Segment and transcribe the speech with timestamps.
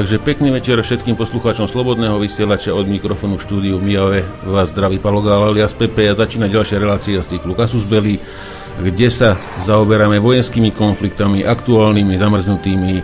[0.00, 4.24] Takže pekný večer všetkým poslucháčom Slobodného vysielača od mikrofónu štúdiu v Mijave.
[4.48, 8.16] Vás zdraví Palo alias Pepe a začína ďalšia relácia z cyklu Kasus Belli,
[8.80, 13.02] kde sa zaoberáme vojenskými konfliktami, aktuálnymi, zamrznutými, e,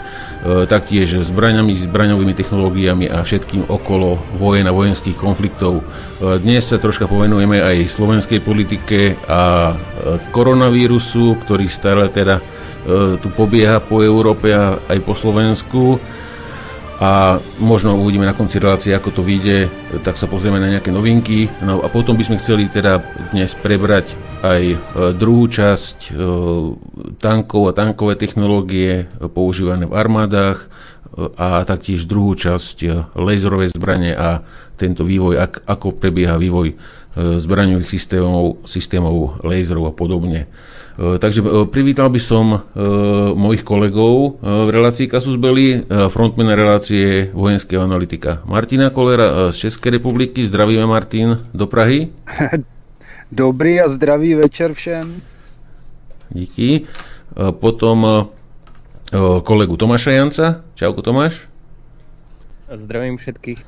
[0.65, 5.85] taktiež zbraňami, zbraňovými technológiami a všetkým okolo vojen a vojenských konfliktov.
[5.85, 9.75] E, dnes sa troška povenujeme aj slovenskej politike a e,
[10.33, 12.43] koronavírusu, ktorý stále teda e,
[13.21, 16.01] tu pobieha po Európe a aj po Slovensku
[16.97, 19.69] a možno uvidíme na konci relácie, ako to vyjde,
[20.01, 21.45] tak sa pozrieme na nejaké novinky.
[21.61, 23.05] No a potom by sme chceli teda
[23.37, 24.77] dnes prebrať aj e,
[25.13, 26.11] druhú časť e,
[27.21, 30.67] tankov a tankové technológie používané v armádach e,
[31.37, 34.41] a taktiež druhú časť laserové zbranie a
[34.81, 35.37] tento vývoj,
[35.69, 36.77] ako prebieha vývoj
[37.17, 40.53] zbraňových systémov, systémov laserov a podobne.
[40.97, 42.59] E, takže e, privítal by som e,
[43.37, 50.49] mojich kolegov v relácii Kasus Belli, frontmana relácie vojenského analytika Martina Kolera z Českej republiky.
[50.49, 52.09] Zdravíme Martin do Prahy.
[53.33, 55.21] Dobrý a zdravý večer všem.
[56.31, 56.87] Díky.
[57.59, 58.31] Potom
[59.43, 60.63] kolegu Tomáša Janca.
[60.79, 61.43] Čauko Tomáš.
[62.71, 63.61] Zdravím všetkých.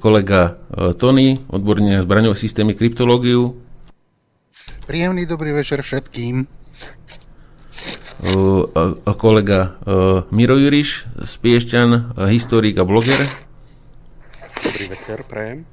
[0.00, 0.56] Kolega
[0.96, 3.63] Tony, odborník na zbraňové systémy, kryptológiu.
[4.84, 6.44] Príjemný dobrý večer všetkým.
[8.24, 8.68] Uh,
[9.04, 13.18] a kolega uh, Miro Juriš z Piešťan, historik a bloger.
[14.64, 15.64] Dobrý večer, prajem.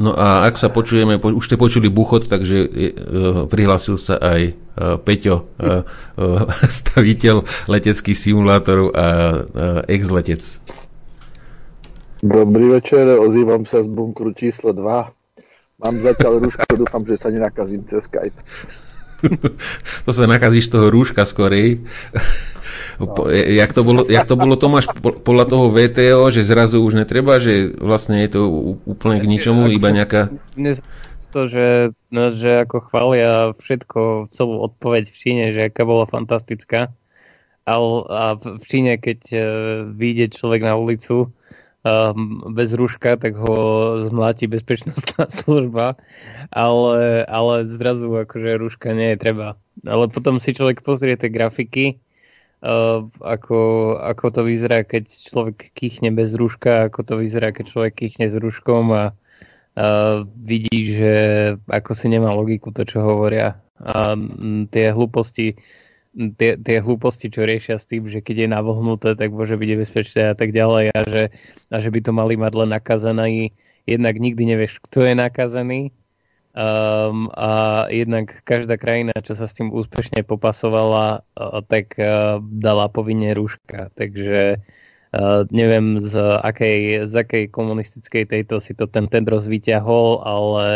[0.00, 2.70] No a ak sa počujeme, po, už ste počuli buchot, takže uh,
[3.44, 5.84] prihlásil sa aj uh, Peťo, uh,
[6.24, 10.40] uh, staviteľ leteckých simulátorov a uh, ex-letec.
[12.20, 15.19] Dobrý večer, ozývam sa z bunkru číslo 2.
[15.80, 18.36] Mám zatiaľ rúško, dúfam, že sa nenakazím cez Skype.
[20.04, 21.84] to sa nakazíš toho rúška skorej.
[23.00, 23.16] No.
[23.32, 27.72] Jak, to bolo, jak to bolo, Tomáš, podľa toho VTO, že zrazu už netreba, že
[27.80, 28.40] vlastne je to
[28.84, 30.28] úplne k ničomu, iba nejaká...
[31.30, 36.90] To, že, no, že ako chvália všetko, celú odpoveď v Číne, že aká bola fantastická.
[37.64, 39.40] A, a v Číne, keď uh,
[39.94, 41.30] vyjde človek na ulicu,
[41.84, 43.56] um, bez rúška, tak ho
[44.04, 45.96] zmláti bezpečnostná služba,
[46.52, 49.48] ale, ale zrazu akože rúška nie je treba.
[49.86, 52.00] Ale potom si človek pozrie tie grafiky,
[52.60, 53.58] uh, ako,
[53.96, 58.36] ako to vyzerá, keď človek kýchne bez rúška, ako to vyzerá, keď človek kýchne s
[58.36, 61.14] rúškom a uh, vidí, že
[61.68, 63.56] ako si nemá logiku to, čo hovoria.
[63.80, 64.12] A
[64.68, 65.56] tie hlúposti
[66.14, 70.22] tie, tie hlúposti, čo riešia s tým, že keď je navohnuté, tak môže byť nebezpečné
[70.30, 71.22] a tak ďalej a že,
[71.70, 73.54] a že by to mali mať len nakazaný.
[73.86, 75.80] Jednak nikdy nevieš, kto je nakazený
[76.54, 82.90] um, a jednak každá krajina, čo sa s tým úspešne popasovala, uh, tak uh, dala
[82.90, 83.90] povinne rúška.
[83.94, 90.68] Takže uh, neviem, z akej, z akej komunistickej tejto si to ten tendros vyťahol, ale,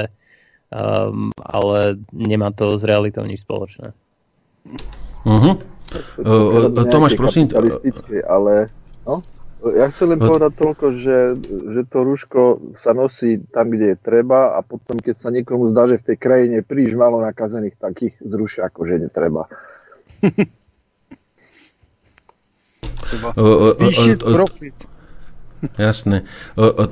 [0.71, 3.93] um, ale nemá to s realitou nič spoločné.
[5.25, 5.57] Uh-huh.
[6.21, 7.49] Uh, Tomáš, prosím.
[8.29, 8.69] Ale
[9.09, 9.25] no,
[9.73, 12.43] ja chcem len povedať toľko, že, že to rúško
[12.77, 16.19] sa nosí tam, kde je treba a potom, keď sa niekomu zdá, že v tej
[16.21, 19.49] krajine príliš málo nakazených, tak ich zrušia ako, že netreba.
[23.81, 24.79] Zvýšiť profit.
[25.81, 26.29] Jasné.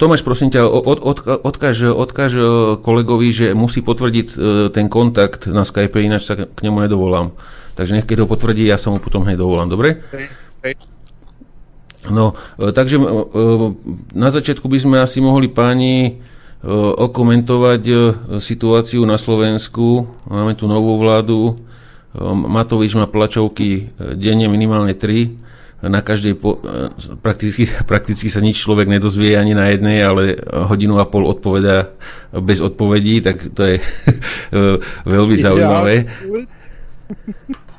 [0.01, 2.33] Tomáš, prosím ťa, od, od, odkáž, odkáž
[2.81, 4.29] kolegovi, že musí potvrdiť
[4.73, 7.37] ten kontakt na Skype, ináč sa k nemu nedovolám.
[7.73, 10.05] Takže nech keď ho potvrdí, ja sa mu potom hneď dovolám, dobre?
[12.11, 13.11] No, e, takže e, e,
[14.19, 16.19] na začiatku by sme asi mohli páni
[16.95, 17.83] okomentovať
[18.39, 20.07] situáciu na Slovensku.
[20.31, 21.59] Máme tu novú vládu.
[22.23, 25.91] Matovič má plačovky denne minimálne 3.
[25.91, 26.63] Na každej, po,
[27.19, 30.39] prakticky, prakticky sa nič človek nedozvie ani na jednej, ale
[30.71, 31.99] hodinu a pol odpoveda
[32.31, 33.77] bez odpovedí, tak to je
[35.19, 36.07] veľmi zaujímavé.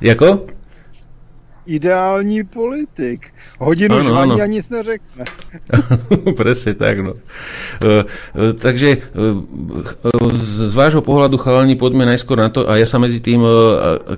[0.00, 0.46] Jako?
[1.66, 3.32] Ideální politik.
[3.58, 5.24] Hodinu ano, žvaní a nic neřekne.
[6.36, 7.12] Presne tak, no.
[7.12, 8.04] Uh,
[8.36, 13.24] uh, takže uh, z vášho pohľadu, chalani, poďme najskôr na to, a ja sa medzi
[13.24, 13.40] tým,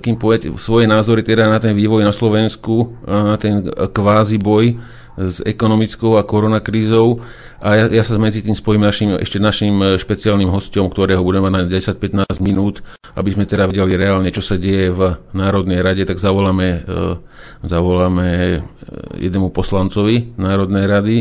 [0.03, 3.63] kým povedať svoje názory teda na ten vývoj na Slovensku, na ten
[3.95, 4.75] kvázi boj,
[5.17, 7.25] s ekonomickou a koronakrízou
[7.57, 11.49] a ja, ja sa medzi tým spojím našim, ešte našim e, špeciálnym hostom, ktorého budeme
[11.49, 12.85] mať na 10-15 minút,
[13.17, 16.99] aby sme teda videli reálne, čo sa deje v Národnej rade, tak zavoláme, e,
[17.65, 18.61] zavoláme
[19.17, 21.17] jednému poslancovi Národnej rady,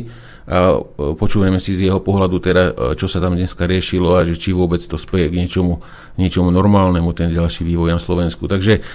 [0.47, 0.79] a
[1.19, 2.63] počúvame si z jeho pohľadu teda,
[2.95, 5.83] čo sa tam dneska riešilo a že či vôbec to speje k niečomu,
[6.15, 8.47] niečomu normálnemu, ten ďalší vývoj na Slovensku.
[8.47, 8.87] Takže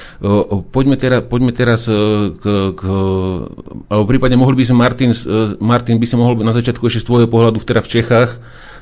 [0.71, 1.92] poďme, teraz, poďme teraz
[2.39, 2.81] k, k
[3.92, 5.12] alebo prípadne mohli by sme, Martin,
[5.59, 8.31] Martin by sa mohol na začiatku ešte z tvojho pohľadu teda v Čechách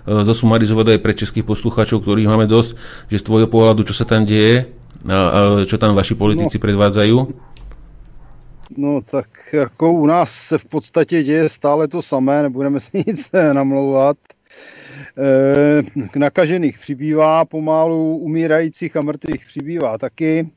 [0.06, 2.78] zosumarizovať aj pre českých poslucháčov, ktorých máme dosť,
[3.10, 4.70] že z tvojho pohľadu, čo sa tam deje,
[5.10, 6.64] a, a čo tam vaši politici no.
[6.64, 7.18] predvádzajú?
[8.78, 13.30] No tak jako u nás se v podstatě děje stále to samé, nebudeme si nic
[13.54, 14.18] namlouvat.
[15.18, 20.50] E, nakažených přibývá pomalu, umírajících a mrtvých přibývá taky,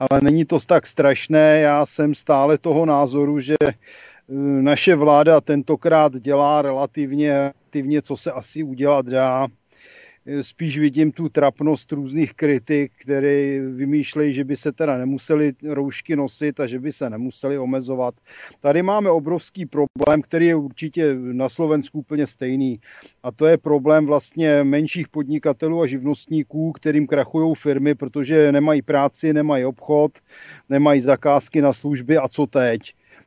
[0.00, 1.60] ale není to tak strašné.
[1.60, 3.72] Já jsem stále toho názoru, že e,
[4.62, 9.48] naše vláda tentokrát dělá relativně, relativně co se asi udělat dá
[10.40, 16.60] spíš vidím tu trapnost různých kritik, které vymýšlejí, že by se teda nemuseli roušky nosit
[16.60, 18.14] a že by se nemuseli omezovat.
[18.60, 22.80] Tady máme obrovský problém, který je určitě na Slovensku úplně stejný.
[23.22, 29.32] A to je problém vlastně menších podnikatelů a živnostníků, kterým krachují firmy, protože nemají práci,
[29.32, 30.12] nemají obchod,
[30.68, 32.80] nemají zakázky na služby a co teď.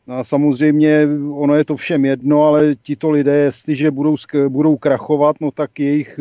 [0.07, 4.15] A samozřejmě ono je to všem jedno, ale tito lidé, jestliže budou,
[4.47, 6.19] budou krachovat, no tak jejich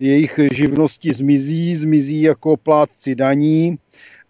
[0.00, 3.78] jejich živnosti zmizí, zmizí jako plátci daní,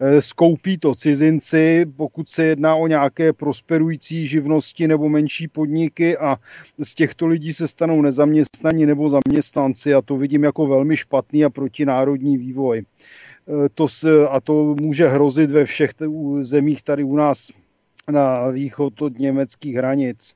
[0.00, 6.36] eh, skoupí to cizinci, pokud se jedná o nějaké prosperující živnosti nebo menší podniky a
[6.78, 11.50] z těchto lidí se stanou nezaměstnaní nebo zaměstnanci a to vidím jako velmi špatný a
[11.50, 12.82] protinárodní vývoj.
[12.82, 15.90] Eh, to se, a to může hrozit ve všech
[16.40, 17.52] zemích tady u nás
[18.10, 20.34] na východ od německých hranic.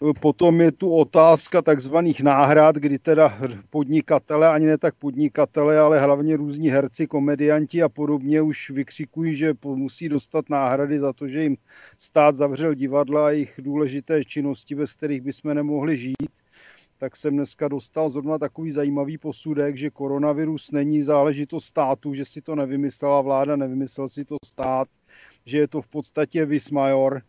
[0.00, 3.38] Potom je tu otázka takzvaných náhrad, kdy teda
[3.70, 9.54] podnikatele, ani ne tak podnikatele, ale hlavně různí herci, komedianti a podobně už vykřikují, že
[9.64, 11.56] musí dostat náhrady za to, že jim
[11.98, 16.30] stát zavřel divadla a jejich důležité činnosti, bez kterých bychom nemohli žít.
[16.98, 22.42] Tak jsem dneska dostal zrovna takový zajímavý posudek, že koronavirus není záležitost státu, že si
[22.42, 24.88] to nevymyslela vláda, nevymyslel si to stát,
[25.44, 27.22] že je to v podstatě vis major,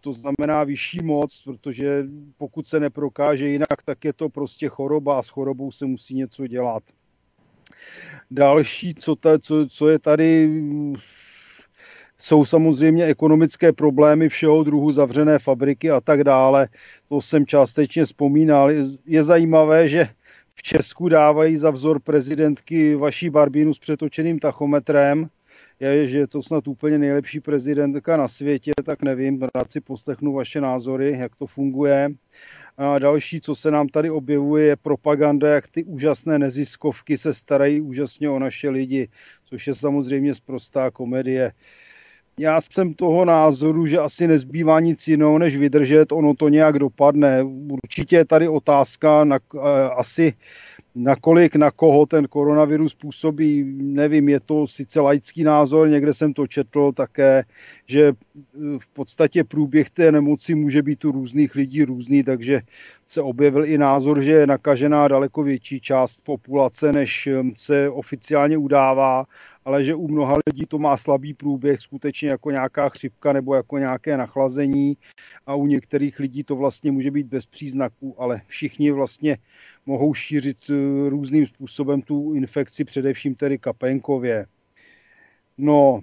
[0.00, 2.04] to znamená vyšší moc, protože
[2.38, 6.46] pokud se neprokáže jinak, tak je to prostě choroba a s chorobou se musí něco
[6.46, 6.82] dělat.
[8.30, 10.62] Další, co, ta, co, co je tady,
[12.18, 16.68] jsou samozřejmě ekonomické problémy všeho druhu, zavřené fabriky a tak dále.
[17.08, 18.70] To jsem částečně vzpomínal.
[19.06, 20.08] Je zajímavé, že
[20.54, 25.28] v Česku dávají za vzor prezidentky vaší Barbínu s přetočeným tachometrem,
[25.80, 30.32] je, že je to snad úplně nejlepší prezidentka na světě, tak nevím, rád si poslechnu
[30.32, 32.10] vaše názory, jak to funguje.
[32.78, 37.80] A další, co se nám tady objevuje, je propaganda, jak ty úžasné neziskovky se starají
[37.80, 39.08] úžasně o naše lidi,
[39.44, 41.52] což je samozřejmě zprostá komedie.
[42.38, 47.42] Já jsem toho názoru, že asi nezbývá nic jiného, než vydržet, ono to nějak dopadne.
[47.70, 49.38] Určitě je tady otázka, na,
[49.96, 50.32] asi
[50.94, 56.46] nakolik na koho ten koronavirus působí, nevím, je to sice laický názor, někde jsem to
[56.46, 57.44] četl také,
[57.86, 58.12] že
[58.78, 62.60] v podstatě průběh té nemoci může být u různých lidí různý, takže
[63.06, 69.24] se objevil i názor, že je nakažená daleko větší část populace, než se oficiálně udává,
[69.64, 73.78] ale že u mnoha lidí to má slabý průběh, skutečně jako nějaká chřipka nebo jako
[73.78, 74.96] nějaké nachlazení
[75.46, 79.36] a u některých lidí to vlastně může být bez příznaků, ale všichni vlastně
[79.86, 84.46] mohou šířit eh, různým způsobem tu infekci, především tedy kapenkově.
[85.58, 86.00] No,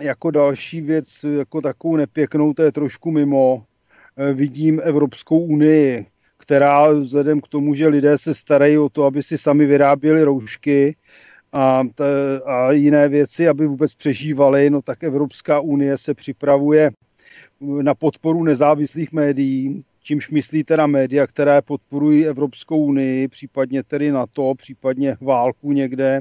[0.00, 3.64] jako další věc, jako takovou nepěknou, to je trošku mimo,
[4.16, 9.22] eh, vidím Evropskou unii, která vzhledem k tomu, že lidé se starají o to, aby
[9.22, 10.96] si sami vyráběli roušky
[11.52, 11.82] a,
[12.44, 16.90] a jiné věci, aby vůbec přežívali, no tak Evropská unie se připravuje
[17.60, 24.54] na podporu nezávislých médií, čímž myslí teda média, které podporují Evropskou unii, případně tedy NATO,
[24.54, 26.20] případně válku někde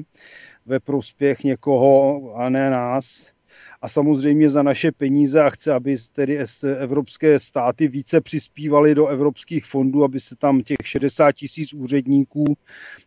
[0.65, 3.34] ve prospěch někoho a ne nás.
[3.81, 6.39] A samozřejmě za naše peníze a chce, aby tedy
[6.77, 12.43] evropské státy více přispívaly do evropských fondů, aby se tam těch 60 tisíc úředníků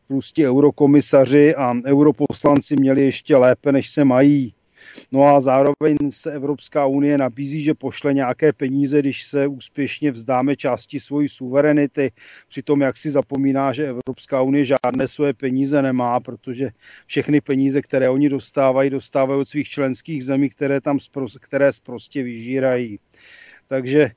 [0.07, 4.55] plus ti eurokomisaři a europoslanci měli ještě lépe, než se mají.
[5.13, 10.57] No a zároveň se Evropská unie nabízí, že pošle nějaké peníze, když se úspěšně vzdáme
[10.57, 12.11] části svojí suverenity.
[12.49, 16.71] Přitom jak si zapomíná, že Evropská unie žádné své peníze nemá, protože
[17.07, 20.99] všechny peníze, které oni dostávají, dostávají od svých členských zemí, které tam
[21.41, 22.99] které prostě vyžírají.
[23.69, 24.11] Takže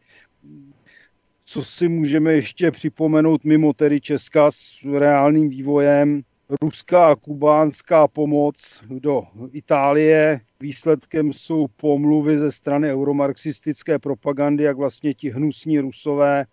[1.46, 6.22] co si můžeme ještě připomenout mimo tedy Česka s reálným vývojem,
[6.62, 10.42] ruská a kubánská pomoc do Itálie.
[10.60, 16.46] Výsledkem jsou pomluvy ze strany euromarxistické propagandy, jak vlastně ti hnusní rusové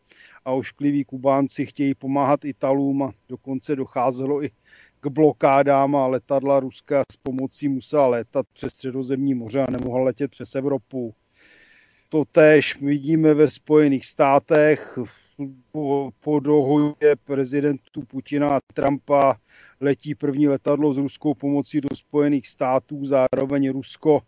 [0.45, 4.51] a oškliví Kubánci chtějí pomáhat Italům dokonce docházelo i
[5.01, 10.31] k blokádám a letadla ruská s pomocí musela létat přes středozemní moře a nemohla letět
[10.31, 11.15] přes Evropu.
[12.09, 14.99] To též vidíme ve Spojených státech.
[15.73, 19.37] Po, po dohodě prezidentů Putina a Trumpa
[19.81, 23.05] letí první letadlo s ruskou pomocí do Spojených států.
[23.05, 24.21] Zároveň Rusko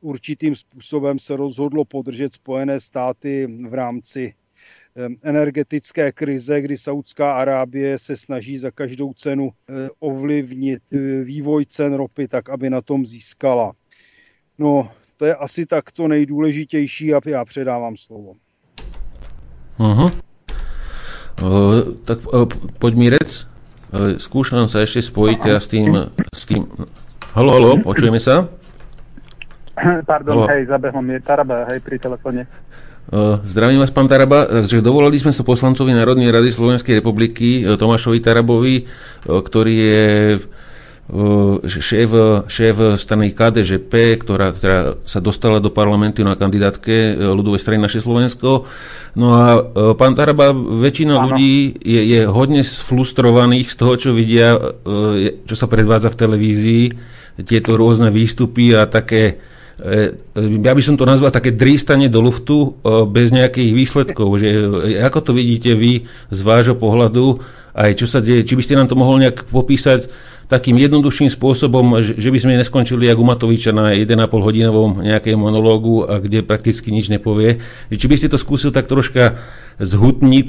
[0.00, 4.34] určitým způsobem se rozhodlo podržet Spojené státy v rámci
[5.22, 11.94] energetické krize, kdy Saudská Arábie se snaží za každou cenu eh, ovlivnit eh, vývoj cen
[11.94, 13.72] ropy tak, aby na tom získala.
[14.58, 18.32] No, to je asi tak to nejdůležitější a já předávám slovo.
[19.78, 20.27] Uh-huh.
[21.38, 22.50] Uh, tak uh,
[22.82, 23.30] poď Mirec,
[23.94, 26.66] uh, skúšam sa ešte spojiť teraz s tým, s tým...
[27.38, 28.50] Halo, halo, počujeme sa?
[30.10, 30.50] Pardon, halo.
[30.50, 32.50] hej, zabehol mi Taraba, hej, pri telefóne.
[33.40, 34.44] Zdravím vás, pán Taraba.
[34.44, 38.84] Takže dovolali sme sa poslancovi Národnej rady Slovenskej republiky Tomášovi Tarabovi,
[39.24, 40.04] ktorý je
[41.64, 42.10] šéf,
[42.44, 48.68] šéf strany KDŽP, ktorá teda sa dostala do parlamentu na kandidátke ľudovej strany naše Slovensko.
[49.16, 49.64] No a
[49.96, 51.32] pán Taraba, väčšina ano.
[51.32, 54.52] ľudí je, je hodne sflustrovaných z toho, čo vidia,
[55.48, 56.84] čo sa predvádza v televízii,
[57.48, 59.40] tieto rôzne výstupy a také
[59.78, 64.42] E, ja by som to nazval také drístanie do luftu e, bez nejakých výsledkov.
[64.42, 64.48] Že,
[64.90, 66.02] e, ako to vidíte vy
[66.34, 67.38] z vášho pohľadu,
[67.78, 70.10] aj čo sa deje, či by ste nám to mohol nejak popísať
[70.48, 76.08] takým jednoduchším spôsobom, že, by sme neskončili jak u Matoviča na 1,5 hodinovom nejakej monológu,
[76.08, 77.60] a kde prakticky nič nepovie.
[77.92, 79.36] Či by ste to skúsil tak troška
[79.76, 80.48] zhutniť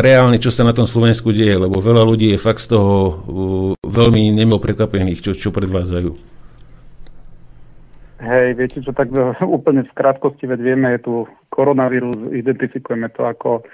[0.00, 3.20] reálne, čo sa na tom Slovensku deje, lebo veľa ľudí je fakt z toho
[3.82, 6.32] veľmi nemilo prekvapených, čo, čo predvádzajú.
[8.22, 9.10] Hej, viete čo, tak
[9.58, 11.14] úplne v krátkosti, veď vieme, je tu
[11.50, 13.66] koronavírus, identifikujeme to ako,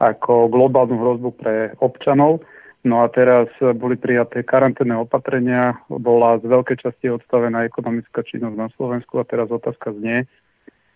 [0.00, 1.54] ako globálnu hrozbu pre
[1.84, 2.40] občanov.
[2.80, 8.68] No a teraz boli prijaté karanténne opatrenia, bola z veľkej časti odstavená ekonomická činnosť na
[8.72, 10.24] Slovensku a teraz otázka znie,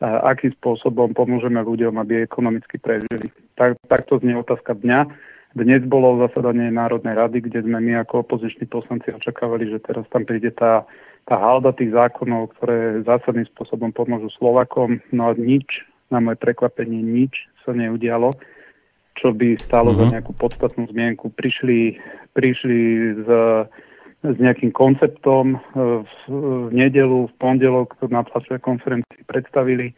[0.00, 3.28] akým spôsobom pomôžeme ľuďom, aby ekonomicky prežili.
[3.60, 5.12] Tak, takto znie otázka dňa.
[5.54, 10.24] Dnes bolo zasadanie Národnej rady, kde sme my ako opoziční poslanci očakávali, že teraz tam
[10.24, 10.88] príde tá
[11.24, 15.00] tá halda tých zákonov, ktoré zásadným spôsobom pomôžu Slovakom.
[15.08, 18.36] No a nič, na moje prekvapenie, nič sa neudialo,
[19.14, 20.00] čo by stálo uh-huh.
[20.00, 20.12] za mhm.
[20.18, 21.30] nejakú podstatnú zmienku.
[21.34, 21.98] Prišli,
[22.34, 22.78] prišli
[23.22, 23.28] s,
[24.22, 29.94] s nejakým konceptom v, v nedelu, v pondelok na tlačovej konferencii predstavili,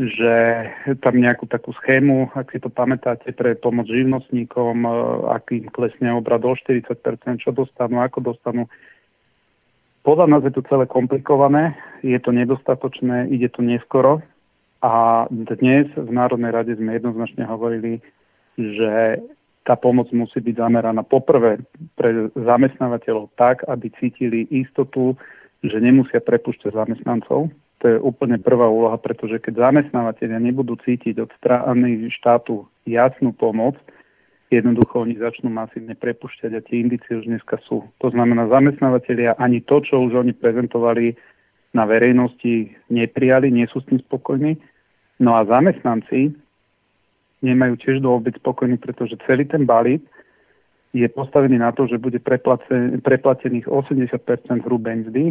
[0.00, 0.64] že
[1.04, 4.88] tam nejakú takú schému, ak si to pamätáte, pre pomoc živnostníkom,
[5.28, 6.88] akým klesne obrad o 40%,
[7.36, 8.64] čo dostanú, ako dostanú
[10.00, 14.24] podľa nás je to celé komplikované, je to nedostatočné, ide to neskoro
[14.80, 18.00] a dnes v Národnej rade sme jednoznačne hovorili,
[18.60, 19.24] že
[19.64, 21.60] tá pomoc musí byť zameraná poprvé
[21.96, 25.16] pre zamestnávateľov tak, aby cítili istotu,
[25.60, 27.52] že nemusia prepušťať zamestnancov.
[27.80, 33.76] To je úplne prvá úloha, pretože keď zamestnávateľia nebudú cítiť od strany štátu jasnú pomoc,
[34.52, 37.88] jednoducho oni začnú masívne prepušťať a tie indície už dneska sú.
[38.04, 41.16] To znamená, zamestnávateľia ani to, čo už oni prezentovali
[41.72, 44.58] na verejnosti, neprijali, nie sú s tým spokojní.
[45.22, 46.34] No a zamestnanci
[47.40, 50.04] nemajú tiež dôvod byť spokojní, pretože celý ten balík
[50.90, 55.24] je postavený na to, že bude preplatených 80% hrubej mzdy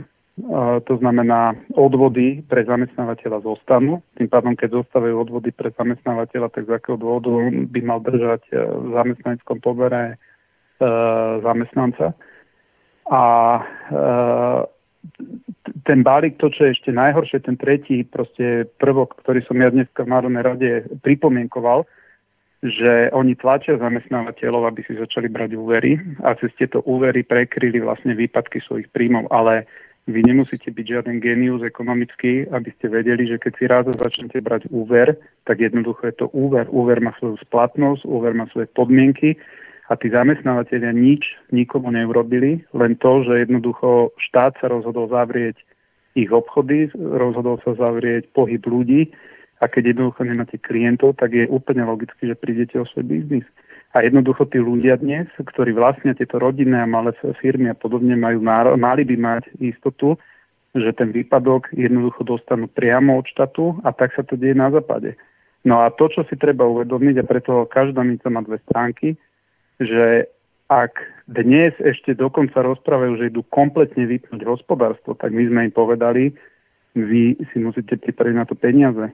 [0.88, 4.00] to znamená odvody pre zamestnávateľa zostanú.
[4.16, 8.56] Tým pádom, keď zostávajú odvody pre zamestnávateľa, tak z akého dôvodu by mal držať e,
[8.56, 10.16] v zamestnaneckom pobere e,
[11.44, 12.16] zamestnanca.
[13.10, 13.24] A
[13.60, 13.62] e,
[15.84, 19.92] ten balík, to, čo je ešte najhoršie, ten tretí proste prvok, ktorý som ja dnes
[19.92, 20.72] v Národnej rade
[21.04, 21.84] pripomienkoval,
[22.60, 28.12] že oni tlačia zamestnávateľov, aby si začali brať úvery a cez tieto úvery prekryli vlastne
[28.12, 29.64] výpadky svojich príjmov, ale
[30.10, 34.68] vy nemusíte byť žiaden genius ekonomický, aby ste vedeli, že keď si raz začnete brať
[34.74, 36.66] úver, tak jednoducho je to úver.
[36.74, 39.38] Úver má svoju splatnosť, úver má svoje podmienky
[39.88, 45.56] a tí zamestnávateľia nič nikomu neurobili, len to, že jednoducho štát sa rozhodol zavrieť
[46.18, 49.14] ich obchody, rozhodol sa zavrieť pohyb ľudí
[49.60, 53.48] a keď jednoducho nemáte klientov, tak je úplne logicky, že prídete o svoj biznis.
[53.92, 57.12] A jednoducho tí ľudia dnes, ktorí vlastne tieto rodinné a malé
[57.42, 58.40] firmy a podobne majú,
[58.78, 60.16] mali by mať istotu,
[60.78, 65.18] že ten výpadok jednoducho dostanú priamo od štátu a tak sa to deje na západe.
[65.66, 69.18] No a to, čo si treba uvedomiť, a preto každá minca má dve stránky,
[69.82, 70.30] že
[70.70, 76.30] ak dnes ešte dokonca rozprávajú, že idú kompletne vypnúť hospodárstvo, tak my sme im povedali,
[76.94, 79.10] vy si musíte pripraviť na to peniaze.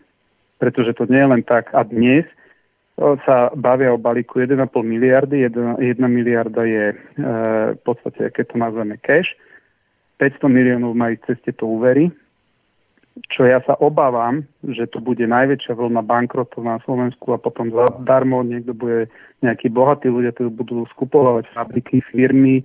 [0.57, 1.73] Pretože to nie je len tak.
[1.75, 2.23] A dnes
[2.97, 5.43] sa bavia o balíku 1,5 miliardy.
[5.51, 6.95] 1, 1 miliarda je e,
[7.75, 9.35] v podstate, keď to nazveme cash.
[10.15, 12.07] 500 miliónov majú cez tieto úvery
[13.31, 18.43] čo ja sa obávam, že to bude najväčšia vlna bankrotov na Slovensku a potom zadarmo
[18.43, 19.07] niekto bude,
[19.39, 22.63] nejakí bohatí ľudia, ktorí budú skupovať fabriky, firmy, e,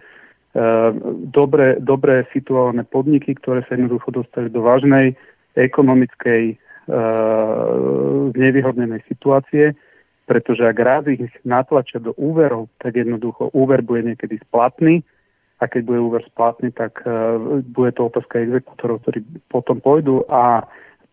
[1.30, 5.14] dobre, dobre situované podniky, ktoré sa jednoducho dostali do vážnej
[5.54, 6.58] ekonomickej
[6.90, 7.02] e,
[8.34, 9.78] nevýhodnenej situácie,
[10.30, 15.02] pretože ak raz ich natlačia do úverov, tak jednoducho úver bude niekedy splatný.
[15.58, 19.20] A keď bude úver splatný, tak uh, bude to otázka exekútorov, ktorí
[19.52, 20.24] potom pôjdu.
[20.32, 20.64] A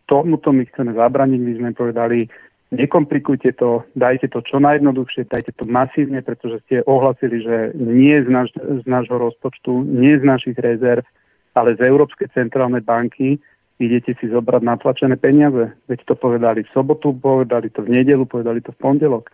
[0.08, 1.40] tomuto my chceme zabraniť.
[1.42, 2.30] My sme povedali,
[2.72, 8.28] nekomplikujte to, dajte to čo najjednoduchšie, dajte to masívne, pretože ste ohlasili, že nie z,
[8.30, 11.04] naš, z nášho rozpočtu, nie z našich rezerv,
[11.52, 13.42] ale z Európskej centrálnej banky
[13.78, 15.72] idete si zobrať natlačené peniaze.
[15.86, 19.30] Veď to povedali v sobotu, povedali to v nedelu, povedali to v pondelok.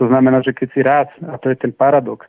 [0.00, 2.24] To znamená, že keď si raz, a to je ten paradox,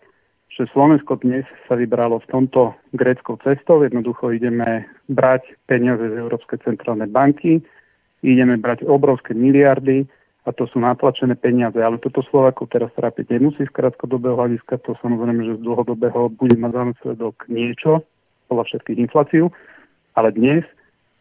[0.54, 3.82] že Slovensko dnes sa vybralo v tomto gréckou cestou.
[3.82, 7.64] Jednoducho ideme brať peniaze z Európskej centrálnej banky,
[8.22, 10.06] ideme brať obrovské miliardy
[10.46, 11.80] a to sú natlačené peniaze.
[11.80, 16.60] Ale toto Slovakov teraz trápiť nemusí z krátkodobého hľadiska, to samozrejme, že z dlhodobého bude
[16.60, 17.92] mať za následok niečo,
[18.52, 19.50] podľa všetkých infláciu.
[20.14, 20.62] Ale dnes,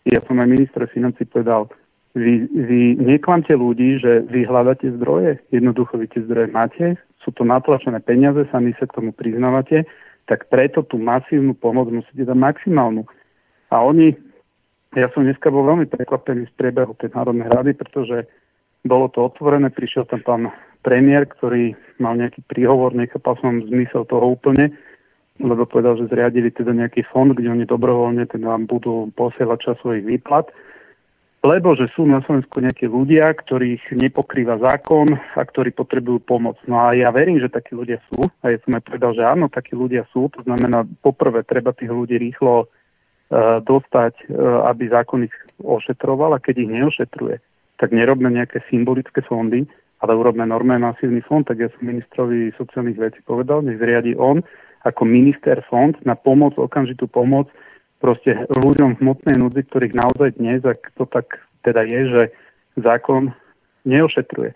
[0.09, 1.71] ja som aj minister financí povedal,
[2.13, 5.41] vy, vy neklamte ľudí, že vy hľadáte zdroje.
[5.49, 6.87] Jednoducho vy tie zdroje máte,
[7.25, 9.89] sú to natlačené peniaze, sami sa k tomu priznávate,
[10.29, 13.09] tak preto tú masívnu pomoc musíte dať maximálnu.
[13.73, 14.13] A oni,
[14.93, 18.29] ja som dneska bol veľmi prekvapený z priebehu tej Národnej rady, pretože
[18.85, 20.43] bolo to otvorené, prišiel tam pán
[20.83, 24.75] premiér, ktorý mal nejaký príhovor, nechápal som zmysel toho úplne,
[25.41, 30.05] lebo povedal, že zriadili teda nejaký fond, kde oni dobrovoľne teda budú posielať čas svojich
[30.05, 30.53] výplat
[31.43, 36.55] lebo že sú na Slovensku nejakí ľudia, ktorých nepokrýva zákon a ktorí potrebujú pomoc.
[36.71, 38.31] No a ja verím, že takí ľudia sú.
[38.47, 40.31] A ja som aj povedal, že áno, takí ľudia sú.
[40.39, 46.43] To znamená, poprvé treba tých ľudí rýchlo uh, dostať, uh, aby zákon ich ošetroval a
[46.43, 47.37] keď ich neošetruje,
[47.83, 49.67] tak nerobme nejaké symbolické fondy,
[49.99, 51.43] ale urobme normálne masívny fond.
[51.43, 54.47] Tak ja som ministrovi sociálnych vecí povedal, nech zriadi on
[54.83, 57.51] ako minister fond na pomoc, okamžitú pomoc
[58.03, 62.23] proste ľuďom v hmotnej núdzi, ktorých naozaj dnes, ak to tak teda je, že
[62.83, 63.31] zákon
[63.87, 64.51] neošetruje.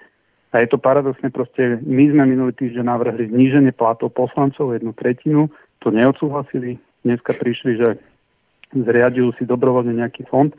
[0.50, 5.46] A je to paradoxne proste, my sme minulý týždeň navrhli zníženie platov poslancov jednu tretinu,
[5.78, 7.88] to neodsúhlasili, dneska prišli, že
[8.74, 10.50] zriadujú si dobrovoľne nejaký fond,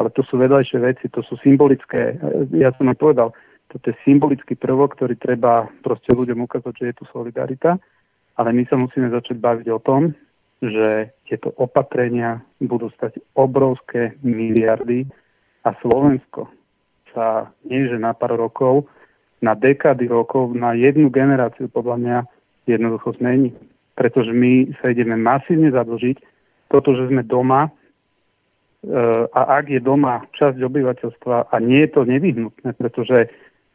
[0.00, 2.16] ale to sú vedľajšie veci, to sú symbolické,
[2.56, 3.28] ja som aj povedal,
[3.68, 7.76] toto je symbolický prvok, ktorý treba proste ľuďom ukázať, že je tu solidarita,
[8.40, 10.16] ale my sa musíme začať baviť o tom,
[10.64, 15.04] že tieto opatrenia budú stať obrovské miliardy
[15.68, 16.48] a Slovensko
[17.12, 18.88] sa nie že na pár rokov,
[19.44, 22.18] na dekády rokov, na jednu generáciu podľa mňa
[22.64, 23.52] jednoducho zmení.
[23.92, 26.16] Pretože my sa ideme masívne zadlžiť.
[26.70, 27.70] Toto, že sme doma, e,
[29.26, 33.28] a ak je doma časť obyvateľstva a nie je to nevyhnutné, pretože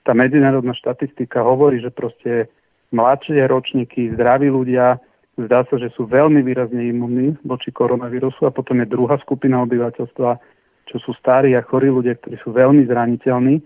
[0.07, 2.47] tá medzinárodná štatistika hovorí, že proste
[2.91, 4.99] mladšie ročníky, zdraví ľudia
[5.35, 10.39] zdá sa, že sú veľmi výrazne imunní voči koronavírusu a potom je druhá skupina obyvateľstva,
[10.87, 13.59] čo sú starí a chorí ľudia, ktorí sú veľmi zraniteľní.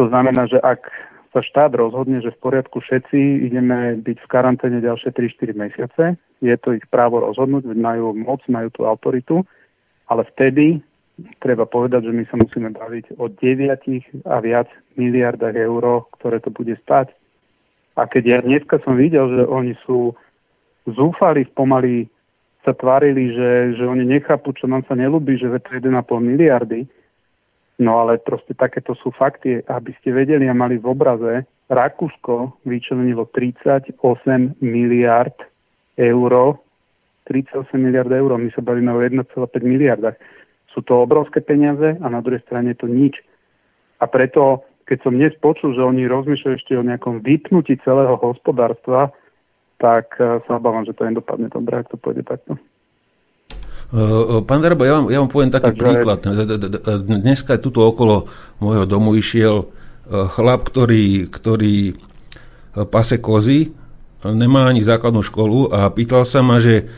[0.00, 0.88] To znamená, že ak
[1.28, 6.04] sa štát rozhodne, že v poriadku všetci ideme byť v karanténe ďalšie 3-4 mesiace,
[6.40, 9.44] je to ich právo rozhodnúť, majú moc, majú tú autoritu,
[10.08, 10.80] ale vtedy
[11.42, 16.48] treba povedať, že my sa musíme baviť o 9 a viac miliardách eur, ktoré to
[16.48, 17.12] bude stať.
[17.98, 20.14] A keď ja dneska som videl, že oni sú
[20.86, 22.06] zúfali, pomaly
[22.62, 25.90] sa tvárili, že, že oni nechápu, čo nám sa nelúbi, že to 1,5
[26.22, 26.86] miliardy.
[27.82, 33.28] No ale proste takéto sú fakty, aby ste vedeli a mali v obraze, Rakúsko vyčlenilo
[33.28, 34.00] 38
[34.64, 35.36] miliard
[36.00, 36.32] eur,
[37.28, 39.28] 38 miliard eur, my sa bavíme o 1,5
[39.60, 40.16] miliardách.
[40.72, 43.20] Sú to obrovské peniaze a na druhej strane je to nič.
[44.00, 49.12] A preto, keď som dnes počul, že oni rozmýšľajú ešte o nejakom vypnutí celého hospodárstva,
[49.76, 52.56] tak eh, sa obávam, že to nedopadne dobre, ak to pôjde takto.
[52.56, 55.84] Eh, eh, pán Darabo, ja vám, ja vám poviem taký Takže...
[55.84, 56.18] príklad.
[57.04, 58.32] Dneska tuto okolo
[58.64, 59.68] môjho domu išiel
[60.08, 61.92] chlap, ktorý, ktorý
[62.88, 63.76] pase kozy,
[64.24, 66.88] nemá ani základnú školu a pýtal sa ma, že,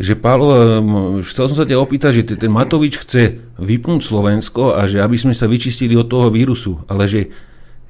[0.00, 0.80] že Pálo,
[1.20, 5.36] chcel som sa ťa opýtať, že ten Matovič chce vypnúť Slovensko a že aby sme
[5.36, 7.28] sa vyčistili od toho vírusu, ale že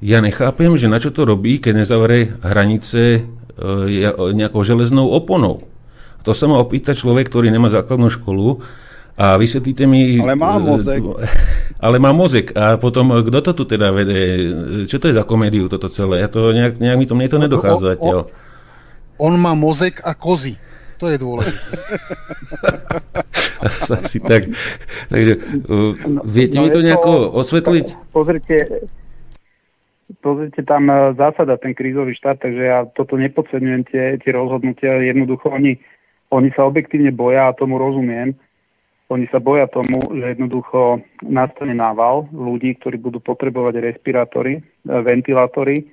[0.03, 3.21] ja nechápem, že na čo to robí, keď nezavere hranice e,
[4.35, 5.63] nejakou železnou oponou.
[6.27, 8.59] To sa má opýtať človek, ktorý nemá základnú školu
[9.15, 10.19] a vysvetlíte mi...
[10.19, 10.99] Ale má mozek.
[11.85, 12.51] Ale má mozek.
[12.55, 14.19] A potom, kto to tu teda vede?
[14.87, 16.23] Čo to je za komédiu toto celé?
[16.23, 17.99] Ja to nejak, nejak mi to, mne to nedochádza.
[17.99, 18.27] On, on,
[19.19, 20.59] on má mozek a kozy.
[20.99, 21.75] To je dôležité.
[24.03, 24.51] Asi tak.
[25.07, 25.33] Takže,
[25.67, 25.93] uh,
[26.27, 27.85] viete no, mi to nejako to, osvetliť?
[28.11, 28.55] Pozrite,
[30.19, 34.99] pozrite tam uh, zásada, ten krízový štát, takže ja toto nepodceňujem, tie, tie rozhodnutia.
[34.99, 35.79] Jednoducho oni,
[36.31, 38.35] oni sa objektívne boja a tomu rozumiem.
[39.11, 45.87] Oni sa boja tomu, že jednoducho nastane nával ľudí, ktorí budú potrebovať respirátory, uh, ventilátory,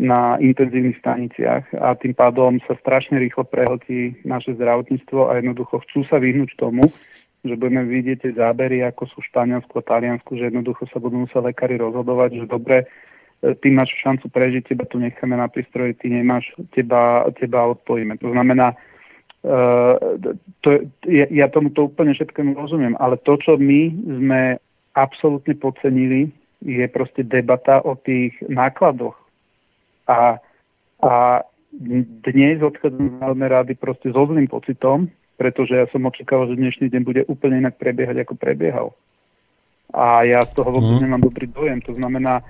[0.00, 6.08] na intenzívnych staniciach a tým pádom sa strašne rýchlo prehltí naše zdravotníctvo a jednoducho chcú
[6.08, 6.88] sa vyhnúť tomu,
[7.44, 11.28] že budeme vidieť tie zábery, ako sú v Španielsku a Taliansku, že jednoducho sa budú
[11.28, 12.76] musieť lekári rozhodovať, že dobre,
[13.44, 18.18] e, ty máš šancu prežiť, teba tu necháme na prístroji, ty nemáš, teba, teba odpojíme.
[18.18, 18.74] To znamená,
[19.46, 19.94] uh,
[20.64, 24.40] to, ja, ja tomuto úplne všetkému rozumiem, ale to, čo my sme
[24.96, 26.32] absolútne podcenili,
[26.64, 29.25] je proste debata o tých nákladoch
[30.06, 30.38] a,
[31.02, 31.12] a
[32.24, 37.02] dnes odchádzam veľmi rády proste so zlým pocitom, pretože ja som očakával, že dnešný deň
[37.04, 38.88] bude úplne inak prebiehať, ako prebiehal.
[39.92, 41.02] A ja z toho vôbec mm.
[41.04, 41.78] nemám dobrý dojem.
[41.84, 42.42] To znamená,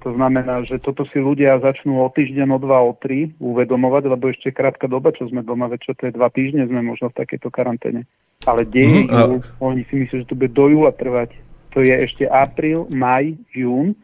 [0.00, 4.32] to znamená, že toto si ľudia začnú o týždeň, o dva, o tri uvedomovať, lebo
[4.32, 7.18] ešte krátka doba, čo sme doma, veď čo to je dva týždne, sme možno v
[7.20, 8.08] takejto karanténe.
[8.48, 9.18] Ale deje mm, a...
[9.60, 11.36] oni si myslí, že to bude do júla trvať.
[11.76, 13.98] To je ešte apríl, maj, jún,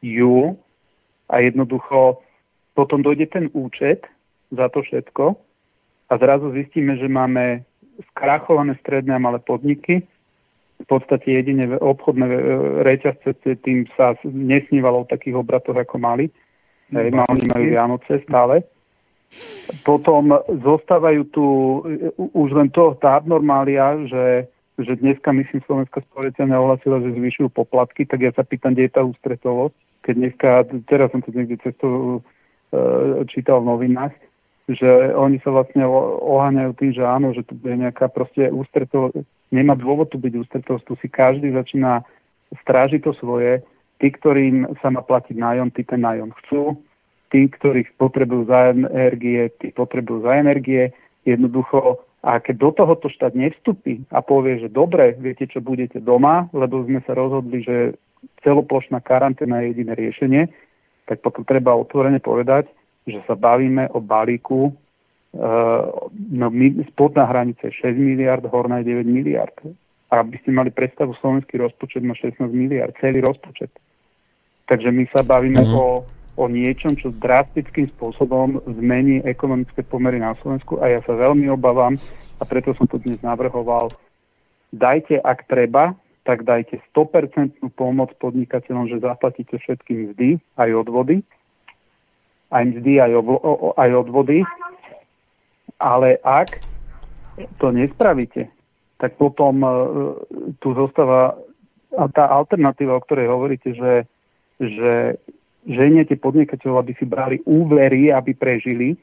[0.00, 0.56] júl
[1.28, 2.22] a jednoducho
[2.74, 4.06] potom dojde ten účet
[4.50, 5.36] za to všetko
[6.10, 7.62] a zrazu zistíme, že máme
[8.12, 10.02] skrachované stredné a malé podniky,
[10.80, 12.40] v podstate jedine obchodné e,
[12.82, 16.32] reťazce, tým sa nesnívalo o takých obratoch, ako mali.
[16.88, 18.64] Hej, oni majú Vianoce stále.
[19.84, 21.44] Potom zostávajú tu
[21.84, 24.48] e, už len to, tá abnormália, že,
[24.80, 28.96] že dneska, myslím, Slovenská spojecia neohlasila, že zvyšujú poplatky, tak ja sa pýtam, kde je
[28.96, 29.76] tá ústretovosť.
[30.00, 30.48] Keď dneska,
[30.88, 32.39] teraz som to niekde cestou E,
[33.30, 34.14] čítal v novinách,
[34.70, 35.82] že oni sa vlastne
[36.22, 39.10] oháňajú tým, že áno, že tu je nejaká proste ústretov,
[39.50, 42.06] nemá dôvod tu byť ústretovosť, tu si každý začína
[42.62, 43.62] strážiť to svoje,
[43.98, 46.78] tí, ktorým sa má platiť nájom, tí ten nájom chcú,
[47.34, 50.94] tí, ktorých potrebujú za energie, tí potrebujú za energie,
[51.26, 56.52] jednoducho a keď do tohoto štát nevstupí a povie, že dobre, viete, čo budete doma,
[56.52, 57.96] lebo sme sa rozhodli, že
[58.44, 60.42] celoplošná karanténa je jediné riešenie,
[61.10, 62.70] tak potom treba otvorene povedať,
[63.02, 66.46] že sa bavíme o balíku, uh, no,
[66.94, 69.58] spodná hranica je 6 miliard, horná je 9 miliard.
[70.14, 73.74] A aby ste mali predstavu, slovenský rozpočet má 16 miliard, celý rozpočet.
[74.70, 75.82] Takže my sa bavíme uh-huh.
[75.82, 75.86] o,
[76.38, 81.98] o niečom, čo drastickým spôsobom zmení ekonomické pomery na Slovensku a ja sa veľmi obávam
[82.38, 83.90] a preto som to dnes navrhoval.
[84.70, 90.28] Dajte, ak treba, tak dajte 100% pomoc podnikateľom, že zaplatíte všetky mzdy,
[90.60, 91.24] aj odvody,
[92.52, 93.38] aj mzdy, aj, oblo,
[93.78, 94.38] aj odvody,
[95.80, 96.60] ale ak
[97.56, 98.52] to nespravíte,
[99.00, 99.72] tak potom uh,
[100.60, 101.40] tu zostáva
[102.12, 103.94] tá alternatíva, o ktorej hovoríte, že,
[104.60, 105.18] že
[105.66, 108.94] ženiete podnikateľov, aby si brali úvery, aby prežili,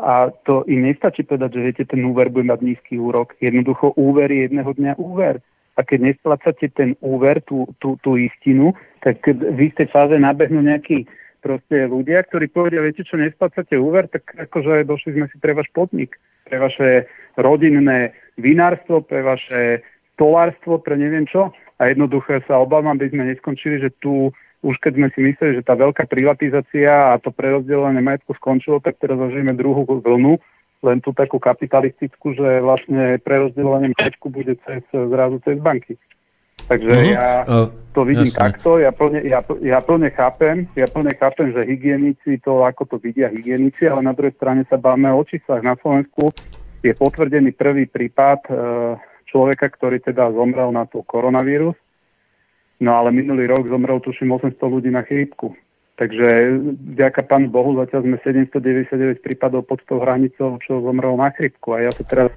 [0.00, 3.36] a to im nestačí povedať, že viete, ten úver bude mať nízky úrok.
[3.36, 5.44] Jednoducho úver je jedného dňa úver
[5.80, 11.08] a keď nesplácate ten úver, tú, tú, tú istinu, tak v istej fáze nabehnú nejakí
[11.40, 15.72] proste ľudia, ktorí povedia, viete čo, nesplácate úver, tak akože došli sme si pre váš
[15.72, 17.08] podnik, pre vaše
[17.40, 19.80] rodinné vinárstvo, pre vaše
[20.12, 21.48] stolárstvo, pre neviem čo.
[21.80, 24.28] A jednoducho sa obávam, aby sme neskončili, že tu
[24.60, 29.00] už keď sme si mysleli, že tá veľká privatizácia a to prerozdelenie majetku skončilo, tak
[29.00, 30.36] teraz zažijeme druhú vlnu
[30.80, 36.00] len tú takú kapitalistickú, že vlastne prerozdeľovanie majetku bude cez, zrazu cez banky.
[36.70, 37.14] Takže uh-huh.
[37.16, 37.26] ja
[37.90, 38.38] to vidím Jasne.
[38.38, 42.96] takto, ja plne, ja, ja plne chápem, ja plne chápem, že hygienici to, ako to
[43.02, 45.66] vidia hygienici, ale na druhej strane sa báme o číslach.
[45.66, 46.30] Na Slovensku
[46.80, 48.50] je potvrdený prvý prípad e,
[49.26, 51.74] človeka, ktorý teda zomrel na tú koronavírus,
[52.78, 55.52] no ale minulý rok zomrel tuším 800 ľudí na chrípku.
[56.00, 56.56] Takže
[56.96, 61.76] vďaka pánu Bohu zatiaľ sme 799 prípadov pod tou hranicou, čo zomrelo na chrypku.
[61.76, 62.32] A ja sa teraz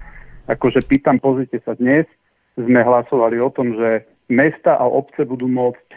[0.52, 2.04] akože pýtam, pozrite sa, dnes
[2.60, 5.88] sme hlasovali o tom, že mesta a obce budú môcť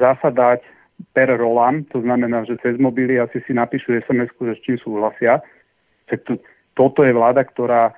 [0.00, 0.64] zasadať
[1.12, 5.44] per rolam, to znamená, že cez mobily asi si napíšu sms že s čím súhlasia.
[6.08, 6.40] To,
[6.72, 7.92] toto je vláda, ktorá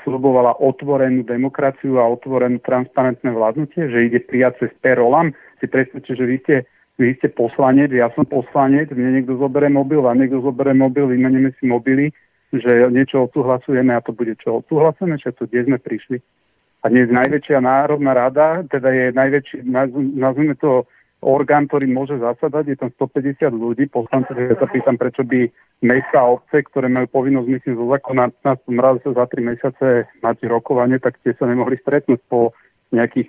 [0.00, 5.36] slubovala otvorenú demokraciu a otvorenú transparentné vládnutie, že ide prijať cez per rolam.
[5.60, 6.54] Si predstavte, že vy ste
[7.02, 11.50] vy ste poslanec, ja som poslanec, mne niekto zoberie mobil, a niekto zoberie mobil, vymeníme
[11.58, 12.14] si mobily,
[12.54, 16.22] že niečo odsúhlasujeme a to bude čo odsúhlasené, že tu kde sme prišli.
[16.82, 19.56] A dnes najväčšia národná rada, teda je najväčší,
[20.18, 20.86] nazvime to
[21.22, 25.46] orgán, ktorý môže zasadať, je tam 150 ľudí, poslanci, ja sa pýtam, prečo by
[25.86, 30.36] mesta a obce, ktoré majú povinnosť, myslím, zo zákona na raz za 3 mesiace mať
[30.50, 32.50] rokovanie, tak tie sa nemohli stretnúť po
[32.92, 33.28] nejakých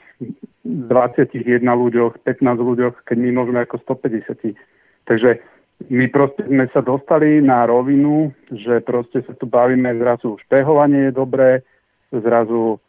[0.63, 4.56] 21 ľuďoch, 15 ľuďoch, keď my môžeme ako 150.
[5.08, 5.39] Takže
[5.89, 11.13] my proste sme sa dostali na rovinu, že proste sa tu bavíme, zrazu špehovanie je
[11.15, 11.49] dobré,
[12.12, 12.80] zrazu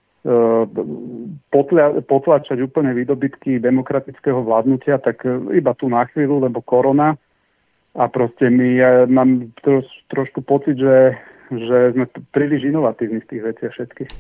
[1.53, 7.21] potla, potlačať úplne výdobytky demokratického vládnutia, tak e, iba tu na chvíľu, lebo korona.
[7.95, 11.15] A proste my, ja mám troš, trošku pocit, že,
[11.53, 14.11] že sme príliš inovatívni v tých veciach všetkých.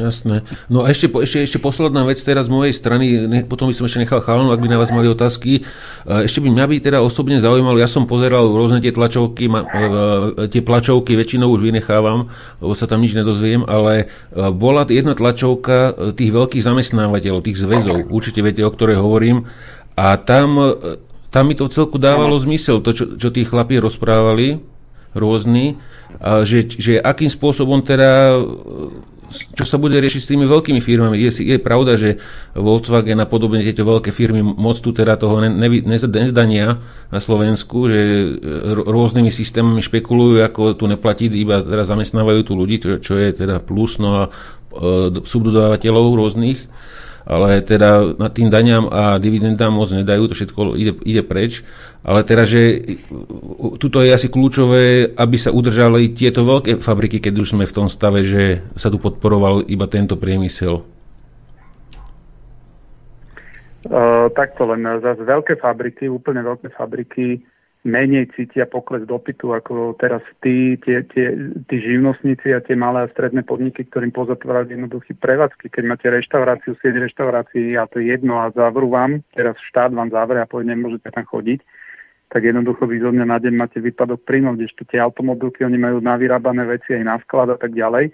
[0.00, 0.48] Jasné.
[0.72, 3.84] No a ešte, ešte, ešte posledná vec teraz z mojej strany, ne, potom by som
[3.84, 5.68] ešte nechal chalanu, ak by na vás mali otázky.
[6.08, 10.48] Ešte by mňa by teda osobne zaujímalo, ja som pozeral rôzne tie tlačovky, ma, e,
[10.48, 12.32] tie tlačovky väčšinou už vynechávam,
[12.64, 17.60] lebo sa tam nič nedozviem, ale e, bola jedna tlačovka e, tých veľkých zamestnávateľov, tých
[17.60, 19.44] zväzov, určite viete, o ktorej hovorím,
[20.00, 20.56] a tam,
[21.28, 24.64] tam mi to celku dávalo zmysel, to, čo, čo tí chlapi rozprávali,
[25.12, 25.76] rôzni,
[26.18, 28.34] a že, že akým spôsobom teda
[29.30, 31.14] čo sa bude riešiť s tými veľkými firmami.
[31.14, 32.18] Je, je pravda, že
[32.58, 36.82] Volkswagen a podobne tieto veľké firmy moc tu teda toho ne, ne, nezdania
[37.14, 38.26] na Slovensku, že e,
[38.74, 43.62] rôznymi systémami špekulujú, ako tu neplatí, iba teraz zamestnávajú tu ľudí, čo, čo je teda
[43.62, 44.30] plus, no a e,
[45.22, 46.58] subdodávateľov rôznych
[47.30, 51.62] ale teda na tým daňam a dividendám moc nedajú, to všetko ide, ide preč.
[52.02, 52.82] Ale teda, že
[53.78, 57.86] tuto je asi kľúčové, aby sa udržali tieto veľké fabriky, keď už sme v tom
[57.86, 60.82] stave, že sa tu podporoval iba tento priemysel.
[63.80, 67.40] Uh, takto len zase veľké fabriky, úplne veľké fabriky
[67.80, 71.32] menej cítia pokles dopytu ako teraz tí, tie, tie,
[71.64, 75.72] tí živnostníci a tie malé a stredné podniky, ktorým pozatvárali jednoduché prevádzky.
[75.72, 80.12] Keď máte reštauráciu, sieť reštaurácií a to je jedno a zavrú vám, teraz štát vám
[80.12, 81.64] zavre a povie, nemôžete tam chodiť,
[82.28, 86.04] tak jednoducho vy zo dňa na deň máte výpadok príjmov, kdežto tie automobilky, oni majú
[86.04, 88.12] navyrábané veci aj na sklad a tak ďalej.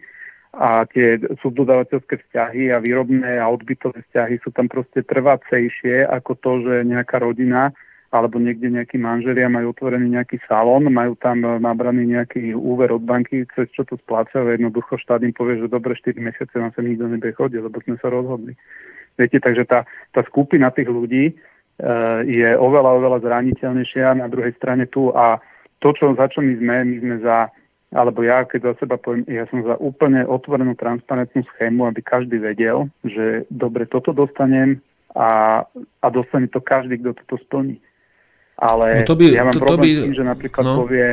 [0.57, 6.52] A tie subdodávateľské vzťahy a výrobné a odbytové vzťahy sú tam proste trvácejšie ako to,
[6.64, 7.76] že nejaká rodina
[8.16, 13.44] alebo niekde nejakí manželia majú otvorený nejaký salón, majú tam nabraný nejaký úver od banky,
[13.52, 17.05] cez čo to splácajú, jednoducho štát im povie, že dobre 4 mesiace nám sa nikto
[17.05, 18.57] nebude chodiť, lebo sme sa rozhodli.
[19.20, 19.85] Viete, takže tá,
[20.16, 21.35] tá skupina tých ľudí e,
[22.24, 25.37] je oveľa, oveľa zraniteľnejšia na druhej strane tu a
[25.85, 27.52] to, čo, za čo my sme, my sme za,
[27.92, 32.40] alebo ja, keď za seba poviem, ja som za úplne otvorenú transparentnú schému, aby každý
[32.40, 34.81] vedel, že dobre, toto dostanem
[35.16, 35.62] a,
[36.00, 37.81] a dostane to každý, kto toto splní.
[38.57, 40.75] Ale no to by, ja mám to, problém to by, s tým, že napríklad no.
[40.81, 41.09] povie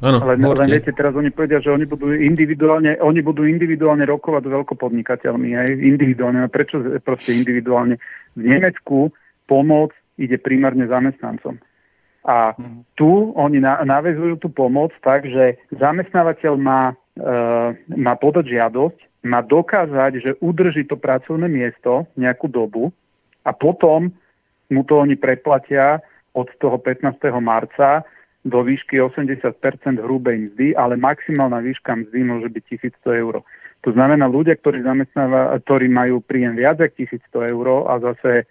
[0.00, 4.48] Áno, ale len viete, teraz oni povedia, že oni budú individuálne, oni budú individuálne rokovať
[4.48, 6.40] s veľkopodnikateľmi, aj individuálne.
[6.40, 8.00] A prečo proste individuálne?
[8.32, 9.12] V Nemecku
[9.44, 11.60] pomoc ide primárne zamestnancom.
[12.24, 12.88] A mhm.
[12.96, 17.26] tu oni na, navezujú tú pomoc tak, že zamestnávateľ má, e,
[17.92, 22.88] má podať žiadosť, má dokázať, že udrží to pracovné miesto nejakú dobu
[23.44, 24.16] a potom
[24.70, 26.00] mu to oni preplatia
[26.32, 27.18] od toho 15.
[27.42, 28.06] marca
[28.40, 29.52] do výšky 80%
[30.00, 32.64] hrubej mzdy, ale maximálna výška mzdy môže byť
[33.04, 33.44] 1100 eur.
[33.84, 34.80] To znamená, ľudia, ktorí,
[35.64, 38.48] ktorí majú príjem viac ako 1100 eur a zase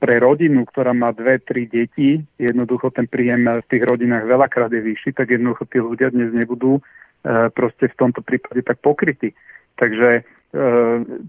[0.00, 4.80] pre rodinu, ktorá má dve, tri deti, jednoducho ten príjem v tých rodinách veľakrát je
[4.80, 9.36] vyšší, tak jednoducho tí ľudia dnes nebudú uh, proste v tomto prípade tak pokrytí.
[9.76, 10.24] Takže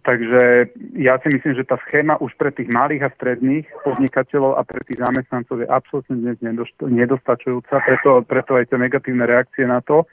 [0.06, 4.62] takže ja si myslím, že tá schéma už pre tých malých a stredných podnikateľov a
[4.62, 6.38] pre tých zamestnancov je absolútne dnes
[6.80, 10.06] nedostačujúca, preto, preto aj tie negatívne reakcie na to.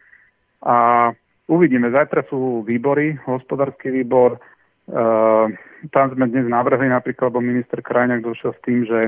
[0.64, 1.10] A
[1.44, 4.40] uvidíme, zajtra sú výbory, hospodársky výbor,
[4.88, 5.46] uh,
[5.92, 9.00] tam sme dnes navrhli napríklad, lebo minister Krajňák došiel s tým, že,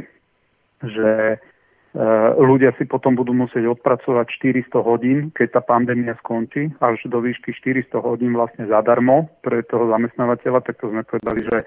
[0.84, 1.53] že Eh,
[2.42, 4.26] ľudia si potom budú musieť odpracovať
[4.66, 9.86] 400 hodín, keď tá pandémia skončí, až do výšky 400 hodín vlastne zadarmo pre toho
[9.94, 11.58] zamestnávateľa, tak to sme povedali, že,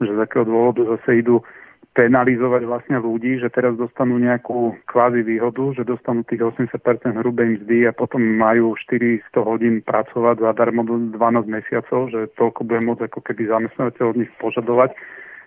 [0.00, 1.44] že z akého dôvodu zase idú
[1.92, 6.76] penalizovať vlastne ľudí, že teraz dostanú nejakú kvázi výhodu, že dostanú tých 80%
[7.24, 12.80] hrubej mzdy a potom majú 400 hodín pracovať zadarmo do 12 mesiacov, že toľko bude
[12.84, 14.92] môcť ako keby zamestnávateľ od nich požadovať.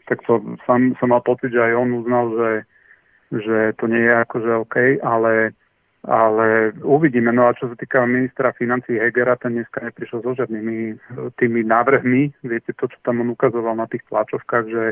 [0.10, 2.50] Tak to som, som mal pocit, že aj on uznal, že
[3.32, 5.54] že to nie je akože OK, ale,
[6.06, 7.30] ale uvidíme.
[7.30, 10.98] No a čo sa týka ministra financí Hegera, ten dneska neprišiel so žiadnymi
[11.38, 12.34] tými návrhmi.
[12.42, 14.84] Viete to, čo tam on ukazoval na tých tlačovkách, že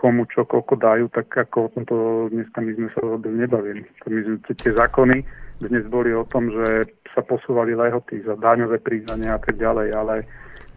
[0.00, 1.96] komu čo koľko dajú, tak ako o tomto
[2.32, 3.84] dneska my sme sa vôbec nebavili.
[4.08, 5.16] My sme, tie zákony
[5.60, 10.14] dnes boli o tom, že sa posúvali lehoty za daňové priznania a tak ďalej, ale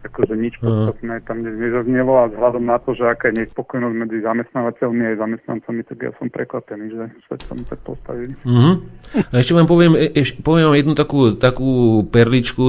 [0.04, 5.02] akože nič podstatné tam nezaznelo a vzhľadom na to, že aká je nespokojnosť medzi zamestnávateľmi
[5.08, 8.36] a zamestnancami, tak ja som prekvapený, že sa tam tak postavili.
[8.44, 8.84] Uh-huh.
[9.16, 12.64] A ešte vám poviem, e, ešte poviem vám jednu takú, takú perličku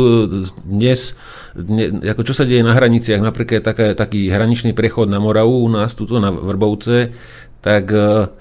[0.64, 1.20] dnes,
[1.52, 5.70] dne, ako čo sa deje na hraniciach, napríklad taká, taký hraničný prechod na Moravu u
[5.70, 7.12] nás, tuto na Vrbovce,
[7.60, 8.32] tak e,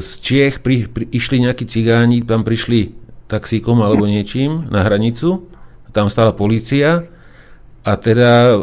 [0.00, 2.96] z Čiech pri, pri, išli nejakí cigáni, tam prišli
[3.30, 5.46] taxíkom alebo niečím na hranicu,
[5.94, 7.06] tam stála policia
[7.80, 8.58] a teda e,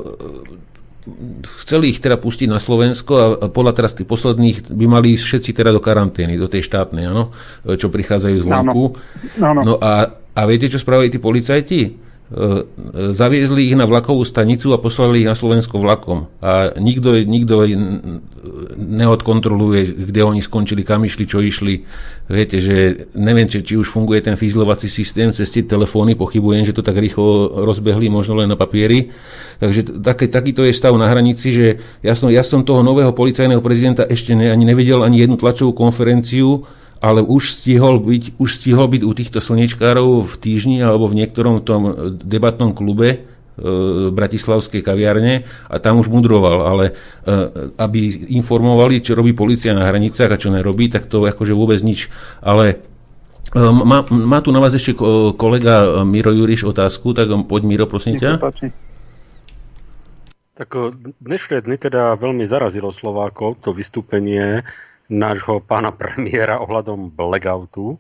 [1.64, 5.52] chceli ich teda pustiť na Slovensko a podľa teraz tých posledných by mali ísť všetci
[5.56, 7.32] teda do karantény, do tej štátnej, áno,
[7.64, 8.84] čo prichádzajú zvonku.
[9.40, 12.07] No a, a viete, čo spravili tí policajti?
[12.28, 12.68] E,
[13.16, 16.28] zaviezli ich na vlakovú stanicu a poslali ich na Slovensko vlakom.
[16.44, 17.64] A nikto, nikto
[18.76, 21.88] neodkontroluje, kde oni skončili, kam išli, čo išli.
[22.28, 26.76] Viete, že neviem, či, či už funguje ten fízlovací systém cez tie telefóny, pochybujem, že
[26.76, 29.08] to tak rýchlo rozbehli, možno len na papieri.
[29.64, 31.68] Takže taký, takýto je stav na hranici, že
[32.04, 35.72] ja som, ja som toho nového policajného prezidenta ešte ne, ani nevedel ani jednu tlačovú
[35.72, 36.68] konferenciu,
[37.02, 41.62] ale už stihol byť, už stihol byť u týchto slnečkárov v týždni alebo v niektorom
[41.62, 43.18] tom debatnom klube e,
[44.10, 46.94] bratislavskej kaviarne a tam už mudroval, ale e,
[47.78, 52.10] aby informovali, čo robí policia na hranicách a čo nerobí, tak to akože vôbec nič.
[52.42, 52.82] Ale
[53.54, 54.98] e, má, má tu na vás ešte
[55.38, 58.42] kolega Miro Juriš otázku, tak poď Miro, prosím ťa.
[60.58, 60.74] Tak
[61.22, 64.66] dnešné dny teda veľmi zarazilo Slovákov to vystúpenie
[65.08, 68.00] nášho pána premiéra ohľadom blackoutu.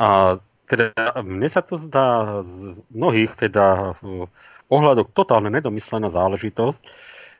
[0.00, 3.98] A teda mne sa to zdá z mnohých teda
[4.70, 6.82] ohľadok totálne nedomyslená záležitosť,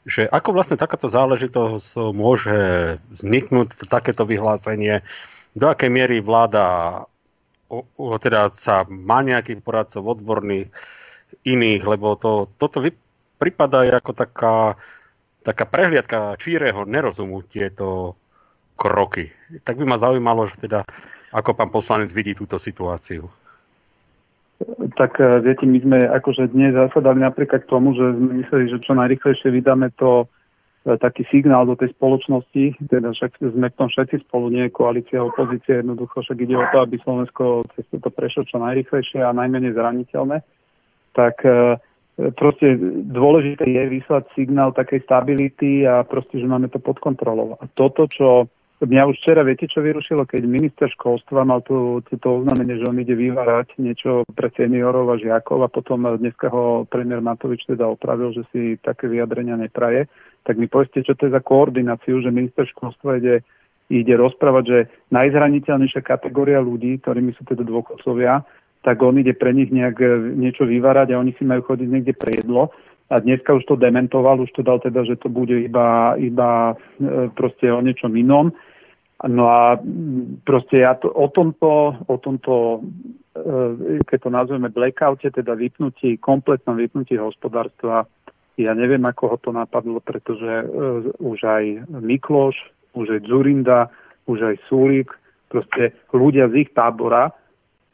[0.02, 2.58] že ako vlastne takáto záležitosť môže
[3.14, 5.06] vzniknúť takéto vyhlásenie,
[5.54, 7.06] do akej miery vláda
[7.70, 10.70] o, o, teda sa má nejakých poradcov odborných
[11.46, 12.94] iných, lebo to, toto vy,
[13.38, 14.74] pripadá ako taká,
[15.46, 18.18] taká prehliadka číreho nerozumu tieto
[18.80, 19.28] kroky.
[19.60, 20.88] Tak by ma zaujímalo, že teda
[21.36, 23.28] ako pán poslanec vidí túto situáciu.
[24.96, 28.84] Tak e, viete, my sme akože dnes zasadali napríklad k tomu, že sme mysleli, že
[28.84, 30.24] čo najrychlejšie vydáme to
[30.84, 35.24] e, taký signál do tej spoločnosti, teda však sme v tom všetci spolu, nie koalícia,
[35.24, 39.72] opozícia, jednoducho však ide o to, aby Slovensko cez to prešlo čo najrychlejšie a najmenej
[39.72, 40.44] zraniteľné,
[41.16, 41.80] tak e,
[42.36, 42.76] proste
[43.08, 47.56] dôležité je vyslať signál takej stability a proste, že máme to pod kontrolou.
[47.56, 52.40] A toto, čo Mňa už včera, viete, čo vyrušilo, keď minister školstva mal tu, túto
[52.40, 57.20] oznámenie, že on ide vyvárať niečo pre seniorov a žiakov a potom dneska ho premiér
[57.20, 60.08] Matovič teda opravil, že si také vyjadrenia nepraje,
[60.48, 63.44] tak mi povedzte, čo to je za koordináciu, že minister školstva ide,
[63.92, 64.78] ide rozprávať, že
[65.12, 68.48] najzraniteľnejšia kategória ľudí, ktorými sú teda dôchodcovia,
[68.80, 70.00] tak on ide pre nich nejak
[70.40, 72.72] niečo vyvárať a oni si majú chodiť niekde pre jedlo.
[73.12, 77.28] A dneska už to dementoval, už to dal teda, že to bude iba, iba e,
[77.34, 78.54] proste o niečom inom.
[79.20, 79.76] No a
[80.48, 82.80] proste ja to, o tomto, o tomto
[83.36, 88.08] e, keď to nazveme blackoute, teda vypnutí, kompletnom vypnutí hospodárstva,
[88.56, 92.60] ja neviem, ako ho to napadlo, pretože uh, už aj Mikloš,
[92.92, 93.88] už aj Zurinda,
[94.28, 95.16] už aj Súlik,
[95.48, 97.32] proste ľudia z ich tábora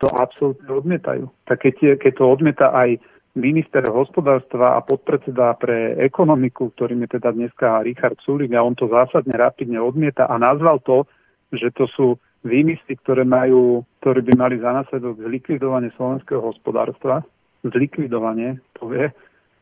[0.02, 1.30] to absolútne odmietajú.
[1.46, 2.98] Tak keď, keď to odmieta aj
[3.36, 8.88] minister hospodárstva a podpredseda pre ekonomiku, ktorým je teda dneska Richard Sulik a on to
[8.88, 11.04] zásadne rapidne odmieta a nazval to
[11.52, 12.06] že to sú
[12.46, 17.26] výmysly, ktoré, majú, ktoré by mali za následok zlikvidovanie slovenského hospodárstva,
[17.66, 19.10] zlikvidovanie, povie,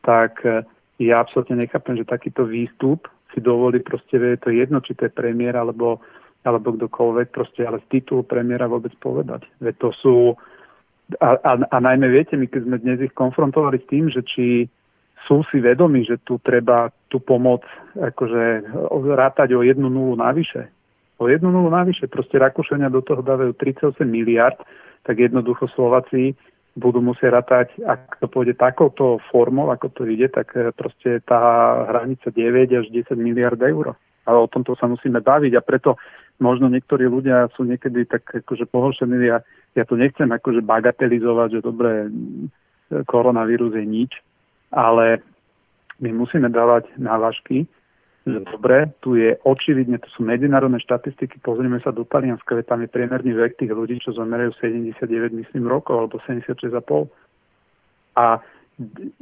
[0.05, 0.61] tak eh,
[1.01, 5.17] ja absolútne nechápem, že takýto výstup si dovolí proste, je to jedno, či to je
[5.17, 5.99] premiér alebo,
[6.45, 9.43] alebo kdokoľvek, proste, ale z titulu premiéra vôbec povedať.
[9.59, 10.15] Veď to sú,
[11.19, 14.71] a, a, a najmä viete, my keď sme dnes ich konfrontovali s tým, že či
[15.25, 17.65] sú si vedomi, že tu treba tú pomoc
[17.97, 18.71] akože
[19.17, 20.69] rátať o jednu nulu navyše,
[21.17, 22.07] o jednu nulu navyše.
[22.07, 24.59] Proste Rakúšania do toho dávajú 38 miliard,
[25.03, 26.35] tak jednoducho Slováci
[26.75, 31.39] budú musieť ratať, ak to pôjde takouto formou, ako to ide, tak eh, proste tá
[31.87, 33.95] hranica 9 až 10 miliard eur.
[34.25, 35.95] Ale o tomto sa musíme baviť a preto
[36.41, 39.15] možno niektorí ľudia sú niekedy tak akože pohoršení.
[39.23, 39.45] Ja,
[39.77, 42.09] ja to nechcem akože bagatelizovať, že dobre,
[43.05, 44.11] koronavírus je nič,
[44.73, 45.21] ale
[46.01, 47.69] my musíme dávať návažky
[48.25, 53.37] dobre, tu je očividne, to sú medzinárodné štatistiky, pozrieme sa do Talianska, tam je priemerný
[53.37, 54.97] vek tých ľudí, čo zomerajú 79,
[55.29, 57.05] myslím, rokov, alebo 76,5.
[58.17, 58.41] A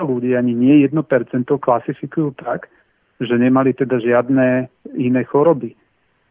[0.00, 0.96] ľudí, ani nie 1%
[1.44, 2.72] klasifikujú tak,
[3.20, 5.76] že nemali teda žiadne iné choroby.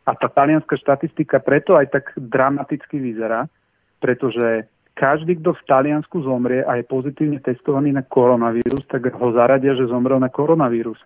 [0.10, 3.46] A tá talianská štatistika preto aj tak dramaticky vyzerá,
[4.02, 9.74] pretože každý, kto v Taliansku zomrie a je pozitívne testovaný na koronavírus, tak ho zaradia,
[9.74, 11.00] že zomrel na koronavírus.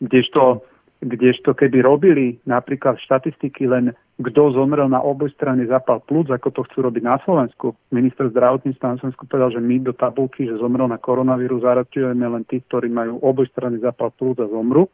[0.00, 0.64] Kdežto,
[1.00, 6.92] kdežto keby robili napríklad štatistiky len kto zomrel na obojstranný zápal plúc, ako to chcú
[6.92, 7.72] robiť na Slovensku.
[7.88, 12.44] Minister zdravotníctva na Slovensku povedal, že my do tabulky, že zomrel na koronavírus, zaraďujeme len
[12.44, 14.92] tých, ktorí majú obojstranný zápal plúc a zomru.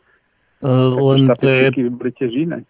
[0.62, 1.74] Len to je...
[1.74, 2.62] by boli tiež iné.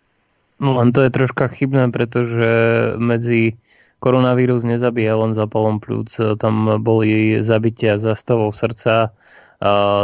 [0.57, 2.49] No len to je troška chybné, pretože
[2.97, 3.61] medzi
[3.99, 6.13] koronavírus nezabíja len zapalom plúc.
[6.41, 9.11] Tam boli zabitia zastavou srdca,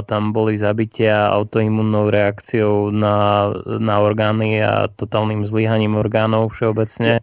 [0.08, 7.20] tam boli zabitia autoimunnou reakciou na, na orgány a totálnym zlyhaním orgánov všeobecne.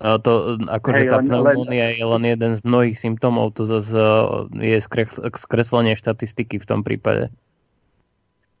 [0.00, 4.00] To, akože tá pneumónia je len jeden z mnohých symptómov, to zase
[4.56, 4.80] je
[5.36, 7.28] skreslenie štatistiky v tom prípade.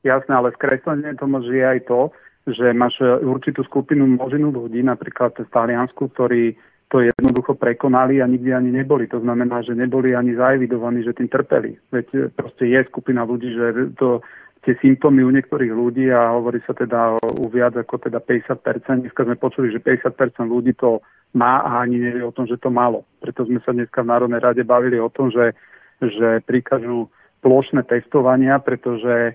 [0.04, 2.12] Jasné, ale skreslenie to môže aj to,
[2.44, 6.60] že máš určitú skupinu množinu ľudí, napríklad v Taliansku, ktorí
[6.90, 9.06] to jednoducho prekonali a nikdy ani neboli.
[9.06, 11.78] To znamená, že neboli ani zaevidovaní, že tým trpeli.
[11.94, 14.26] Veď e, proste je skupina ľudí, že to,
[14.66, 19.06] tie symptómy u niektorých ľudí a hovorí sa teda u viac ako teda 50%.
[19.06, 20.98] Dneska sme počuli, že 50% ľudí to
[21.38, 23.06] má a ani nevie o tom, že to malo.
[23.22, 25.54] Preto sme sa dneska v Národnej rade bavili o tom, že,
[26.02, 27.06] že prikažú
[27.38, 29.32] plošné testovania, pretože e,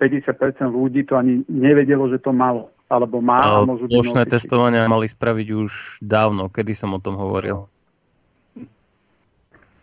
[0.00, 5.06] 50% ľudí to ani nevedelo, že to malo alebo má a môžu Plošné testovania mali
[5.06, 7.68] spraviť už dávno, kedy som o tom hovoril.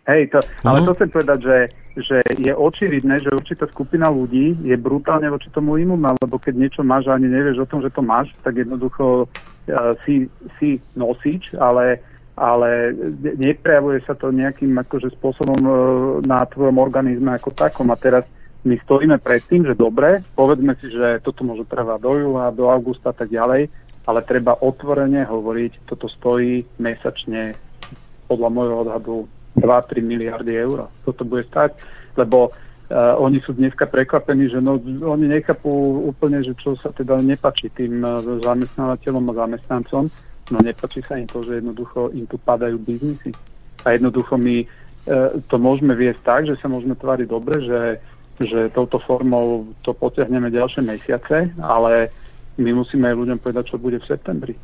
[0.05, 1.57] Hej, to, ale to chcem povedať, že,
[1.97, 6.81] že je očividné, že určitá skupina ľudí je brutálne voči tomu imunná, lebo keď niečo
[6.85, 10.29] máš a ani nevieš o tom, že to máš, tak jednoducho uh, si,
[10.61, 12.05] si nosič, ale,
[12.37, 15.77] ale neprejavuje sa to nejakým akože, spôsobom uh,
[16.21, 17.89] na tvojom organizme ako takom.
[17.89, 18.29] A teraz
[18.65, 22.65] my stojíme pred tým, že dobre, povedzme si, že toto môže trvať do júla, do
[22.73, 23.69] augusta a tak ďalej,
[24.09, 27.53] ale treba otvorene hovoriť, toto stojí mesačne
[28.25, 29.15] podľa môjho odhadu
[29.61, 30.89] 2-3 miliardy eur.
[31.05, 31.77] Toto bude stať,
[32.17, 35.69] lebo uh, oni sú dneska prekvapení, že no, oni nechápu
[36.09, 40.03] úplne, že čo sa teda nepačí tým uh, zamestnávateľom a zamestnancom,
[40.49, 43.29] no nepačí sa im to, že jednoducho im tu padajú biznisy.
[43.85, 47.79] A jednoducho my uh, to môžeme viesť tak, že sa môžeme tváriť dobre, že
[48.39, 52.11] že touto formou to potiahneme ďalšie mesiace, ale
[52.59, 54.55] my musíme aj ľuďom povedať, čo bude v septembri.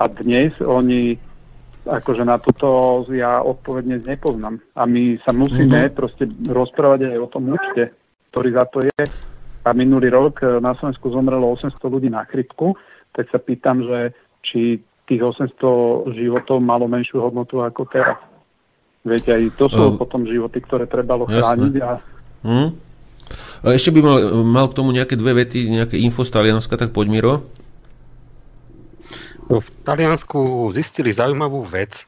[0.00, 1.18] A dnes oni,
[1.84, 4.58] akože na toto ja odpovedne nepoznám.
[4.78, 5.96] A my sa musíme mm-hmm.
[5.98, 7.92] proste rozprávať aj o tom účte,
[8.32, 9.02] ktorý za to je.
[9.60, 12.78] A minulý rok na Slovensku zomrelo 800 ľudí na chrypku,
[13.12, 18.16] tak sa pýtam, že či tých 800 životov malo menšiu hodnotu ako teraz.
[19.04, 21.98] Viete, aj to sú uh, potom životy, ktoré trebalo chrániť a
[22.42, 22.68] Hm?
[23.60, 26.90] A ešte by mal, mal k tomu nejaké dve vety, nejaké info z Talianska, tak
[26.90, 27.34] poď Miro.
[29.50, 32.06] V Taliansku zistili zaujímavú vec,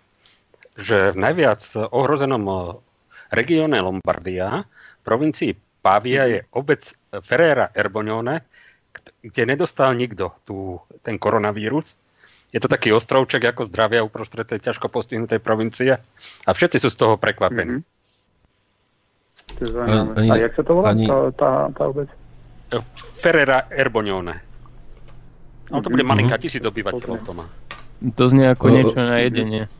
[0.79, 2.79] že v najviac ohrozenom
[3.35, 5.53] regióne Lombardia, v provincii
[5.83, 6.87] Pavia je obec
[7.27, 8.47] Ferrera Erbonione,
[9.21, 11.99] kde nedostal nikto tú, ten koronavírus.
[12.55, 15.99] Je to taký ostrovček ako zdravia uprostred tej ťažko postihnutej provincie
[16.47, 17.83] a všetci sú z toho prekvapení.
[17.83, 17.92] Mm-hmm.
[19.61, 19.69] Je
[20.17, 21.07] Ani, A jak sa to volá, ani...
[21.07, 22.09] tá, tá, tá obec?
[23.21, 24.41] Ferrera Erbonione.
[25.73, 27.45] No to bude malinká, tisíc obyvateľov to má.
[28.19, 29.71] To znie ako o, niečo na jedenie.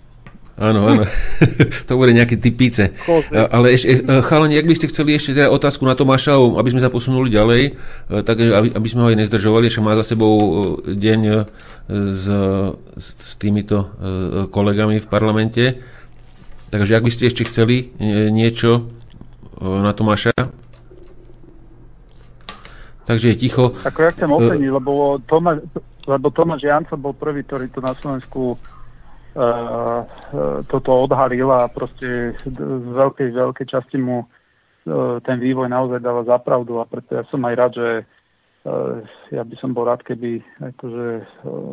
[0.57, 1.05] Áno, áno.
[1.89, 2.93] to bude nejaké typice.
[3.33, 6.85] Ale ešte, e, chalani, ak by ste chceli ešte teda otázku na Tomáša, aby sme
[6.85, 10.05] sa posunuli ďalej, e, tak e, aby, aby sme ho aj nezdržovali, že má za
[10.05, 10.33] sebou
[10.85, 11.21] deň
[11.91, 12.25] s,
[12.95, 13.91] s týmito
[14.55, 15.83] kolegami v parlamente.
[16.71, 17.93] Takže ak by ste ešte chceli
[18.33, 19.02] niečo
[19.63, 20.35] na Tomáša.
[23.03, 23.75] Takže je ticho.
[23.83, 25.67] Ako ja chcem oceniť, lebo Tomáš,
[26.07, 30.01] lebo Tomáš Janco bol prvý, ktorý tu na Slovensku uh,
[30.71, 36.79] toto odhalil a proste z veľkej, veľkej časti mu uh, ten vývoj naozaj dáva zapravdu
[36.79, 37.89] a preto ja som aj rád, že
[38.67, 39.03] uh,
[39.35, 41.07] ja by som bol rád, keby akože,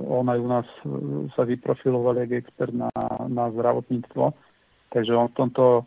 [0.09, 0.67] on aj u nás
[1.37, 2.89] sa vyprofiloval ako expert na,
[3.29, 4.33] na zdravotníctvo.
[4.89, 5.85] Takže on v tomto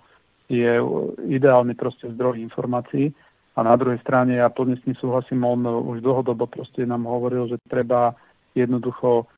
[0.48, 0.80] je
[1.28, 3.14] ideálny proste zdroj informácií.
[3.52, 7.52] A na druhej strane ja plne s ním súhlasím, on už dlhodobo proste nám hovoril,
[7.52, 8.16] že treba
[8.56, 9.28] jednoducho,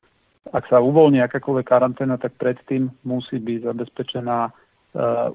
[0.55, 4.53] ak sa uvoľní akákoľvek karanténa, tak predtým musí byť zabezpečená uh,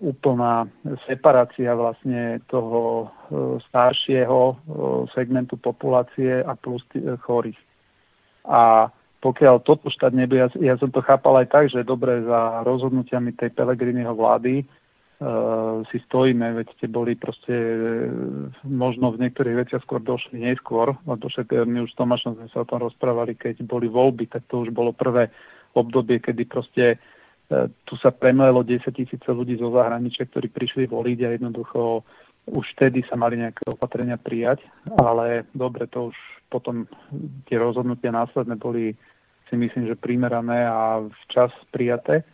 [0.00, 0.64] úplná
[1.04, 4.56] separácia vlastne toho uh, staršieho uh,
[5.12, 7.60] segmentu populácie a plus t- chorých.
[8.48, 8.88] A
[9.20, 13.36] pokiaľ toto štát nebude, ja, ja som to chápal aj tak, že dobre za rozhodnutiami
[13.36, 14.64] tej Pelegriniho vlády
[15.92, 17.52] si stojíme, veď ste boli proste
[18.64, 22.64] možno v niektorých veciach skôr došli neskôr, lebo však my už s Tomášom sme sa
[22.64, 25.28] o tom rozprávali, keď boli voľby, tak to už bolo prvé
[25.76, 26.96] obdobie, kedy proste
[27.84, 32.00] tu sa premlelo 10 tisíce ľudí zo zahraničia, ktorí prišli voliť a jednoducho
[32.48, 34.64] už vtedy sa mali nejaké opatrenia prijať,
[34.96, 36.16] ale dobre, to už
[36.48, 36.88] potom
[37.44, 38.96] tie rozhodnutia následné boli
[39.50, 42.24] si myslím, že primerané a včas prijaté.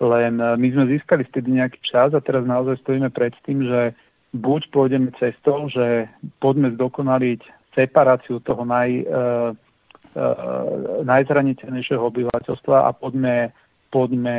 [0.00, 3.92] Len e, my sme získali vtedy nejaký čas a teraz naozaj stojíme pred tým, že
[4.32, 6.08] buď pôjdeme cestou, že
[6.40, 7.40] poďme zdokonaliť
[7.74, 13.54] separáciu toho naj, uh, uh, najzraniteľnejšieho obyvateľstva a poďme,
[13.94, 14.38] poďme,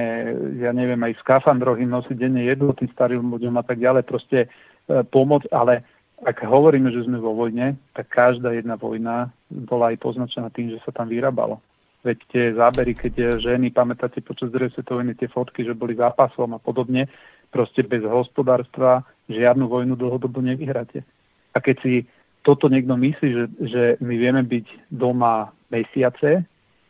[0.60, 4.04] ja neviem, aj v skafandroch im nosiť denne jedlo tým starým ľuďom a tak ďalej,
[4.04, 5.84] proste uh, pomoc, ale
[6.28, 10.84] ak hovoríme, že sme vo vojne, tak každá jedna vojna bola aj poznačená tým, že
[10.86, 11.58] sa tam vyrábalo.
[12.02, 16.60] Veď tie zábery, keď ženy, pamätáte počas druhej svetovej tie fotky, že boli zápasom a
[16.60, 17.06] podobne,
[17.54, 21.06] proste bez hospodárstva žiadnu vojnu dlhodobo nevyhráte.
[21.54, 21.94] A keď si
[22.42, 26.42] toto niekto myslí, že, že my vieme byť doma mesiace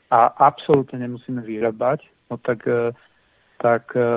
[0.07, 2.95] a absolútne nemusíme vyrábať, no tak, e,
[3.59, 4.07] tak e,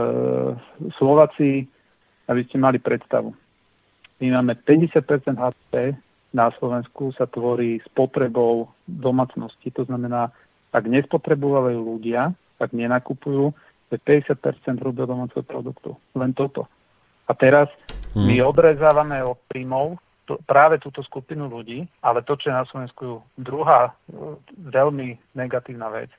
[0.94, 1.66] Slováci,
[2.30, 3.34] aby ste mali predstavu,
[4.22, 5.98] my máme 50% HDP
[6.34, 10.34] na Slovensku sa tvorí s potrebou domácnosti, to znamená
[10.74, 13.54] ak nespotrebujú ľudia, ak nenakupujú,
[13.88, 15.94] to je 50% hrubého domáceho produktu.
[16.18, 16.66] Len toto.
[17.30, 17.70] A teraz
[18.18, 18.26] hmm.
[18.26, 23.22] my odrezávame od príjmov to, práve túto skupinu ľudí, ale to, čo je na Slovensku
[23.36, 23.92] druhá
[24.56, 26.10] veľmi negatívna vec,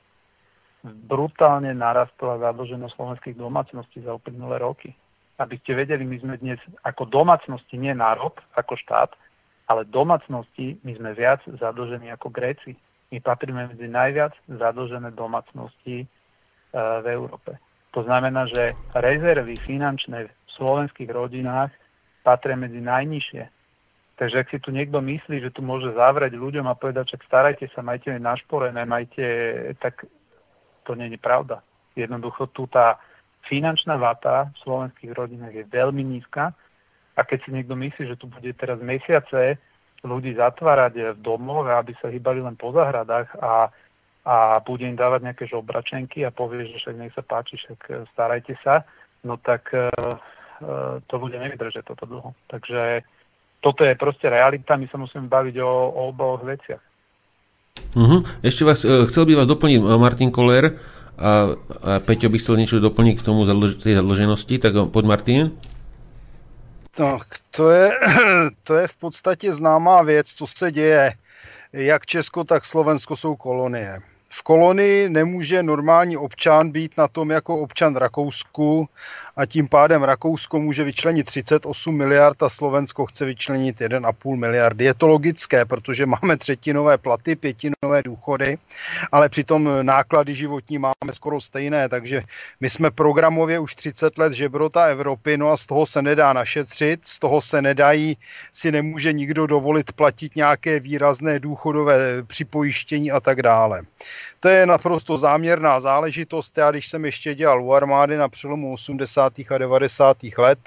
[0.86, 4.94] brutálne narastla zadlženosť slovenských domácností za uplynulé roky.
[5.36, 9.10] Aby ste vedeli, my sme dnes ako domácnosti, nie národ, ako štát,
[9.66, 12.78] ale domácnosti, my sme viac zadlžení ako Gréci
[13.12, 16.06] my patríme medzi najviac zadlžené domácnosti e,
[16.74, 17.58] v Európe.
[17.96, 21.72] To znamená, že rezervy finančné v slovenských rodinách
[22.20, 23.44] patria medzi najnižšie.
[24.16, 27.68] Takže ak si tu niekto myslí, že tu môže zavrieť ľuďom a povedať, že starajte
[27.72, 29.24] sa, majte našporené, majte,
[29.76, 30.08] tak
[30.88, 31.60] to nie je pravda.
[31.96, 32.96] Jednoducho tu tá
[33.44, 36.56] finančná vata v slovenských rodinách je veľmi nízka
[37.16, 39.60] a keď si niekto myslí, že tu bude teraz mesiace
[40.06, 43.68] ľudí zatvárať v domoch, aby sa hýbali len po záhradách a,
[44.22, 47.92] a bude im dávať nejaké žobračenky a povie, že však nech sa páči, však e,
[48.14, 48.86] starajte sa,
[49.26, 49.90] no tak e, e,
[51.04, 52.30] to ľudia nevydržia toto dlho.
[52.46, 53.02] Takže
[53.58, 56.82] toto je proste realita, my sa musíme baviť o, o oboch veciach.
[57.96, 58.24] Uh-huh.
[58.40, 60.80] Ešte vás, chcel by vás doplniť Martin Koller
[61.16, 65.42] a, a Peťo by chcel niečo doplniť k tomu zadlž- zadlženosti, tak poď Martin.
[66.96, 67.90] Tak to je,
[68.62, 71.12] to je v podstatě známá věc, co se děje.
[71.72, 74.00] Jak Česko, tak Slovensko jsou kolonie
[74.38, 78.88] v kolonii nemůže normální občan být na tom jako občan Rakousku
[79.36, 84.84] a tím pádem Rakousko může vyčlenit 38 miliard a Slovensko chce vyčlenit 1,5 miliardy.
[84.84, 88.58] Je to logické, protože máme třetinové platy, pětinové důchody,
[89.12, 92.22] ale přitom náklady životní máme skoro stejné, takže
[92.60, 97.00] my jsme programově už 30 let žebrota Evropy, no a z toho se nedá našetřit,
[97.06, 98.18] z toho se nedají,
[98.52, 103.82] si nemůže nikdo dovolit platit nějaké výrazné důchodové připojištění a tak dále.
[104.40, 106.58] To je naprosto záměrná záležitost.
[106.58, 109.32] Já když jsem ještě dělal u armády na přelomu 80.
[109.50, 110.16] a 90.
[110.38, 110.58] let,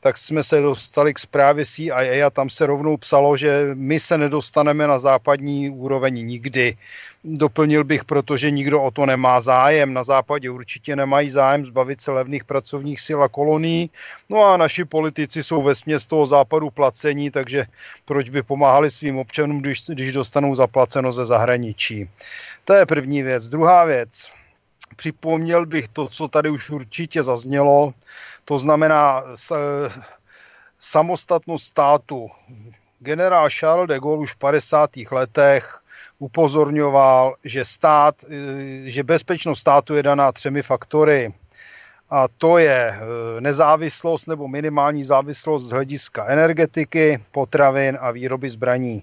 [0.00, 4.18] tak jsme se dostali k zprávě CIA a tam se rovnou psalo, že my se
[4.18, 6.76] nedostaneme na západní úroveň nikdy.
[7.24, 9.92] Doplnil bych, protože nikdo o to nemá zájem.
[9.92, 13.90] Na západě určitě nemají zájem zbavit se levných pracovních sil a kolonií.
[14.28, 17.66] No a naši politici jsou ve směs toho západu placení, takže
[18.04, 22.08] proč by pomáhali svým občanům, když, když dostanou zaplaceno ze zahraničí.
[22.64, 23.48] To je první věc.
[23.48, 24.30] Druhá věc.
[24.96, 27.92] Připomněl bych to, co tady už určitě zaznělo,
[28.44, 29.24] to znamená
[30.78, 32.28] samostatnost státu.
[32.98, 34.90] Generál Charles de Gaulle už v 50.
[35.10, 35.80] letech
[36.18, 38.14] upozorňoval, že, stát,
[38.84, 41.34] že bezpečnost státu je daná třemi faktory.
[42.10, 42.98] A to je
[43.40, 49.02] nezávislost nebo minimální závislost z hlediska energetiky, potravin a výroby zbraní.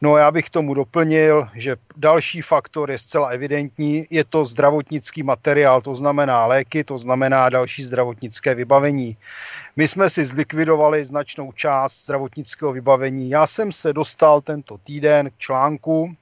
[0.00, 5.80] No já bych tomu doplnil, že další faktor je zcela evidentní, je to zdravotnický materiál,
[5.80, 9.16] to znamená léky, to znamená další zdravotnické vybavení.
[9.76, 13.30] My jsme si zlikvidovali značnou část zdravotnického vybavení.
[13.30, 16.14] Já jsem se dostal tento týden k článku,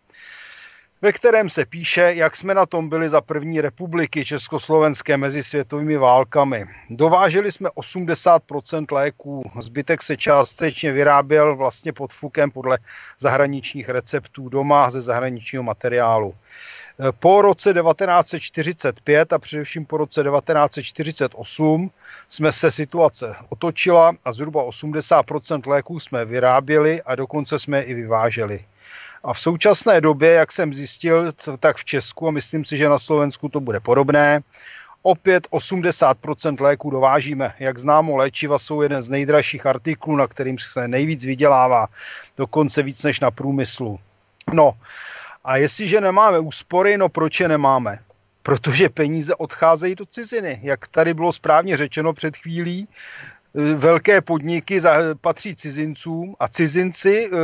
[1.03, 5.97] ve kterém se píše, jak jsme na tom byli za první republiky československé mezi světovými
[5.97, 6.65] válkami.
[6.91, 12.79] Dováželi jsme 80% léků, zbytek se částečně vyráběl vlastně pod fukem podle
[13.19, 16.35] zahraničních receptů doma ze zahraničního materiálu.
[17.19, 21.91] Po roce 1945 a především po roce 1948
[22.29, 27.95] jsme se situace otočila a zhruba 80% léků jsme vyráběli a dokonce jsme je i
[27.95, 28.65] vyváželi.
[29.25, 32.99] A v současné době, jak jsem zjistil, tak v Česku, a myslím si, že na
[32.99, 34.41] Slovensku to bude podobné,
[35.03, 37.55] opět 80% léků dovážíme.
[37.59, 41.87] Jak známo, léčiva jsou jeden z nejdražších artiklů, na kterým se nejvíc vydělává,
[42.37, 43.99] dokonce víc než na průmyslu.
[44.53, 44.73] No,
[45.45, 47.99] a jestliže nemáme úspory, no proč je nemáme?
[48.43, 50.61] Protože peníze odcházejí do ciziny.
[50.63, 52.89] Jak tady bylo správně řečeno před chvílí,
[53.55, 54.81] velké podniky
[55.21, 57.37] patří cizincům a cizinci, eh,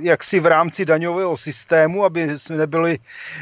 [0.00, 2.98] jak si v rámci daňového systému, aby nebyly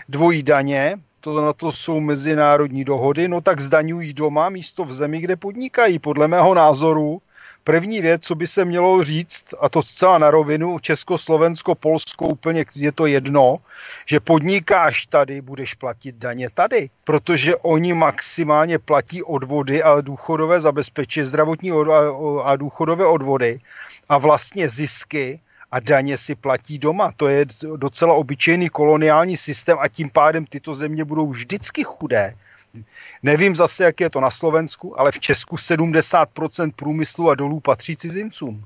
[0.08, 5.20] dvojí daně, to na to jsou mezinárodní dohody, no tak zdaňují doma místo v zemi,
[5.20, 5.98] kde podnikají.
[5.98, 7.22] Podle mého názoru
[7.64, 12.26] První věc, co by se mělo říct, a to zcela na rovinu, Česko, Slovensko, Polsko,
[12.26, 13.58] úplně je to jedno,
[14.06, 21.24] že podnikáš tady, budeš platit daně tady, protože oni maximálně platí odvody a důchodové zabezpečí,
[21.24, 21.70] zdravotní
[22.42, 23.60] a důchodové odvody
[24.08, 25.40] a vlastně zisky
[25.72, 27.12] a daně si platí doma.
[27.16, 27.46] To je
[27.76, 32.34] docela obyčejný koloniální systém a tím pádem tyto země budou vždycky chudé.
[33.22, 37.96] Nevím zase, jak je to na Slovensku, ale v Česku 70% průmyslu a dolů patří
[37.96, 38.64] cizincům.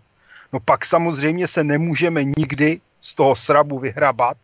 [0.53, 4.37] No pak samozřejmě se nemůžeme nikdy z toho srabu vyhrabat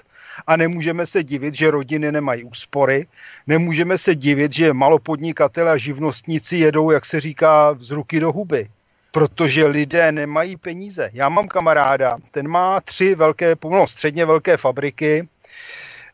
[0.46, 3.06] a nemůžeme se divit, že rodiny nemají úspory,
[3.46, 8.68] nemůžeme se divit, že malopodnikatele a živnostníci jedou, jak se říká, z ruky do huby
[9.14, 11.10] protože lidé nemají peníze.
[11.12, 15.28] Já mám kamaráda, ten má tři velké, no, středně velké fabriky,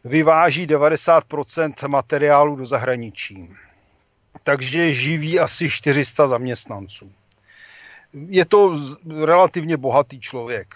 [0.05, 3.51] vyváží 90% materiálu do zahraničí.
[4.42, 7.12] Takže živí asi 400 zaměstnanců.
[8.28, 8.78] Je to
[9.24, 10.74] relativně bohatý člověk.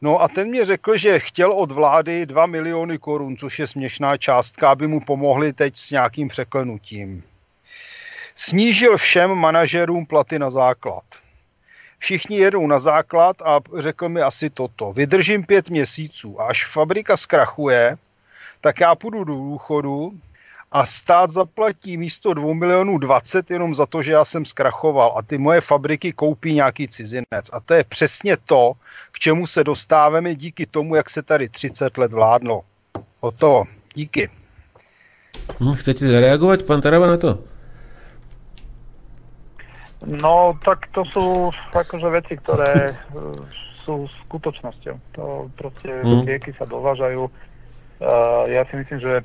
[0.00, 4.16] No a ten mě řekl, že chtěl od vlády 2 miliony korun, což je směšná
[4.16, 7.22] částka, aby mu pomohli teď s nějakým překlenutím.
[8.34, 11.04] Snížil všem manažerům platy na základ.
[12.04, 14.92] Všichni jedou na základ a řekl mi asi toto.
[14.92, 17.96] Vydržím pět měsíců a až fabrika zkrachuje,
[18.60, 20.12] tak já půjdu do důchodu
[20.72, 25.22] a stát zaplatí místo 2 milionů 20 jenom za to, že já jsem zkrachoval a
[25.22, 27.50] ty moje fabriky koupí nějaký cizinec.
[27.52, 28.72] A to je přesně to,
[29.12, 32.62] k čemu se dostáváme díky tomu, jak se tady 30 let vládlo.
[33.20, 33.62] O to.
[33.94, 34.30] Díky.
[35.60, 37.53] Hm, chcete zareagovat, pan Taraba, na to?
[40.04, 42.94] No, tak to sú akože veci, ktoré e,
[43.84, 44.96] sú skutočnosťou.
[45.16, 46.24] To proste mm.
[46.24, 47.28] lieky sa dovážajú.
[47.94, 49.22] Uh, ja si myslím, že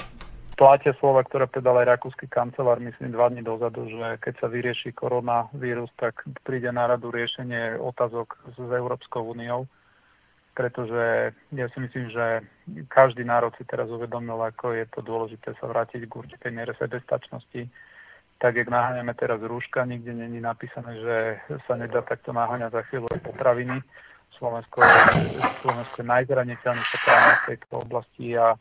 [0.60, 4.92] platia slova, ktoré povedal aj rakúsky kancelár, myslím, dva dní dozadu, že keď sa vyrieši
[4.92, 9.66] koronavírus, tak príde na radu riešenie otázok s Európskou úniou,
[10.54, 12.44] pretože ja si myslím, že
[12.92, 17.72] každý národ si teraz uvedomil, ako je to dôležité sa vrátiť k určitej miere sebestačnosti
[18.40, 21.16] tak jak naháňame teraz rúška, nikde není napísané, že
[21.68, 23.84] sa nedá takto naháňať za chvíľu potraviny.
[24.40, 24.80] Slovensko,
[25.60, 28.56] Slovensko je najzraniteľnejšia krajina v tejto oblasti a,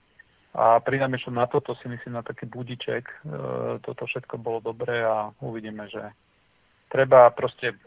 [0.58, 3.06] a prinajmenšom na toto si myslím na taký budiček.
[3.06, 3.14] E,
[3.78, 6.02] toto všetko bolo dobré a uvidíme, že
[6.90, 7.78] treba proste,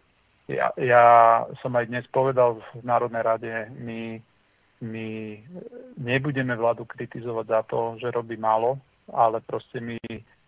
[0.48, 1.04] ja, ja
[1.60, 4.24] som aj dnes povedal v Národnej rade, my,
[4.80, 5.08] my
[6.00, 8.80] nebudeme vládu kritizovať za to, že robí málo,
[9.12, 10.00] ale proste my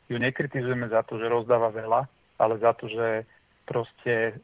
[0.09, 2.01] ju nekritizujeme za to, že rozdáva veľa,
[2.39, 3.23] ale za to, že
[3.63, 4.37] proste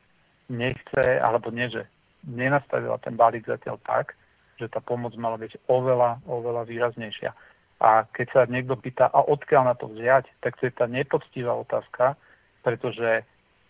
[0.50, 1.86] nechce, alebo nie, že
[2.26, 4.16] nenastavila ten balík zatiaľ tak,
[4.60, 7.32] že tá pomoc mala byť oveľa, oveľa výraznejšia.
[7.80, 11.56] A keď sa niekto pýta, a odkiaľ na to vziať, tak to je tá nepoctivá
[11.56, 12.20] otázka,
[12.60, 13.24] pretože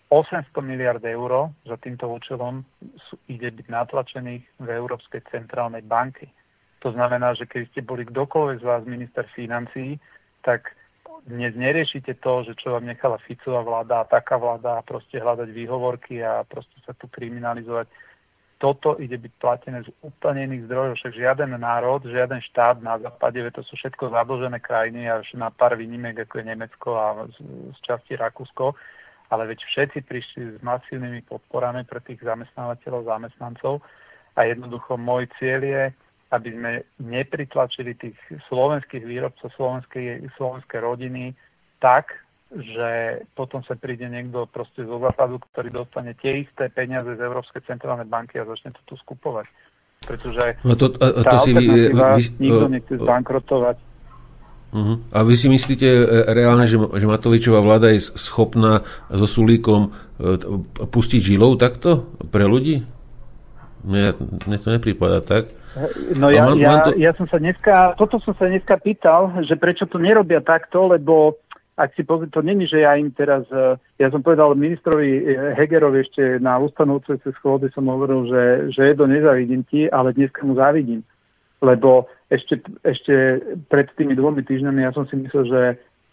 [0.10, 2.66] 800 miliard eur za týmto účelom
[3.30, 6.26] ide byť natlačených v Európskej centrálnej banky.
[6.82, 10.02] To znamená, že keď ste boli kdokoľvek z vás minister financí,
[10.42, 10.74] tak
[11.26, 15.50] dnes neriešite to, že čo vám nechala Ficová vláda a taká vláda a proste hľadať
[15.52, 17.88] výhovorky a proste sa tu kriminalizovať.
[18.60, 23.40] Toto ide byť platené z úplne iných zdrojov, však žiaden národ, žiaden štát na západe,
[23.56, 27.40] to sú všetko zadlžené krajiny až na pár výnimek, ako je Nemecko a z,
[27.72, 28.76] z časti Rakúsko,
[29.32, 33.80] ale veď všetci prišli s masívnymi podporami pre tých zamestnávateľov, zamestnancov
[34.36, 35.84] a jednoducho môj cieľ je,
[36.30, 36.72] aby sme
[37.02, 38.18] nepritlačili tých
[38.48, 41.34] slovenských výrobcov, slovenské, slovenské rodiny
[41.82, 42.14] tak,
[42.50, 47.62] že potom sa príde niekto proste zo západu, ktorý dostane tie isté peniaze z Európskej
[47.66, 49.46] centrálnej banky a začne to tu skupovať.
[50.06, 53.78] Pretože no to, a, a to si vy, vy, nikto nechce zbankrotovať.
[54.70, 55.02] Uh-huh.
[55.10, 59.90] A vy si myslíte e, reálne, že, že Matovičová vláda je schopná so Sulíkom
[60.22, 60.38] e,
[60.86, 62.86] pustiť žilou takto pre ľudí?
[63.84, 64.12] Mne,
[64.46, 65.56] mne to neprípada tak.
[66.18, 66.90] No ja, mám, ja, mám to...
[67.00, 71.40] ja som sa dneska, toto som sa dneska pýtal, že prečo to nerobia takto, lebo
[71.80, 75.24] ak si pozrieť, to není, že ja im teraz, e, ja som povedal ministrovi
[75.56, 78.44] Hegerovi ešte na ustanovujúcej schôdzi som hovoril, že,
[78.76, 81.08] že to nezavidím ti, ale dneska mu závidím.
[81.64, 83.40] Lebo ešte, ešte
[83.72, 85.62] pred tými dvomi týždňami ja som si myslel, že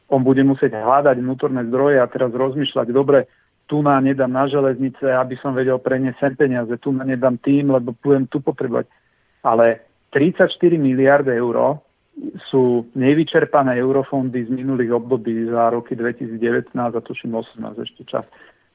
[0.07, 3.27] on bude musieť hľadať vnútorné zdroje a teraz rozmýšľať, dobre,
[3.67, 7.75] tu na nedám na železnice, aby som vedel preniesť sem peniaze, tu na nedám tým,
[7.75, 8.87] lebo budem tu potrebovať.
[9.43, 9.83] Ale
[10.14, 11.83] 34 miliard eur
[12.49, 18.25] sú nevyčerpané eurofondy z minulých období za roky 2019 a tuším 18 ešte čas.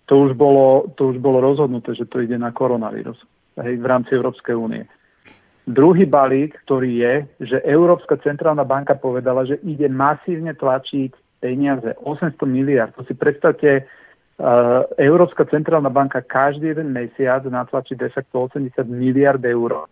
[0.06, 3.18] To už bolo, to už bolo rozhodnuté, že to ide na koronavírus
[3.58, 4.86] hej, v rámci Európskej únie.
[5.66, 12.38] Druhý balík, ktorý je, že Európska centrálna banka povedala, že ide masívne tlačiť peniaze, 800
[12.46, 12.94] miliard.
[12.98, 13.90] To si predstavte,
[14.98, 19.86] Európska centrálna banka každý jeden mesiac natlačí de facto 80 miliard eur.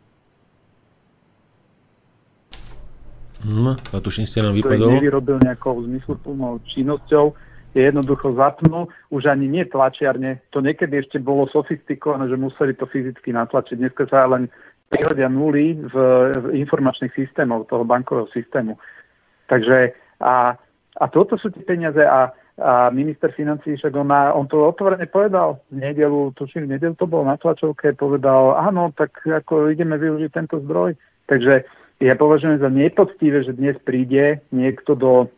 [3.46, 4.90] No, a tuším ste nám vypadol.
[4.90, 7.32] Ktorý nevyrobil nejakou zmysluplnou činnosťou,
[7.72, 10.42] je jednoducho zapnú, už ani nie tlačiarne.
[10.52, 13.78] To niekedy ešte bolo sofistikované, že museli to fyzicky natlačiť.
[13.78, 14.50] Dneska sa len
[14.90, 15.96] prihodia nuly v,
[16.34, 18.76] v informačných systémoch toho bankového systému.
[19.46, 20.58] Takže a,
[20.98, 25.64] a toto sú tie peniaze a, a minister financí však on, on to otvorene povedal
[25.72, 30.32] v nedelu, tuším, v nedelu to bolo na tlačovke, povedal, áno, tak ako ideme využiť
[30.32, 31.00] tento zdroj.
[31.26, 31.64] Takže
[32.00, 35.32] ja považujem za nepoctivé, že dnes príde niekto do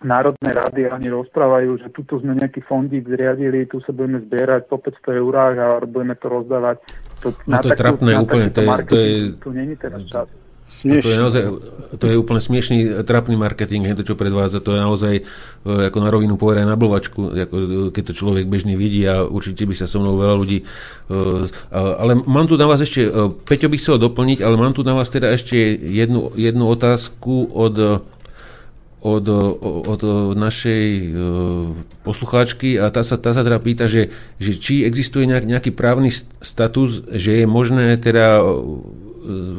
[0.00, 4.64] Národnej rady a oni rozprávajú, že tuto sme nejaký fondík zriadili, tu sa budeme zbierať
[4.72, 6.80] po 500 eurách a budeme to rozdávať.
[7.20, 10.39] To, no to je trapné úplne, to je, to je, tu není teraz čas.
[10.70, 11.42] To je, naozaj,
[11.98, 15.22] to je úplne smiešný, trapný marketing, to, čo predvádza, to je naozaj e,
[15.66, 19.66] ako na rovinu povedať na blvačku, ako, e, keď to človek bežne vidí a určite
[19.66, 20.62] by sa so mnou veľa ľudí...
[20.62, 20.64] E,
[21.74, 23.10] ale mám tu na vás ešte,
[23.50, 28.06] Peťo by chcel doplniť, ale mám tu na vás teda ešte jednu, jednu otázku od
[29.00, 29.24] od,
[29.88, 30.02] od
[30.36, 31.16] našej
[32.04, 36.12] poslucháčky a tá sa, tá sa teda pýta, že, že či existuje nejak, nejaký právny
[36.44, 38.44] status, že je možné teda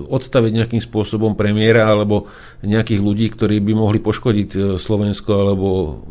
[0.07, 2.27] odstaviť nejakým spôsobom premiéra alebo
[2.61, 5.67] nejakých ľudí, ktorí by mohli poškodiť e, Slovensko alebo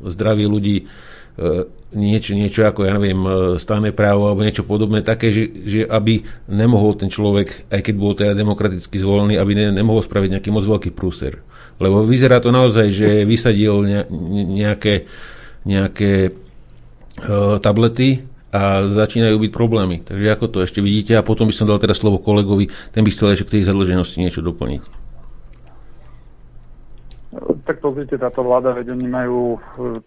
[0.09, 0.85] zdravie ľudí e,
[1.95, 3.31] niečo, niečo ako, ja neviem, e,
[3.61, 8.13] stáne právo alebo niečo podobné, také, že, že aby nemohol ten človek, aj keď bol
[8.17, 11.45] teda demokraticky zvolený, aby ne, nemohol spraviť nejaký moc veľký prúser.
[11.81, 14.05] Lebo vyzerá to naozaj, že vysadil
[14.53, 15.09] nejaké,
[15.65, 16.37] nejaké
[17.65, 20.03] tablety a začínajú byť problémy.
[20.03, 23.11] Takže ako to ešte vidíte a potom by som dal teraz slovo kolegovi, ten by
[23.15, 24.83] chcel ešte k tej zadlženosti niečo doplniť.
[27.63, 29.59] Tak pozrite, táto vláda, veď oni majú e,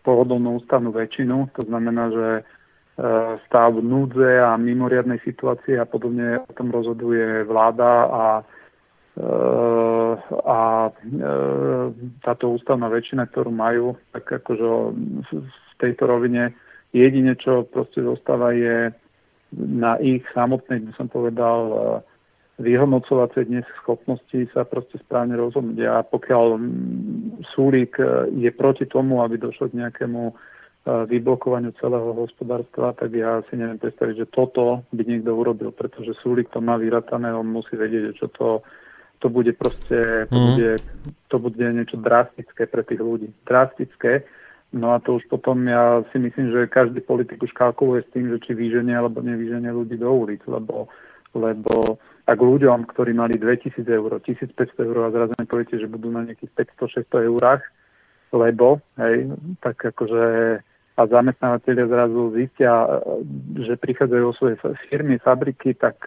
[0.03, 2.41] pohodlnú ústavnú väčšinu, to znamená, že e,
[3.47, 8.25] stav núdze a mimoriadnej situácie a podobne o tom rozhoduje vláda a,
[9.15, 9.27] e,
[10.43, 10.91] a
[12.27, 14.67] táto ústavná väčšina, ktorú majú, tak akože
[15.31, 16.51] v tejto rovine
[16.93, 18.93] Jedine, čo proste zostáva, je
[19.57, 21.75] na ich samotnej, by som povedal, e,
[22.61, 25.89] vyhodnocovacie dnes schopnosti sa proste správne rozhodnúť.
[25.89, 26.61] A pokiaľ
[27.53, 30.33] Súlik e, je proti tomu, aby došlo k nejakému e,
[31.09, 36.53] vyblokovaniu celého hospodárstva, tak ja si neviem predstaviť, že toto by niekto urobil, pretože Súlik
[36.53, 38.61] to má vyratané, on musí vedieť, čo to,
[39.17, 40.45] to bude proste, to, mm.
[40.45, 40.71] bude,
[41.29, 43.33] to bude niečo drastické pre tých ľudí.
[43.49, 44.29] Drastické
[44.73, 48.33] No a to už potom ja si myslím, že každý politik už kalkuluje s tým,
[48.33, 50.89] že či vyženie alebo nevyženie ľudí do ulic, lebo,
[51.37, 56.25] lebo ak ľuďom, ktorí mali 2000 eur, 1500 eur a zrazu poviete, že budú na
[56.25, 56.73] nejakých
[57.05, 57.61] 500-600 eurách,
[58.33, 59.29] lebo, hej,
[59.61, 60.25] tak akože
[60.93, 63.01] a zamestnávateľia zrazu zistia,
[63.57, 64.55] že prichádzajú o svoje
[64.89, 65.97] firmy, fabriky, tak,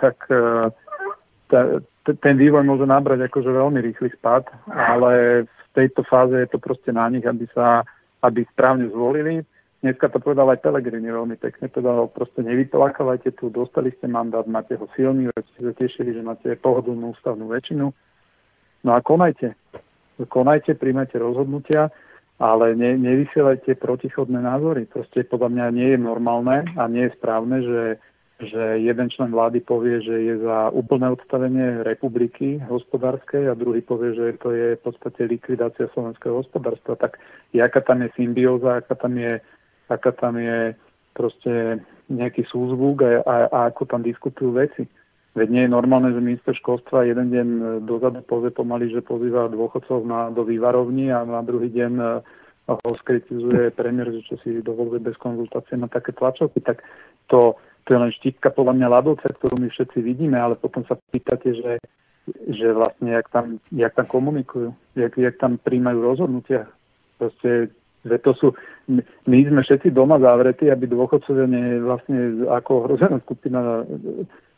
[0.00, 0.72] tak e,
[1.52, 6.56] ta, ten vývoj môže nabrať akože veľmi rýchly spad, ale v tejto fáze je to
[6.56, 7.84] proste na nich, aby sa
[8.22, 9.42] aby správne zvolili.
[9.80, 14.76] Dneska to povedal aj Pelegrini veľmi pekne, povedal proste nevyplakávajte tu, dostali ste mandát, máte
[14.76, 17.88] ho silný, veď ste sa tešili, že máte pohodlnú ústavnú väčšinu.
[18.84, 19.56] No a konajte.
[20.20, 21.88] Konajte, príjmajte rozhodnutia,
[22.36, 24.84] ale ne, nevysielajte protichodné názory.
[24.84, 27.80] Proste podľa mňa nie je normálne a nie je správne, že
[28.40, 34.16] že jeden člen vlády povie, že je za úplné odstavenie republiky hospodárskej a druhý povie,
[34.16, 36.96] že to je v podstate likvidácia slovenského hospodárstva.
[36.96, 37.20] Tak
[37.56, 39.40] aká tam je symbióza, aká tam je,
[39.88, 40.74] aká tam je
[41.12, 44.88] proste nejaký súzvuk a, a, a ako tam diskutujú veci.
[45.30, 47.48] Veď nie je normálne, že minister školstva jeden deň
[47.86, 52.08] dozadu povie pomaly, že pozýva dôchodcov na, do vývarovní a na druhý deň eh,
[52.66, 56.58] ho skritizuje premiér, že čo si dovoluje bez konzultácie na také tlačovky.
[56.62, 56.82] Tak
[57.30, 57.54] to,
[57.84, 61.56] to je len štítka podľa mňa ľadovca, ktorú my všetci vidíme, ale potom sa pýtate,
[61.56, 61.72] že,
[62.48, 66.68] že vlastne jak tam, jak tam komunikujú, jak, jak tam príjmajú rozhodnutia.
[67.16, 68.46] Proste že to sú,
[69.28, 73.68] my sme všetci doma zavretí, aby dôchodcovia ne, vlastne ako ohrozená skupina e,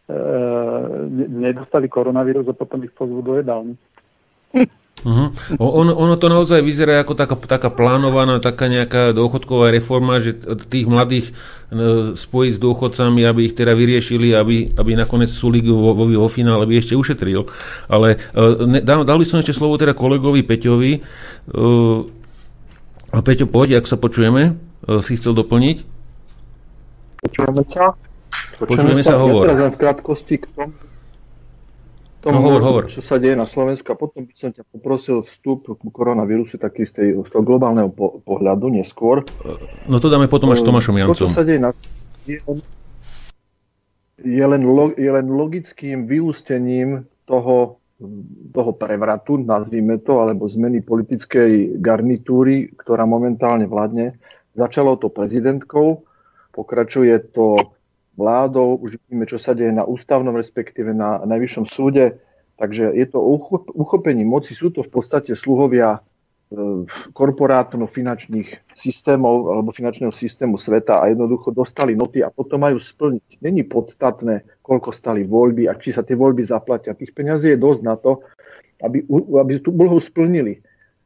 [0.07, 0.16] e,
[1.27, 3.75] nedostali koronavírus a potom ich pozvú do jedálny.
[5.03, 5.35] Uh-huh.
[5.59, 10.39] Ono, ono to naozaj vyzerá ako taká, taká plánovaná, taká nejaká dôchodková reforma, že
[10.71, 11.35] tých mladých
[11.75, 16.31] e, spojiť s dôchodcami, aby ich teda vyriešili, aby, aby nakoniec Sulik vo, vo, vo
[16.31, 17.51] finále by ešte ušetril.
[17.91, 20.93] Ale e, ne, dal, dal by som ešte slovo teda kolegovi Peťovi.
[23.13, 24.57] A Peťo, poď, ak sa počujeme,
[25.03, 25.77] si chcel doplniť?
[27.23, 27.95] Počujeme sa?
[28.59, 29.45] Počujeme, počujeme sa, sa hovor.
[29.47, 30.75] Ja teraz v krátkosti k tomu,
[32.23, 32.83] tomu, no, hovor, hovor.
[32.87, 36.87] čo sa deje na Slovensku a potom by som ťa poprosil vstup k koronavírusu taký
[36.87, 39.27] z, tej, z toho globálneho po, pohľadu neskôr.
[39.91, 41.18] No to dáme potom až s Tomášom Jancom.
[41.18, 41.75] To, čo sa deje na,
[42.23, 42.39] je,
[44.23, 44.62] je, len,
[44.95, 47.83] je len logickým vyústením toho,
[48.55, 54.14] toho prevratu, nazvime to, alebo zmeny politickej garnitúry, ktorá momentálne vládne.
[54.55, 56.07] Začalo to prezidentkou,
[56.55, 57.75] pokračuje to
[58.17, 62.21] vládou, už vidíme, čo sa deje na ústavnom, respektíve na najvyššom súde.
[62.61, 63.19] Takže je to
[63.75, 66.01] uchopení moci, sú to v podstate sluhovia e,
[67.11, 73.41] korporátno-finančných systémov alebo finančného systému sveta a jednoducho dostali noty a potom majú splniť.
[73.43, 76.95] Není podstatné, koľko stali voľby a či sa tie voľby zaplatia.
[76.95, 78.23] Tých peňazí je dosť na to,
[78.85, 80.61] aby, aby tú úlohu splnili.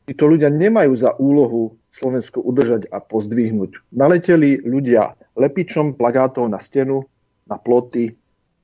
[0.07, 3.91] Títo ľudia nemajú za úlohu Slovensko udržať a pozdvihnúť.
[3.91, 7.03] Naleteli ľudia lepičom plagátov na stenu,
[7.51, 8.15] na ploty,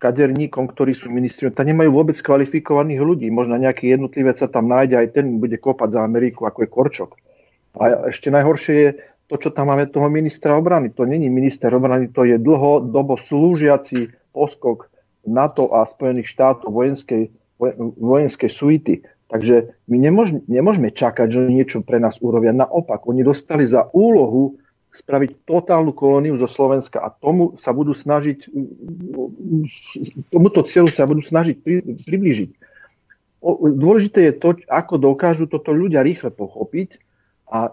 [0.03, 3.27] kaderníkom, ktorí sú ministri, tam nemajú vôbec kvalifikovaných ľudí.
[3.31, 7.11] Možno nejaký jednotlivec sa tam nájde, aj ten bude kopať za Ameriku, ako je Korčok.
[7.79, 8.91] A ešte najhoršie je
[9.31, 10.91] to, čo tam máme toho ministra obrany.
[10.99, 14.91] To není minister obrany, to je dlhodobo slúžiaci poskok
[15.23, 17.31] NATO a Spojených štátov vojenskej,
[18.03, 18.95] vojenskej suity.
[19.33, 22.53] Takže my nemôž, nemôžeme čakať, že niečo pre nás urobia.
[22.53, 24.61] Naopak, oni dostali za úlohu
[24.93, 28.45] spraviť totálnu kolóniu zo Slovenska a tomu sa budú snažiť,
[30.29, 32.51] tomuto cieľu sa budú snažiť pri, priblížiť.
[33.73, 37.01] Dôležité je to, ako dokážu toto ľudia rýchle pochopiť
[37.49, 37.73] a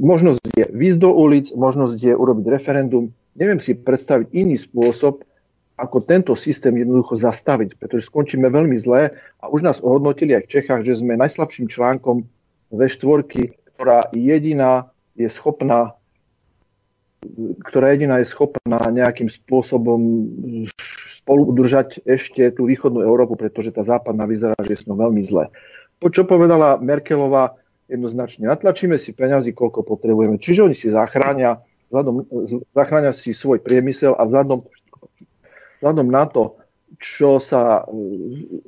[0.00, 3.12] možnosť je výjsť do ulic, možnosť je urobiť referendum.
[3.36, 5.20] Neviem si predstaviť iný spôsob,
[5.78, 10.52] ako tento systém jednoducho zastaviť, pretože skončíme veľmi zlé a už nás ohodnotili aj v
[10.58, 12.26] Čechách, že sme najslabším článkom
[12.74, 13.22] V4,
[13.78, 15.94] ktorá jediná je schopná
[17.66, 20.30] ktorá jediná je schopná nejakým spôsobom
[21.18, 25.50] spolu udržať ešte tú východnú Európu, pretože tá západná vyzerá, že je veľmi zle.
[25.98, 27.58] To, čo povedala Merkelová,
[27.90, 30.38] jednoznačne natlačíme si peňazí, koľko potrebujeme.
[30.38, 31.58] Čiže oni si zachránia,
[31.90, 32.14] vzhľadom,
[32.70, 34.62] zachránia si svoj priemysel a vzhľadom
[35.78, 36.58] vzhľadom na to,
[36.98, 37.84] čo sa,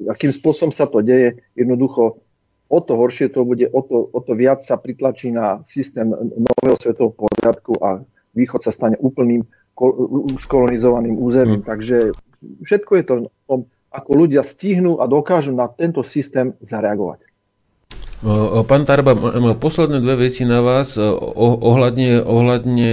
[0.07, 2.21] akým spôsobom sa to deje, jednoducho
[2.71, 6.79] o to horšie to bude, o to, o to viac sa pritlačí na systém nového
[6.79, 8.05] svetového poriadku a
[8.39, 9.43] východ sa stane úplným
[10.39, 11.67] skolonizovaným územím.
[11.67, 11.69] Hmm.
[11.69, 12.15] Takže
[12.63, 17.27] všetko je to o tom, ako ľudia stihnú a dokážu na tento systém zareagovať.
[18.69, 19.17] Pán Tarba,
[19.57, 22.91] posledné dve veci na vás ohľadne, ohľadne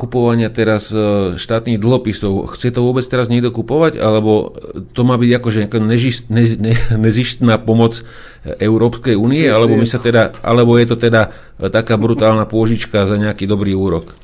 [0.00, 0.88] kupovania teraz
[1.36, 2.48] štátnych dlhopisov.
[2.56, 4.56] Chce to vôbec teraz niekto kupovať, alebo
[4.96, 8.00] to má byť akože nežist, ne, ne, nezištná pomoc
[8.48, 11.28] Európskej únie, alebo, my sa teda, alebo je to teda
[11.68, 14.16] taká brutálna pôžička za nejaký dobrý úrok?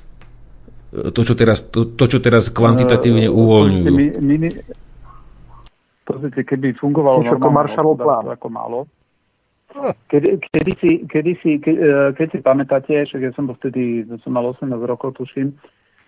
[1.12, 3.92] To, čo teraz, to, to, čo teraz kvantitatívne uvoľňujú.
[6.08, 8.88] Pozrite, keby fungovalo normálne ako málo,
[10.08, 11.76] Kedy, kedy, si, kedy si, e,
[12.16, 15.52] keď si pamätáte, však ja som bol vtedy, som mal 18 rokov, tuším,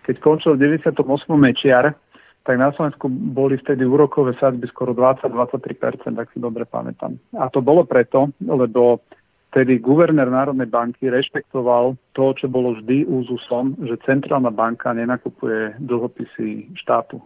[0.01, 0.97] keď končil v 98.
[1.37, 1.93] mečiar,
[2.41, 7.13] tak na Slovensku boli vtedy úrokové sadzby skoro 20-23%, tak si dobre pamätám.
[7.37, 9.05] A to bolo preto, lebo
[9.53, 16.73] vtedy guvernér Národnej banky rešpektoval to, čo bolo vždy úzusom, že centrálna banka nenakupuje dlhopisy
[16.81, 17.21] štátu.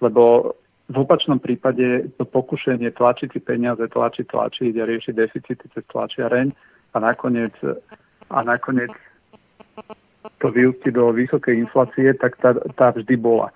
[0.00, 0.54] Lebo
[0.88, 6.48] v opačnom prípade to pokušenie tlačiť si peniaze, tlačiť, tlačiť a riešiť deficity cez tlačiareň
[6.92, 7.52] a nakoniec,
[8.32, 8.92] a nakoniec
[10.40, 13.52] to vyústi do vysokej inflácie, tak tá, tá vždy bola.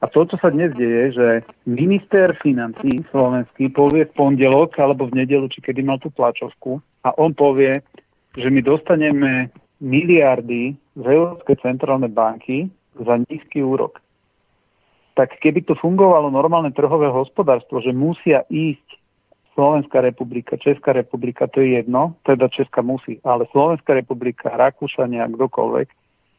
[0.00, 1.26] A to, čo sa dnes deje, že
[1.68, 7.12] minister financí slovenský povie v pondelok alebo v nedelu, či kedy mal tú tlačovku a
[7.20, 7.84] on povie,
[8.32, 9.52] že my dostaneme
[9.84, 14.00] miliardy z Európskej centrálnej banky za nízky úrok
[15.20, 18.96] tak keby to fungovalo normálne trhové hospodárstvo, že musia ísť
[19.52, 25.92] Slovenská republika, Česká republika, to je jedno, teda Česká musí, ale Slovenská republika, Rakúšania, kdokoľvek,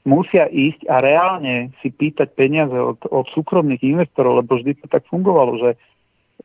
[0.10, 5.06] musia ísť a reálne si pýtať peniaze od, od súkromných investorov, lebo vždy to tak
[5.14, 5.70] fungovalo, že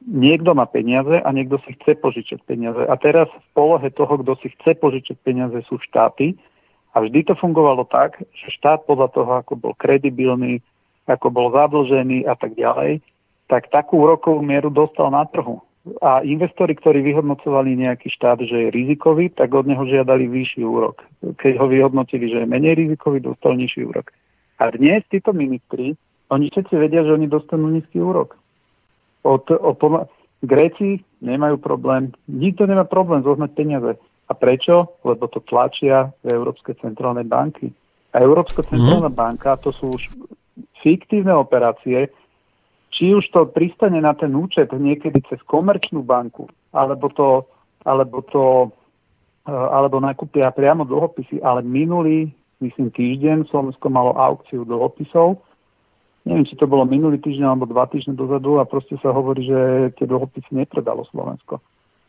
[0.05, 2.85] niekto má peniaze a niekto si chce požičať peniaze.
[2.85, 6.37] A teraz v polohe toho, kto si chce požičať peniaze, sú štáty.
[6.93, 10.61] A vždy to fungovalo tak, že štát podľa toho, ako bol kredibilný,
[11.07, 13.01] ako bol zadlžený a tak ďalej,
[13.47, 15.63] tak takú úrokovú mieru dostal na trhu.
[16.03, 21.07] A investori, ktorí vyhodnocovali nejaký štát, že je rizikový, tak od neho žiadali vyšší úrok.
[21.23, 24.11] Keď ho vyhodnotili, že je menej rizikový, dostal nižší úrok.
[24.59, 25.95] A dnes títo ministri,
[26.27, 28.35] oni všetci vedia, že oni dostanú nízky úrok.
[29.23, 30.11] Od, od, od,
[30.43, 33.93] Gréci nemajú problém, nikto nemá problém zohnať peniaze.
[34.27, 34.99] A prečo?
[35.07, 37.71] Lebo to tlačia Európske centrálne banky.
[38.11, 39.17] A Európska centrálna mm.
[39.17, 40.03] banka, to sú už
[40.81, 42.09] fiktívne operácie,
[42.89, 47.45] či už to pristane na ten účet niekedy cez komerčnú banku, alebo to,
[47.85, 48.45] alebo to
[49.45, 52.33] eh, alebo nakúpia priamo dlhopisy, ale minulý,
[52.65, 55.37] myslím týždeň, Slovensko malo aukciu dlhopisov,
[56.27, 59.93] neviem, či to bolo minulý týždeň alebo dva týždne dozadu a proste sa hovorí, že
[60.01, 61.63] tie dlhopisy nepredalo Slovensko.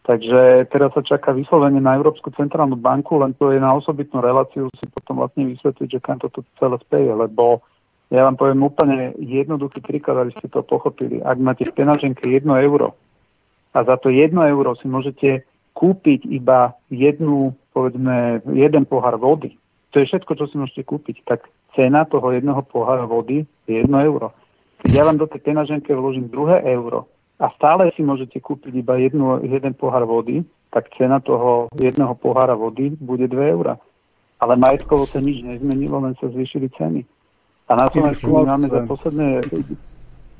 [0.08, 4.72] Takže teraz sa čaká vyslovene na Európsku centrálnu banku, len to je na osobitnú reláciu
[4.80, 7.60] si potom vlastne vysvetliť, že kam toto celé speje, lebo
[8.08, 11.20] ja vám poviem úplne jednoduchý príklad, aby ste to pochopili.
[11.20, 12.95] Ak máte v penaženke 1 euro
[13.76, 15.43] a za to 1 euro si môžete
[15.76, 19.60] kúpiť iba jednu, povedzme, jeden pohár vody,
[19.91, 23.91] to je všetko, čo si môžete kúpiť, tak cena toho jedného pohára vody je 1
[24.08, 24.32] euro.
[24.84, 28.95] Keď ja vám do tej penaženke vložím druhé euro a stále si môžete kúpiť iba
[28.97, 33.76] jednu, jeden pohár vody, tak cena toho jedného pohára vody bude 2 eura.
[34.38, 37.01] Ale majetkovo sa nič nezmenilo, len sa zvýšili ceny.
[37.68, 39.28] A na Slovensku my máme za posledné...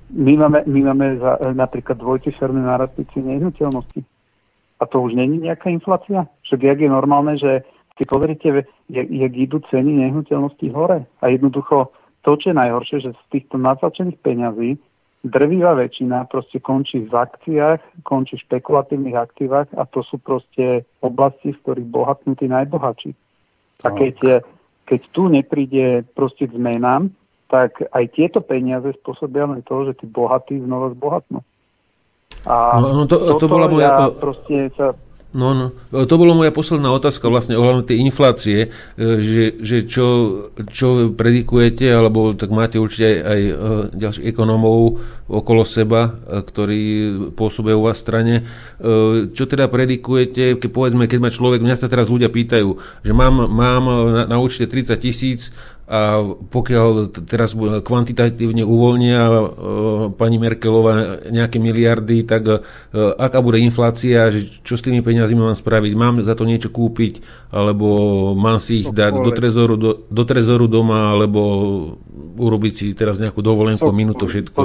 [0.08, 4.00] My máme, my máme za, napríklad dvojciferné nárazpici nehnuteľnosti.
[4.80, 6.32] A to už není nejaká inflácia?
[6.48, 7.68] Však jak je normálne, že
[8.00, 11.04] si pozrite, jak, jak idú ceny nehnuteľností hore.
[11.20, 11.92] A jednoducho
[12.24, 14.80] to, čo je najhoršie, že z týchto natlačených peňazí
[15.28, 21.52] drvivá väčšina proste končí v akciách, končí v špekulatívnych aktívach a to sú proste oblasti,
[21.52, 23.12] z ktorých bohatnú tí najbohatší.
[23.84, 24.46] A keď,
[24.88, 27.12] keď tu nepríde proste k zmenám,
[27.52, 31.44] tak aj tieto peniaze spôsobia len to, že tí bohatí znova zbohatnú.
[32.48, 34.08] A no, no to, to bola moja...
[34.08, 34.96] Ja proste sa
[35.36, 35.76] No, no.
[35.92, 38.68] To bola moja posledná otázka vlastne ohľadom tej inflácie, e,
[39.20, 40.08] že, že čo,
[40.72, 43.54] čo predikujete, alebo tak máte určite aj, aj e,
[43.92, 46.82] ďalších ekonómov okolo seba, e, ktorí
[47.36, 48.48] pôsobia u vás strane.
[49.36, 53.52] Čo teda predikujete, keď povedzme, keď ma človek, mňa sa teraz ľudia pýtajú, že mám,
[53.52, 55.52] mám na, na účte 30 tisíc
[55.88, 56.20] a
[56.52, 59.36] pokiaľ teraz kvantitatívne uvoľnia e,
[60.20, 62.60] pani Merkelová nejaké miliardy, tak e,
[63.16, 67.24] aká bude inflácia, že čo s tými peniazmi mám spraviť, mám za to niečo kúpiť,
[67.56, 67.88] alebo
[68.36, 71.40] mám si ich dať do trezoru, do, do trezoru doma, alebo
[72.36, 74.62] urobiť si teraz nejakú dovolenku, minútu všetko.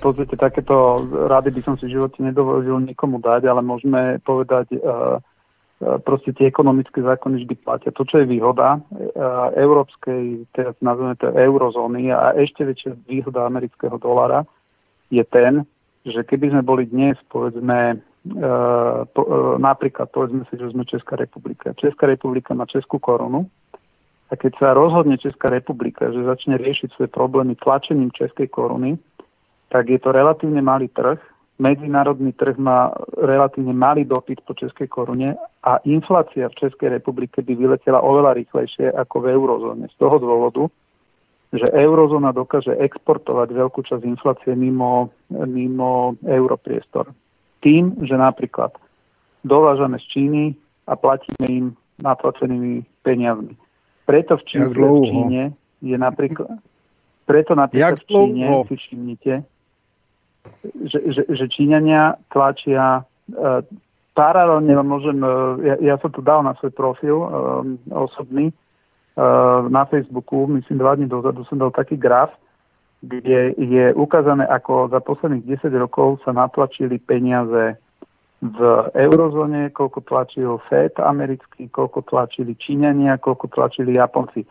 [0.00, 5.18] pozrite, takéto rady by som si v živote nedovolil nikomu dať, ale môžeme povedať uh,
[5.82, 7.90] proste tie ekonomické zákony vždy platia.
[7.92, 8.80] To, čo je výhoda e,
[9.58, 14.46] európskej, teraz nazveme to eurozóny a ešte väčšia výhoda amerického dolára
[15.10, 15.66] je ten,
[16.06, 18.36] že keby sme boli dnes, povedzme, e,
[19.58, 21.74] napríklad, povedzme si, že sme Česká republika.
[21.74, 23.50] Česká republika má Českú korunu
[24.30, 28.96] a keď sa rozhodne Česká republika, že začne riešiť svoje problémy tlačením Českej koruny,
[29.74, 31.18] tak je to relatívne malý trh,
[31.58, 37.54] medzinárodný trh má relatívne malý dopyt po českej korune a inflácia v Českej republike by
[37.54, 39.84] vyletela oveľa rýchlejšie ako v eurozóne.
[39.90, 40.66] Z toho dôvodu,
[41.54, 47.14] že eurozóna dokáže exportovať veľkú časť inflácie mimo, mimo europriestor.
[47.62, 48.74] Tým, že napríklad
[49.46, 50.44] dovážame z Číny
[50.90, 51.66] a platíme im
[52.02, 53.54] naplacenými peniazmi.
[54.04, 55.42] Preto v Číne, v Číne
[55.78, 56.58] je napríklad...
[57.24, 59.32] Preto napríklad v Číne, si všimnite,
[60.84, 63.60] že, že, že Číňania tlačia uh,
[64.12, 67.28] paralelne, môžem, uh, ja, ja som to dal na svoj profil uh,
[67.90, 72.32] osobný uh, na Facebooku, myslím dva dní dozadu som dal taký graf,
[73.04, 77.76] kde je ukázané, ako za posledných 10 rokov sa natlačili peniaze
[78.44, 78.58] v
[78.92, 84.44] eurozóne, koľko tlačil FED americký, koľko tlačili Číňania, koľko tlačili Japonci.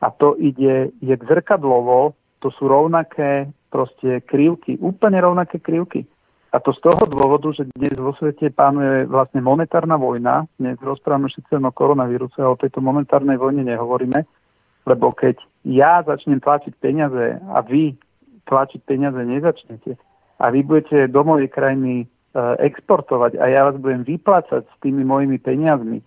[0.00, 6.04] A to ide, je zrkadlovo, to sú rovnaké proste krivky, úplne rovnaké krivky.
[6.50, 10.50] A to z toho dôvodu, že dnes vo svete pánuje vlastne monetárna vojna.
[10.58, 14.26] Dnes rozprávame síce o koronavíruse, ale o tejto monetárnej vojne nehovoríme,
[14.90, 17.94] lebo keď ja začnem tlačiť peniaze a vy
[18.50, 19.94] tlačiť peniaze nezačnete
[20.42, 22.06] a vy budete do mojej krajiny e,
[22.66, 26.02] exportovať a ja vás budem vyplácať s tými mojimi peniazmi,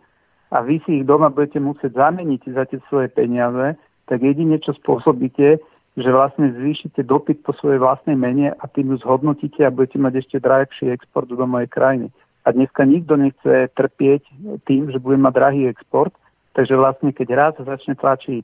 [0.53, 3.73] a vy si ich doma budete musieť zameniť za tie svoje peniaze,
[4.05, 5.57] tak jedine, čo spôsobíte,
[5.93, 10.13] že vlastne zvýšite dopyt po svojej vlastnej mene a tým ju zhodnotíte a budete mať
[10.25, 12.07] ešte drahší export do mojej krajiny.
[12.43, 14.25] A dneska nikto nechce trpieť
[14.65, 16.11] tým, že bude mať drahý export,
[16.57, 18.43] takže vlastne keď raz začne tlačiť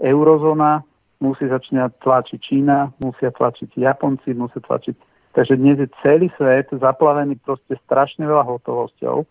[0.00, 0.86] eurozóna,
[1.18, 4.94] musí začne tlačiť Čína, musia tlačiť Japonci, musia tlačiť...
[5.34, 9.26] Takže dnes je celý svet zaplavený proste strašne veľa hotovosťou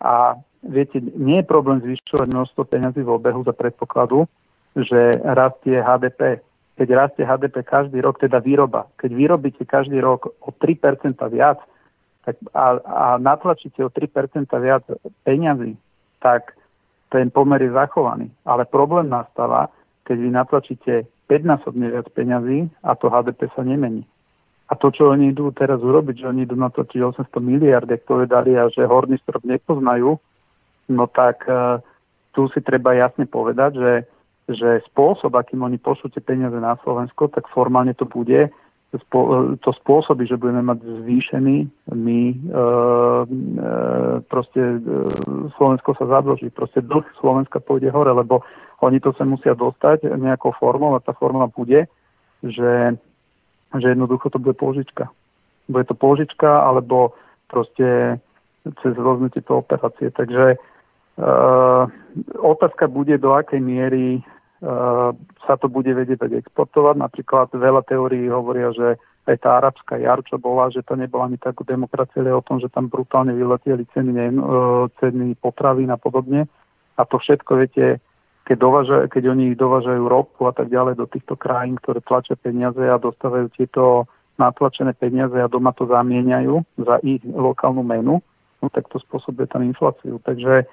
[0.00, 4.24] a viete, nie je problém zvyšovať množstvo peňazí v obehu za predpokladu,
[4.72, 6.40] že rastie HDP
[6.76, 11.60] keď rastie HDP každý rok, teda výroba, keď vyrobíte každý rok o 3% viac
[12.22, 14.86] tak a, a natlačíte o 3% viac
[15.26, 15.74] peňazí,
[16.22, 16.54] tak
[17.10, 18.30] ten pomer je zachovaný.
[18.46, 19.68] Ale problém nastáva,
[20.06, 20.92] keď vy natlačíte
[21.26, 24.06] 5-násobne viac peňazí a to HDP sa nemení.
[24.70, 28.56] A to, čo oni idú teraz urobiť, že oni idú natlačiť 800 miliard, jak povedali,
[28.56, 30.16] a že horný strop nepoznajú,
[30.88, 31.82] no tak uh,
[32.32, 33.90] tu si treba jasne povedať, že
[34.52, 38.52] že spôsob, akým oni pošlú tie peniaze na Slovensko, tak formálne to bude,
[39.64, 41.56] to spôsobí, že budeme mať zvýšený,
[41.96, 42.56] my e, e,
[44.28, 44.76] proste e,
[45.56, 48.44] Slovensko sa zadlží, proste dlh Slovenska pôjde hore, lebo
[48.84, 51.88] oni to sa musia dostať nejakou formou a tá forma bude,
[52.44, 52.92] že,
[53.72, 55.08] že jednoducho to bude pôžička.
[55.72, 57.16] Bude to pôžička alebo
[57.48, 58.20] proste
[58.84, 60.12] cez rôzne tieto operácie.
[60.12, 60.60] Takže
[61.12, 61.92] Uh,
[62.40, 64.24] otázka bude, do akej miery
[65.42, 66.94] sa to bude vedieť exportovať.
[66.94, 68.94] Napríklad veľa teórií hovoria, že
[69.26, 72.58] aj tá arabská jar, čo bola, že to nebola ani takú demokracia, ale o tom,
[72.58, 76.50] že tam brutálne vyletieli ceny, ne, uh, ceny potravín a podobne.
[76.98, 78.02] A to všetko, viete,
[78.46, 82.82] keď, dovaža, keď oni dovážajú ropu a tak ďalej do týchto krajín, ktoré tlačia peniaze
[82.82, 84.10] a dostávajú tieto
[84.42, 88.18] natlačené peniaze a doma to zamieňajú za ich lokálnu menu,
[88.58, 90.18] no tak to spôsobuje tam infláciu.
[90.22, 90.66] Takže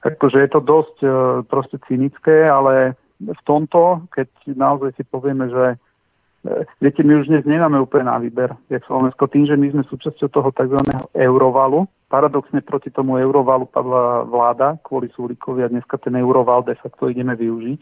[0.00, 1.12] Takže je to dosť uh,
[1.44, 7.44] proste cynické, ale v tomto, keď naozaj si povieme, že uh, viete, my už dnes
[7.44, 10.80] nemáme úplne na výber, jak Slovensko, tým, že my sme súčasťou toho tzv.
[11.12, 11.84] eurovalu.
[12.08, 17.38] Paradoxne proti tomu eurovalu padla vláda kvôli Súlikovi a dneska ten euroval de facto ideme
[17.38, 17.80] využiť.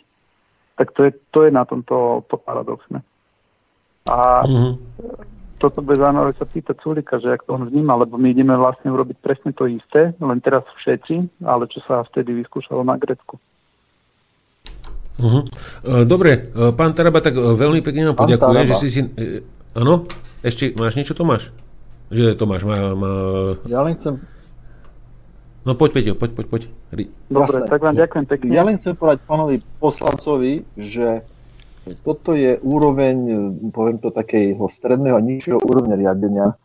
[0.76, 3.01] Tak to je, to je na tomto to paradoxne.
[4.07, 8.30] A mm-hmm toto bude zaujímavé sa pýtať Sulika, že ak to on vníma, lebo my
[8.30, 12.95] ideme vlastne urobiť presne to isté, len teraz všetci, ale čo sa vtedy vyskúšalo na
[12.95, 13.43] Grecku.
[15.19, 15.43] Uh-huh.
[16.07, 19.01] Dobre, e, pán Taraba, tak e, veľmi pekne vám poďakujem, že si si...
[19.75, 20.07] Áno?
[20.47, 21.51] Ešte máš niečo, Tomáš?
[22.14, 22.95] Že Tomáš má...
[22.95, 23.13] má...
[23.67, 24.22] Ja len chcem...
[25.67, 26.63] No poď, Peťo, poď, poď, poď.
[27.29, 28.51] Dobre, tak vám ďakujem pekne.
[28.55, 31.26] Ja len chcem povedať pánovi poslancovi, že
[32.07, 33.17] toto je úroveň,
[33.68, 36.57] poviem to, takého stredného a nižšieho úrovne riadenia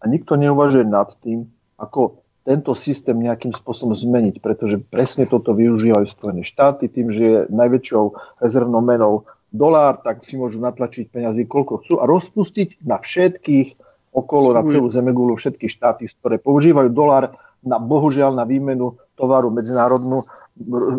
[0.00, 1.48] a nikto neuvažuje nad tým,
[1.80, 7.38] ako tento systém nejakým spôsobom zmeniť, pretože presne toto využívajú Spojené štáty tým, že je
[7.52, 8.04] najväčšou
[8.40, 13.76] rezervnou menou dolár, tak si môžu natlačiť peniazy koľko chcú a rozpustiť na všetkých
[14.14, 20.24] okolo, na celú zemegulu, všetky štáty, ktoré používajú dolár na, bohužiaľ, na výmenu tovaru medzinárodnú,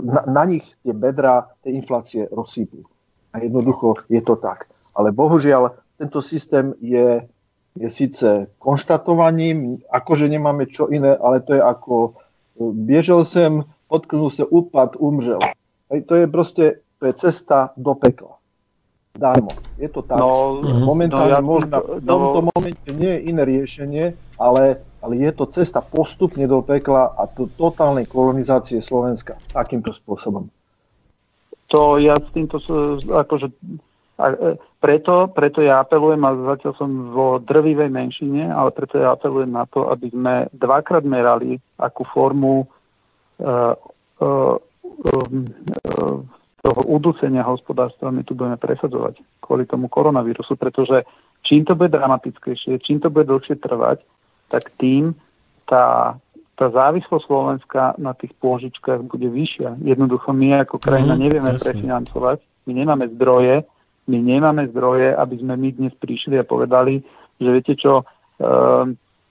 [0.06, 2.86] na, na nich tie bedra tej inflácie rozsýpú.
[3.34, 4.68] A jednoducho je to tak.
[4.94, 7.24] Ale bohužiaľ, tento systém je,
[7.76, 8.28] je síce
[8.60, 12.12] konštatovaním, akože nemáme čo iné, ale to je ako e,
[12.72, 15.40] biežel sem, potknul sa, upad, umřel.
[15.92, 16.64] Hej, to je proste
[17.00, 18.38] to je cesta do pekla.
[19.12, 19.52] Darmo.
[19.76, 20.20] Je to tak.
[20.24, 24.06] No, Momentálne no, ja, možno no, v tomto momente nie je iné riešenie,
[24.40, 30.48] ale, ale je to cesta postupne do pekla a to totálnej kolonizácie Slovenska takýmto spôsobom
[31.72, 32.60] to ja s týmto
[33.08, 33.48] akože
[34.22, 39.50] a preto, preto ja apelujem, a zatiaľ som vo drvivej menšine, ale preto ja apelujem
[39.50, 43.74] na to, aby sme dvakrát merali, akú formu uh,
[44.22, 46.18] uh, uh,
[46.62, 51.02] toho udúcenia hospodárstva my tu budeme presadzovať kvôli tomu koronavírusu, pretože
[51.42, 54.06] čím to bude dramatickejšie, čím to bude dlhšie trvať,
[54.54, 55.18] tak tým
[55.66, 56.18] tá
[56.62, 59.82] tá závislosť Slovenska na tých pôžičkách bude vyššia.
[59.82, 61.66] Jednoducho my ako krajina mm, nevieme jasne.
[61.66, 62.38] prefinancovať,
[62.70, 63.66] my nemáme zdroje,
[64.12, 67.00] my nemáme zdroje, aby sme my dnes prišli a povedali,
[67.40, 68.84] že viete čo, uh,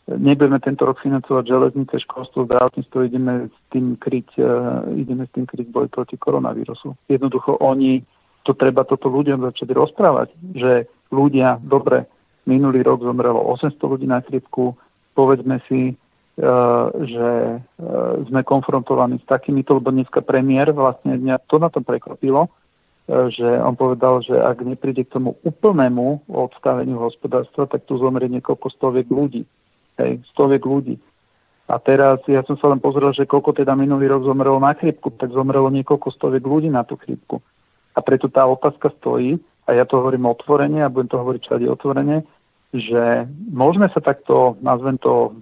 [0.09, 5.45] nebudeme tento rok financovať železnice, školstvo, zdravotníctvo, ideme s tým kryť, uh, ideme s tým
[5.45, 6.97] kryť boj proti koronavírusu.
[7.13, 8.01] Jednoducho oni,
[8.43, 12.09] to treba toto ľuďom začať rozprávať, že ľudia, dobre,
[12.49, 14.73] minulý rok zomrelo 800 ľudí na chrypku,
[15.13, 15.93] povedzme si,
[16.41, 17.29] Eh, že
[17.61, 22.49] eh, sme konfrontovaní s takýmito, lebo dneska premiér vlastne mňa to na to prekvapilo,
[23.09, 28.67] že on povedal, že ak nepríde k tomu úplnému odstaveniu hospodárstva, tak tu zomrie niekoľko
[28.71, 29.43] stoviek ľudí.
[29.99, 30.97] Hej, stoviek ľudí.
[31.71, 35.15] A teraz ja som sa len pozrel, že koľko teda minulý rok zomrelo na chrípku,
[35.15, 37.39] tak zomrelo niekoľko stoviek ľudí na tú chrípku.
[37.95, 39.39] A preto tá otázka stojí,
[39.71, 42.27] a ja to hovorím otvorene a budem to hovoriť všade otvorene,
[42.75, 45.35] že môžeme sa takto, nazvem to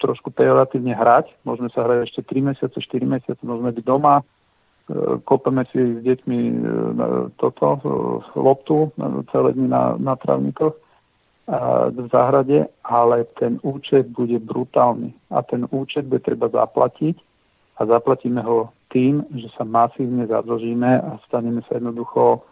[0.00, 4.24] trošku pejoratívne hrať, môžeme sa hrať ešte 3 mesiace, 4 mesiace, môžeme byť doma, e,
[5.26, 6.54] kopeme si s deťmi e,
[7.42, 7.80] toto, e,
[8.38, 8.94] loptu
[9.34, 10.74] celé dny na, na trávnikoch
[11.94, 17.14] v záhrade, ale ten účet bude brutálny a ten účet bude treba zaplatiť
[17.78, 22.42] a zaplatíme ho tým, že sa masívne zadlžíme a staneme sa jednoducho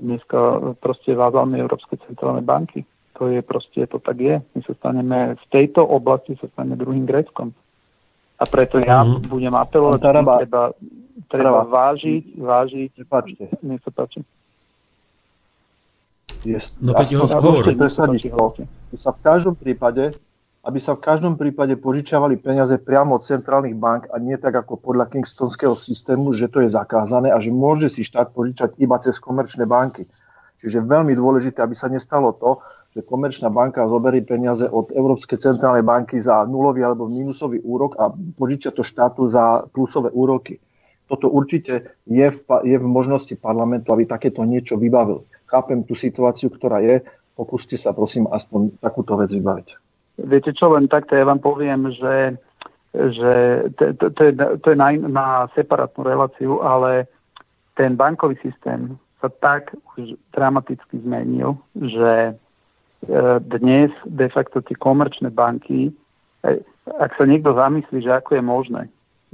[0.00, 2.88] dneska proste vázalmi Európskej centrálnej banky.
[3.20, 4.40] To je proste, to tak je.
[4.40, 7.52] My sa staneme, v tejto oblasti sa staneme druhým Gréckom.
[8.40, 9.28] A preto ja mm-hmm.
[9.28, 10.34] budem apelovať, že treba,
[11.28, 12.88] treba vážiť, vážiť.
[13.04, 13.44] Prepačte.
[13.60, 14.24] Nech sa páči.
[16.40, 17.68] Je, no keď ho hovor.
[18.96, 20.16] sa v každom prípade
[20.60, 24.76] aby sa v každom prípade požičiavali peniaze priamo od centrálnych bank a nie tak ako
[24.76, 29.16] podľa kingstonského systému, že to je zakázané a že môže si štát požičať iba cez
[29.16, 30.04] komerčné banky.
[30.60, 32.60] Čiže veľmi dôležité, aby sa nestalo to,
[32.92, 38.12] že komerčná banka zoberie peniaze od Európskej centrálnej banky za nulový alebo minusový úrok a
[38.12, 40.60] požičia to štátu za plusové úroky.
[41.08, 46.48] Toto určite je v, je v možnosti parlamentu, aby takéto niečo vybavil chápem tú situáciu,
[46.54, 47.02] ktorá je,
[47.34, 49.68] pokúste sa prosím aspoň takúto vec vybaviť.
[50.22, 52.38] Viete čo, len takto ja vám poviem, že,
[52.94, 53.32] že
[53.74, 54.32] to, to, to je,
[54.62, 55.26] to je na, na
[55.58, 57.10] separátnu reláciu, ale
[57.74, 62.32] ten bankový systém sa tak už dramaticky zmenil, že e,
[63.40, 65.92] dnes de facto tie komerčné banky, e,
[66.98, 68.82] ak sa niekto zamyslí, že ako je možné,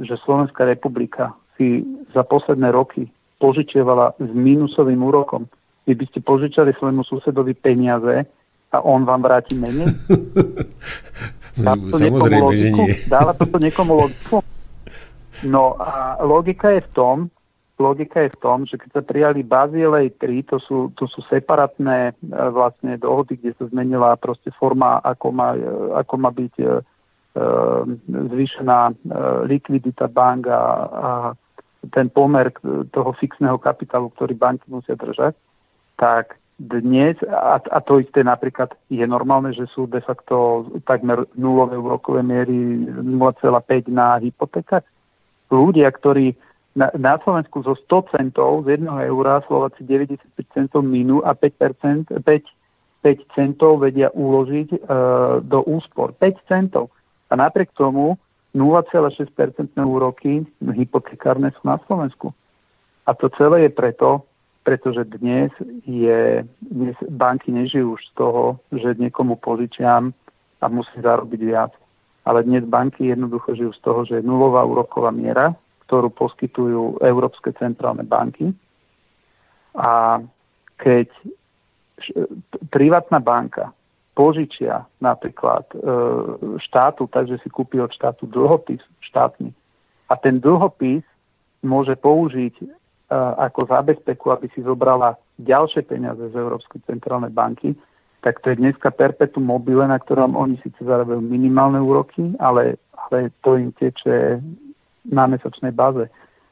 [0.02, 3.06] že Slovenská republika si za posledné roky
[3.38, 5.46] požičievala s minusovým úrokom
[5.86, 8.26] vy by ste požičali svojmu susedovi peniaze
[8.74, 9.86] a on vám vráti menej?
[11.56, 12.92] Dáva to Samozrejme, že nie.
[13.08, 14.44] Dáva toto niekomu logiku?
[15.46, 17.16] No a logika je v tom,
[17.78, 22.12] logika je v tom, že keď sa prijali Bazilej 3, to sú, to sú separátne
[22.12, 22.12] e,
[22.50, 26.70] vlastne dohody, kde sa zmenila proste forma, ako má, e, ako má byť e, e
[28.08, 28.96] zvýšená
[29.44, 31.08] likvidita bank a, a
[31.92, 32.48] ten pomer
[32.90, 35.36] toho fixného kapitálu, ktorý banky musia držať
[35.96, 41.76] tak dnes, a, a to isté napríklad je normálne, že sú de facto takmer nulové
[41.76, 44.84] úrokové miery 0,5 na hypotékach.
[45.52, 46.32] Ľudia, ktorí
[46.76, 52.20] na, na Slovensku zo 100 centov z 1 eura Slováci 95 centov minú a 5,
[52.20, 54.78] 5, 5 centov vedia uložiť e,
[55.40, 56.12] do úspor.
[56.20, 56.92] 5 centov.
[57.32, 58.20] A napriek tomu
[58.52, 62.36] 0,6% úroky hypotekárne sú na Slovensku.
[63.08, 64.28] A to celé je preto,
[64.60, 65.48] pretože dnes,
[65.88, 70.12] je, dnes banky nežijú už z toho, že niekomu požičiam
[70.60, 71.72] a musím zarobiť viac.
[72.26, 75.54] Ale dnes banky jednoducho žijú z toho, že je nulová úroková miera,
[75.86, 78.50] ktorú poskytujú Európske centrálne banky.
[79.78, 80.20] A
[80.76, 81.08] keď
[82.68, 83.72] privátna banka
[84.12, 85.76] požičia napríklad e,
[86.60, 89.52] štátu, takže si kúpi od štátu dlhopis štátny
[90.08, 91.04] a ten dlhopis
[91.64, 92.54] môže použiť
[93.38, 97.78] ako zábezpeku, aby si zobrala ďalšie peniaze z Európskej centrálnej banky,
[98.18, 103.30] tak to je dneska perpetuum mobile, na ktorom oni síce zarábajú minimálne úroky, ale, ale
[103.46, 104.42] to im teče
[105.10, 106.10] na mesačnej báze.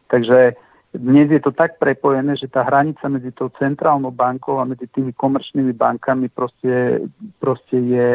[0.08, 0.54] Takže
[0.94, 5.10] dnes je to tak prepojené, že tá hranica medzi tou centrálnou bankou a medzi tými
[5.12, 7.02] komerčnými bankami proste,
[7.42, 8.10] proste je,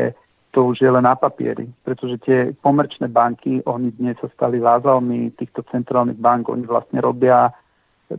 [0.56, 1.68] to už je len na papieri.
[1.84, 7.52] Pretože tie komerčné banky, oni dnes sa stali vázalmi týchto centrálnych bank, oni vlastne robia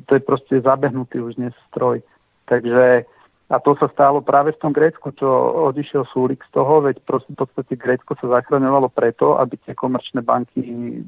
[0.06, 2.02] to je proste zabehnutý už dnes stroj.
[2.46, 3.04] Takže
[3.50, 5.26] a to sa stalo práve v tom Grécku, čo
[5.74, 10.22] odišiel Súlik z toho, veď proste v podstate Grécko sa zachraňovalo preto, aby tie komerčné
[10.22, 11.02] banky, e,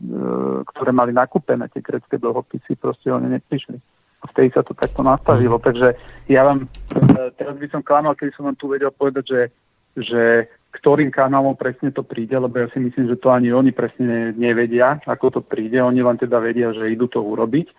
[0.75, 3.79] ktoré mali nakúpené tie grécké dlhopisy, proste oni neprišli.
[4.23, 5.63] A vtedy sa to takto nastavilo.
[5.63, 5.65] Mhm.
[5.71, 5.89] Takže
[6.27, 9.43] ja vám, e, teraz by som klamal, keby som vám tu vedel povedať, že,
[10.03, 10.23] že
[10.75, 14.99] ktorým kanálom presne to príde, lebo ja si myslím, že to ani oni presne nevedia,
[15.07, 15.79] ako to príde.
[15.79, 17.71] Oni len teda vedia, že idú to urobiť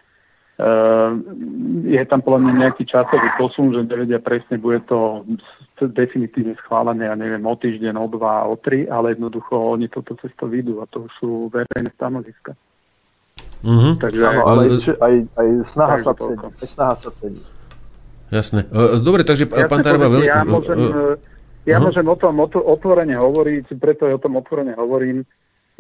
[1.84, 5.26] je tam podľa mňa nejaký časový posun, že nevedia presne, bude to
[5.82, 10.48] definitívne schválené, ja neviem, o týždeň, o dva, o tri, ale jednoducho oni toto cesto
[10.48, 12.56] vidú a to sú verejné stanoviska.
[13.66, 13.94] Mm-hmm.
[14.00, 17.42] Takže aj, ale aj, aj snaha, sa cení, aj snaha sa cení.
[18.32, 18.62] Jasné.
[19.02, 20.10] Dobre, takže ja pán Taraba...
[20.10, 20.26] Veľmi...
[20.26, 21.18] Ja môžem, uh,
[21.66, 21.86] ja uh-huh.
[21.90, 25.26] môžem o tom otvorene hovoriť, preto aj o tom otvorene hovorím.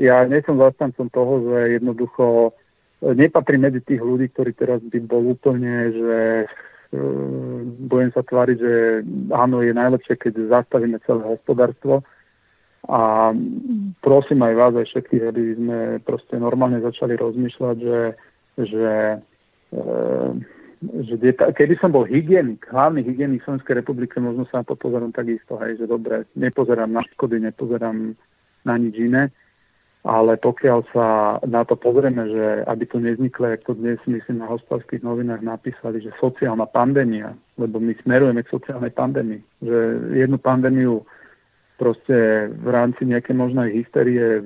[0.01, 2.57] Ja nie som zastancom toho, že jednoducho
[3.11, 6.99] nepatrí medzi tých ľudí, ktorí teraz by bol úplne, že e,
[7.91, 8.73] budem sa tváriť, že
[9.35, 12.07] áno, je najlepšie, keď zastavíme celé hospodárstvo.
[12.87, 13.31] A
[14.03, 18.01] prosím aj vás, aj všetkých, aby sme proste normálne začali rozmýšľať, že,
[18.59, 18.91] že,
[19.71, 19.79] e,
[21.03, 25.11] že deta- keby som bol hygienik, hlavný hygienik Slovenskej republiky, možno sa na to pozerám
[25.15, 28.15] takisto, hej, že dobre, nepozerám na škody, nepozerám
[28.63, 29.31] na nič iné,
[30.03, 31.07] ale pokiaľ sa
[31.47, 36.11] na to pozrieme, že aby to nezniklo, ako dnes myslím na hospodárských novinách napísali, že
[36.19, 39.77] sociálna pandémia, lebo my smerujeme k sociálnej pandémii, že
[40.27, 41.07] jednu pandémiu
[41.79, 44.43] proste v rámci nejakej možnej hysterie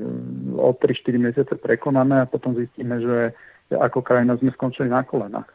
[0.55, 3.33] o 3-4 mesiace prekonáme a potom zistíme, že
[3.73, 5.49] ako krajina sme skončili na kolenách.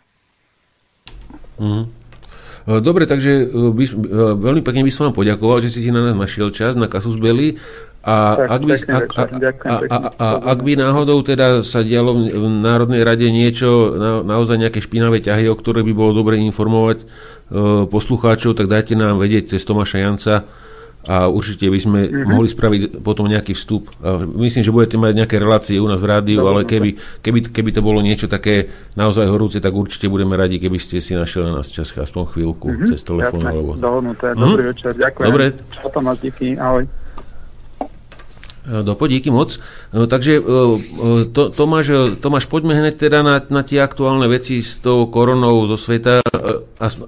[1.62, 2.02] Mm.
[2.62, 3.94] Dobre, takže e, by, e,
[4.38, 7.18] veľmi pekne by som vám poďakoval, že si si na nás našiel čas na Kasus
[7.18, 7.58] Belli
[8.02, 9.24] a tak, ak, by, ak, a,
[9.62, 14.58] a, a, a, ak by náhodou teda sa dialo v Národnej rade niečo, na, naozaj
[14.58, 17.06] nejaké špinavé ťahy, o ktoré by bolo dobre informovať e,
[17.86, 20.50] poslucháčov, tak dajte nám vedieť cez Tomáša Janca,
[21.02, 22.30] a určite by sme mm-hmm.
[22.30, 23.90] mohli spraviť potom nejaký vstup.
[24.38, 27.82] Myslím, že budete mať nejaké relácie u nás v rádiu, ale keby, keby, keby to
[27.82, 31.66] bolo niečo také naozaj horúce, tak určite budeme radi, keby ste si našli na nás
[31.66, 32.88] čas aspoň chvíľku mm-hmm.
[32.94, 33.42] cez telefón.
[33.42, 33.74] Alebo...
[33.74, 34.30] Dohodnuté.
[34.30, 34.46] Mm-hmm.
[34.46, 34.90] Dobrý večer.
[34.94, 35.26] Ďakujem.
[35.26, 35.44] Dobre.
[35.74, 36.54] Čau Tomáš, díky.
[36.54, 36.86] Ahoj.
[38.62, 39.58] Dopo, díky moc.
[39.90, 44.30] No, takže e, e, to, Tomáš, e, Tomáš, poďme hneď teda na, na tie aktuálne
[44.30, 46.22] veci s tou koronou zo sveta.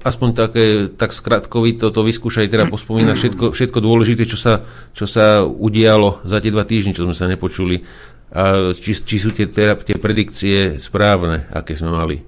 [0.02, 5.46] Aspoň také, tak skratkovito to vyskúšaj teda pospomínať všetko, všetko dôležité, čo sa, čo sa
[5.46, 7.86] udialo za tie dva týždne, čo sme sa nepočuli.
[8.34, 12.18] A či, či sú tie, teda, tie predikcie správne, aké sme mali.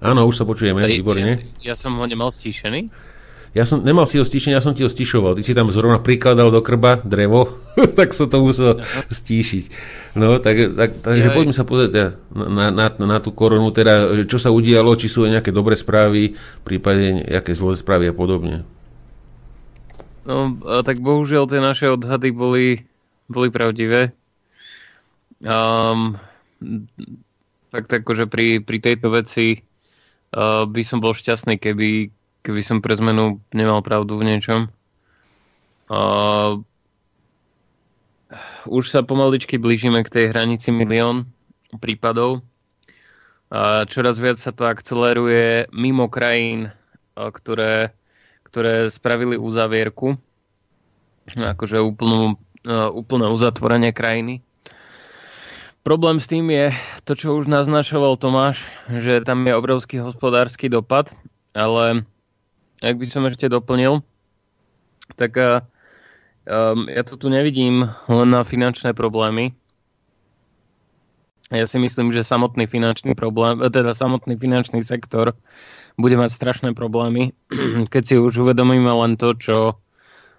[0.00, 1.50] Áno, už sa počujeme, výborne.
[1.58, 3.09] Ja, ja som ho nemal stíšený.
[3.50, 5.34] Ja som nemal si ho stíšiť, ja som ti ho stišoval.
[5.34, 7.50] Ty si tam zrovna prikladal do krba drevo,
[7.98, 8.78] tak som to musel
[9.10, 9.64] stíšiť.
[10.14, 11.90] No, tak, tak, takže poďme sa pozrieť
[12.30, 16.38] na, na, na, na tú koronu, teda čo sa udialo, či sú nejaké dobré správy,
[16.62, 18.62] prípadne nejaké zlé správy a podobne.
[20.22, 22.86] No, a tak bohužiaľ tie naše odhady boli,
[23.26, 24.14] boli pravdivé.
[25.42, 26.22] Um,
[27.74, 32.96] tak akože pri, pri tejto veci uh, by som bol šťastný, keby, keby som pre
[32.96, 34.60] zmenu nemal pravdu v niečom.
[35.90, 36.62] Uh,
[38.70, 41.26] už sa pomaličky blížime k tej hranici milión
[41.82, 42.46] prípadov.
[43.50, 46.70] Uh, čoraz viac sa to akceleruje mimo krajín,
[47.18, 47.92] ktoré,
[48.46, 50.14] ktoré spravili uzavierku,
[51.34, 52.38] akože úplnú,
[52.94, 54.40] úplné uzatvorenie krajiny.
[55.80, 56.72] Problém s tým je
[57.08, 61.12] to, čo už naznačoval Tomáš, že tam je obrovský hospodársky dopad,
[61.56, 62.04] ale
[62.80, 64.00] ak by som ešte doplnil,
[65.20, 69.52] tak um, ja to tu nevidím len na finančné problémy.
[71.50, 75.34] Ja si myslím, že samotný finančný problém, teda samotný finančný sektor
[75.98, 77.36] bude mať strašné problémy,
[77.92, 79.58] keď si už uvedomíme len to, čo,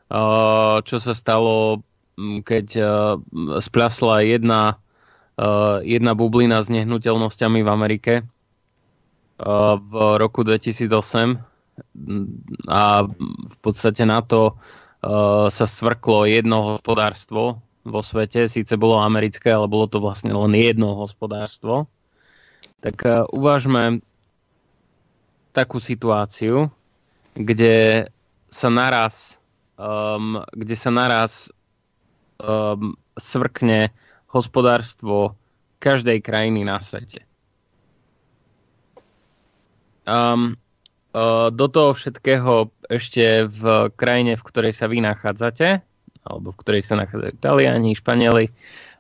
[0.10, 1.86] uh, čo sa stalo,
[2.18, 2.88] keď uh,
[3.62, 4.82] splasla jedna,
[5.38, 8.14] uh, jedna bublina s nehnuteľnosťami v Amerike
[9.42, 11.51] v roku 2008
[12.68, 19.49] a v podstate na to uh, sa svrklo jedno hospodárstvo vo svete, síce bolo americké,
[19.49, 21.90] ale bolo to vlastne len jedno hospodárstvo.
[22.82, 24.02] Tak uh, uvážme
[25.52, 26.72] takú situáciu,
[27.36, 28.08] kde
[28.52, 29.40] sa naraz,
[29.80, 31.52] um, kde sa naraz
[32.40, 33.91] um, svrkne
[34.32, 35.36] hospodárstvo
[35.84, 37.24] každej krajiny na svete.
[40.08, 40.56] Um,
[41.52, 45.84] do toho všetkého ešte v krajine, v ktorej sa vy nachádzate,
[46.24, 48.48] alebo v ktorej sa nachádzajú Taliani, Španieli,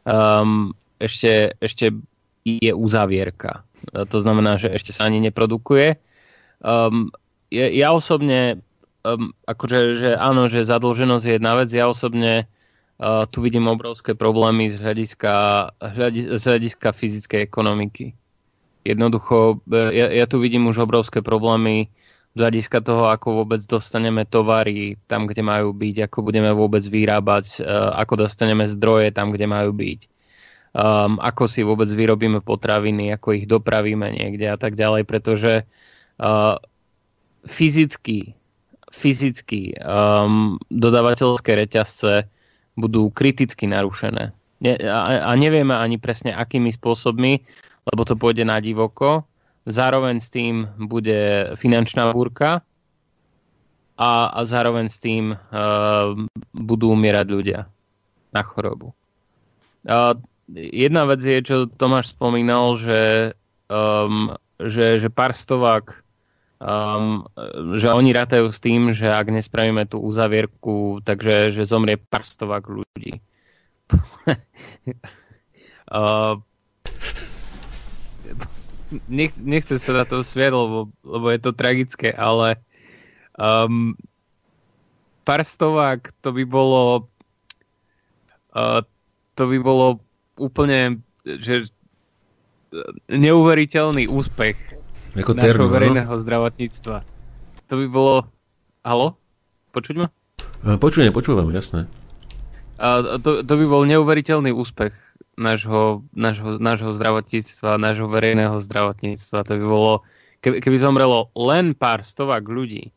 [0.03, 1.95] um, ešte, ešte
[2.43, 3.63] je uzavierka.
[3.95, 5.97] To znamená, že ešte sa ani neprodukuje.
[6.61, 7.15] Um,
[7.47, 8.59] ja, ja osobne,
[9.07, 12.45] um, akože že áno, že zadlženosť je jedna vec, ja osobne
[12.99, 15.33] uh, tu vidím obrovské problémy z hľadiska,
[16.37, 18.13] z hľadiska fyzickej ekonomiky.
[18.81, 21.93] Jednoducho, ja, ja tu vidím už obrovské problémy
[22.31, 27.59] z hľadiska toho, ako vôbec dostaneme tovary tam, kde majú byť, ako budeme vôbec vyrábať,
[27.59, 29.99] e, ako dostaneme zdroje tam, kde majú byť,
[30.71, 36.55] um, ako si vôbec vyrobíme potraviny, ako ich dopravíme niekde a tak ďalej, pretože uh,
[37.43, 38.31] fyzicky,
[38.87, 42.31] fyzicky um, dodávateľské reťazce
[42.79, 44.31] budú kriticky narušené.
[44.87, 47.33] A nevieme ani presne, akými spôsobmi,
[47.81, 49.25] lebo to pôjde na divoko
[49.65, 52.65] zároveň s tým bude finančná búrka
[53.97, 56.17] a, a zároveň s tým uh,
[56.55, 57.59] budú umierať ľudia
[58.33, 58.93] na chorobu.
[59.85, 60.17] Uh,
[60.53, 63.33] jedna vec je, čo Tomáš spomínal, že,
[63.69, 66.01] um, že, že pár stovák
[66.61, 67.25] um,
[67.75, 73.19] že oni rátajú s tým, že ak nespravíme tú uzavierku, takže že zomrie parstovák ľudí.
[75.89, 76.37] uh,
[79.07, 82.59] nech, nechcem sa na to svieť, lebo, lebo je to tragické, ale
[83.39, 83.95] um,
[85.23, 87.07] parstovák to by bolo
[88.55, 88.83] uh,
[89.35, 90.03] to by bolo
[90.35, 91.69] úplne že
[93.11, 94.55] neuveriteľný úspech
[95.19, 95.73] Ako našho terno, no?
[95.75, 97.03] verejného zdravotníctva.
[97.67, 98.15] To by bolo...
[98.81, 99.19] Halo?
[99.75, 100.07] Počuť ma?
[100.63, 100.79] no?
[100.79, 101.91] Počujem, počúvam, jasné.
[102.79, 104.95] A to, to by bol neuveriteľný úspech
[105.41, 109.41] nášho, nášho, nášho zdravotníctva, nášho verejného zdravotníctva.
[109.41, 109.93] To by bolo,
[110.45, 112.93] keby, keby zomrelo len pár stovák ľudí.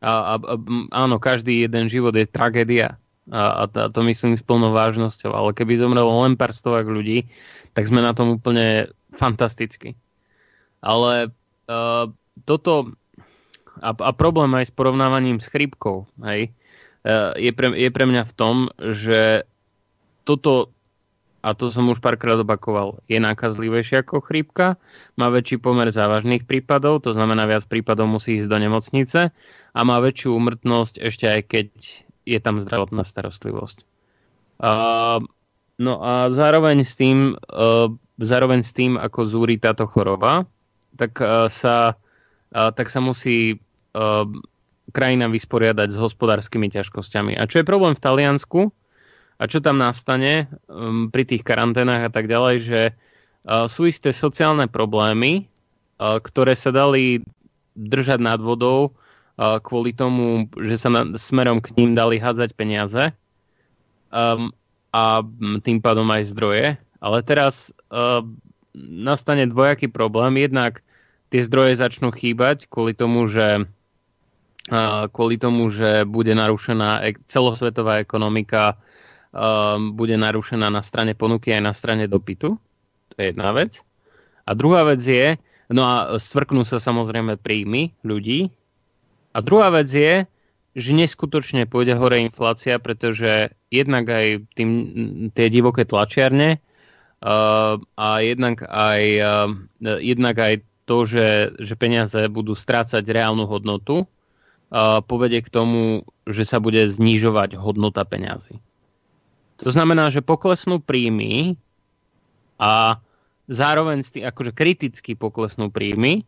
[0.00, 0.54] A, a, a
[0.94, 2.96] áno, každý jeden život je tragédia.
[3.28, 5.34] A, a, a to myslím s plnou vážnosťou.
[5.34, 7.26] Ale keby zomrelo len pár stovák ľudí,
[7.74, 9.98] tak sme na tom úplne fantasticky.
[10.80, 11.34] Ale
[11.68, 12.08] uh,
[12.48, 12.94] toto
[13.80, 16.52] a, a problém aj s porovnávaním s chrípkou hej,
[17.04, 19.44] uh, je, pre, je pre mňa v tom, že
[20.24, 20.72] toto
[21.40, 24.76] a to som už párkrát opakoval, je nákazlivejšia ako chrípka,
[25.16, 29.20] má väčší pomer závažných prípadov, to znamená viac prípadov musí ísť do nemocnice
[29.72, 31.68] a má väčšiu umrtnosť ešte aj keď
[32.28, 33.88] je tam zdravotná starostlivosť.
[34.60, 35.24] Uh,
[35.80, 37.88] no a zároveň s tým, uh,
[38.20, 40.44] zároveň s tým, ako zúri táto choroba,
[41.00, 41.96] tak uh, sa,
[42.52, 43.56] uh, tak sa musí
[43.96, 44.28] uh,
[44.92, 47.40] krajina vysporiadať s hospodárskymi ťažkosťami.
[47.40, 48.60] A čo je problém v Taliansku,
[49.40, 54.12] a čo tam nastane um, pri tých karanténach a tak ďalej, že uh, sú isté
[54.12, 55.48] sociálne problémy,
[55.96, 57.24] uh, ktoré sa dali
[57.72, 63.16] držať nad vodou uh, kvôli tomu, že sa na, smerom k ním dali hádzať peniaze
[64.12, 64.52] um,
[64.92, 65.24] a
[65.64, 66.76] tým pádom aj zdroje.
[67.00, 68.20] Ale teraz uh,
[68.76, 70.36] nastane dvojaký problém.
[70.36, 70.84] Jednak
[71.32, 78.04] tie zdroje začnú chýbať kvôli tomu, že uh, kvôli tomu, že bude narušená e- celosvetová
[78.04, 78.76] ekonomika
[79.30, 82.58] um, bude narušená na strane ponuky aj na strane dopytu.
[83.10, 83.82] To je jedna vec.
[84.46, 85.38] A druhá vec je,
[85.70, 88.50] no a stvrknú sa samozrejme príjmy ľudí.
[89.30, 90.26] A druhá vec je,
[90.74, 94.70] že neskutočne pôjde hore inflácia, pretože jednak aj tým,
[95.34, 99.50] tie divoké tlačiarne uh, a jednak aj, uh,
[99.98, 100.54] jednak aj
[100.86, 106.86] to, že, že peniaze budú strácať reálnu hodnotu, uh, povedie k tomu, že sa bude
[106.86, 108.62] znižovať hodnota peňazí.
[109.60, 111.56] To znamená, že poklesnú príjmy
[112.56, 113.00] a
[113.50, 116.24] zároveň s akože kriticky poklesnú príjmy,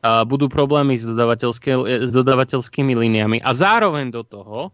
[0.00, 4.72] a budú problémy s, s dodavateľskými líniami a zároveň do toho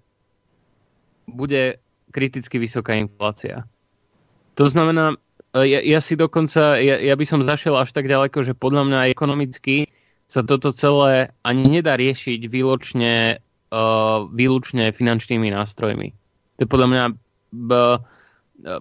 [1.26, 1.82] bude
[2.14, 3.66] kriticky vysoká inflácia.
[4.54, 5.18] To znamená,
[5.52, 9.10] ja, ja si dokonca, ja, ja by som zašiel až tak ďaleko, že podľa mňa
[9.10, 9.90] ekonomicky
[10.30, 13.42] sa toto celé ani nedá riešiť výlučne,
[13.74, 16.14] uh, výlučne finančnými nástrojmi.
[16.56, 17.04] To je podľa mňa
[17.56, 18.04] b-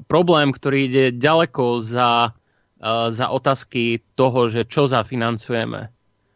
[0.08, 2.36] problém, ktorý ide ďaleko za,
[3.12, 5.92] za otázky toho, že čo zafinancujeme.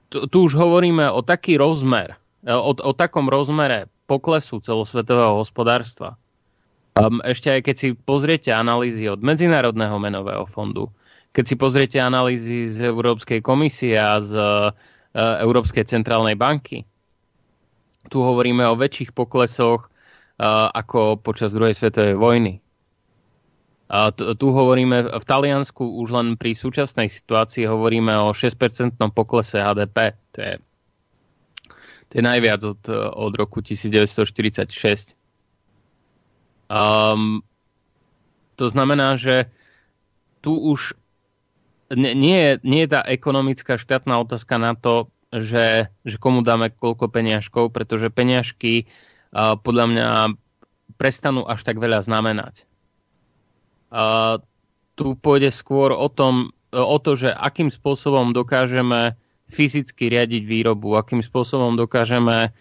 [0.09, 2.17] Tu, tu už hovoríme o taký rozmer,
[2.47, 6.17] o, o takom rozmere poklesu celosvetového hospodárstva.
[7.23, 10.89] Ešte aj keď si pozriete analýzy od Medzinárodného menového fondu,
[11.31, 14.33] keď si pozriete analýzy z Európskej komisie a z
[15.15, 16.83] Európskej centrálnej banky,
[18.09, 19.93] tu hovoríme o väčších poklesoch
[20.39, 22.53] ako počas druhej svetovej vojny.
[23.89, 30.13] A tu, hovoríme, v Taliansku už len pri súčasnej situácii hovoríme o 6% poklese HDP.
[30.37, 30.53] To je,
[32.07, 32.81] to je najviac od,
[33.17, 35.17] od roku 1946.
[36.69, 37.41] Um,
[38.61, 39.49] to znamená, že
[40.45, 40.93] tu už
[41.89, 46.69] nie, nie, je, nie je tá ekonomická štátna otázka na to, že, že komu dáme
[46.69, 48.85] koľko peniažkov, pretože peniažky
[49.35, 50.07] podľa mňa
[50.97, 52.65] prestanú až tak veľa znamenať.
[53.93, 54.37] A
[54.97, 59.15] tu pôjde skôr o, tom, o to, že akým spôsobom dokážeme
[59.49, 62.53] fyzicky riadiť výrobu, akým spôsobom dokážeme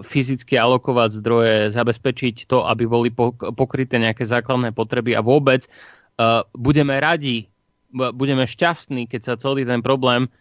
[0.00, 3.12] fyzicky alokovať zdroje, zabezpečiť to, aby boli
[3.52, 5.68] pokryté nejaké základné potreby a vôbec
[6.56, 7.52] budeme radi,
[7.92, 10.32] budeme šťastní, keď sa celý ten problém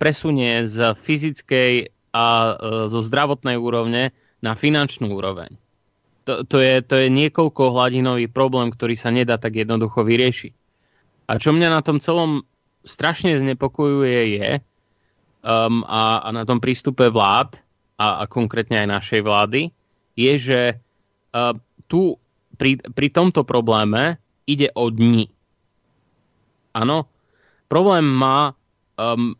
[0.00, 2.54] presunie z fyzickej a uh,
[2.86, 5.58] zo zdravotnej úrovne na finančnú úroveň
[6.24, 10.52] to, to, je, to je niekoľko hladinový problém, ktorý sa nedá tak jednoducho vyriešiť.
[11.28, 12.44] A čo mňa na tom celom
[12.84, 14.50] strašne znepokojuje je,
[15.44, 17.60] um, a, a na tom prístupe vlád,
[18.00, 19.70] a, a konkrétne aj našej vlády,
[20.18, 21.54] je, že uh,
[21.86, 22.16] tu
[22.56, 24.18] pri, pri tomto probléme
[24.48, 25.28] ide o dni.
[26.74, 27.06] Áno,
[27.70, 28.52] problém má
[28.98, 29.36] um,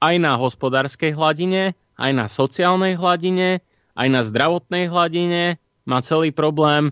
[0.00, 3.60] aj na hospodárskej hladine, aj na sociálnej hladine,
[3.92, 6.88] aj na zdravotnej hladine má celý problém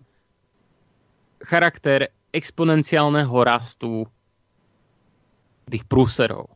[1.41, 4.05] charakter exponenciálneho rastu
[5.73, 6.53] tých prúserov.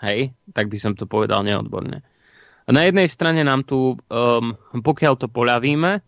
[0.00, 2.00] Hej, tak by som to povedal neodborne.
[2.70, 6.00] Na jednej strane nám tu, um, pokiaľ to poľavíme,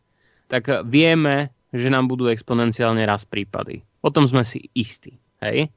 [0.48, 3.84] tak vieme, že nám budú exponenciálne rast prípady.
[4.00, 5.16] O tom sme si istí.
[5.40, 5.72] Hej?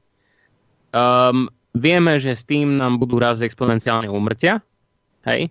[0.92, 4.60] Um, vieme, že s tým nám budú raz exponenciálne úmrtia.
[5.24, 5.50] Hej?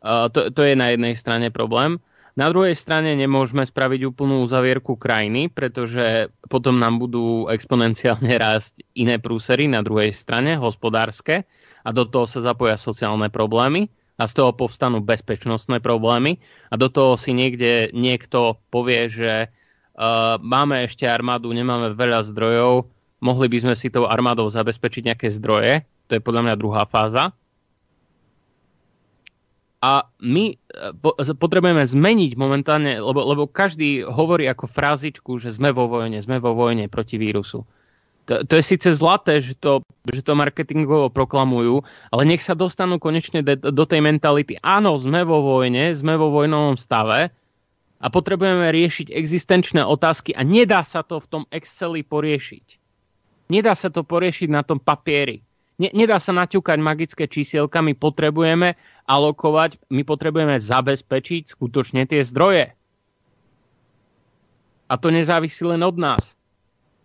[0.00, 2.00] Uh, to, to je na jednej strane problém.
[2.38, 9.20] Na druhej strane nemôžeme spraviť úplnú uzavierku krajiny, pretože potom nám budú exponenciálne rásť iné
[9.20, 11.44] prúsery na druhej strane, hospodárske,
[11.84, 13.88] a do toho sa zapoja sociálne problémy
[14.20, 16.36] a z toho povstanú bezpečnostné problémy
[16.68, 22.84] a do toho si niekde niekto povie, že uh, máme ešte armádu, nemáme veľa zdrojov,
[23.24, 27.32] mohli by sme si tou armádou zabezpečiť nejaké zdroje, to je podľa mňa druhá fáza.
[29.80, 30.56] A my e,
[31.40, 36.52] potrebujeme zmeniť momentálne, lebo, lebo každý hovorí ako frázičku, že sme vo vojne, sme vo
[36.52, 37.64] vojne proti vírusu.
[38.28, 39.80] To, to je síce zlaté, že to,
[40.12, 41.80] že to marketingovo proklamujú,
[42.12, 44.60] ale nech sa dostanú konečne de, do tej mentality.
[44.60, 47.32] Áno, sme vo vojne, sme vo vojnovom stave
[48.00, 52.76] a potrebujeme riešiť existenčné otázky a nedá sa to v tom Exceli poriešiť.
[53.48, 55.40] Nedá sa to poriešiť na tom papieri
[55.80, 58.76] nedá sa naťukať magické čísielka, my potrebujeme
[59.08, 62.76] alokovať, my potrebujeme zabezpečiť skutočne tie zdroje.
[64.90, 66.36] A to nezávisí len od nás.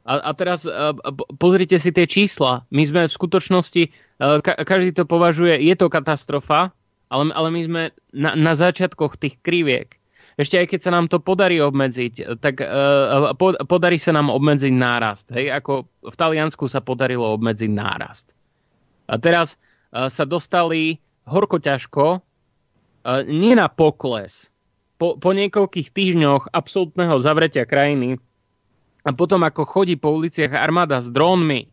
[0.06, 0.94] A, a teraz uh,
[1.42, 2.68] pozrite si tie čísla.
[2.70, 6.76] My sme v skutočnosti, uh, ka- každý to považuje, je to katastrofa,
[7.10, 7.84] ale, ale my sme
[8.14, 9.98] na, na začiatkoch tých kriviek.
[10.36, 14.74] Ešte aj keď sa nám to podarí obmedziť, tak uh, po, podarí sa nám obmedziť
[14.76, 15.32] nárast.
[15.32, 15.50] Hej?
[15.58, 18.36] Ako v Taliansku sa podarilo obmedziť nárast.
[19.06, 24.49] A teraz uh, sa dostali horko ťažko, uh, nie na pokles,
[24.95, 28.15] po, po niekoľkých týždňoch absolútneho zavretia krajiny
[29.03, 31.68] a potom ako chodí po uliciach armáda s drónmi,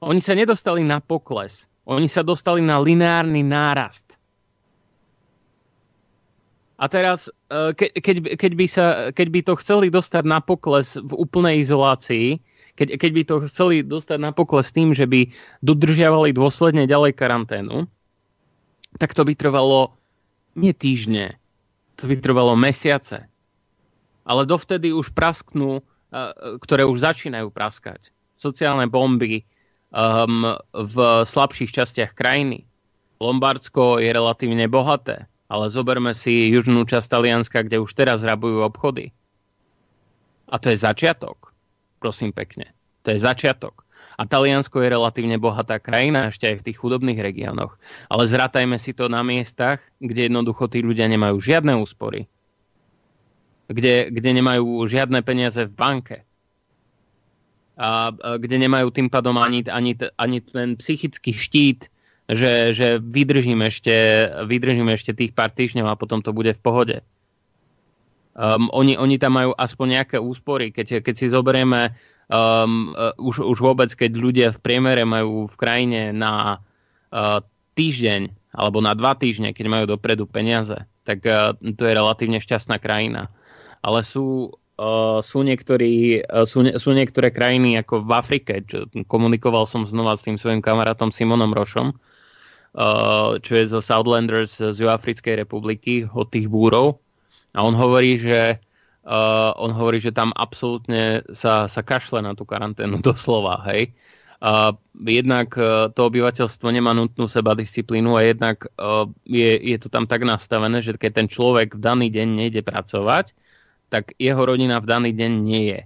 [0.00, 4.16] oni sa nedostali na pokles, oni sa dostali na lineárny nárast.
[6.76, 8.86] A teraz, ke, keď, keď, by sa,
[9.16, 12.36] keď by to chceli dostať na pokles v úplnej izolácii,
[12.76, 15.32] keď, keď by to chceli dostať na pokles tým, že by
[15.64, 17.88] dodržiavali dôsledne ďalej karanténu,
[19.00, 19.96] tak to by trvalo
[20.52, 21.40] nie týždne,
[21.96, 23.24] to by trvalo mesiace.
[24.28, 25.80] Ale dovtedy už prasknú,
[26.60, 28.12] ktoré už začínajú praskať.
[28.36, 29.48] Sociálne bomby
[29.92, 32.68] um, v slabších častiach krajiny.
[33.16, 39.16] Lombardsko je relatívne bohaté, ale zoberme si južnú časť Talianska, kde už teraz rabujú obchody.
[40.52, 41.55] A to je začiatok
[42.06, 42.70] prosím pekne.
[43.02, 43.82] To je začiatok.
[44.14, 47.74] A Taliansko je relatívne bohatá krajina, ešte aj v tých chudobných regiónoch.
[48.06, 52.30] Ale zratajme si to na miestach, kde jednoducho tí ľudia nemajú žiadne úspory.
[53.66, 56.16] Kde, kde nemajú žiadne peniaze v banke.
[57.74, 61.90] A, a kde nemajú tým pádom ani, ani, ani ten psychický štít,
[62.30, 66.96] že, že vydržím, ešte, vydržím ešte tých pár týždňov a potom to bude v pohode.
[68.36, 70.68] Um, oni, oni tam majú aspoň nejaké úspory.
[70.68, 71.96] Keď, keď si zoberieme
[72.28, 76.60] um, uh, už, už vôbec, keď ľudia v priemere majú v krajine na
[77.16, 77.40] uh,
[77.80, 80.76] týždeň alebo na dva týždne, keď majú dopredu peniaze,
[81.08, 83.32] tak uh, to je relatívne šťastná krajina.
[83.80, 89.64] Ale sú, uh, sú, niektorí, uh, sú, sú niektoré krajiny ako v Afrike, čo komunikoval
[89.64, 95.40] som znova s tým svojim kamarátom Simonom Rošom, uh, čo je zo Southlanders z Juafrickej
[95.40, 97.00] republiky, od tých búrov,
[97.56, 98.60] a on hovorí, že
[99.06, 103.94] Uh, on hovorí, že tam absolútne sa, sa kašle na tú karanténu doslova, hej.
[104.42, 109.86] Uh, jednak uh, to obyvateľstvo nemá nutnú seba disciplínu a jednak uh, je, je to
[109.94, 113.30] tam tak nastavené, že keď ten človek v daný deň nejde pracovať,
[113.94, 115.80] tak jeho rodina v daný deň nie je.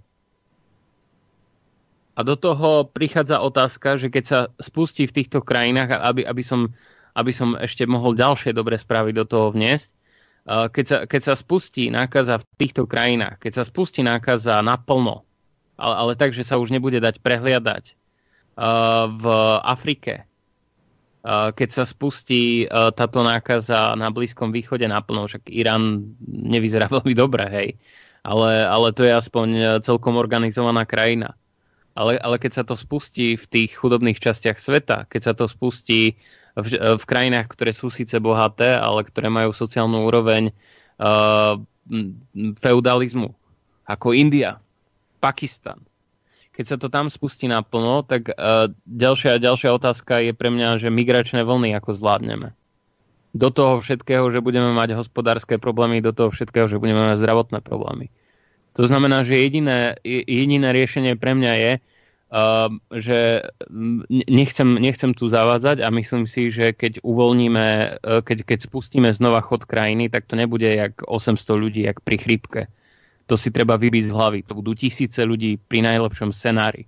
[2.17, 6.73] A do toho prichádza otázka, že keď sa spustí v týchto krajinách, aby, aby, som,
[7.13, 10.00] aby som ešte mohol ďalšie dobré správy do toho vniesť,
[10.47, 15.23] keď sa, keď sa spustí nákaza v týchto krajinách, keď sa spustí nákaza naplno,
[15.77, 17.97] ale, ale tak, že sa už nebude dať prehliadať
[19.11, 19.25] v
[19.65, 20.29] Afrike,
[21.29, 27.69] keď sa spustí táto nákaza na Blízkom východe naplno, však Irán nevyzerá veľmi dobre, hej,
[28.25, 29.49] ale, ale to je aspoň
[29.85, 31.37] celkom organizovaná krajina.
[31.91, 36.17] Ale, ale keď sa to spustí v tých chudobných častiach sveta, keď sa to spustí
[36.61, 40.53] v, v krajinách, ktoré sú síce bohaté, ale ktoré majú sociálnu úroveň
[41.01, 41.59] uh,
[42.61, 43.35] feudalizmu,
[43.89, 44.63] ako India,
[45.19, 45.83] Pakistan.
[46.55, 50.93] Keď sa to tam spustí naplno, tak uh, ďalšia ďalšia otázka je pre mňa, že
[50.93, 52.53] migračné vlny ako zvládneme.
[53.31, 57.63] Do toho všetkého, že budeme mať hospodárske problémy, do toho všetkého, že budeme mať zdravotné
[57.63, 58.11] problémy.
[58.75, 61.73] To znamená, že jediné, jediné riešenie pre mňa je,
[62.31, 63.43] Uh, že
[64.31, 67.67] nechcem, nechcem tu zavádzať a myslím si, že keď uvoľníme,
[68.07, 72.23] uh, keď, keď spustíme znova chod krajiny, tak to nebude jak 800 ľudí, jak pri
[72.23, 72.61] chrípke.
[73.27, 74.39] To si treba vybiť z hlavy.
[74.47, 76.87] To budú tisíce ľudí pri najlepšom scenári.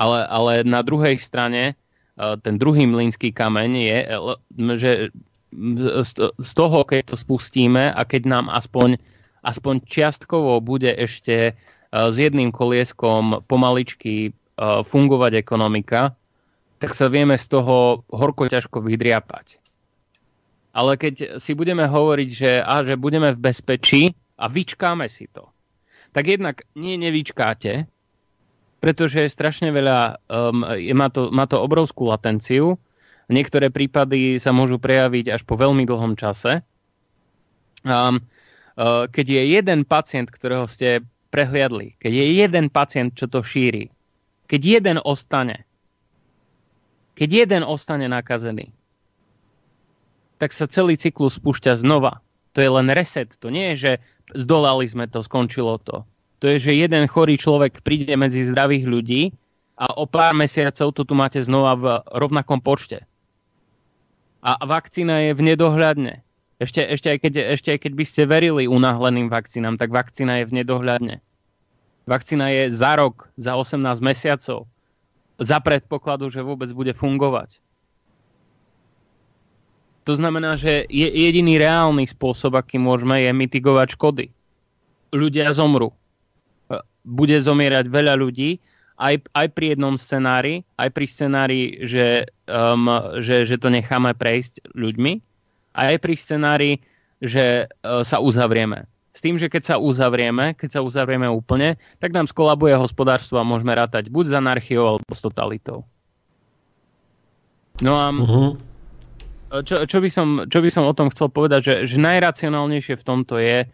[0.00, 1.76] Ale, ale na druhej strane
[2.16, 3.98] uh, ten druhý mlynský kameň je,
[4.80, 4.90] že
[6.40, 8.96] z toho, keď to spustíme a keď nám aspoň,
[9.44, 14.30] aspoň čiastkovo bude ešte E, s jedným kolieskom pomaličky e,
[14.82, 16.18] fungovať ekonomika,
[16.82, 19.62] tak sa vieme z toho horko ťažko vydriapať.
[20.74, 24.02] Ale keď si budeme hovoriť, že, a, že budeme v bezpečí
[24.34, 25.54] a vyčkáme si to,
[26.10, 27.86] tak jednak nie nevyčkáte,
[28.82, 32.76] pretože je strašne veľa, um, je, má, to, má to obrovskú latenciu.
[33.30, 36.60] Niektoré prípady sa môžu prejaviť až po veľmi dlhom čase.
[37.86, 38.20] Um,
[38.76, 41.98] uh, keď je jeden pacient, ktorého ste prehliadli.
[41.98, 43.90] Keď je jeden pacient, čo to šíri,
[44.46, 45.66] keď jeden ostane,
[47.18, 48.70] keď jeden ostane nakazený,
[50.38, 52.22] tak sa celý cyklus spúšťa znova.
[52.54, 53.34] To je len reset.
[53.42, 53.92] To nie je, že
[54.34, 56.06] zdolali sme to, skončilo to.
[56.42, 59.22] To je, že jeden chorý človek príde medzi zdravých ľudí
[59.74, 61.84] a o pár mesiacov to tu máte znova v
[62.14, 63.06] rovnakom počte.
[64.44, 66.20] A vakcína je v nedohľadne.
[66.62, 70.48] Ešte, ešte, aj keď, ešte aj keď by ste verili unáhleným vakcínám, tak vakcína je
[70.48, 71.18] v nedohľadne.
[72.06, 74.70] Vakcína je za rok, za 18 mesiacov.
[75.40, 77.58] Za predpokladu, že vôbec bude fungovať.
[80.04, 84.26] To znamená, že je jediný reálny spôsob, aký môžeme, je mitigovať škody.
[85.16, 85.90] Ľudia zomru.
[87.02, 88.60] Bude zomierať veľa ľudí,
[89.00, 92.86] aj, aj pri jednom scenári, aj pri scenári, že, um,
[93.18, 95.18] že, že to necháme prejsť ľuďmi,
[95.74, 96.72] aj pri scenári,
[97.18, 98.86] že uh, sa uzavrieme.
[99.14, 103.46] S tým, že keď sa uzavrieme, keď sa uzavrieme úplne, tak nám skolabuje hospodárstvo a
[103.46, 105.86] môžeme rátať buď s anarchiou alebo s totalitou.
[107.82, 108.50] No a uh-huh.
[109.62, 113.06] čo, čo, by som, čo by som o tom chcel povedať, že, že najracionálnejšie v
[113.06, 113.66] tomto je,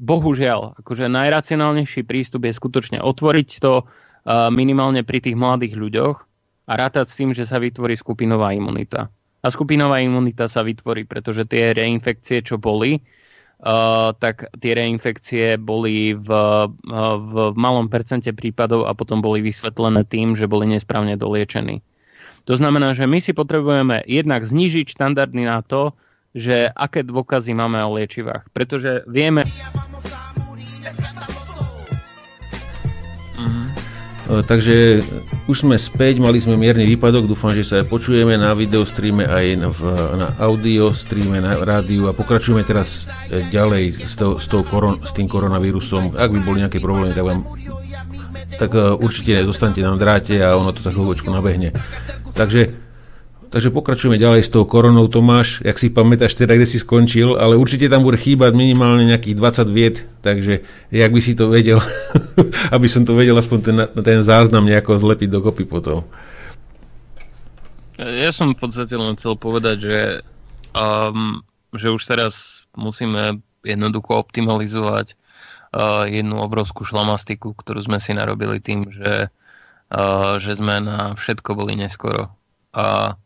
[0.00, 6.16] bohužiaľ, akože najracionálnejší prístup je skutočne otvoriť to uh, minimálne pri tých mladých ľuďoch
[6.68, 9.12] a rátať s tým, že sa vytvorí skupinová imunita.
[9.48, 13.00] A skupinová imunita sa vytvorí, pretože tie reinfekcie, čo boli,
[13.64, 16.68] uh, tak tie reinfekcie boli v, uh,
[17.16, 21.80] v malom percente prípadov a potom boli vysvetlené tým, že boli nesprávne doliečení.
[22.44, 25.96] To znamená, že my si potrebujeme jednak znížiť štandardy na to,
[26.36, 28.52] že aké dôkazy máme o liečivách.
[28.52, 29.48] Pretože vieme...
[34.28, 35.00] takže
[35.48, 39.46] už sme späť, mali sme mierny výpadok, dúfam, že sa aj počujeme na videostreame aj
[39.72, 39.80] v,
[40.20, 45.00] na audio streame, na rádiu a pokračujeme teraz e, ďalej s, to, s, tou koron,
[45.00, 46.12] s tým koronavírusom.
[46.16, 47.40] Ak by boli nejaké problémy, tak vám
[48.58, 51.72] tak e, určite zostanete na dráte a ono to sa chvíľočku nabehne.
[52.36, 52.87] Takže
[53.48, 55.64] Takže pokračujeme ďalej s tou koronou, Tomáš.
[55.64, 59.72] Jak si pamätáš teda, kde si skončil, ale určite tam bude chýbať minimálne nejakých 20
[59.72, 61.80] viet, takže jak by si to vedel,
[62.76, 66.04] aby som to vedel aspoň ten, ten záznam nejako zlepiť dokopy potom.
[67.96, 70.00] Ja som v podstate len chcel povedať, že,
[70.76, 71.40] um,
[71.72, 75.16] že už teraz musíme jednoducho optimalizovať
[75.72, 79.32] uh, jednu obrovskú šlamastiku, ktorú sme si narobili tým, že,
[79.88, 82.28] uh, že sme na všetko boli neskoro.
[82.76, 83.16] A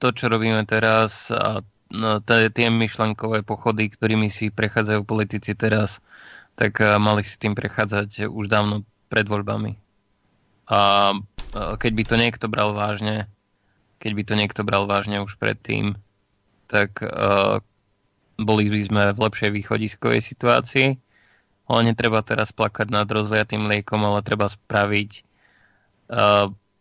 [0.00, 5.98] to, čo robíme teraz a no, tie myšlenkové pochody, ktorými si prechádzajú politici teraz,
[6.54, 9.74] tak mali si tým prechádzať už dávno pred voľbami.
[10.70, 11.12] A
[11.54, 13.26] keď by to niekto bral vážne,
[13.98, 15.98] keď by to niekto bral vážne už predtým,
[16.70, 17.58] tak uh,
[18.38, 20.88] boli by sme v lepšej východiskovej situácii.
[21.70, 25.30] Ale netreba teraz plakať nad rozliatým liekom, ale treba spraviť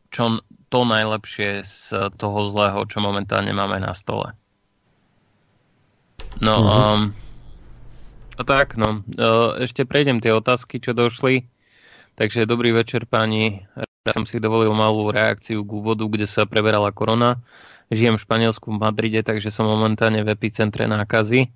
[0.10, 0.23] čo
[0.70, 4.38] to najlepšie z toho zlého, čo momentálne máme na stole.
[6.38, 6.94] No mm-hmm.
[6.94, 7.02] um,
[8.40, 9.04] a tak, no.
[9.20, 11.44] Uh, ešte prejdem tie otázky, čo došli.
[12.16, 13.68] Takže dobrý večer, páni.
[14.08, 17.44] Ja som si dovolil malú reakciu k úvodu, kde sa preberala korona.
[17.91, 21.52] Žijem v Španielsku v Madride, takže som momentálne v epicentre nákazy.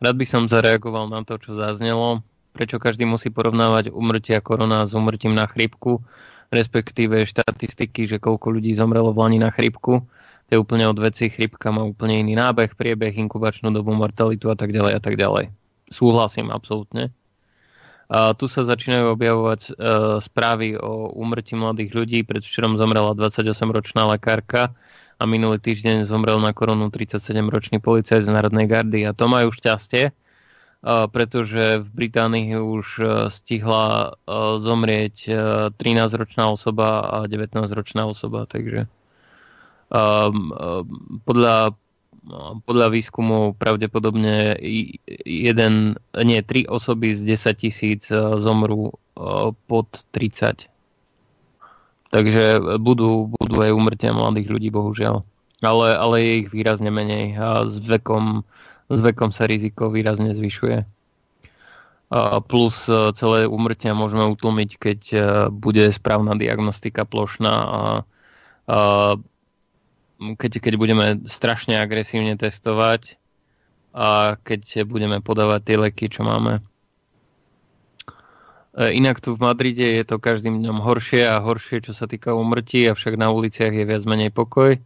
[0.00, 2.24] Rád by som zareagoval na to, čo zaznelo.
[2.52, 6.04] Prečo každý musí porovnávať umrtia korona s umrtím na chrípku
[6.52, 10.04] respektíve štatistiky, že koľko ľudí zomrelo v Lani na chrypku.
[10.04, 14.56] To je úplne od veci, chrypka má úplne iný nábeh, priebeh, inkubačnú dobu, mortalitu a
[14.56, 15.48] tak ďalej a tak ďalej.
[15.88, 17.08] Súhlasím absolútne.
[18.12, 22.18] A tu sa začínajú objavovať uh, správy o úmrtí mladých ľudí.
[22.28, 24.76] Predvčerom zomrela 28-ročná lekárka
[25.16, 29.08] a minulý týždeň zomrel na korunu 37-ročný policajt z Národnej gardy.
[29.08, 30.12] A to majú šťastie,
[30.82, 35.36] pretože v Británii už uh, stihla uh, zomrieť uh,
[35.78, 38.50] 13-ročná osoba a 19-ročná osoba.
[38.50, 38.90] Takže
[39.94, 40.30] uh,
[41.22, 41.78] podľa
[42.62, 44.54] podľa výskumov pravdepodobne
[45.26, 48.06] jeden, nie, tri osoby z 10 tisíc
[48.38, 48.94] zomrú
[49.66, 50.70] pod 30.
[52.14, 52.44] Takže
[52.78, 55.26] budú, budú aj umrtia mladých ľudí, bohužiaľ.
[55.66, 58.46] Ale, ale je ich výrazne menej a s vekom,
[58.92, 60.84] s vekom sa riziko výrazne zvyšuje.
[62.44, 65.00] Plus e, celé umrtia môžeme utlmiť, keď
[65.48, 67.80] bude správna diagnostika plošná a,
[70.36, 73.16] keď, keď budeme strašne agresívne testovať
[73.92, 76.60] a keď budeme podávať tie leky, čo máme.
[78.72, 82.32] E, inak tu v Madride je to každým dňom horšie a horšie, čo sa týka
[82.32, 84.80] umrtí, avšak na uliciach je viac menej pokoj.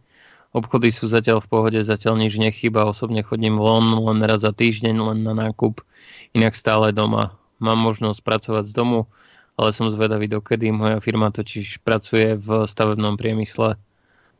[0.57, 4.95] Obchody sú zatiaľ v pohode, zatiaľ nič nechýba, osobne chodím von len raz za týždeň,
[4.97, 5.85] len na nákup,
[6.33, 7.37] inak stále doma.
[7.61, 9.05] Mám možnosť pracovať z domu,
[9.53, 10.73] ale som zvedavý dokedy.
[10.73, 13.77] Moja firma totiž pracuje v stavebnom priemysle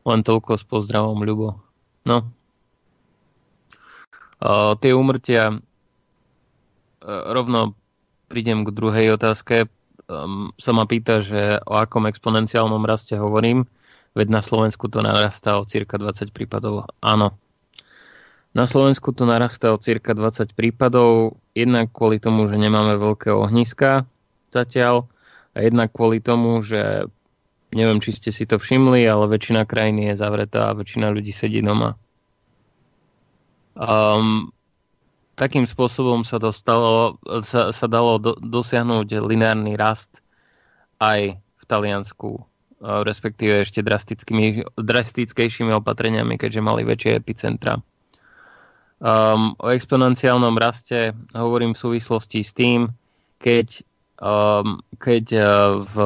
[0.06, 1.62] len toľko s pozdravom, Ľubo.
[2.02, 2.26] No.
[4.42, 5.60] Uh, tie úmrtia uh,
[7.30, 7.78] rovno
[8.26, 9.70] prídem k druhej otázke.
[10.10, 13.66] Um, sa ma pýta, že o akom exponenciálnom raste hovorím,
[14.18, 16.90] veď na Slovensku to narastá o cirka 20 prípadov.
[16.98, 17.38] Áno.
[18.50, 24.10] Na Slovensku to narastá o cirka 20 prípadov, jednak kvôli tomu, že nemáme veľké ohniska
[24.50, 25.06] zatiaľ,
[25.54, 27.06] a jednak kvôli tomu, že
[27.68, 31.60] Neviem, či ste si to všimli, ale väčšina krajiny je zavretá a väčšina ľudí sedí
[31.60, 32.00] doma.
[33.76, 34.48] Um,
[35.36, 40.24] takým spôsobom sa, dostalo, sa, sa dalo do, dosiahnuť lineárny rast
[40.96, 42.40] aj v Taliansku,
[42.78, 43.82] respektíve ešte
[44.78, 47.82] drastickejšími opatreniami, keďže mali väčšie epicentra.
[48.98, 52.90] Um, o exponenciálnom raste hovorím v súvislosti s tým,
[53.38, 53.86] keď,
[54.18, 55.46] um, keď uh,
[55.86, 55.96] v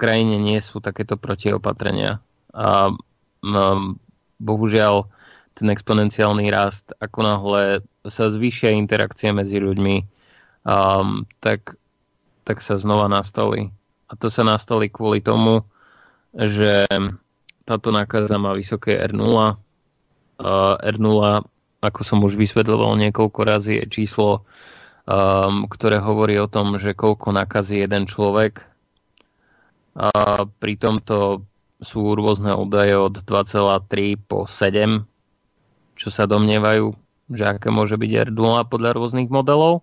[0.00, 2.20] krajine nie sú takéto protiopatrenia.
[2.56, 2.96] A
[3.44, 4.00] um,
[4.40, 5.08] bohužiaľ
[5.56, 7.64] ten exponenciálny rast, ako náhle
[8.08, 9.96] sa zvýšia interakcie medzi ľuďmi,
[10.64, 11.76] um, tak,
[12.44, 13.72] tak sa znova nastolí.
[14.06, 15.66] A to sa nastolí kvôli tomu,
[16.34, 16.86] že
[17.66, 19.58] táto nákaza má vysoké R0.
[20.36, 21.42] Uh, R0,
[21.82, 24.46] ako som už vysvetľoval niekoľko razy, je číslo,
[25.08, 28.76] um, ktoré hovorí o tom, že koľko nakazí jeden človek
[29.96, 31.48] a pri tomto
[31.80, 35.08] sú rôzne údaje od 2,3 po 7,
[35.96, 36.92] čo sa domnievajú,
[37.32, 39.80] že aké môže byť R0 podľa rôznych modelov.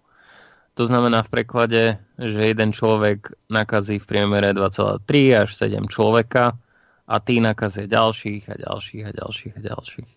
[0.74, 1.84] To znamená v preklade,
[2.18, 6.58] že jeden človek nakazí v priemere 2,3 až 7 človeka
[7.06, 10.12] a tí nakazia ďalších a ďalších a ďalších a ďalších.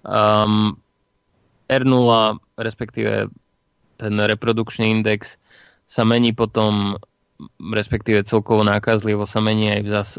[0.00, 0.74] Um,
[1.70, 2.08] R0,
[2.58, 3.30] respektíve
[4.00, 5.38] ten reprodukčný index,
[5.86, 6.98] sa mení potom
[7.56, 10.10] respektíve celkovo nákazlivo sa mení aj v, zás,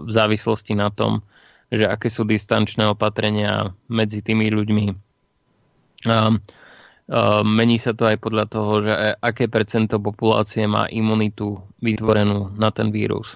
[0.00, 1.20] v závislosti na tom,
[1.68, 4.86] že aké sú distančné opatrenia medzi tými ľuďmi.
[6.08, 6.40] A,
[7.42, 12.94] mení sa to aj podľa toho, že aké percento populácie má imunitu vytvorenú na ten
[12.94, 13.34] vírus.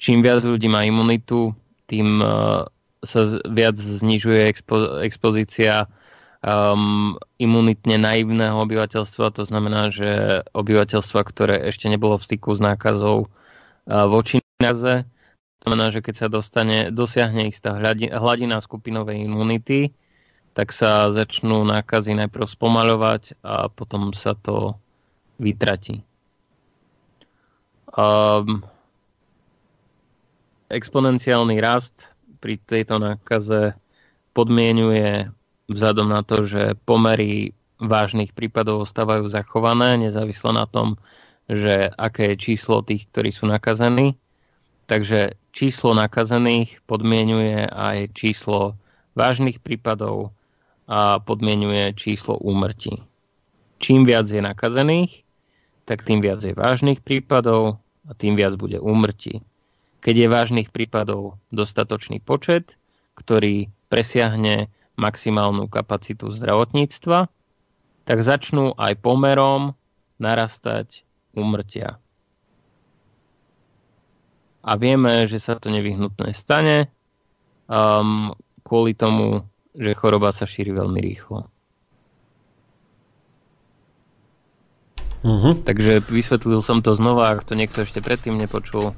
[0.00, 1.52] Čím viac ľudí má imunitu,
[1.88, 2.64] tým uh,
[3.04, 5.88] sa viac znižuje expo, expozícia
[6.40, 13.28] um, imunitne naivného obyvateľstva, to znamená, že obyvateľstva, ktoré ešte nebolo v styku s nákazou
[13.28, 15.04] uh, voči nákaze,
[15.60, 19.96] to znamená, že keď sa dostane, dosiahne istá hladina skupinovej imunity,
[20.56, 24.72] tak sa začnú nákazy najprv spomaľovať a potom sa to
[25.36, 26.00] vytratí.
[27.92, 28.64] Um,
[30.72, 32.08] exponenciálny rast
[32.40, 33.76] pri tejto nákaze
[34.32, 35.28] podmienuje
[35.68, 40.96] vzhľadom na to, že pomery vážnych prípadov ostávajú zachované, nezávisle na tom,
[41.52, 44.16] že aké je číslo tých, ktorí sú nakazení.
[44.88, 48.72] Takže číslo nakazených podmienuje aj číslo
[49.12, 50.35] vážnych prípadov
[50.86, 53.02] a podmienuje číslo úmrtí.
[53.82, 55.26] Čím viac je nakazených,
[55.84, 59.42] tak tým viac je vážnych prípadov a tým viac bude úmrtí.
[60.00, 62.78] Keď je vážnych prípadov dostatočný počet,
[63.18, 67.28] ktorý presiahne maximálnu kapacitu zdravotníctva,
[68.06, 69.74] tak začnú aj pomerom
[70.22, 71.02] narastať
[71.34, 71.98] umrtia.
[74.66, 76.90] A vieme, že sa to nevyhnutné stane
[77.70, 78.34] um,
[78.66, 79.46] kvôli tomu,
[79.76, 81.46] že choroba sa šíri veľmi rýchlo.
[85.26, 85.58] Uh-huh.
[85.58, 88.94] Takže vysvetlil som to znova, ak to niekto ešte predtým nepočul.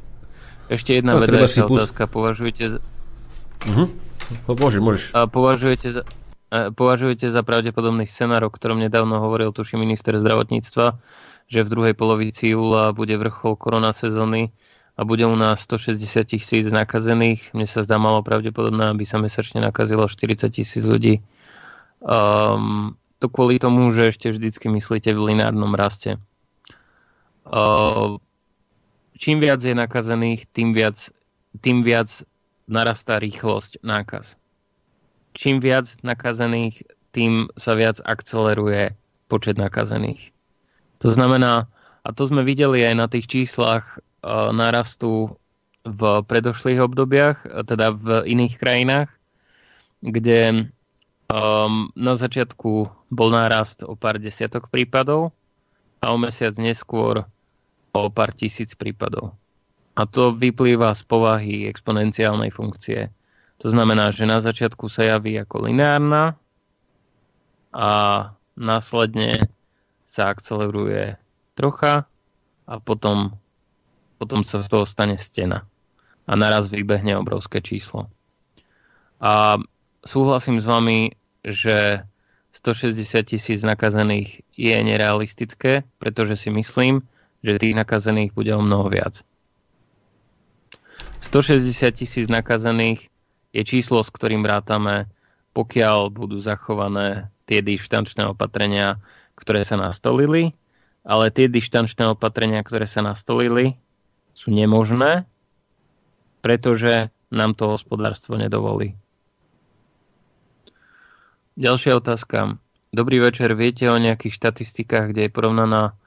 [0.68, 2.04] Ešte jedna no, vedľajšia otázka.
[2.04, 2.78] Považujete...
[3.64, 3.88] Uh-huh.
[4.44, 5.04] Môžeš, môžeš.
[5.16, 6.02] A považujete za,
[6.52, 11.00] a považujete za pravdepodobný scenár, o ktorom nedávno hovoril tuší minister zdravotníctva,
[11.48, 14.52] že v druhej polovici júla bude vrchol korona sezóny
[14.98, 17.54] a bude u nás 160 tisíc nakazených.
[17.54, 21.22] Mne sa zdá malo pravdepodobné, aby sa mesačne nakazilo 40 tisíc ľudí.
[22.02, 26.18] Um, to kvôli tomu, že ešte vždycky myslíte v lineárnom raste.
[27.46, 28.18] Uh,
[29.14, 30.98] čím viac je nakazených, tým viac,
[31.62, 32.10] tým viac
[32.66, 34.34] narastá rýchlosť nákaz.
[35.38, 36.82] Čím viac nakazených,
[37.14, 38.98] tým sa viac akceleruje
[39.30, 40.34] počet nakazených.
[41.06, 41.70] To znamená,
[42.02, 45.38] a to sme videli aj na tých číslach uh, narastu
[45.88, 49.08] v predošlých obdobiach, teda v iných krajinách,
[50.04, 50.68] kde
[51.28, 55.36] Um, na začiatku bol nárast o pár desiatok prípadov
[56.00, 57.28] a o mesiac neskôr
[57.92, 59.36] o pár tisíc prípadov.
[59.92, 63.12] A to vyplýva z povahy exponenciálnej funkcie.
[63.60, 66.32] To znamená, že na začiatku sa javí ako lineárna
[67.76, 67.90] a
[68.56, 69.52] následne
[70.08, 71.20] sa akceleruje
[71.60, 72.08] trocha
[72.64, 73.36] a potom,
[74.18, 75.64] potom sa z toho stane stena.
[76.28, 78.10] A naraz vybehne obrovské číslo.
[79.22, 79.56] A
[80.04, 81.16] súhlasím s vami,
[81.46, 82.04] že
[82.52, 87.06] 160 tisíc nakazených je nerealistické, pretože si myslím,
[87.40, 89.22] že tých nakazených bude o mnoho viac.
[91.22, 93.10] 160 tisíc nakazených
[93.54, 95.10] je číslo, s ktorým rátame,
[95.54, 99.00] pokiaľ budú zachované tie dištančné opatrenia,
[99.34, 100.54] ktoré sa nastolili,
[101.06, 103.78] ale tie dištančné opatrenia, ktoré sa nastolili,
[104.38, 105.26] sú nemožné,
[106.38, 108.94] pretože nám to hospodárstvo nedovolí.
[111.58, 112.54] Ďalšia otázka.
[112.94, 113.50] Dobrý večer.
[113.58, 115.98] Viete o nejakých štatistikách, kde je porovnaná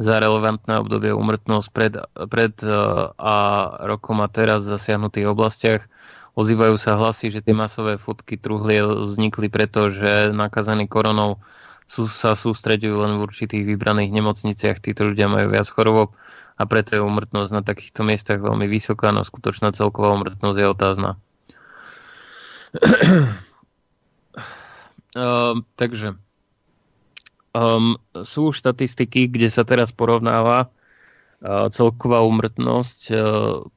[0.00, 1.94] za relevantné obdobie umrtnosť pred,
[2.32, 2.72] pred e,
[3.12, 3.36] a
[3.84, 5.84] rokom a teraz v zasiahnutých oblastiach?
[6.34, 11.38] Ozývajú sa hlasy, že tie masové fotky truhlie vznikli preto, že nakazení koronou
[11.86, 14.82] sú, sa sústreďujú len v určitých vybraných nemocniciach.
[14.82, 16.16] Títo ľudia majú viac chorôb
[16.54, 21.10] a preto je umrtnosť na takýchto miestach veľmi vysoká, no skutočná celková umrtnosť je otázna.
[25.14, 26.14] Uh, takže
[27.54, 33.18] um, sú štatistiky, kde sa teraz porovnáva uh, celková umrtnosť uh,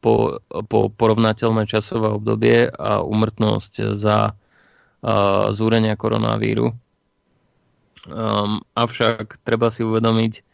[0.01, 6.73] po, po porovnateľné časové obdobie a umrtnosť za uh, zúrenia koronavíru.
[8.07, 10.46] Um, avšak treba si uvedomiť,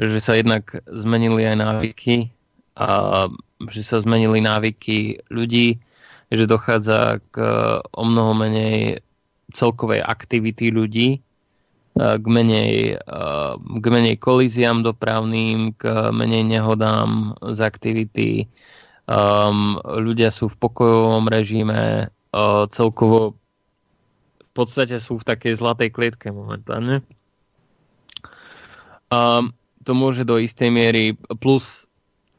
[0.00, 2.16] že sa jednak zmenili aj návyky
[2.76, 2.88] a
[3.68, 5.78] že sa zmenili návyky ľudí,
[6.32, 7.36] že dochádza k
[7.92, 9.04] o mnoho menej
[9.52, 11.20] celkovej aktivity ľudí, e,
[12.00, 13.20] k menej, e,
[13.60, 18.30] k menej kolíziám dopravným, k menej nehodám z aktivity.
[19.02, 23.34] Um, ľudia sú v pokojovom režime, uh, celkovo
[24.40, 27.02] v podstate sú v takej zlatej klietke momentálne.
[29.10, 29.50] Um,
[29.82, 31.90] to môže do istej miery, plus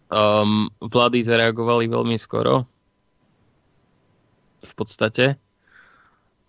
[0.08, 2.68] um, vlády zareagovali veľmi skoro
[4.64, 5.36] v podstate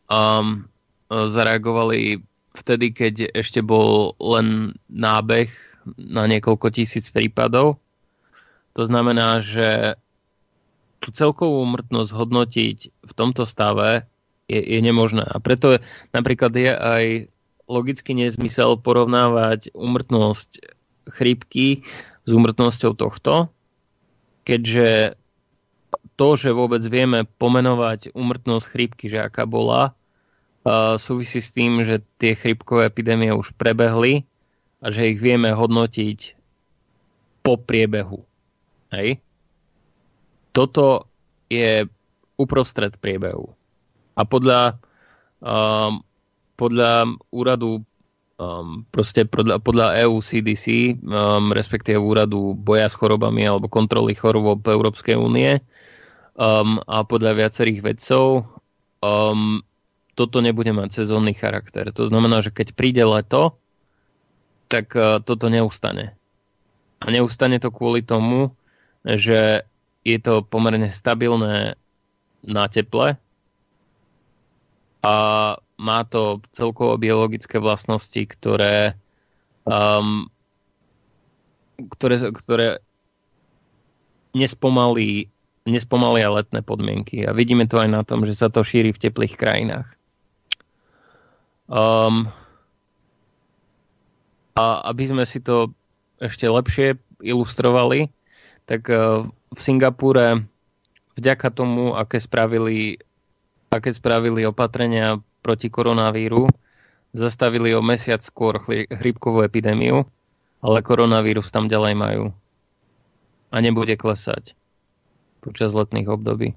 [0.08, 0.64] um,
[1.10, 2.22] zareagovali
[2.54, 5.50] vtedy, keď ešte bol len nábeh
[5.98, 7.82] na niekoľko tisíc prípadov.
[8.74, 9.98] To znamená, že
[10.98, 14.08] tú celkovú umrtnosť hodnotiť v tomto stave
[14.48, 15.22] je, je nemožné.
[15.22, 15.76] A preto
[16.16, 17.04] napríklad je aj
[17.68, 20.64] logický nezmysel porovnávať umrtnosť
[21.10, 21.84] chrípky
[22.24, 23.52] s umrtnosťou tohto,
[24.44, 25.18] keďže
[26.14, 29.92] to, že vôbec vieme pomenovať umrtnosť chrípky, že aká bola,
[30.64, 34.24] uh, súvisí s tým, že tie chrípkové epidémie už prebehli
[34.84, 36.36] a že ich vieme hodnotiť
[37.44, 38.22] po priebehu.
[38.94, 39.20] Hej?
[40.54, 41.10] Toto
[41.50, 41.84] je
[42.38, 43.52] uprostred priebehu.
[44.14, 44.78] A podľa,
[45.42, 46.02] um,
[46.54, 47.82] podľa úradu
[48.38, 54.64] um, proste podľa, podľa EU CDC, um, respektíve úradu boja s chorobami alebo kontroly chorôb
[54.66, 55.62] Európskej únie,
[56.34, 58.46] um, a podľa viacerých vedcov
[59.02, 59.62] um,
[60.14, 61.90] toto nebude mať sezónny charakter.
[61.90, 63.58] To znamená, že keď príde leto,
[64.70, 66.14] tak uh, toto neustane.
[67.02, 68.54] A neustane to kvôli tomu,
[69.04, 69.68] že
[70.04, 71.76] je to pomerne stabilné
[72.44, 73.16] na teple
[75.04, 75.14] a
[75.80, 78.94] má to celkovo biologické vlastnosti, ktoré,
[79.66, 80.30] um,
[81.98, 82.68] ktoré, ktoré
[84.34, 85.30] nespomalí
[85.64, 87.24] nespomalia letné podmienky.
[87.24, 89.88] A vidíme to aj na tom, že sa to šíri v teplých krajinách.
[91.72, 92.28] Um,
[94.52, 95.72] a aby sme si to
[96.20, 98.12] ešte lepšie ilustrovali,
[98.68, 99.24] tak uh,
[99.56, 100.44] v Singapúre
[101.16, 103.00] vďaka tomu, aké spravili,
[103.72, 106.48] aké spravili opatrenia proti koronavíru,
[107.12, 108.56] zastavili o mesiac skôr
[108.88, 110.08] chrípkovú epidémiu,
[110.64, 112.24] ale koronavírus tam ďalej majú.
[113.52, 114.56] A nebude klesať
[115.44, 116.56] počas letných období.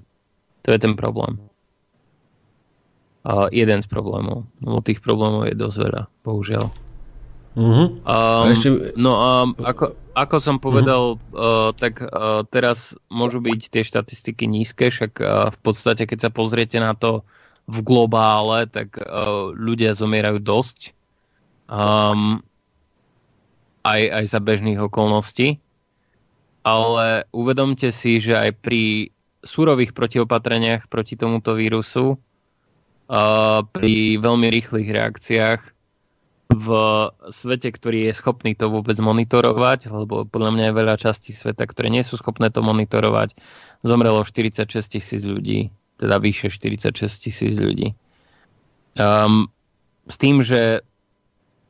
[0.63, 1.35] To je ten problém.
[3.27, 4.47] A jeden z problémov.
[4.63, 6.65] No tých problémov je dosť veľa, bohužiaľ.
[7.57, 7.99] Uh-huh.
[8.01, 8.95] Um, a ešte...
[8.95, 11.35] No a ako, ako som povedal, uh-huh.
[11.35, 16.31] uh, tak uh, teraz môžu byť tie štatistiky nízke, však uh, v podstate, keď sa
[16.31, 17.27] pozriete na to
[17.67, 20.95] v globále, tak uh, ľudia zomierajú dosť.
[21.67, 22.39] Um,
[23.83, 25.59] aj, aj za bežných okolností.
[26.63, 29.11] Ale uvedomte si, že aj pri
[29.43, 35.61] súrových protiopatreniach proti tomuto vírusu, uh, pri veľmi rýchlych reakciách
[36.47, 36.67] v
[37.27, 41.91] svete, ktorý je schopný to vôbec monitorovať, lebo podľa mňa je veľa častí sveta, ktoré
[41.91, 43.35] nie sú schopné to monitorovať,
[43.83, 45.67] zomrelo 46 tisíc ľudí,
[45.97, 47.97] teda vyše 46 tisíc ľudí.
[48.97, 49.49] Um,
[50.07, 50.81] s tým, že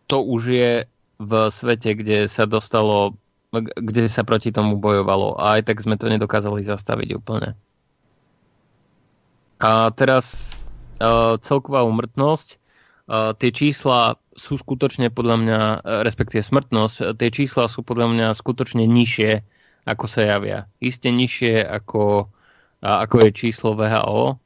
[0.07, 0.73] to už je
[1.17, 3.17] v svete, kde sa dostalo
[3.63, 7.55] kde sa proti tomu bojovalo a aj tak sme to nedokázali zastaviť úplne.
[9.63, 10.53] A teraz
[10.99, 12.59] uh, celková umrtnosť.
[13.07, 15.59] Uh, tie čísla sú skutočne podľa mňa,
[16.05, 19.41] respektíve smrtnosť, tie čísla sú podľa mňa skutočne nižšie,
[19.89, 20.69] ako sa javia.
[20.77, 22.29] Isté nižšie ako,
[22.81, 24.37] ako je číslo VHO,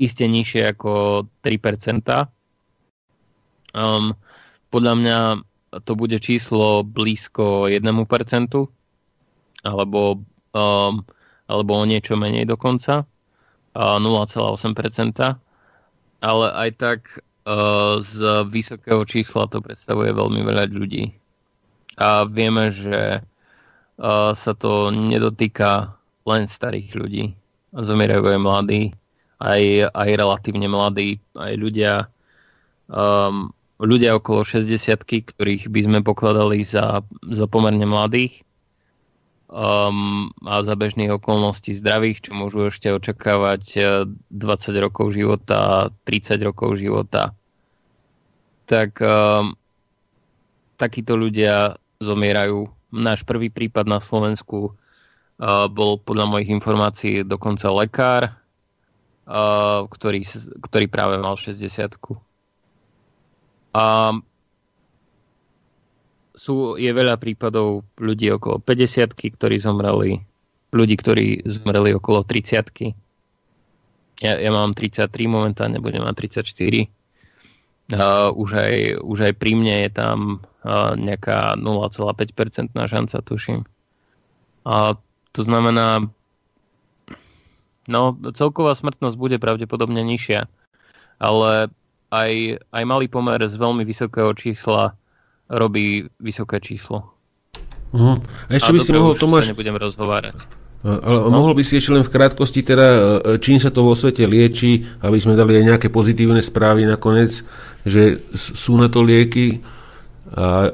[0.00, 2.28] isté nižšie ako 3%.
[3.70, 4.16] Um,
[4.72, 5.18] podľa mňa
[5.86, 7.86] to bude číslo blízko 1%,
[9.62, 10.00] alebo,
[10.56, 10.94] um,
[11.46, 13.06] alebo o niečo menej dokonca,
[13.70, 15.38] 0,8%,
[16.20, 17.00] ale aj tak
[17.46, 18.18] uh, z
[18.50, 21.14] vysokého čísla to predstavuje veľmi veľa ľudí.
[22.00, 25.94] A vieme, že uh, sa to nedotýka
[26.26, 27.39] len starých ľudí.
[27.70, 28.82] Zomierajú aj mladí,
[29.38, 31.92] aj, aj relatívne mladí, aj ľudia
[32.90, 37.00] um, ľudia okolo 60 ktorých by sme pokladali za,
[37.32, 38.44] za pomerne mladých
[39.48, 43.62] um, a za bežných okolností zdravých, čo môžu ešte očakávať
[44.06, 47.32] 20 eh, rokov života, 30 rokov života.
[48.68, 49.56] Tak um,
[50.78, 52.70] takíto ľudia zomierajú.
[52.90, 54.74] Náš prvý prípad na Slovensku
[55.72, 58.22] bol podľa mojich informácií dokonca lekár,
[59.24, 60.20] uh, ktorý,
[60.68, 61.96] ktorý práve mal 60
[63.70, 64.12] a
[66.34, 70.20] sú, je veľa prípadov ľudí okolo 50 ktorí zomreli,
[70.74, 72.94] ľudí, ktorí zomreli okolo 30
[74.20, 76.92] ja, ja mám 33 momentálne, budem mať 34.
[77.90, 80.18] Uh, už, aj, už aj pri mne je tam
[80.62, 83.64] uh, nejaká 0,5% šanca, tuším.
[84.68, 84.94] A
[85.32, 86.10] to znamená,
[87.86, 88.00] no
[88.34, 90.50] celková smrtnosť bude pravdepodobne nižšia,
[91.20, 91.70] ale
[92.10, 92.32] aj,
[92.74, 94.98] aj malý pomer z veľmi vysokého čísla
[95.50, 97.14] robí vysoké číslo.
[97.90, 98.18] Uh-huh.
[98.46, 99.50] A ešte a by si mohol, Tomáš...
[99.50, 100.38] nebudem rozhovárať.
[100.80, 101.36] Ale no?
[101.44, 102.98] mohol by si ešte len v krátkosti teda, e,
[103.36, 107.44] čím sa to vo svete lieči, aby sme dali aj nejaké pozitívne správy nakoniec,
[107.84, 109.60] že sú na to lieky,
[110.32, 110.72] a,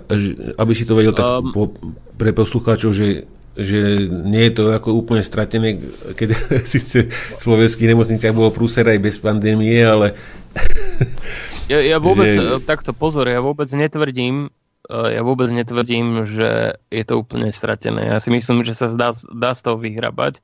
[0.63, 1.75] aby si to vedel tak um, po,
[2.15, 3.27] pre poslucháčov, že
[3.57, 5.81] že nie je to ako úplne stratené,
[6.13, 6.37] keď
[6.73, 10.15] síce v slovenských nemocniciach bolo prúser aj bez pandémie, ale...
[11.67, 12.63] Ja, ja vôbec, že...
[12.63, 14.55] takto pozor, ja vôbec netvrdím,
[14.87, 18.07] eh, ja vôbec netvrdím, že je to úplne stratené.
[18.07, 20.39] Ja si myslím, že sa dá, dá z toho vyhrabať,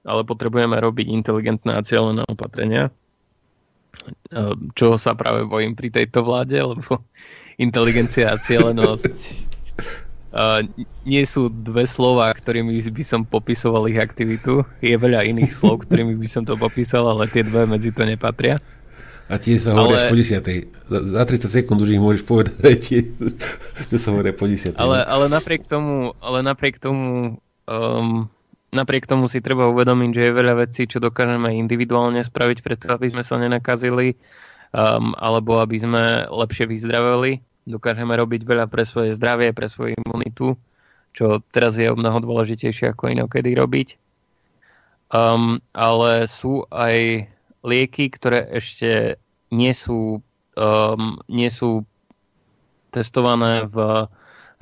[0.00, 2.88] ale potrebujeme robiť inteligentné a cieľené opatrenia,
[4.32, 7.04] eh, čo sa práve bojím pri tejto vláde, lebo
[7.60, 9.44] inteligencia a cieľenosť
[10.36, 10.68] Uh,
[11.08, 14.68] nie sú dve slova, ktorými by som popisoval ich aktivitu.
[14.84, 18.60] Je veľa iných slov, ktorými by som to popísal, ale tie dve medzi to nepatria.
[19.32, 20.12] A tie sa hovoria ale...
[20.12, 20.44] po 10.
[21.16, 23.00] Za 30 sekúnd už ich môžeš povedať, tie,
[23.88, 24.76] že sa hovoria po 10.
[24.76, 28.28] Ale, ale napriek tomu, ale napriek tomu um,
[28.76, 33.08] napriek tomu si treba uvedomiť, že je veľa vecí, čo dokážeme individuálne spraviť preto, aby
[33.08, 34.20] sme sa nenakazili
[34.76, 40.54] um, alebo aby sme lepšie vyzdraveli dokážeme robiť veľa pre svoje zdravie, pre svoju imunitu,
[41.12, 43.98] čo teraz je o mnoho dôležitejšie ako inokedy robiť.
[45.10, 47.26] Um, ale sú aj
[47.66, 49.18] lieky, ktoré ešte
[49.50, 50.22] nie sú,
[50.58, 51.82] um, nie sú
[52.94, 54.06] testované v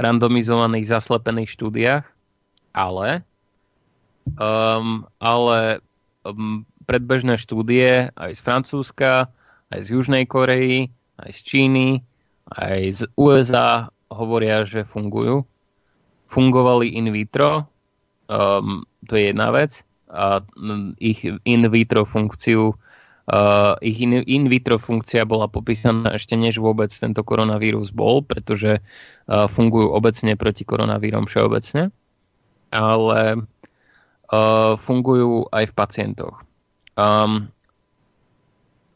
[0.01, 2.05] randomizovaných zaslepených štúdiách,
[2.75, 3.23] ale,
[4.37, 5.81] um, ale
[6.27, 9.31] um, predbežné štúdie aj z Francúzska,
[9.73, 10.91] aj z Južnej Korei,
[11.21, 11.89] aj z Číny
[12.53, 15.47] aj z USA hovoria, že fungujú.
[16.25, 17.69] fungovali in vitro,
[18.27, 20.43] um, to je jedna vec, a
[20.99, 22.75] ich in vitro funkciu
[23.25, 28.85] Uh, ich in, in vitro funkcia bola popísaná ešte než vôbec tento koronavírus bol, pretože
[28.85, 31.89] uh, fungujú obecne proti koronavírom všeobecne,
[32.69, 33.21] ale
[34.29, 36.37] uh, fungujú aj v pacientoch.
[37.01, 37.49] Um,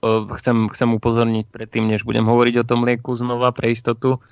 [0.02, 4.22] chcem, chcem upozorniť predtým, než budem hovoriť o tom lieku znova pre istotu,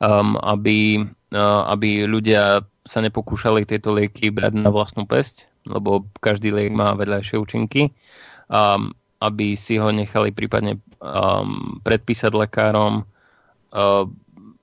[0.00, 6.50] um, aby, uh, aby ľudia sa nepokúšali tieto lieky brať na vlastnú pesť, lebo každý
[6.50, 7.92] liek má vedľajšie účinky.
[8.50, 14.04] Um, aby si ho nechali prípadne um, predpísať lekárom uh,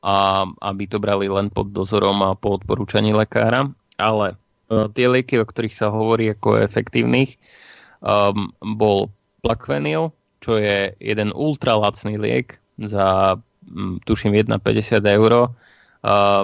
[0.01, 0.17] a
[0.65, 3.69] aby to brali len pod dozorom a po odporúčaní lekára.
[4.01, 7.37] Ale uh, tie lieky, o ktorých sa hovorí ako efektívnych,
[8.01, 9.13] um, bol
[9.45, 10.09] Plaquenil,
[10.41, 15.49] čo je jeden ultralacný liek za um, tuším 1,50 eur uh,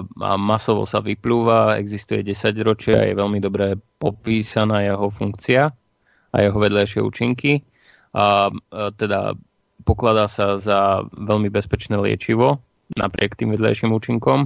[0.03, 5.69] a masovo sa vyplúva, existuje 10 ročia, je veľmi dobre popísaná jeho funkcia
[6.33, 7.61] a jeho vedľajšie účinky.
[8.13, 8.53] A
[8.93, 9.33] teda
[9.85, 12.61] pokladá sa za veľmi bezpečné liečivo
[12.97, 14.45] napriek tým vedľajším účinkom.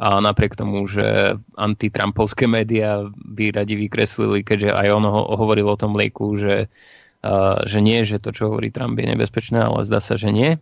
[0.00, 5.76] A napriek tomu, že antitrampovské médiá by radi vykreslili, keďže aj on ho, hovoril o
[5.76, 6.72] tom lieku, že,
[7.68, 10.56] že nie, že to, čo hovorí Trump je nebezpečné, ale zdá sa, že nie.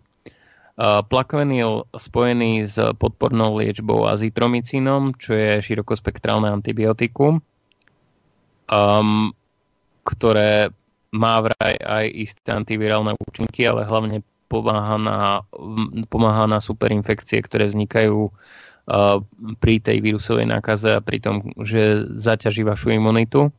[0.79, 7.43] Plakvenil spojený s podpornou liečbou azitromicínom, čo je širokospektrálne antibiotikum,
[8.71, 9.35] um,
[10.07, 10.71] ktoré
[11.11, 15.19] má vraj aj isté antivirálne účinky, ale hlavne pomáha na,
[16.07, 19.19] pomáha na superinfekcie, ktoré vznikajú uh,
[19.59, 23.51] pri tej vírusovej nákaze a pri tom, že zaťaží vašu imunitu.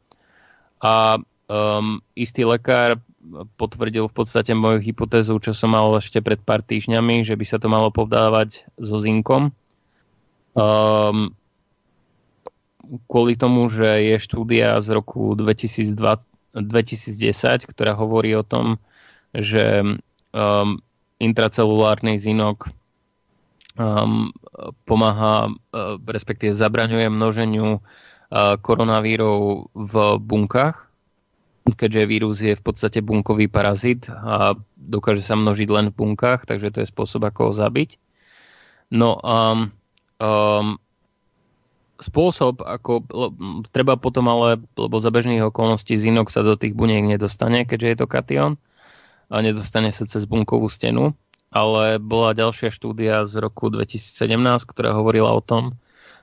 [0.79, 1.19] A
[1.49, 3.01] um, istý lekár
[3.59, 7.57] potvrdil v podstate moju hypotézu, čo som mal ešte pred pár týždňami, že by sa
[7.59, 9.51] to malo povdávať so zinkom.
[10.55, 11.35] Um,
[13.05, 16.25] kvôli tomu, že je štúdia z roku 2020,
[16.57, 18.81] 2010, ktorá hovorí o tom,
[19.35, 20.81] že um,
[21.21, 22.73] intracelulárny zinok
[23.77, 24.33] um,
[24.89, 30.88] pomáha, uh, respektíve zabraňuje množeniu uh, koronavírov v bunkách,
[31.75, 36.71] keďže vírus je v podstate bunkový parazit a dokáže sa množiť len v bunkách, takže
[36.73, 37.99] to je spôsob, ako ho zabiť.
[38.89, 39.69] No um,
[40.17, 40.81] um,
[41.99, 43.03] spôsob, ako
[43.69, 47.97] treba potom ale, lebo za bežných okolností zinok sa do tých buniek nedostane, keďže je
[47.99, 48.51] to kation
[49.29, 51.13] a nedostane sa cez bunkovú stenu,
[51.53, 54.25] ale bola ďalšia štúdia z roku 2017,
[54.65, 55.77] ktorá hovorila o tom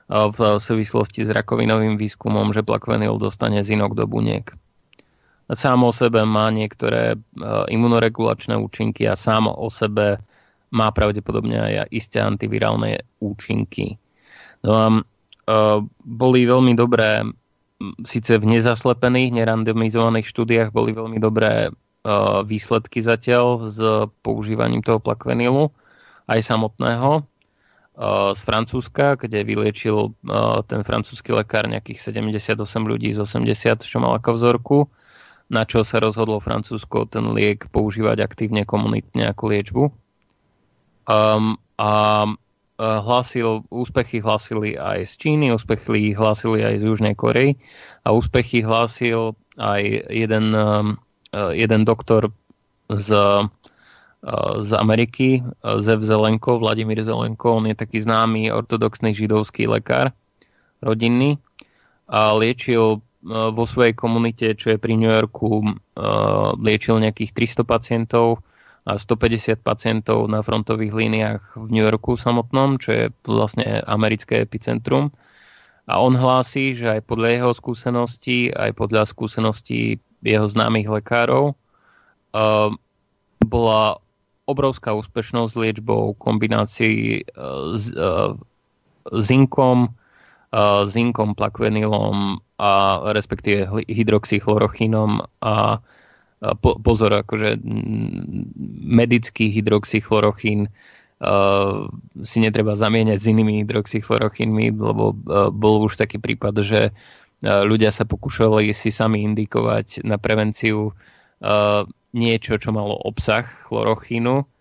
[0.07, 4.55] v súvislosti s rakovinovým výskumom, že plakvenil dostane zinok do buniek.
[5.47, 7.15] Sám o sebe má niektoré
[7.71, 10.19] imunoregulačné účinky a sám o sebe
[10.75, 13.95] má pravdepodobne aj isté antivirálne účinky.
[14.67, 14.87] No a
[15.47, 17.23] Eh, boli veľmi dobré,
[18.03, 23.79] síce v nezaslepených, nerandomizovaných štúdiách boli veľmi dobré uh, výsledky zatiaľ s
[24.25, 25.69] používaním toho plakvenilu,
[26.25, 27.21] aj samotného
[28.33, 30.13] z Francúzska, kde vyliečil
[30.69, 34.79] ten francúzsky lekár nejakých 78 ľudí z 80, čo mal ako vzorku,
[35.47, 39.85] na čo sa rozhodlo Francúzsko ten liek používať aktívne komunitne ako liečbu.
[41.07, 42.27] Um, a
[42.77, 47.57] Eh, hlásil, úspechy hlásili aj z Číny, úspechy hlásili aj z Južnej Korei
[48.05, 52.29] a úspechy hlásil aj jeden, eh, jeden doktor
[52.93, 53.49] z, eh,
[54.61, 60.13] z Ameriky, Zev Zelenko, Vladimír Zelenko, on je taký známy ortodoxný židovský lekár,
[60.85, 61.41] rodinný
[62.13, 65.67] a liečil vo svojej komunite, čo je pri New Yorku,
[66.63, 68.47] liečil nejakých 300 pacientov,
[68.87, 75.11] a 150 pacientov na frontových líniách v New Yorku samotnom, čo je vlastne americké epicentrum.
[75.91, 82.71] A on hlási, že aj podľa jeho skúseností, aj podľa skúseností jeho známych lekárov uh,
[83.43, 83.99] bola
[84.47, 87.91] obrovská úspešnosť liečbou kombinácií uh, s
[89.07, 89.95] zinkom,
[90.87, 95.81] zinkom, plakvenilom a respektíve hydroxychlorochínom a
[96.61, 97.57] po, pozor, akože
[98.85, 101.89] medický hydroxychlorochín uh,
[102.25, 107.89] si netreba zamieňať s inými hydroxychlorochínmi, lebo uh, bol už taký prípad, že uh, ľudia
[107.89, 114.56] sa pokúšali si sami indikovať na prevenciu uh, niečo, čo malo obsah chlorochínu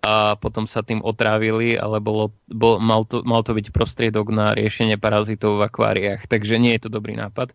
[0.00, 4.56] a potom sa tým otrávili, ale bolo, bol, mal, to, mal to byť prostriedok na
[4.56, 7.52] riešenie parazitov v akváriách, takže nie je to dobrý nápad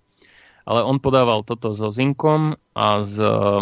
[0.66, 3.62] ale on podával toto so zinkom a s, uh,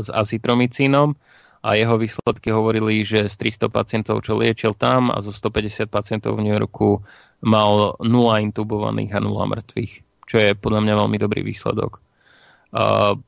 [0.00, 1.12] s azitromicínom
[1.60, 6.40] a jeho výsledky hovorili, že z 300 pacientov, čo liečil tam a zo 150 pacientov
[6.40, 7.04] v New Yorku
[7.44, 8.08] mal 0
[8.48, 9.92] intubovaných a 0 mŕtvych,
[10.24, 12.00] čo je podľa mňa veľmi dobrý výsledok.
[12.72, 13.20] Uh,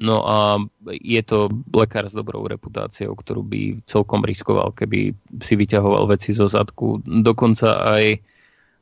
[0.00, 6.12] no a je to lekár s dobrou reputáciou, ktorú by celkom riskoval, keby si vyťahoval
[6.12, 7.00] veci zo zadku.
[7.04, 8.04] Dokonca aj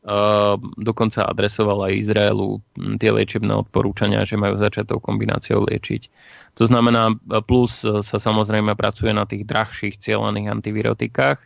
[0.08, 2.58] uh, dokonca adresoval aj Izraelu
[2.98, 6.02] tie liečebné odporúčania, že majú začať tou kombináciou liečiť.
[6.54, 7.18] To znamená,
[7.50, 11.42] plus sa samozrejme pracuje na tých drahších cieľaných antivirotikách,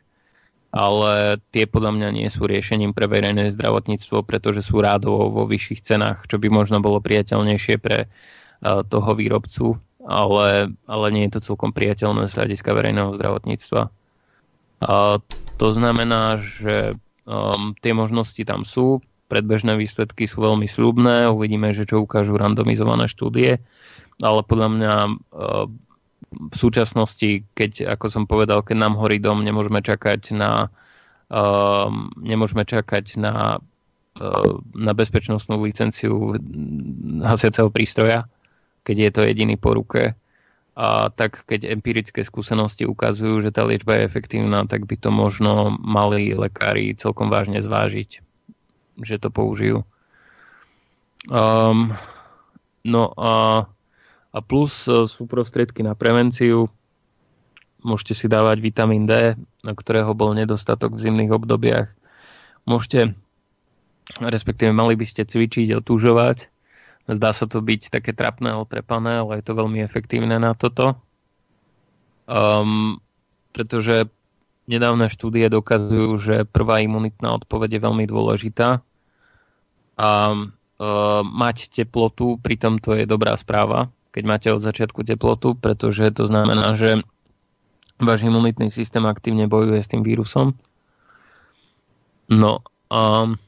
[0.68, 5.80] ale tie podľa mňa nie sú riešením pre verejné zdravotníctvo, pretože sú rádovo vo vyšších
[5.80, 8.04] cenách, čo by možno bolo priateľnejšie pre
[8.62, 9.78] toho výrobcu,
[10.09, 13.82] ale, ale nie je to celkom priateľné z hľadiska verejného zdravotníctva.
[14.78, 15.18] A
[15.59, 16.94] to znamená, že
[17.26, 23.10] um, tie možnosti tam sú, predbežné výsledky sú veľmi slúbne, uvidíme, že čo ukážu randomizované
[23.10, 23.60] štúdie,
[24.22, 25.66] ale podľa mňa uh,
[26.28, 30.72] v súčasnosti, keď, ako som povedal, keď nám horí dom, nemôžeme čakať na
[31.28, 31.89] uh,
[32.20, 33.60] nemôžeme čakať na,
[34.20, 36.36] uh, na bezpečnostnú licenciu
[37.20, 38.24] hasiaceho prístroja,
[38.89, 40.16] keď je to jediný po ruke.
[40.78, 45.77] A tak keď empirické skúsenosti ukazujú, že tá liečba je efektívna, tak by to možno
[45.77, 48.24] mali lekári celkom vážne zvážiť,
[49.05, 49.85] že to použijú.
[51.28, 51.93] Um,
[52.86, 53.66] no a
[54.32, 56.69] a plus e, sú prostriedky na prevenciu.
[57.81, 61.89] Môžete si dávať vitamín D, na ktorého bol nedostatok v zimných obdobiach.
[62.69, 63.16] Môžete,
[64.20, 66.51] respektíve mali by ste cvičiť, otúžovať.
[67.09, 71.01] Zdá sa to byť také trapné, otrepané, ale je to veľmi efektívne na toto.
[72.28, 73.01] Um,
[73.56, 74.12] pretože
[74.68, 78.85] nedávne štúdie dokazujú, že prvá imunitná odpoveď je veľmi dôležitá.
[79.97, 86.05] A uh, mať teplotu, pritom to je dobrá správa, keď máte od začiatku teplotu, pretože
[86.12, 87.01] to znamená, že
[87.97, 90.52] váš imunitný systém aktívne bojuje s tým vírusom.
[92.28, 92.60] No,
[92.93, 93.40] um,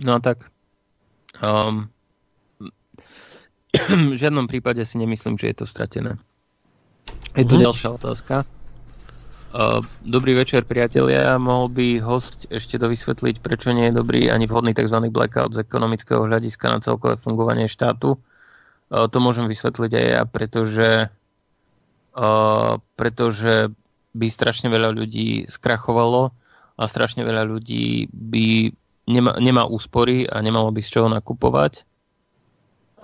[0.00, 0.53] no a tak.
[1.44, 1.92] Um,
[4.12, 6.16] v žiadnom prípade si nemyslím, že je to stratené.
[7.36, 7.68] Je tu uh-huh.
[7.68, 8.48] ďalšia otázka.
[9.54, 11.36] Uh, dobrý večer, priatelia.
[11.36, 14.98] Mohol by host ešte dovysvetliť, prečo nie je dobrý ani vhodný tzv.
[15.12, 18.18] blackout z ekonomického hľadiska na celkové fungovanie štátu?
[18.94, 20.90] To môžem vysvetliť aj ja, pretože,
[22.94, 23.74] pretože
[24.14, 26.30] by strašne veľa ľudí skrachovalo
[26.78, 28.70] a strašne veľa ľudí by
[29.08, 31.84] nemá, nemá úspory a nemalo by z čoho nakupovať.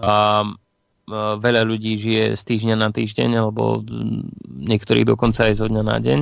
[0.01, 0.44] A
[1.36, 3.82] veľa ľudí žije z týždňa na týždeň, alebo
[4.47, 6.20] niektorí dokonca aj zo dňa na deň.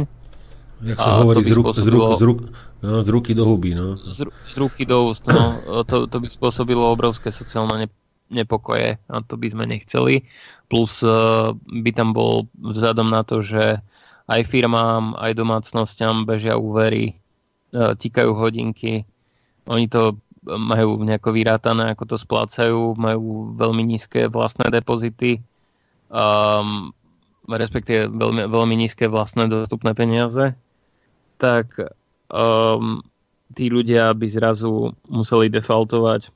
[0.79, 2.39] Jak sa hovorí, z, ruk, z, ruk, z, ruk,
[2.87, 3.75] no, z ruky do huby.
[3.75, 3.99] No.
[3.99, 5.27] Z, z ruky do úst.
[5.27, 7.91] No, to, to by spôsobilo obrovské sociálne
[8.31, 10.23] nepokoje a to by sme nechceli.
[10.71, 11.11] Plus eh,
[11.59, 13.83] by tam bol vzhľadom na to, že
[14.29, 17.19] aj firmám, aj domácnosťam bežia úvery,
[17.75, 19.03] eh, tikajú hodinky,
[19.69, 20.17] oni to
[20.49, 25.45] majú nejako vyrátané, ako to splácajú, majú veľmi nízke vlastné depozity,
[26.09, 26.91] um,
[27.45, 30.57] respektíve veľmi, veľmi nízke vlastné dostupné peniaze,
[31.37, 31.77] tak
[32.33, 33.05] um,
[33.53, 36.33] tí ľudia by zrazu museli defaultovať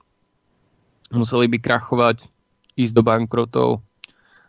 [1.12, 2.26] museli by krachovať,
[2.80, 3.84] ísť do bankrotov.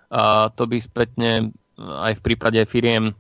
[0.08, 3.12] A to by spätne aj v prípade firiem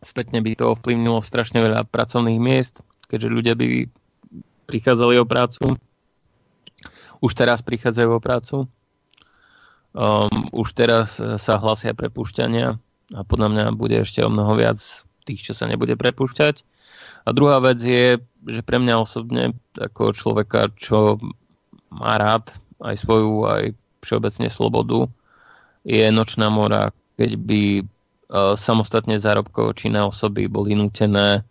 [0.00, 2.80] spätne by to ovplyvnilo strašne veľa pracovných miest,
[3.12, 3.84] keďže ľudia by
[4.70, 5.74] prichádzali o prácu.
[7.18, 8.56] Už teraz prichádzajú o prácu.
[9.90, 12.78] Um, už teraz sa hlasia prepušťania
[13.10, 14.78] a podľa mňa bude ešte o mnoho viac
[15.26, 16.62] tých, čo sa nebude prepušťať.
[17.26, 21.18] A druhá vec je, že pre mňa osobne, ako človeka, čo
[21.90, 23.64] má rád aj svoju, aj
[24.06, 25.10] všeobecne slobodu,
[25.82, 31.42] je nočná mora, keď by uh, samostatne zárobkovo činné osoby boli nutené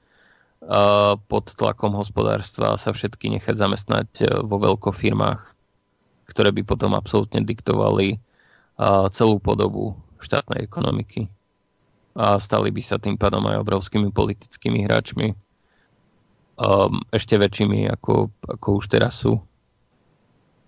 [1.28, 5.42] pod tlakom hospodárstva sa všetky nechať zamestnať uh, vo veľkofirmách,
[6.28, 11.32] ktoré by potom absolútne diktovali uh, celú podobu štátnej ekonomiky.
[12.20, 15.32] A stali by sa tým pádom aj obrovskými politickými hráčmi.
[16.60, 19.40] Um, ešte väčšími, ako, ako už teraz sú.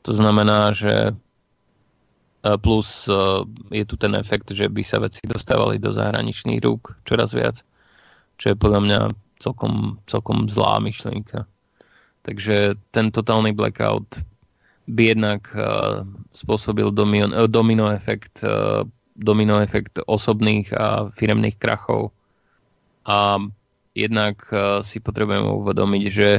[0.07, 1.11] To znamená, že
[2.41, 3.05] plus
[3.69, 7.61] je tu ten efekt, že by sa veci dostávali do zahraničných rúk čoraz viac,
[8.41, 8.99] čo je podľa mňa
[9.41, 11.49] celkom, celkom zlá myšlienka.
[12.21, 14.21] Takže ten totálny blackout
[14.85, 16.05] by jednak uh,
[16.37, 18.85] spôsobil domino, domino efekt uh,
[19.17, 22.13] domino efekt osobných a firemných krachov.
[23.05, 23.37] A
[23.97, 26.29] jednak uh, si potrebujeme uvedomiť, že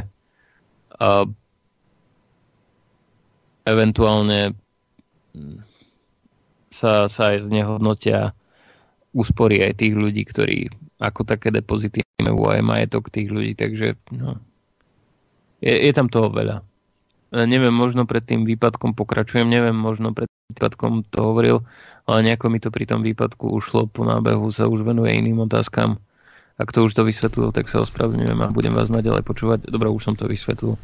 [0.99, 1.27] uh,
[3.67, 4.57] eventuálne
[5.35, 5.59] mm,
[6.73, 8.33] sa, sa aj znehodnotia
[9.13, 10.73] úspory aj tých ľudí, ktorí
[11.03, 14.39] ako také depozity majú aj majetok tých ľudí, takže no,
[15.59, 16.63] Je, je tam toho veľa.
[17.33, 21.65] Neviem, možno pred tým výpadkom pokračujem, neviem, možno pred výpadkom to hovoril,
[22.05, 25.97] ale nejako mi to pri tom výpadku ušlo, po nábehu sa už venuje iným otázkam.
[26.61, 29.59] Ak to už to vysvetlil, tak sa ospravedlňujem a budem vás naďalej počúvať.
[29.73, 30.77] Dobre, už som to vysvetlil.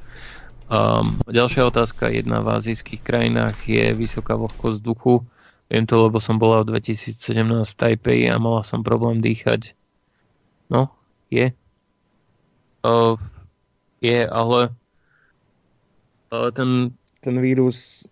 [0.72, 2.08] Um, ďalšia otázka.
[2.08, 5.28] Jedna v azijských krajinách je vysoká vlhkosť vzduchu.
[5.68, 7.14] Viem to, lebo som bola v 2017
[7.44, 9.77] v Taipei a mala som problém dýchať.
[10.68, 10.92] No,
[11.32, 11.52] je.
[12.84, 13.16] Uh,
[14.00, 14.70] je, ale,
[16.30, 18.06] ale ten, ten vírus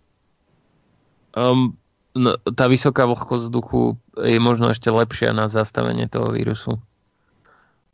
[1.37, 1.77] um,
[2.17, 6.83] no, tá vysoká vlhkosť vzduchu je možno ešte lepšia na zastavenie toho vírusu.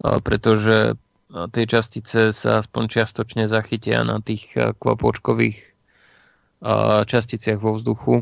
[0.02, 0.98] Uh, pretože
[1.34, 8.22] tie častice sa aspoň čiastočne zachytia na tých eh, kvapôčkových eh, časticiach vo vzduchu.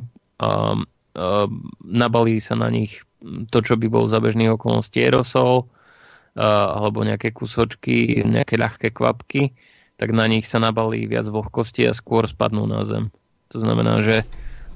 [1.85, 3.05] Nabalí sa na nich
[3.53, 5.69] to, čo by bol za bežných okolností aerosol,
[6.35, 9.51] alebo nejaké kusočky, nejaké ľahké kvapky,
[9.99, 13.11] tak na nich sa nabalí viac vlhkosti a skôr spadnú na zem.
[13.51, 14.23] To znamená, že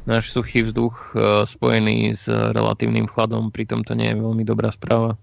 [0.06, 1.16] náš suchý vzduch
[1.48, 5.18] spojený s relatívnym chladom, pritom to nie je veľmi dobrá správa.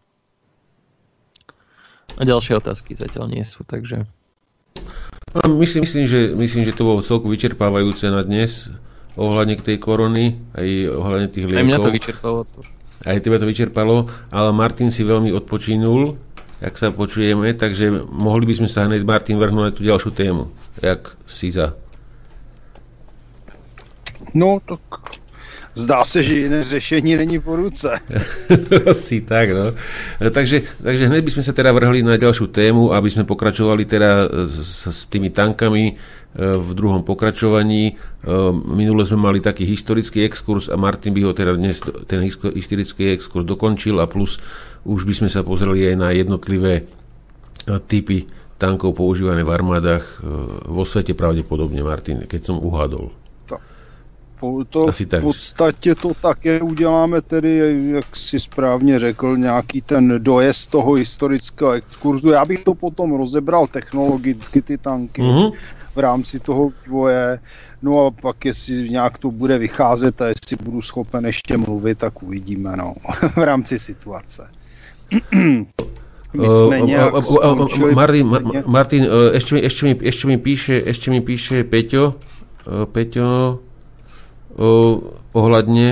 [2.18, 4.04] A ďalšie otázky zatiaľ nie sú, takže...
[5.32, 8.68] A myslím, myslím, že, myslím, že to bolo celku vyčerpávajúce na dnes
[9.16, 11.60] ohľadne tej korony, aj ohľadne tých liekov.
[11.60, 12.38] Aj mňa to vyčerpalo.
[13.02, 16.14] Aj teba to vyčerpalo, ale Martin si veľmi odpočinul,
[16.62, 20.54] jak sa počujeme, takže mohli by sme sa hneď, Martin, vrhnúť na tú ďalšiu tému.
[20.78, 21.74] Jak si za?
[24.30, 24.80] No, tak
[25.74, 27.98] zdá se, že jiné řešení není po ruce.
[28.90, 29.72] Asi tak, no.
[30.30, 34.28] Takže, takže hneď by sme sa teda vrhli na ďalšiu tému, aby sme pokračovali teda
[34.44, 35.94] s, s tými tankami e,
[36.60, 37.82] v druhom pokračovaní.
[37.88, 37.92] E,
[38.52, 42.20] minule sme mali taký historický exkurs a Martin by ho teda dnes ten
[42.52, 44.36] historický exkurs dokončil a plus
[44.84, 46.84] už by sme sa pozreli aj na jednotlivé e,
[47.88, 48.28] typy
[48.60, 50.22] tankov používané v armádach
[50.70, 53.21] vo svete pravdepodobne, Martin, keď som uhádol.
[54.68, 55.20] To Asi tak.
[55.20, 61.70] v podstatě to také uděláme tedy, jak si správně řekl, nějaký ten dojezd toho historického
[61.70, 62.30] exkurzu.
[62.30, 65.52] Já bych to potom rozebral technologicky, ty tanky, mm-hmm.
[65.94, 67.38] v rámci toho vývoje.
[67.82, 72.22] No a pak, jestli nějak to bude vycházet a jestli budu schopen ještě mluvit, tak
[72.22, 72.94] uvidíme, no,
[73.36, 74.50] v rámci situace.
[76.32, 77.12] My sme nejak
[77.92, 78.24] Martin,
[78.64, 79.02] Martin,
[79.36, 82.16] ešte, ešte, mi, ešte mi píše, ešte mi píše Peťo,
[82.88, 83.60] Peťo,
[85.32, 85.86] ohľadne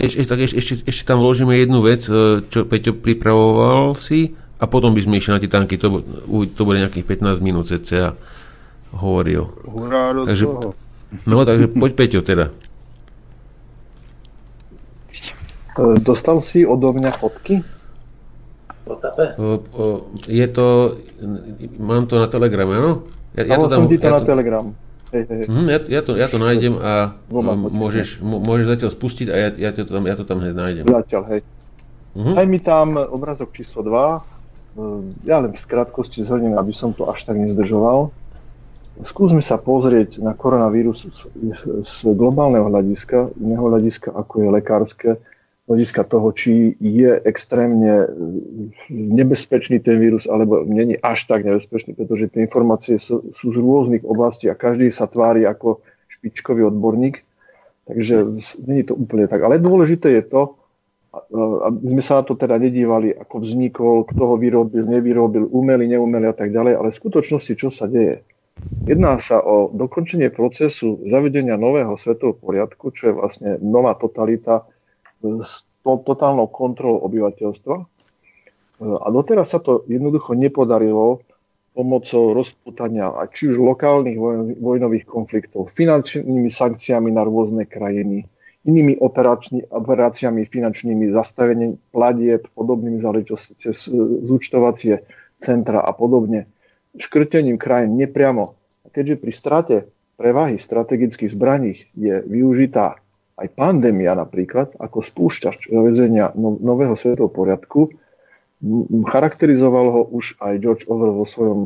[0.00, 2.08] ešte, tak ešte, ešte, ešte tam vložíme jednu vec,
[2.48, 5.76] čo Peťo pripravoval si a potom by sme išli na tie tanky.
[5.80, 6.00] To,
[6.56, 8.16] to bude nejakých 15 minút cca
[8.96, 9.48] hovoril.
[9.68, 10.72] Hurá do takže, toho.
[11.28, 12.48] No, takže poď Peťo teda.
[16.00, 17.64] Dostal si odo mňa fotky?
[20.26, 20.66] Je to,
[21.78, 22.92] mám to na telegrame, áno?
[23.38, 24.66] Ja, ja to dám, som ti to ja na to, telegram.
[25.10, 29.70] Hm, ja, ja, to, ja to nájdem a môžeš, môžeš zatiaľ spustiť a ja, ja,
[29.74, 30.84] to, tam, ja to tam hneď nájdem.
[30.86, 31.40] Zatiaľ, hej.
[32.14, 32.34] Uh-huh.
[32.38, 33.90] Daj mi tam obrazok číslo 2.
[33.90, 38.14] Ehm, ja len v skrátkosti zhrním, aby som to až tak nezdržoval.
[39.02, 41.20] Skúsme sa pozrieť na koronavírus z,
[41.82, 45.10] z globálneho hľadiska, iného hľadiska, ako je lekárske,
[45.70, 48.06] hľadiska toho, či je extrémne e,
[48.90, 54.02] nebezpečný ten vírus, alebo není až tak nebezpečný, pretože tie informácie sú, sú z rôznych
[54.02, 55.78] oblastí a každý sa tvári ako
[56.10, 57.22] špičkový odborník.
[57.86, 59.46] Takže není to úplne tak.
[59.46, 60.58] Ale dôležité je to,
[61.66, 66.30] aby sme sa na to teda nedívali, ako vznikol, kto ho vyrobil, nevyrobil, umelý, neumelý
[66.30, 68.22] a tak ďalej, ale v skutočnosti, čo sa deje.
[68.86, 74.70] Jedná sa o dokončenie procesu zavedenia nového svetového poriadku, čo je vlastne nová totalita,
[75.22, 77.76] s to, totálnou kontrolou obyvateľstva.
[78.80, 81.20] A doteraz sa to jednoducho nepodarilo
[81.76, 84.18] pomocou rozputania či už lokálnych
[84.58, 88.26] vojnových konfliktov, finančnými sankciami na rôzne krajiny,
[88.66, 89.00] inými
[89.72, 93.96] operáciami finančnými, zastavením platieb, podobnými záležitosti cez e,
[94.28, 95.00] zúčtovacie
[95.40, 96.50] centra a podobne,
[97.00, 98.44] škrtením krajín nepriamo.
[98.84, 99.76] A keďže pri strate
[100.20, 103.00] prevahy strategických zbraní je využitá
[103.40, 107.80] aj pandémia napríklad, ako spúšťač zavezenia no, nového svetového poriadku,
[109.08, 111.60] charakterizoval ho už aj George Orwell vo svojom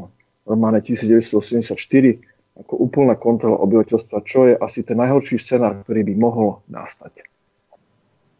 [0.46, 1.74] románe 1984
[2.54, 7.26] ako úplná kontrola obyvateľstva, čo je asi ten najhorší scenár, ktorý by mohol nastať.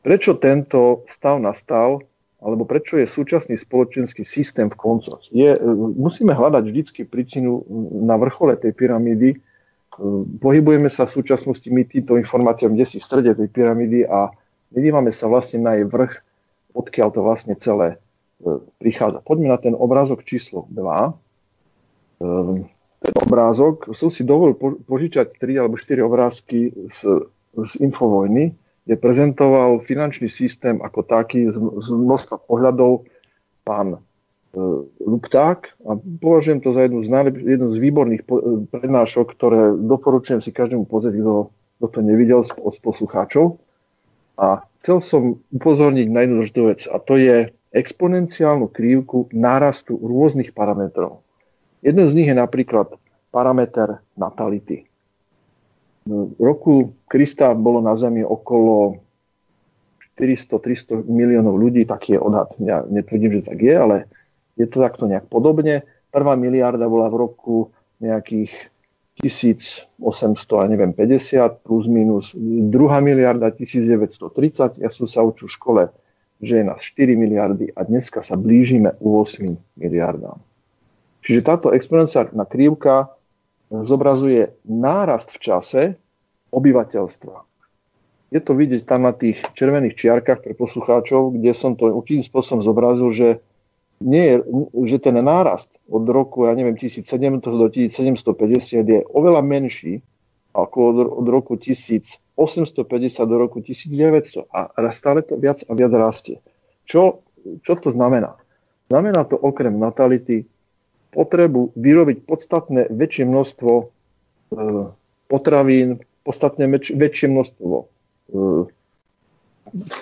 [0.07, 2.07] Prečo tento stav nastal,
[2.39, 5.19] alebo prečo je súčasný spoločenský systém v koncoch?
[5.35, 5.57] Je,
[5.99, 7.67] musíme hľadať vždycky príčinu
[8.05, 9.41] na vrchole tej pyramídy,
[10.43, 14.31] pohybujeme sa v súčasnosti my týmto informáciám kde si v strede tej pyramidy a
[14.75, 16.13] nedívame sa vlastne na jej vrch,
[16.75, 17.97] odkiaľ to vlastne celé
[18.43, 19.23] e, prichádza.
[19.23, 20.83] Poďme na ten obrázok číslo 2.
[20.83, 21.13] E,
[23.05, 23.93] ten obrázok.
[23.95, 30.83] Som si dovolil požičať tri alebo štyri obrázky z, z Infovojny, kde prezentoval finančný systém
[30.83, 33.07] ako taký z, z množstva pohľadov
[33.63, 34.03] pán
[35.01, 38.27] Lupták a považujem to za jednu z, najlep- jednu z výborných e,
[38.71, 41.35] prednášok, ktoré doporučujem si každému pozrieť, kto,
[41.81, 43.59] kto to nevidel od poslucháčov.
[44.39, 45.23] A chcel som
[45.55, 51.27] upozorniť na jednu dôležitú vec a to je exponenciálnu krívku nárastu rôznych parametrov.
[51.83, 52.95] Jeden z nich je napríklad
[53.35, 54.87] parameter natality.
[56.07, 59.03] V roku Krista bolo na Zemi okolo
[60.15, 62.55] 400-300 miliónov ľudí, taký je odhad.
[62.63, 63.97] Ja netvrdím, že tak je, ale
[64.55, 65.83] je to takto nejak podobne.
[66.15, 67.57] Prvá miliarda bola v roku
[67.99, 68.71] nejakých
[69.23, 69.95] 1800
[70.59, 72.35] a neviem 50 plus minus.
[72.71, 74.83] Druhá miliarda 1930.
[74.83, 75.83] Ja som sa učil v škole,
[76.43, 80.39] že je nás 4 miliardy a dneska sa blížime u 8 miliardám.
[81.25, 83.15] Čiže táto exponenciálna krivka
[83.71, 85.83] zobrazuje nárast v čase
[86.53, 87.37] obyvateľstva.
[88.35, 92.67] Je to vidieť tam na tých červených čiarkach pre poslucháčov, kde som to určitým spôsobom
[92.67, 93.29] zobrazil, že,
[94.05, 94.45] nie
[94.85, 100.05] že ten nárast od roku, ja neviem, 1700 do 1750 je oveľa menší
[100.53, 102.21] ako od, od roku 1850
[103.25, 104.61] do roku 1900 a
[104.93, 106.37] stále to viac a viac rastie.
[106.85, 107.25] Čo,
[107.65, 108.37] čo to znamená?
[108.93, 110.45] Znamená to okrem natality
[111.11, 113.85] potrebu vyrobiť podstatné väčšie množstvo e,
[115.31, 117.85] potravín, podstatne väčšie množstvo e,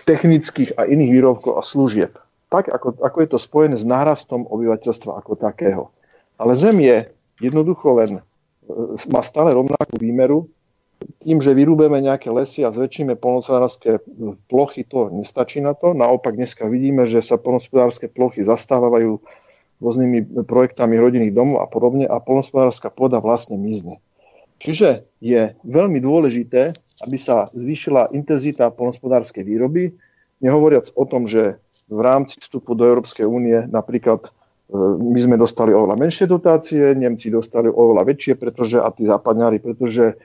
[0.08, 2.18] technických a iných výrobkov a služieb.
[2.52, 5.88] Tak, ako, ako je to spojené s nárastom obyvateľstva ako takého.
[6.36, 7.08] Ale Zem je
[7.40, 8.22] jednoducho len, e,
[9.08, 10.52] má stále rovnakú výmeru.
[11.24, 14.04] Tým, že vyrúbeme nejaké lesy a zväčšíme polnospodárske
[14.52, 15.96] plochy, to nestačí na to.
[15.96, 19.18] Naopak dneska vidíme, že sa polnospodárske plochy zastávajú
[19.82, 23.98] rôznymi projektami rodinných domov a podobne a polnospodárska pôda vlastne mizne.
[24.62, 26.70] Čiže je veľmi dôležité,
[27.02, 29.90] aby sa zvýšila intenzita polnospodárskej výroby,
[30.38, 31.58] nehovoriac o tom, že
[31.88, 34.30] v rámci vstupu do Európskej únie napríklad e,
[35.00, 40.18] my sme dostali oveľa menšie dotácie, Nemci dostali oveľa väčšie, pretože a tí západňári, pretože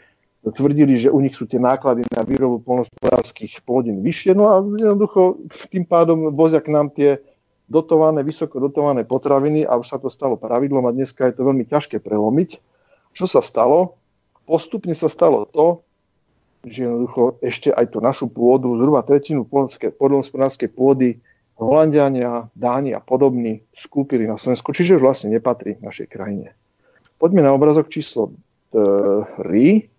[0.46, 5.42] tvrdili, že u nich sú tie náklady na výrobu polnospodárských plodín vyššie, no a jednoducho
[5.68, 7.20] tým pádom vozia k nám tie
[7.68, 11.68] dotované, vysoko dotované potraviny a už sa to stalo pravidlom a dneska je to veľmi
[11.68, 12.64] ťažké prelomiť.
[13.12, 14.00] Čo sa stalo?
[14.48, 15.84] Postupne sa stalo to,
[16.64, 19.44] že jednoducho ešte aj tú našu pôdu, zhruba tretinu
[20.00, 21.20] podhospodárskej pôdy
[21.58, 26.54] Holandiania, Dáni a podobní skúpili na Slovensku, čiže vlastne nepatrí našej krajine.
[27.18, 28.38] Poďme na obrazok číslo
[28.72, 29.90] 3.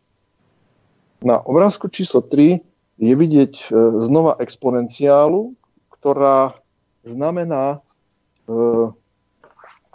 [1.27, 2.63] Na obrázku číslo 3
[2.99, 3.67] je vidieť e,
[4.07, 5.55] znova exponenciálu,
[5.99, 6.55] ktorá
[7.07, 7.79] znamená e,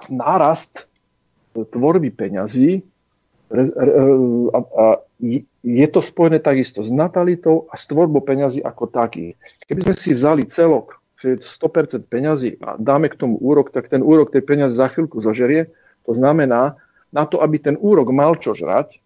[0.07, 0.87] nárast
[1.55, 2.81] tvorby peňazí e,
[4.51, 4.85] a, a
[5.63, 9.35] je to spojené takisto s natalitou a s tvorbou peňazí ako taký.
[9.67, 13.87] Keby sme si vzali celok, že je 100% peňazí a dáme k tomu úrok, tak
[13.87, 15.71] ten úrok tej peňazí za chvíľku zožerie.
[16.03, 16.75] To znamená,
[17.15, 18.99] na to, aby ten úrok mal čo žrať,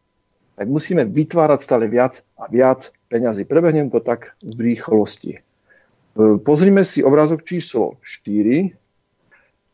[0.57, 3.45] tak musíme vytvárať stále viac a viac peňazí.
[3.45, 5.37] Prebehnem to tak v rýchlosti.
[5.37, 5.41] E,
[6.41, 8.73] pozrime si obrázok číslo 4.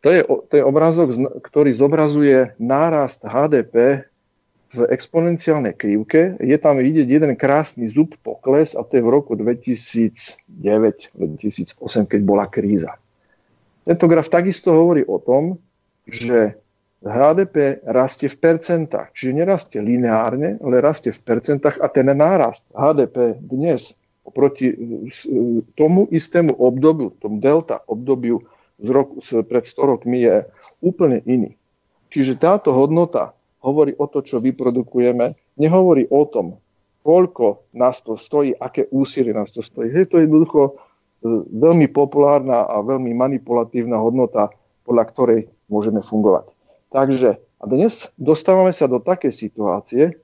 [0.03, 1.15] To je, to je obrázok,
[1.47, 4.03] ktorý zobrazuje nárast HDP
[4.73, 6.33] v exponenciálnej krivke.
[6.41, 11.77] Je tam vidieť jeden krásny zub pokles a to je v roku 2009-2008,
[12.09, 12.97] keď bola kríza.
[13.85, 15.61] Tento graf takisto hovorí o tom,
[16.09, 16.57] že
[17.03, 23.43] HDP rastie v percentách, čiže nerastie lineárne, ale rastie v percentách a ten nárast HDP
[23.43, 23.91] dnes
[24.23, 24.75] oproti e,
[25.75, 28.47] tomu istému obdobiu, tomu delta obdobiu
[28.79, 30.47] z roku, pred 100 rokmi je
[30.79, 31.59] úplne iný.
[32.07, 36.59] Čiže táto hodnota hovorí o to, čo vyprodukujeme, nehovorí o tom,
[37.03, 39.91] koľko nás to stojí, aké úsilie nás to stojí.
[39.91, 40.71] Je to jednoducho e,
[41.51, 44.51] veľmi populárna a veľmi manipulatívna hodnota,
[44.83, 45.39] podľa ktorej
[45.71, 46.51] môžeme fungovať.
[46.91, 50.19] Takže a dnes dostávame sa do takej situácie,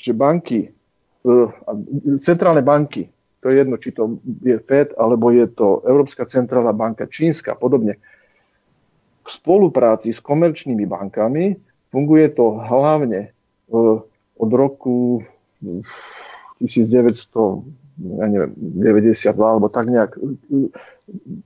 [0.00, 1.30] že banky, e,
[2.24, 7.06] centrálne banky to je jedno, či to je FED, alebo je to Európska centrálna banka,
[7.06, 8.02] čínska a podobne.
[9.22, 11.54] V spolupráci s komerčnými bankami
[11.90, 13.96] funguje to hlavne eh,
[14.38, 15.26] od roku
[16.62, 17.66] 1900,
[18.18, 20.14] ja neviem, 92 alebo tak nejak.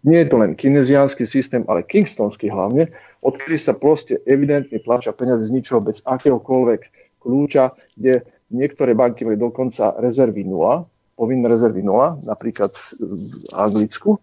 [0.05, 2.93] Nie je to len kineziánsky systém, ale kingstonský hlavne,
[3.25, 6.81] odkedy sa proste evidentne tlačia peniaze z ničoho bez akéhokoľvek
[7.23, 10.85] kľúča, kde niektoré banky mali dokonca rezervy nula,
[11.17, 13.13] povinné rezervy nula, napríklad v
[13.57, 14.19] Anglicku,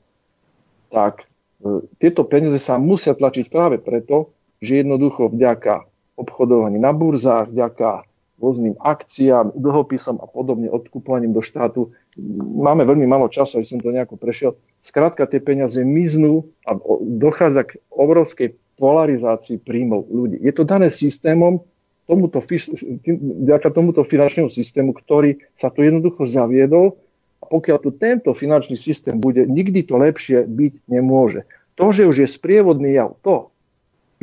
[0.93, 1.25] tak
[1.63, 5.88] e, tieto peniaze sa musia tlačiť práve preto, že jednoducho vďaka
[6.19, 8.03] obchodovaní na burzách, vďaka
[8.39, 11.91] rôznym akciám, dlhopisom a podobne, odkupovaním do štátu.
[12.39, 14.55] Máme veľmi málo času, aby som to nejako prešiel.
[14.79, 20.39] Skrátka, tie peniaze miznú a dochádza k obrovskej polarizácii príjmov ľudí.
[20.39, 21.59] Je to dané systémom,
[22.07, 26.95] tomuto, vďaka tomuto finančnému systému, ktorý sa tu jednoducho zaviedol
[27.43, 31.43] a pokiaľ tu tento finančný systém bude, nikdy to lepšie byť nemôže.
[31.75, 33.51] To, že už je sprievodný jav, to,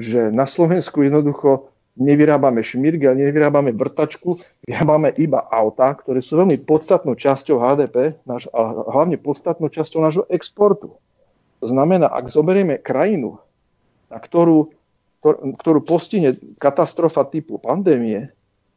[0.01, 6.60] že na Slovensku jednoducho nevyrábame šmirgy a nevyrábame vrtačku, vyrábame iba autá, ktoré sú veľmi
[6.68, 11.01] podstatnou časťou HDP naš, a hlavne podstatnou časťou nášho exportu.
[11.64, 13.40] To znamená, ak zoberieme krajinu,
[14.12, 14.70] na ktorú,
[15.59, 18.28] ktorú postihne katastrofa typu pandémie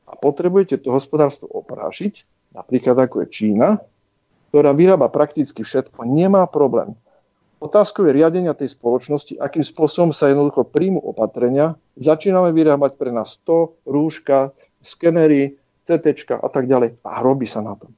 [0.07, 2.23] a potrebujete to hospodárstvo oprášiť,
[2.55, 3.83] napríklad ako je Čína,
[4.49, 6.97] ktorá vyrába prakticky všetko, nemá problém
[7.59, 11.75] Otázkou je riadenia tej spoločnosti, akým spôsobom sa jednoducho príjmu opatrenia.
[11.99, 17.03] Začíname vyrábať pre nás to, rúška, skenery, CT a tak ďalej.
[17.03, 17.91] A robí sa na tom.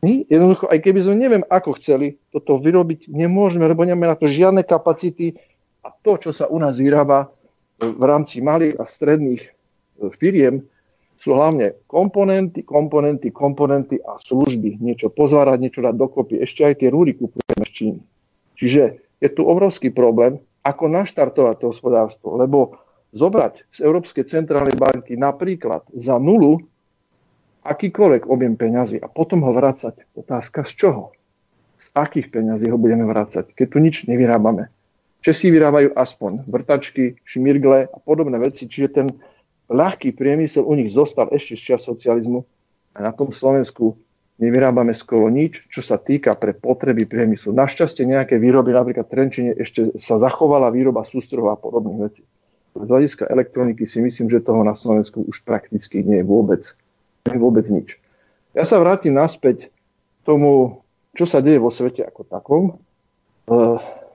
[0.00, 4.30] My jednoducho, aj keby sme neviem, ako chceli, toto vyrobiť nemôžeme, lebo nemáme na to
[4.30, 5.36] žiadne kapacity
[5.84, 7.28] a to, čo sa u nás vyrába
[7.80, 9.50] v rámci malých a stredných e,
[10.16, 10.64] firiem,
[11.20, 14.80] sú hlavne komponenty, komponenty, komponenty a služby.
[14.80, 16.40] Niečo pozvárať, niečo dať dokopy.
[16.40, 18.00] Ešte aj tie rúry kupujeme z Číny.
[18.60, 22.76] Čiže je tu obrovský problém, ako naštartovať to hospodárstvo, lebo
[23.16, 26.60] zobrať z Európskej centrálnej banky napríklad za nulu
[27.64, 30.04] akýkoľvek objem peňazí a potom ho vrácať.
[30.12, 31.02] Otázka z čoho?
[31.80, 34.68] Z akých peňazí ho budeme vrácať, keď tu nič nevyrábame?
[35.20, 39.08] Česi vyrábajú aspoň vrtačky, šmirgle a podobné veci, čiže ten
[39.68, 42.44] ľahký priemysel u nich zostal ešte z čas socializmu
[42.96, 44.00] a na tom Slovensku
[44.40, 47.52] nevyrábame skoro nič, čo sa týka pre potreby priemyslu.
[47.52, 52.22] Našťastie nejaké výroby, napríklad v Trenčine, ešte sa zachovala výroba sústrojov a podobných vecí.
[52.72, 56.62] Z hľadiska elektroniky si myslím, že toho na Slovensku už prakticky nie je vôbec,
[57.28, 58.00] nie je vôbec nič.
[58.56, 59.68] Ja sa vrátim naspäť
[60.24, 60.82] tomu,
[61.14, 62.64] čo sa deje vo svete ako takom.
[62.70, 62.72] E,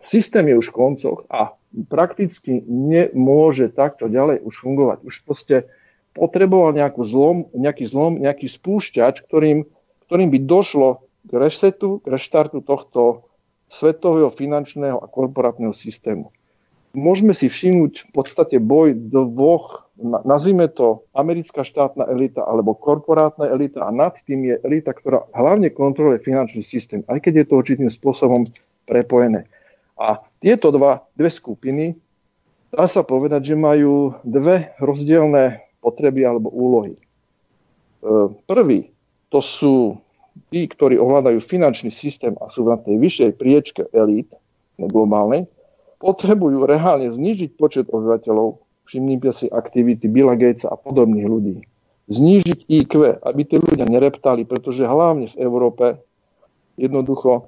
[0.07, 1.53] systém je už v koncoch a
[1.91, 5.03] prakticky nemôže takto ďalej už fungovať.
[5.03, 5.67] Už proste
[6.15, 9.67] potreboval nejakú zlom, nejaký zlom, nejaký spúšťač, ktorým
[10.07, 13.25] ktorým by došlo k resetu, k reštartu tohto
[13.73, 16.29] svetového finančného a korporátneho systému.
[16.95, 19.83] Môžeme si všimnúť v podstate boj dvoch,
[20.23, 25.75] nazvime to americká štátna elita alebo korporátna elita a nad tým je elita, ktorá hlavne
[25.75, 28.47] kontroluje finančný systém, aj keď je to určitým spôsobom
[28.87, 29.43] prepojené.
[29.99, 31.99] A tieto dva, dve skupiny,
[32.71, 36.95] dá sa povedať, že majú dve rozdielne potreby alebo úlohy.
[36.95, 37.01] E,
[38.47, 38.94] prvý
[39.29, 39.75] to sú
[40.51, 44.29] tí, ktorí ovládajú finančný systém a sú na tej vyššej priečke elít
[44.75, 45.47] globálnej,
[45.99, 51.55] potrebujú reálne znížiť počet obyvateľov, všimnite si aktivity Billa Gatesa a podobných ľudí.
[52.05, 55.85] Znížiť IQ, aby tí ľudia nereptali, pretože hlavne v Európe
[56.77, 57.41] jednoducho e,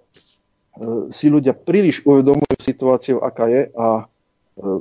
[1.14, 4.10] si ľudia príliš uvedomujú situáciu, aká je a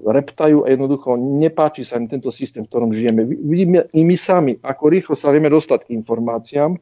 [0.06, 3.28] reptajú a jednoducho nepáči sa im tento systém, v ktorom žijeme.
[3.28, 6.80] Vidíme i my sami, ako rýchlo sa vieme dostať k informáciám,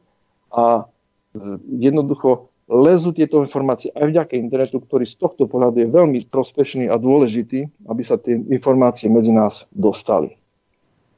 [0.55, 0.83] a e,
[1.83, 6.95] jednoducho lezú tieto informácie aj vďaka internetu, ktorý z tohto pohľadu je veľmi prospešný a
[6.97, 10.39] dôležitý, aby sa tie informácie medzi nás dostali.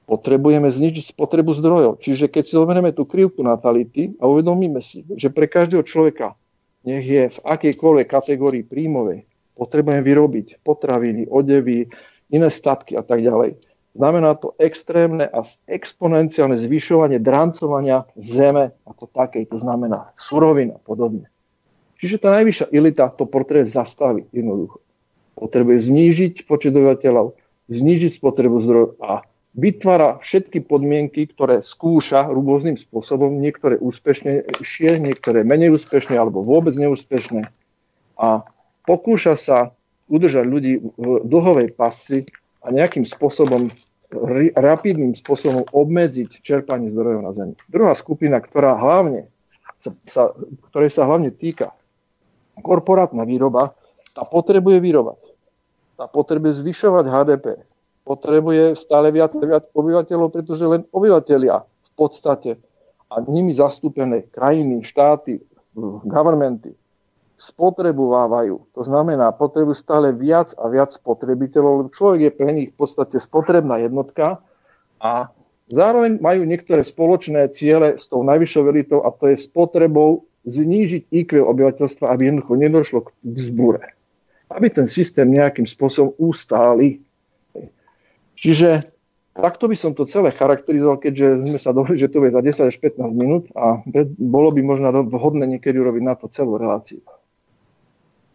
[0.07, 1.99] Potrebujeme znižiť spotrebu zdrojov.
[1.99, 6.35] Čiže keď si zoberieme tú krivku natality a uvedomíme si, že pre každého človeka,
[6.87, 9.26] nech je v akejkoľvek kategórii príjmovej,
[9.57, 11.89] potrebujeme vyrobiť potraviny, odevy,
[12.29, 13.57] iné statky a tak ďalej
[13.97, 21.33] Znamená to extrémne a exponenciálne zvyšovanie drancovania zeme ako takej, to znamená surovín a podobne.
[21.97, 24.85] Čiže tá najvyššia elita to potrebuje zastaviť jednoducho.
[25.33, 27.41] Potrebuje znížiť počet obyvateľov,
[27.73, 29.25] znížiť spotrebu zdrojov a
[29.57, 37.49] vytvára všetky podmienky, ktoré skúša rôznym spôsobom, niektoré úspešnejšie, niektoré menej úspešné alebo vôbec neúspešné.
[38.21, 38.45] A
[38.87, 39.75] pokúša sa
[40.07, 42.23] udržať ľudí v dlhovej pasci
[42.63, 43.67] a nejakým spôsobom
[44.55, 47.53] rapidným spôsobom obmedziť čerpanie zdrojov na Zemi.
[47.67, 49.27] Druhá skupina, ktorá hlavne
[49.83, 50.23] sa, sa,
[50.71, 51.75] ktorej sa hlavne týka
[52.63, 53.75] korporátna výroba,
[54.15, 55.21] tá potrebuje vyrobať.
[55.99, 57.45] Tá potrebuje zvyšovať HDP.
[58.07, 62.55] Potrebuje stále viac viac obyvateľov, pretože len obyvateľia v podstate
[63.11, 65.43] a nimi zastúpené krajiny, štáty,
[66.07, 66.71] governmenty
[67.37, 68.73] spotrebovávajú.
[68.73, 73.21] To znamená, potrebujú stále viac a viac spotrebiteľov, lebo človek je pre nich v podstate
[73.21, 74.41] spotrebná jednotka
[74.97, 75.29] a
[75.69, 81.45] zároveň majú niektoré spoločné ciele s tou najvyššou elitou a to je spotrebou znížiť IQ
[81.45, 83.85] obyvateľstva, aby jednoducho nedošlo k vzbure.
[84.49, 87.03] Aby ten systém nejakým spôsobom ustáli.
[88.39, 88.81] Čiže
[89.35, 92.71] takto by som to celé charakterizoval, keďže sme sa dohodli, že to bude za 10
[92.73, 93.83] až 15 minút a
[94.17, 97.03] bolo by možno vhodné niekedy urobiť na to celú reláciu.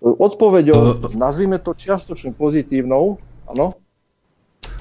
[0.03, 3.79] Odpoveďou, nazvime to čiastočne pozitívnou, áno,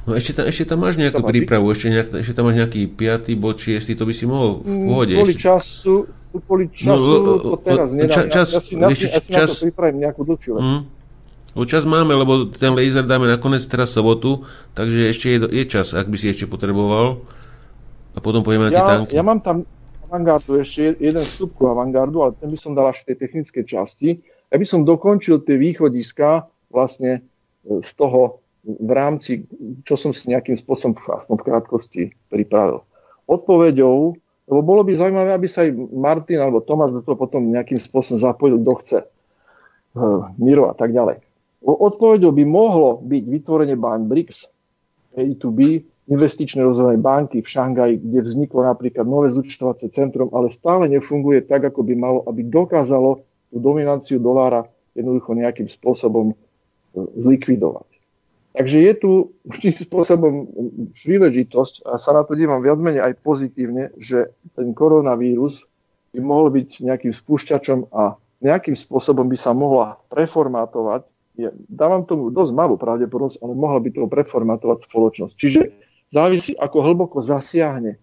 [0.01, 3.37] No ešte tam, ešte tam máš nejakú prípravu, ešte, nejak, ešte tam máš nejaký piatý
[3.37, 5.13] bod, šiestý, to by si mohol v mm, pohode.
[5.13, 5.95] Kvôli času,
[6.41, 8.09] kvôli no, času no, to teraz nedám.
[8.09, 10.81] Ča, čas, ja, si, na, ešte, ja si čas, na to pripravím nejakú dlhšiu mm,
[11.51, 15.91] No čas máme, lebo ten laser dáme nakoniec teraz sobotu, takže ešte je, je čas,
[15.91, 17.27] ak by si ešte potreboval.
[18.15, 19.13] A potom pôjdeme na tie tanky.
[19.19, 19.67] Ja mám tam
[20.07, 23.63] avantgardu, ešte jeden vstup ku avantgardu, ale ten by som dal až v tej technickej
[23.67, 24.09] časti.
[24.51, 27.23] Ja by som dokončil tie východiska vlastne
[27.63, 29.49] e, z toho v rámci,
[29.87, 32.85] čo som si nejakým spôsobom v krátkosti pripravil.
[33.25, 34.13] Odpoveďou,
[34.45, 38.21] lebo bolo by zaujímavé, aby sa aj Martin alebo Tomáš do toho potom nejakým spôsobom
[38.21, 38.99] zapojil, kto chce.
[39.01, 39.07] E,
[40.37, 41.23] Miro a tak ďalej.
[41.61, 44.49] Odpovedou by mohlo byť vytvorenie bank BRICS,
[45.13, 51.45] A2B, investičné rozvojové banky v Šangaji, kde vzniklo napríklad nové zúčtovacie centrum, ale stále nefunguje
[51.45, 54.65] tak, ako by malo, aby dokázalo tú dominanciu dolára
[54.95, 56.35] jednoducho nejakým spôsobom e,
[57.19, 57.87] zlikvidovať.
[58.51, 59.11] Takže je tu
[59.47, 60.33] určitým spôsobom
[60.91, 65.63] príležitosť, a sa na to dívam viac menej aj pozitívne, že ten koronavírus
[66.11, 71.07] by mohol byť nejakým spúšťačom a nejakým spôsobom by sa mohla preformátovať
[71.39, 75.33] je, dávam tomu dosť malú pravdepodobnosť, ale mohla by to preformatovať spoločnosť.
[75.39, 75.61] Čiže
[76.11, 77.95] závisí, ako hlboko zasiahne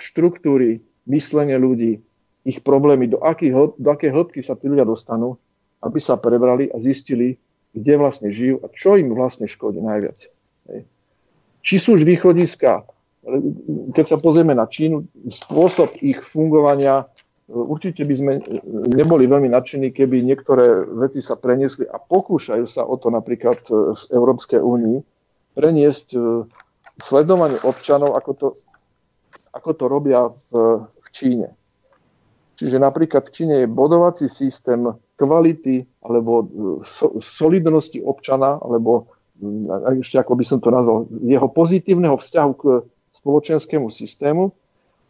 [0.00, 2.00] štruktúry, myslenie ľudí,
[2.48, 5.36] ich problémy, do, akých, do akej hĺbky sa tí ľudia dostanú,
[5.84, 7.36] aby sa prebrali a zistili,
[7.76, 10.32] kde vlastne žijú a čo im vlastne škodí najviac.
[11.60, 12.88] Či sú už východiska,
[13.92, 17.04] keď sa pozrieme na Čínu, spôsob ich fungovania
[17.48, 18.32] Určite by sme
[18.92, 24.02] neboli veľmi nadšení, keby niektoré veci sa preniesli a pokúšajú sa o to napríklad v
[24.12, 25.00] Európskej únii
[25.56, 26.44] preniesť e,
[27.00, 28.48] sledovanie občanov, ako to,
[29.56, 31.48] ako to robia v, v Číne.
[32.58, 34.82] Čiže napríklad v Číne je bodovací systém
[35.14, 36.46] kvality alebo e,
[36.90, 39.06] so, solidnosti občana, alebo
[39.38, 42.62] e, ešte ako by som to nazval, jeho pozitívneho vzťahu k
[43.22, 44.50] spoločenskému systému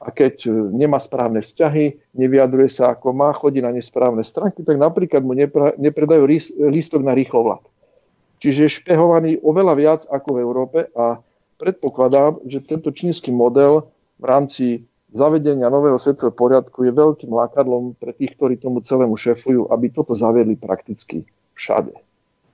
[0.04, 4.76] a keď e, nemá správne vzťahy, nevyjadruje sa ako má, chodí na nesprávne stránky, tak
[4.76, 5.32] napríklad mu
[5.80, 6.28] nepredajú
[6.68, 7.64] lístok na rýchlo vlak.
[8.44, 11.16] Čiže je špehovaný oveľa viac ako v Európe a
[11.58, 13.88] predpokladám, že tento čínsky model
[14.20, 14.64] v rámci
[15.12, 20.12] zavedenia nového svetového poriadku je veľkým lákadlom pre tých, ktorí tomu celému šefujú, aby toto
[20.12, 21.24] zaviedli prakticky
[21.56, 21.96] všade.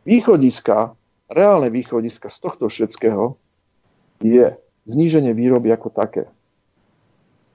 [0.05, 0.94] Východiska,
[1.33, 3.34] reálne východiska z tohto všetkého
[4.23, 4.55] je
[4.86, 6.24] zníženie výroby ako také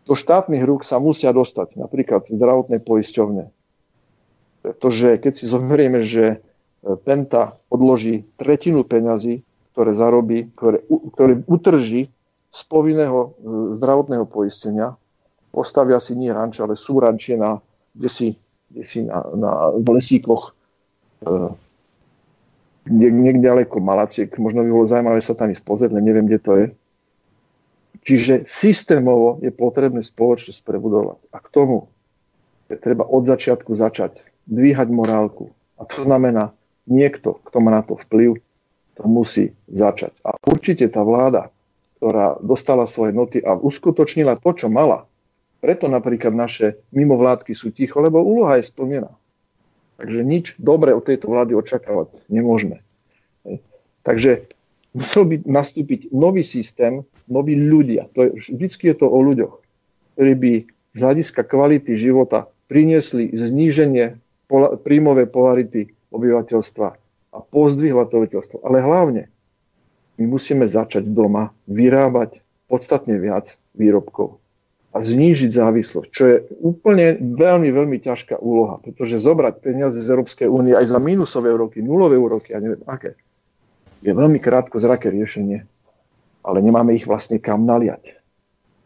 [0.09, 3.53] do štátnych rúk sa musia dostať, napríklad v zdravotnej poisťovne.
[4.65, 6.37] Pretože keď si zoberieme, že e,
[6.97, 10.81] Penta odloží tretinu peňazí, ktoré zarobí, ktoré,
[11.13, 12.09] ktoré utrží
[12.49, 13.29] z povinného e,
[13.77, 14.97] zdravotného poistenia,
[15.53, 17.61] postavia si nie ranč, ale sú rančie na,
[17.93, 18.27] kde si,
[18.69, 20.53] kde si na, na, v lesíkoch
[21.25, 21.31] e,
[22.89, 24.29] niekde ďaleko Malaciek.
[24.41, 26.67] Možno by bolo zaujímavé sa tam ísť pozrieť, neviem, kde to je.
[27.99, 31.19] Čiže systémovo je potrebné spoločnosť prebudovať.
[31.29, 31.77] A k tomu
[32.71, 35.53] je treba od začiatku začať dvíhať morálku.
[35.77, 36.55] A to znamená,
[36.89, 38.41] niekto, kto má na to vplyv,
[38.97, 40.11] to musí začať.
[40.25, 41.53] A určite tá vláda,
[41.99, 45.03] ktorá dostala svoje noty a uskutočnila to, čo mala,
[45.59, 49.11] preto napríklad naše mimovládky sú ticho, lebo úloha je splnená.
[49.99, 52.79] Takže nič dobré od tejto vlády očakávať nemôžeme.
[54.07, 54.47] Takže
[54.95, 58.07] musel by nastúpiť nový systém, noví ľudia.
[58.15, 59.59] To je, vždycky je to o ľuďoch,
[60.15, 60.53] ktorí by
[60.95, 64.15] z hľadiska kvality života priniesli zníženie
[64.87, 66.87] príjmovej polarity obyvateľstva
[67.35, 68.63] a pozdvihla to obyvateľstvo.
[68.63, 69.27] Ale hlavne
[70.19, 74.38] my musíme začať doma vyrábať podstatne viac výrobkov
[74.91, 80.49] a znížiť závislosť, čo je úplne veľmi, veľmi ťažká úloha, pretože zobrať peniaze z Európskej
[80.49, 83.14] únie aj za minusové úroky, nulové úroky, ja neviem aké,
[84.01, 85.64] je veľmi krátko zraké riešenie,
[86.41, 88.17] ale nemáme ich vlastne kam naliať.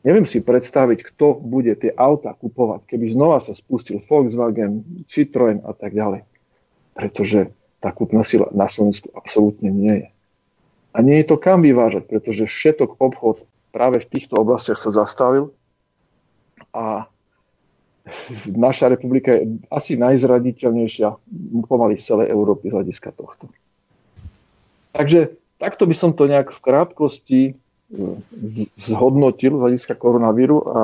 [0.03, 5.71] Neviem si predstaviť, kto bude tie auta kupovať, keby znova sa spustil Volkswagen, Citroën a
[5.71, 6.27] tak ďalej.
[6.91, 10.07] Pretože tá kúpna sila na Slovensku absolútne nie je.
[10.93, 13.41] A nie je to kam vyvážať, pretože všetok obchod
[13.73, 15.49] práve v týchto oblastiach sa zastavil
[16.69, 17.09] a
[18.45, 21.07] naša republika je asi najzraditeľnejšia
[21.65, 23.49] pomaly v celej Európy z hľadiska tohto.
[24.93, 27.53] Takže takto by som to nejak v krátkosti e,
[28.77, 30.79] zhodnotil z hľadiska koronavíru a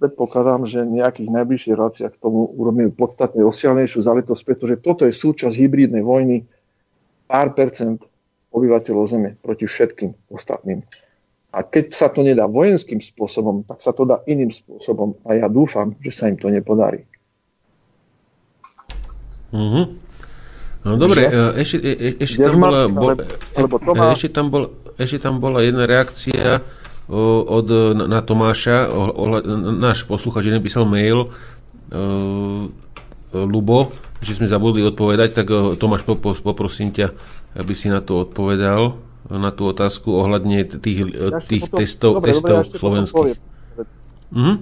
[0.00, 5.52] predpokladám, že nejakých najbližších reláciách k tomu urobíme podstatne rozsiaľnejšiu záležitosť, pretože toto je súčasť
[5.52, 6.48] hybridnej vojny
[7.28, 8.00] pár percent
[8.52, 10.82] obyvateľov Zeme proti všetkým ostatným.
[11.56, 15.16] A keď sa to nedá vojenským spôsobom, tak sa to dá iným spôsobom.
[15.24, 17.08] A ja dúfam, že sa im to nepodarí.
[19.56, 19.84] Mm-hmm.
[20.86, 23.10] No dobre, e, ešte, e, e, ešte, tam bola, bo,
[24.14, 26.62] ešte, tam bol, ešte tam bola jedna reakcia
[27.10, 28.90] od, na Tomáša,
[29.78, 31.30] náš posluchač napísal mail,
[31.94, 32.66] uh,
[33.30, 35.46] Lubo, že sme zabudli odpovedať, tak
[35.78, 36.02] Tomáš,
[36.42, 37.14] poprosím ťa,
[37.56, 42.30] aby si na to odpovedal na tú otázku ohľadne tých, ja tých potom, testov, dobre,
[42.30, 43.36] testov dobre, ja slovenských.
[44.30, 44.54] Mhm.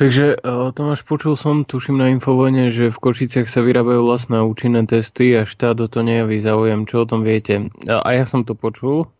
[0.00, 0.40] Takže
[0.72, 5.44] Tomáš, počul som, tuším na Infovojne, že v Košiciach sa vyrábajú vlastné účinné testy a
[5.44, 6.88] štát o to nejaví záujem.
[6.88, 7.68] Čo o tom viete?
[7.84, 9.12] A ja som to počul.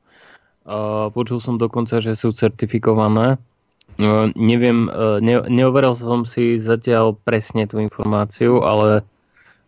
[0.64, 3.36] A počul som dokonca, že sú certifikované.
[4.32, 4.88] Neviem,
[5.20, 9.04] ne, neoveral som si zatiaľ presne tú informáciu, ale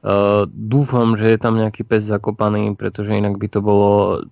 [0.02, 4.26] Uh, dúfam, že je tam nejaký pes zakopaný, pretože inak by to bolo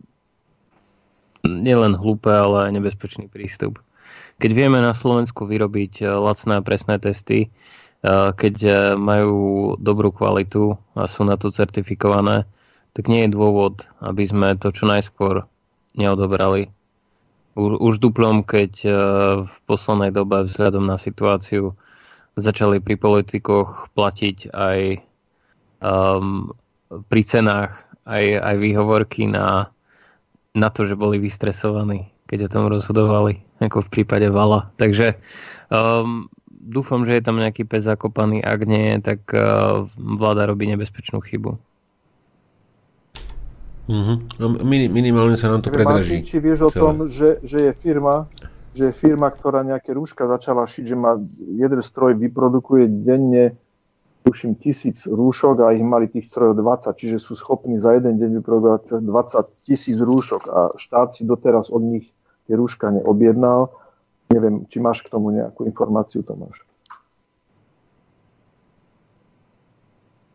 [1.46, 3.78] nielen hlúpe, ale aj nebezpečný prístup.
[4.42, 7.54] Keď vieme na Slovensku vyrobiť uh, lacné a presné testy,
[8.02, 8.54] uh, keď
[8.98, 12.50] majú dobrú kvalitu a sú na to certifikované,
[12.98, 15.46] tak nie je dôvod, aby sme to čo najskôr
[15.94, 16.74] neodobrali.
[17.54, 18.72] Už duplom, keď
[19.42, 21.74] v poslednej dobe vzhľadom na situáciu
[22.38, 24.78] začali pri politikoch platiť aj
[25.80, 26.52] um,
[27.10, 27.72] pri cenách
[28.06, 29.68] aj, aj výhovorky na,
[30.56, 34.72] na to, že boli vystresovaní, keď o tom rozhodovali, ako v prípade Vala.
[34.80, 35.18] Takže
[35.68, 38.44] um, dúfam, že je tam nejaký pes zakopaný.
[38.44, 41.56] Ak nie, tak uh, vláda robí nebezpečnú chybu.
[43.90, 44.16] Mm-hmm.
[44.38, 44.46] No,
[44.86, 46.22] minimálne sa nám to predraží.
[46.22, 46.78] či vieš o celé.
[46.78, 48.30] tom, že, že je firma,
[48.70, 53.58] že je firma, ktorá nejaké rúška začala šiť, že má jeden stroj vyprodukuje denne
[54.24, 58.30] tuším, tisíc rúšok a ich mali tých strojov 20, čiže sú schopní za jeden deň
[58.40, 62.12] vyprodukovať 20 tisíc rúšok a štát si doteraz od nich
[62.46, 63.72] tie rúška neobjednal.
[64.30, 66.62] Neviem, či máš k tomu nejakú informáciu, Tomáš.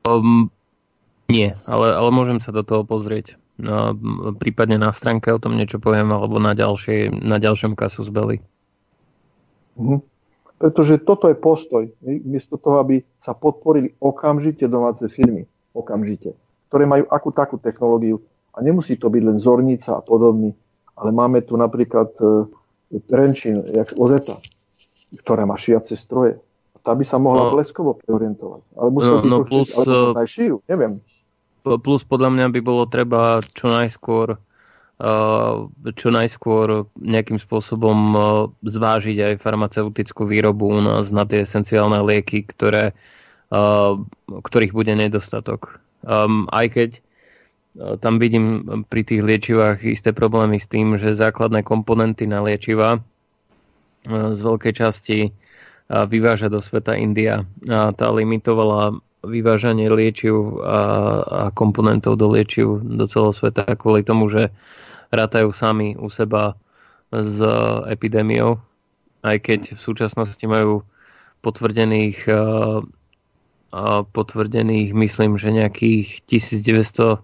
[0.05, 0.53] Um,
[1.31, 3.39] nie, ale, ale môžem sa do toho pozrieť.
[3.55, 3.95] No,
[4.35, 8.37] prípadne na stránke o tom niečo poviem, alebo na, ďalšie, na ďalšom kasu z Belly.
[9.79, 10.14] Mhm.
[10.55, 11.83] Pretože toto je postoj.
[12.03, 15.43] Miesto toho, aby sa podporili okamžite domáce firmy,
[15.75, 16.31] okamžite,
[16.71, 18.23] ktoré majú akú takú technológiu.
[18.55, 20.55] A nemusí to byť len zornica a podobný,
[20.95, 22.47] ale máme tu napríklad uh,
[23.03, 24.39] Trenčín, jak Ozeta,
[25.19, 26.39] ktorá má šiace stroje.
[26.85, 28.61] Tá by sa mohla no, bleskovo preorientovať.
[28.77, 31.01] Ale musel no, no plus, ale aj šijú, neviem.
[31.65, 34.37] Plus podľa mňa by bolo treba čo najskôr
[35.95, 37.97] čo najskôr nejakým spôsobom
[38.63, 42.95] zvážiť aj farmaceutickú výrobu u nás na tie esenciálne lieky, ktoré,
[44.29, 45.83] ktorých bude nedostatok.
[46.47, 47.03] Aj keď
[47.99, 53.03] tam vidím pri tých liečivách isté problémy s tým, že základné komponenty na liečiva
[54.07, 55.35] z veľkej časti
[55.91, 57.43] vyváža do sveta India.
[57.67, 58.95] A tá limitovala
[59.27, 64.55] vyvážanie liečiv a komponentov do liečiv do celého sveta kvôli tomu, že
[65.15, 66.59] rátajú sami u seba
[67.09, 67.39] s
[67.87, 68.59] epidémiou,
[69.23, 70.83] aj keď v súčasnosti majú
[71.39, 72.27] potvrdených
[74.15, 77.19] potvrdených, myslím, že nejakých 1900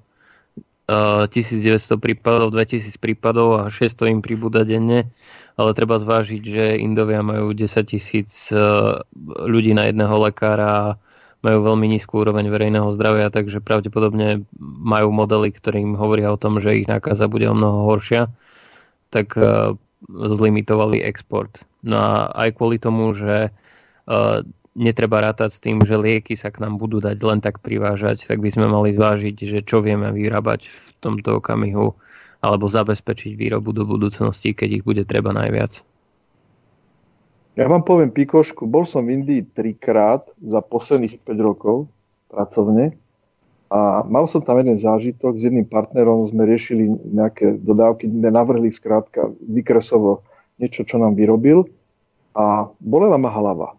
[0.92, 5.08] 1900 prípadov, 2000 prípadov a 600 im pribúda denne,
[5.56, 8.52] ale treba zvážiť, že Indovia majú 10 tisíc
[9.24, 11.00] ľudí na jedného lekára
[11.42, 16.86] majú veľmi nízku úroveň verejného zdravia, takže pravdepodobne majú modely, ktorým hovoria o tom, že
[16.86, 18.30] ich nákaza bude o mnoho horšia,
[19.10, 19.74] tak uh,
[20.10, 21.66] zlimitovali export.
[21.82, 24.46] No a aj kvôli tomu, že uh,
[24.78, 28.40] netreba rátať s tým, že lieky sa k nám budú dať len tak privážať, tak
[28.40, 31.92] by sme mali zvážiť, že čo vieme vyrábať v tomto okamihu
[32.42, 35.86] alebo zabezpečiť výrobu do budúcnosti, keď ich bude treba najviac.
[37.60, 41.92] Ja vám poviem pikošku, bol som v Indii trikrát za posledných 5 rokov
[42.32, 42.96] pracovne
[43.68, 48.72] a mal som tam jeden zážitok, s jedným partnerom sme riešili nejaké dodávky, sme navrhli
[48.72, 50.24] skrátka vykresovo
[50.64, 51.68] niečo, čo nám vyrobil
[52.32, 53.76] a bolela ma hlava.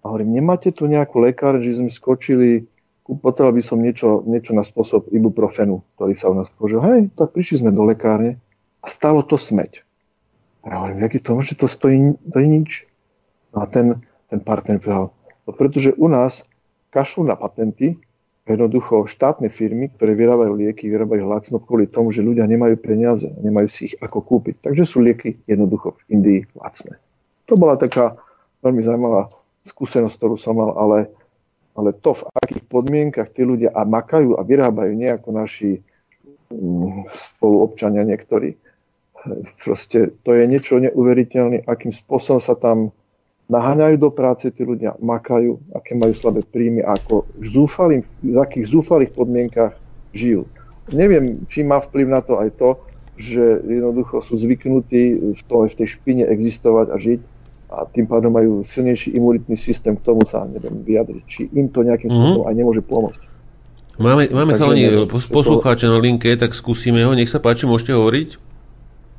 [0.00, 2.64] A hovorím, nemáte tu nejakú lekár, že sme skočili,
[3.04, 6.80] potreboval by som niečo, niečo na spôsob ibuprofenu, ktorý sa u nás použil.
[6.80, 8.40] Hej, tak prišli sme do lekárne
[8.80, 9.84] a stalo to smeť.
[10.64, 12.70] Ja hovorím, jaký to môže, to stojí, to je nič.
[13.52, 14.00] No a ten,
[14.32, 15.12] ten partner povedal,
[15.44, 16.42] no pretože u nás
[16.90, 18.00] kašľú na patenty,
[18.44, 23.68] jednoducho štátne firmy, ktoré vyrábajú lieky, vyrábajú lacno kvôli tomu, že ľudia nemajú peniaze, nemajú
[23.72, 24.68] si ich ako kúpiť.
[24.68, 27.00] Takže sú lieky jednoducho v Indii lacné.
[27.48, 28.20] To bola taká
[28.60, 29.32] veľmi zaujímavá
[29.64, 31.08] skúsenosť, ktorú som mal, ale,
[31.72, 35.80] ale to, v akých podmienkach tí ľudia a makajú a vyrábajú nejako naši
[36.52, 38.60] mm, spoluobčania niektorí,
[39.62, 42.92] proste to je niečo neuveriteľné, akým spôsobom sa tam
[43.48, 48.66] naháňajú do práce tí ľudia, makajú, aké majú slabé príjmy, ako v, zúfalých, v akých
[48.72, 49.76] zúfalých podmienkach
[50.16, 50.48] žijú.
[50.92, 52.70] Neviem, či má vplyv na to aj to,
[53.20, 57.20] že jednoducho sú zvyknutí v, to, v tej špine existovať a žiť
[57.74, 61.22] a tým pádom majú silnejší imunitný systém, k tomu sa neviem vyjadriť.
[61.26, 62.22] Či im to nejakým mm-hmm.
[62.22, 63.22] spôsobom aj nemôže pomôcť.
[63.94, 64.90] Máme, máme chalani
[65.30, 67.14] poslucháča na linke, tak skúsime ho.
[67.14, 68.53] Nech sa páči, môžete hovoriť.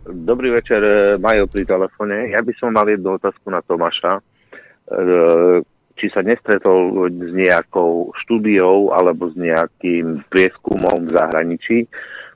[0.06, 2.30] Dobrý večer, e, Majo pri telefóne.
[2.30, 4.22] Ja by som mal jednu otázku na Tomáša.
[4.22, 4.22] E,
[5.96, 11.78] či sa nestretol s nejakou štúdiou alebo s nejakým prieskumom v zahraničí,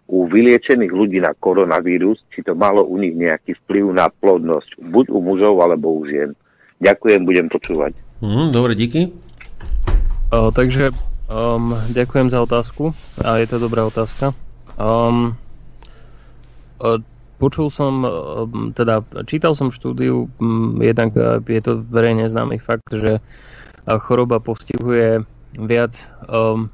[0.09, 5.05] u vyliečených ľudí na koronavírus, či to malo u nich nejaký vplyv na plodnosť, buď
[5.13, 6.33] u mužov alebo u žien.
[6.81, 7.93] Ďakujem, budem počúvať.
[8.25, 9.13] Mm, dobre, díky.
[10.33, 10.89] O, takže
[11.29, 14.33] um, ďakujem za otázku a je to dobrá otázka.
[14.81, 15.37] Um,
[16.81, 16.97] o,
[17.39, 20.27] počul som, um, teda čítal som štúdiu,
[20.83, 25.23] jednak uh, je to verejne známy fakt, že uh, choroba postihuje
[25.57, 25.97] viac,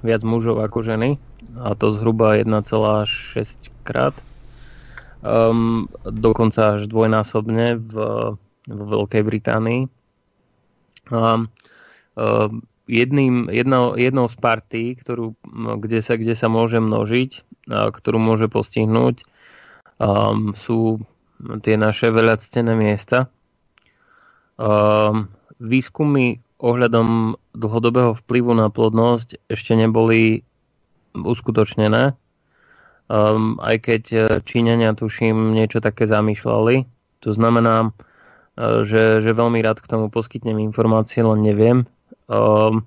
[0.03, 1.15] viac mužov ako ženy
[1.55, 4.15] a to zhruba 1,6 krát.
[5.25, 7.93] Um, dokonca až dvojnásobne v,
[8.67, 9.81] v Veľkej Británii.
[11.09, 11.49] Um,
[12.19, 15.33] um, jedným, jedno, jednou z partí, ktorú,
[15.81, 17.31] kde, sa, kde sa môže množiť,
[17.73, 19.25] a ktorú môže postihnúť,
[19.99, 21.03] um, sú
[21.61, 23.27] tie naše veľactené miesta.
[24.55, 25.27] Um,
[25.59, 30.47] výskumy ohľadom dlhodobého vplyvu na plodnosť ešte neboli
[31.15, 32.15] uskutočnené.
[33.05, 36.89] Um, aj keď e, Číňania, tuším, niečo také zamýšľali.
[37.21, 41.85] To znamená, uh, že, že veľmi rád k tomu poskytnem informácie, len neviem.
[42.25, 42.85] Um,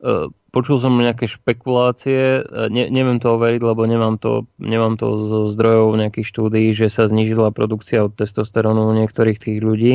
[0.00, 5.26] uh, počul som nejaké špekulácie, uh, ne, neviem to overiť, lebo nemám to, nemám to
[5.26, 9.94] zo zdrojov nejakých štúdií, že sa znížila produkcia od testosterónu u niektorých tých ľudí.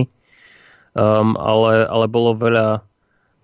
[1.00, 2.84] Um, ale, ale bolo veľa,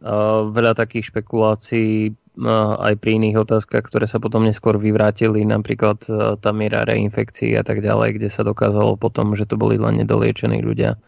[0.04, 2.12] uh, veľa takých špekulácií
[2.44, 7.64] aj pri iných otázkach, ktoré sa potom neskôr vyvrátili, napríklad e, tá miera reinfekcií a
[7.64, 11.00] tak ďalej, kde sa dokázalo potom, že to boli len nedoliečení ľudia.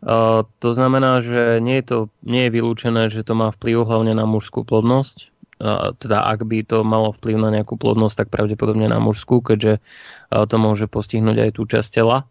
[0.00, 4.24] To znamená, že nie je, to, nie je vylúčené, že to má vplyv hlavne na
[4.24, 5.28] mužskú plodnosť.
[6.00, 9.84] Teda ak by to malo vplyv na nejakú plodnosť, tak pravdepodobne na mužskú, keďže
[10.32, 12.24] to môže postihnúť aj tú časť tela.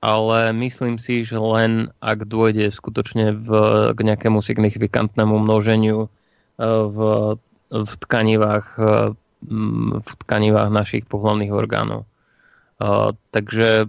[0.00, 3.48] Ale myslím si, že len ak dôjde skutočne v,
[3.92, 6.08] k nejakému signifikantnému množeniu
[6.58, 6.98] v,
[7.68, 8.68] v tkanivách
[9.38, 12.10] v tkanivách našich pohľavných orgánov.
[13.30, 13.86] Takže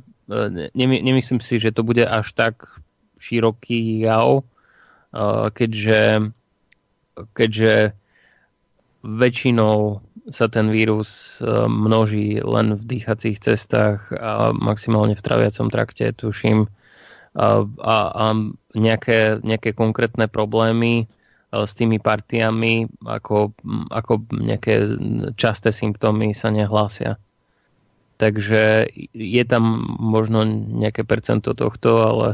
[0.78, 2.79] nemyslím si, že to bude až tak
[3.20, 4.48] široký jav,
[5.54, 6.32] keďže,
[7.36, 7.74] keďže
[9.04, 16.14] väčšinou sa ten vírus e, množí len v dýchacích cestách a maximálne v traviacom trakte,
[16.14, 16.70] tuším.
[17.34, 18.26] A, a, a
[18.78, 21.10] nejaké, nejaké konkrétne problémy
[21.50, 23.58] Eh, s tými partiami, ako,
[23.90, 24.86] ako nejaké
[25.34, 27.18] časté symptómy sa nehlásia.
[28.22, 32.28] Takže je tam možno nejaké percento tohto, ale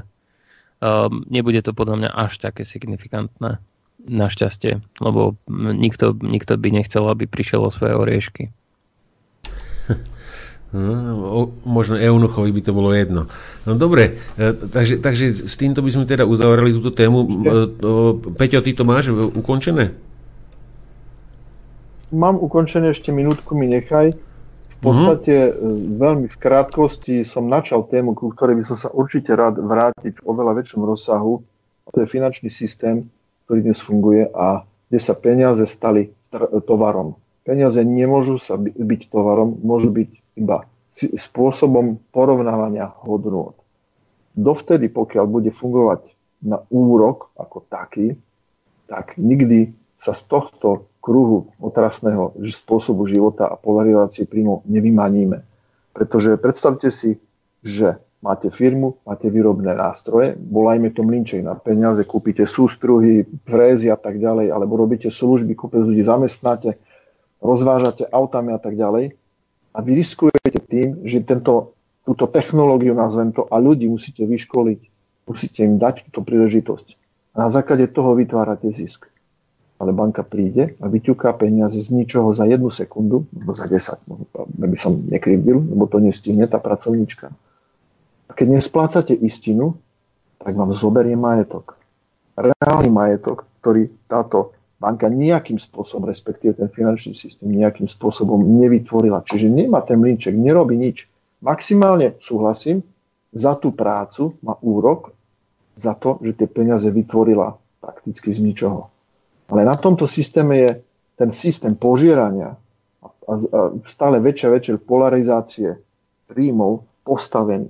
[0.85, 3.57] um, nebude to podľa mňa až také signifikantné.
[4.05, 8.43] Našťastie, lebo nikto, nikto by nechcel, aby prišiel o svoje oriešky.
[10.75, 13.31] No, možno Eunuchovi by to bolo jedno.
[13.63, 17.23] No dobre, e, takže, takže s týmto by sme teda uzavreli túto tému.
[17.23, 17.27] E,
[18.35, 19.95] Peťo, ty to máš ukončené?
[22.11, 24.19] Mám ukončené, ešte minútku mi nechaj.
[24.85, 25.97] Podstate mm-hmm.
[25.97, 30.25] veľmi v krátkosti som načal tému, ku ktorej by som sa určite rád vrátiť v
[30.29, 31.41] oveľa väčšom rozsahu.
[31.89, 33.09] To je finančný systém,
[33.45, 36.13] ktorý dnes funguje a kde sa peniaze stali
[36.69, 37.17] tovarom.
[37.45, 40.65] Peniaze nemôžu sa byť tovarom, môžu byť iba
[40.95, 43.59] spôsobom porovnávania hodnôt.
[44.35, 46.07] Dovtedy, pokiaľ bude fungovať
[46.43, 48.15] na úrok ako taký,
[48.87, 55.45] tak nikdy sa z tohto kruhu otrasného spôsobu života a polarizácie príjmov nevymaníme.
[55.93, 57.21] Pretože predstavte si,
[57.61, 63.97] že máte firmu, máte výrobné nástroje, volajme to mlinček na peniaze, kúpite sústruhy, frézy a
[64.01, 66.81] tak ďalej, alebo robíte služby, kúpe ľudí zamestnáte,
[67.37, 69.13] rozvážate autami a tak ďalej
[69.75, 74.79] a vy riskujete tým, že tento, túto technológiu, nazvem to, a ľudí musíte vyškoliť,
[75.29, 76.87] musíte im dať túto príležitosť.
[77.37, 79.05] A na základe toho vytvárate zisk.
[79.75, 84.07] Ale banka príde a vyťuká peniaze z ničoho za jednu sekundu, alebo za 10,
[84.55, 87.27] by som nekrivdil, lebo to nestihne tá pracovníčka.
[88.25, 89.75] A keď nesplácate istinu,
[90.39, 91.75] tak vám zoberie majetok.
[92.39, 99.23] Reálny majetok, ktorý táto banka nejakým spôsobom, respektíve ten finančný systém nejakým spôsobom nevytvorila.
[99.27, 101.07] Čiže nemá ten mlinček, nerobí nič.
[101.43, 102.83] maximálne súhlasím,
[103.35, 105.11] za tú prácu má úrok,
[105.75, 108.87] za to, že tie peniaze vytvorila prakticky z ničoho.
[109.49, 110.71] Ale na tomto systéme je
[111.15, 112.57] ten systém požierania
[113.01, 115.77] a, a, a stále väčšia väčšia polarizácie
[116.25, 117.69] príjmov postavený,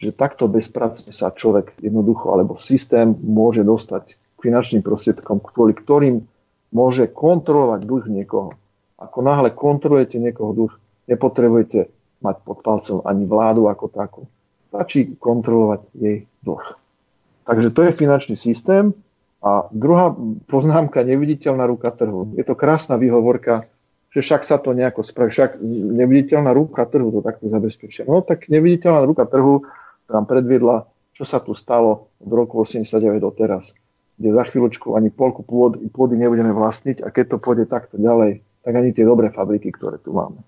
[0.00, 6.24] že takto bezpracne sa človek jednoducho alebo systém môže dostať k finančným prostriedkom, kvôli ktorým
[6.72, 8.56] môže kontrolovať duch niekoho.
[8.96, 10.72] Ako náhle kontrolujete niekoho duch,
[11.08, 14.22] nepotrebujete mať pod palcom ani vládu ako takú.
[14.70, 16.64] Stačí kontrolovať jej dlh.
[17.48, 18.94] Takže to je finančný systém.
[19.40, 20.12] A druhá
[20.52, 22.36] poznámka, neviditeľná ruka trhu.
[22.36, 23.64] Je to krásna výhovorka,
[24.12, 25.62] že však sa to nejako spraví, však
[25.96, 28.04] neviditeľná ruka trhu to takto zabezpečia.
[28.04, 29.64] No tak neviditeľná ruka trhu
[30.12, 33.72] nám predviedla, čo sa tu stalo od roku 89 do teraz,
[34.20, 38.44] kde za chvíľočku ani polku pôdy, pôdy nebudeme vlastniť a keď to pôjde takto ďalej,
[38.60, 40.44] tak ani tie dobré fabriky, ktoré tu máme.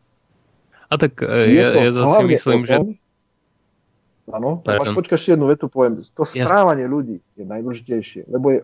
[0.93, 2.77] A tak e, ja, ja zase myslím, že...
[4.33, 6.01] Áno, počkaj, ešte jednu vetu poviem.
[6.17, 6.95] To správanie Jasne.
[6.97, 8.59] ľudí je najdôležitejšie, lebo je,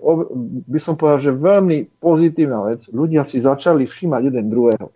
[0.65, 2.89] by som povedal, že veľmi pozitívna vec.
[2.89, 4.89] Ľudia si začali všímať jeden druhého.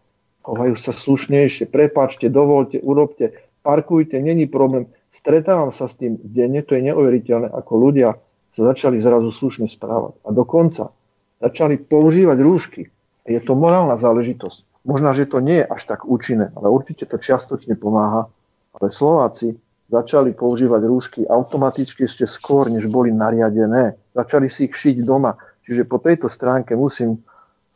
[0.43, 4.89] Chovajú sa slušnejšie, prepáčte, dovolte, urobte, parkujte, není problém.
[5.13, 8.17] Stretávam sa s tým denne, to je neuveriteľné, ako ľudia
[8.57, 10.19] sa začali zrazu slušne správať.
[10.25, 10.91] A dokonca
[11.39, 12.83] začali používať rúšky.
[13.29, 14.83] Je to morálna záležitosť.
[14.83, 18.27] Možno, že to nie je až tak účinné, ale určite to čiastočne pomáha.
[18.75, 19.55] Ale Slováci
[19.93, 23.93] začali používať rúšky automaticky ešte skôr, než boli nariadené.
[24.17, 25.37] Začali si ich šiť doma.
[25.69, 27.21] Čiže po tejto stránke musím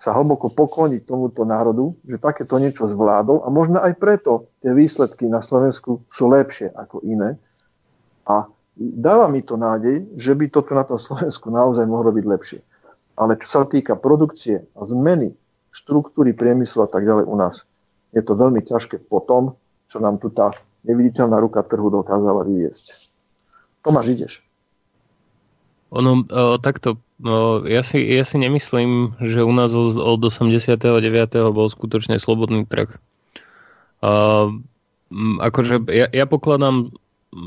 [0.00, 5.28] sa hlboko pokloniť tomuto národu, že takéto niečo zvládol a možno aj preto tie výsledky
[5.28, 7.36] na Slovensku sú lepšie ako iné.
[8.28, 12.60] A dáva mi to nádej, že by toto na tom Slovensku naozaj mohlo byť lepšie.
[13.16, 15.32] Ale čo sa týka produkcie a zmeny
[15.72, 17.64] štruktúry priemyslu a tak ďalej u nás.
[18.12, 19.56] Je to veľmi ťažké po tom,
[19.88, 20.52] čo nám tu tá
[20.86, 23.10] neviditeľná ruka trhu dokázala vyviesť.
[23.82, 24.32] Tomáš, ideš.
[25.94, 30.82] Ono, o, takto, o, ja, si, ja si nemyslím, že u nás od 89.
[31.55, 32.90] bol skutočne slobodný trh.
[34.02, 34.15] O,
[35.42, 36.94] akože ja, ja pokladám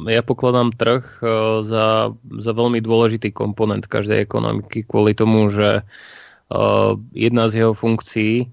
[0.05, 1.01] ja pokladám trh
[1.65, 5.81] za, za veľmi dôležitý komponent každej ekonomiky kvôli tomu, že
[7.15, 8.45] jedna z jeho funkcií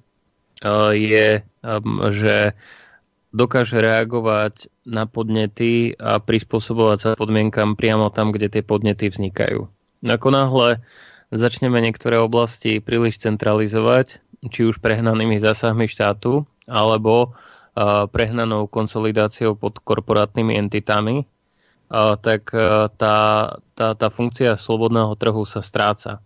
[0.97, 1.28] je,
[2.12, 2.36] že
[3.36, 9.66] dokáže reagovať na podnety a prispôsobovať sa podmienkam priamo tam, kde tie podnety vznikajú.
[10.06, 10.81] Ako náhle
[11.34, 17.34] začneme niektoré oblasti príliš centralizovať, či už prehnanými zásahmi štátu, alebo
[17.74, 21.26] eh, prehnanou konsolidáciou pod korporátnymi entitami,
[21.94, 22.50] tak
[22.98, 23.16] tá,
[23.78, 26.18] tá, tá funkcia slobodného trhu sa stráca.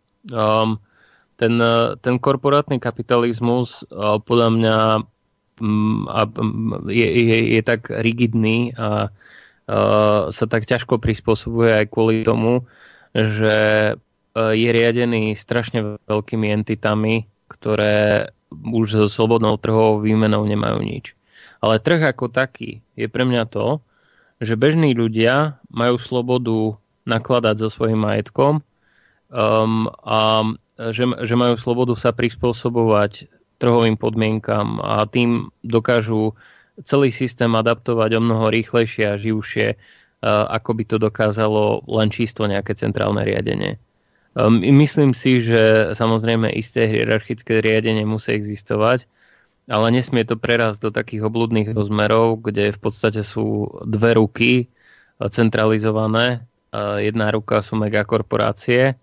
[1.36, 1.54] Ten,
[2.00, 3.84] ten korporátny kapitalizmus
[4.24, 4.76] podľa mňa
[5.60, 12.66] mm, je, je, je tak rigidný a eh, sa tak ťažko prispôsobuje aj kvôli tomu,
[13.14, 13.94] že
[14.30, 21.18] je riadený strašne veľkými entitami, ktoré už so slobodnou trhovou výmenou nemajú nič.
[21.58, 23.82] Ale trh ako taký je pre mňa to,
[24.40, 28.64] že bežní ľudia majú slobodu nakladať so svojím majetkom
[29.28, 30.46] um, a
[30.80, 33.28] že, že majú slobodu sa prispôsobovať
[33.60, 36.32] trhovým podmienkam a tým dokážu
[36.80, 39.76] celý systém adaptovať o mnoho rýchlejšie a živšie,
[40.24, 43.76] ako by to dokázalo len čisto nejaké centrálne riadenie.
[44.64, 49.04] Myslím si, že samozrejme isté hierarchické riadenie musí existovať,
[49.68, 54.72] ale nesmie to prerásť do takých obludných rozmerov, kde v podstate sú dve ruky
[55.20, 56.48] centralizované.
[57.02, 58.96] Jedna ruka sú megakorporácie,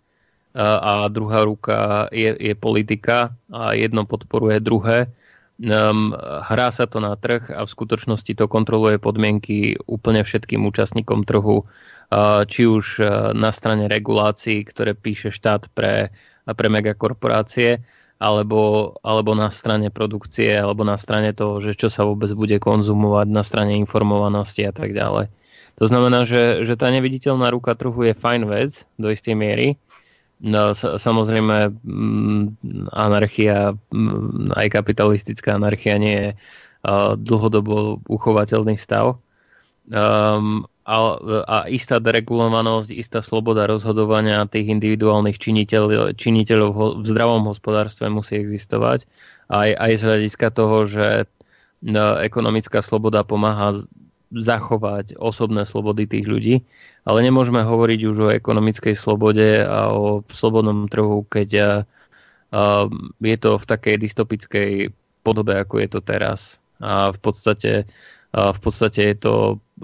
[0.57, 5.13] a druhá ruka je, je politika a jedno podporuje druhé.
[5.57, 6.13] Um,
[6.45, 11.65] hrá sa to na trh a v skutočnosti to kontroluje podmienky úplne všetkým účastníkom trhu,
[11.65, 16.13] uh, či už uh, na strane regulácií, ktoré píše štát pre,
[16.45, 17.81] pre megakorporácie,
[18.17, 23.27] alebo, alebo na strane produkcie, alebo na strane toho, že čo sa vôbec bude konzumovať,
[23.29, 25.29] na strane informovanosti a tak ďalej.
[25.77, 29.77] To znamená, že, že tá neviditeľná ruka trhu je fajn vec do istej miery,
[30.37, 32.43] No, samozrejme, mm,
[32.93, 36.29] anarchia, mm, aj kapitalistická anarchia nie je
[37.17, 39.17] dlhodobo uchovateľný stav.
[39.87, 40.95] Um, a,
[41.43, 49.03] a istá deregulovanosť, istá sloboda rozhodovania tých individuálnych činiteľ, činiteľov v zdravom hospodárstve musí existovať.
[49.51, 51.27] Aj, aj z hľadiska toho, že
[51.83, 53.75] no, ekonomická sloboda pomáha
[54.31, 56.55] zachovať osobné slobody tých ľudí,
[57.07, 61.49] ale nemôžeme hovoriť už o ekonomickej slobode a o slobodnom trhu, keď
[63.23, 64.91] je to v takej dystopickej
[65.23, 66.59] podobe, ako je to teraz.
[66.83, 67.87] A v podstate
[68.35, 69.35] A v podstate je to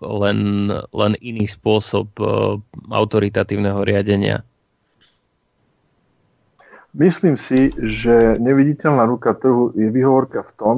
[0.04, 2.60] len, len iný spôsob uh,
[2.92, 4.44] autoritatívneho riadenia.
[6.94, 10.78] Myslím si, že neviditeľná ruka trhu je vyhovorka v tom,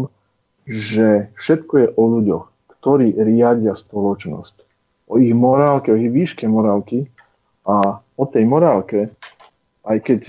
[0.63, 2.45] že všetko je o ľuďoch,
[2.79, 4.64] ktorí riadia spoločnosť.
[5.05, 7.05] O ich morálke, o ich výške morálky
[7.65, 9.13] a o tej morálke,
[9.85, 10.19] aj keď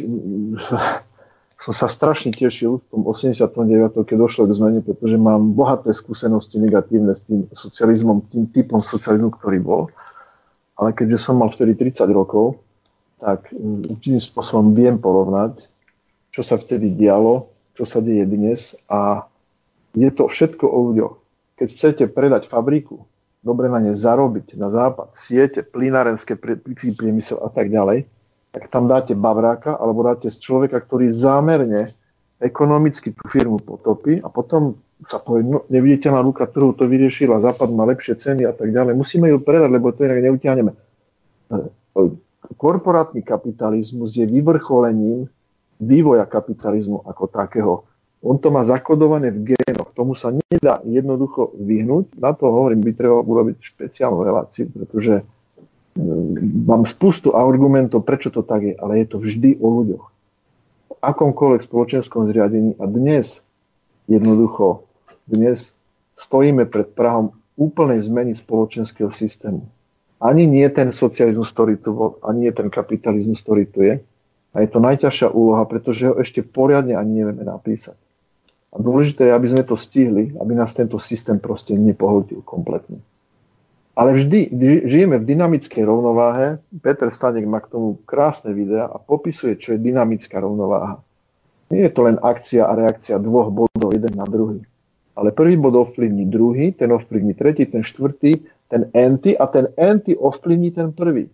[1.65, 4.05] som sa strašne tešil v tom 89.
[4.05, 9.33] keď došlo k zmene, pretože mám bohaté skúsenosti negatívne s tým socializmom, tým typom socializmu,
[9.41, 9.83] ktorý bol.
[10.77, 12.61] Ale keďže som mal vtedy 30 rokov,
[13.17, 15.65] tak mm, určitým spôsobom viem porovnať,
[16.37, 19.25] čo sa vtedy dialo, čo sa deje dnes a
[19.97, 21.15] je to všetko o ľuďoch.
[21.57, 23.09] Keď chcete predať fabriku,
[23.47, 28.11] dobre na ne zarobiť, na západ, siete, plynárenské priemysel a tak ďalej,
[28.51, 31.87] tak tam dáte bavráka alebo dáte z človeka, ktorý zámerne
[32.43, 34.75] ekonomicky tú firmu potopí a potom
[35.07, 38.97] sa povie, no, neviditeľná ruka trhu to vyriešila, západ má lepšie ceny a tak ďalej.
[38.97, 40.73] Musíme ju predať, lebo to inak neutiahneme.
[42.57, 45.29] Korporátny kapitalizmus je vyvrcholením
[45.77, 47.73] vývoja kapitalizmu ako takého.
[48.25, 49.93] On to má zakodované v génoch.
[49.93, 52.17] Tomu sa nedá jednoducho vyhnúť.
[52.17, 55.23] Na to hovorím, by treba urobiť špeciálnu reláciu, pretože
[56.67, 60.05] mám spustu argumentov, prečo to tak je, ale je to vždy o ľuďoch.
[60.87, 63.41] V akomkoľvek spoločenskom zriadení a dnes
[64.09, 64.85] jednoducho,
[65.29, 65.73] dnes
[66.17, 69.65] stojíme pred Prahom úplnej zmeny spoločenského systému.
[70.17, 73.95] Ani nie ten socializmus, ktorý tu bol, ani nie ten kapitalizmus, ktorý tu je.
[74.57, 77.97] A je to najťažšia úloha, pretože ho ešte poriadne ani nevieme napísať.
[78.77, 83.01] A dôležité je, aby sme to stihli, aby nás tento systém proste nepohltil kompletne.
[83.97, 84.53] Ale vždy
[84.85, 86.61] žijeme v dynamickej rovnováhe.
[86.85, 91.01] Peter Stanek má k tomu krásne videa a popisuje, čo je dynamická rovnováha.
[91.73, 94.61] Nie je to len akcia a reakcia dvoch bodov jeden na druhý.
[95.17, 100.13] Ale prvý bod ovplyvní druhý, ten ovplyvní tretí, ten štvrtý, ten enty a ten enty
[100.13, 101.33] ovplyvní ten prvý.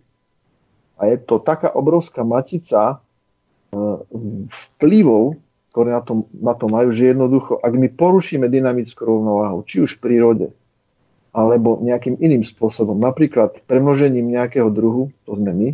[0.95, 2.97] A je to taká obrovská matica e,
[4.47, 5.35] vplyvov,
[5.73, 9.97] ktoré na to, na to majú, že jednoducho, ak my porušíme dynamickú rovnováhu, či už
[9.97, 10.47] v prírode,
[11.33, 15.69] alebo nejakým iným spôsobom, napríklad premnožením nejakého druhu, to sme my,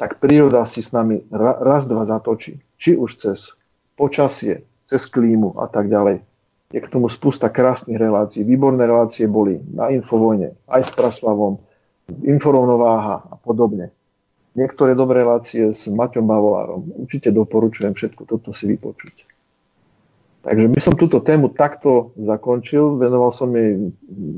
[0.00, 2.56] tak príroda si s nami raz, dva zatočí.
[2.80, 3.52] Či už cez
[4.00, 6.24] počasie, cez klímu a tak ďalej.
[6.72, 8.40] Je k tomu spústa krásnych relácií.
[8.48, 11.60] Výborné relácie boli na Infovojne, aj s Praslavom,
[12.24, 13.92] Inforovnováha a podobne.
[14.56, 16.88] Niektoré dobré relácie s Maťom Bavolárom.
[17.04, 19.28] Určite doporučujem všetko toto si vypočuť.
[20.48, 22.96] Takže by som túto tému takto zakončil.
[22.96, 23.92] Venoval som jej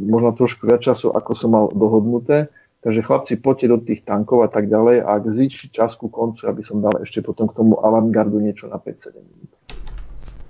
[0.09, 2.51] možno trošku viac času, ako som mal dohodnuté.
[2.81, 5.05] Takže chlapci, poďte do tých tankov a tak ďalej.
[5.05, 8.73] A ak zíči čas ku koncu, aby som dal ešte potom k tomu avantgardu niečo
[8.73, 9.51] na 5-7 minút.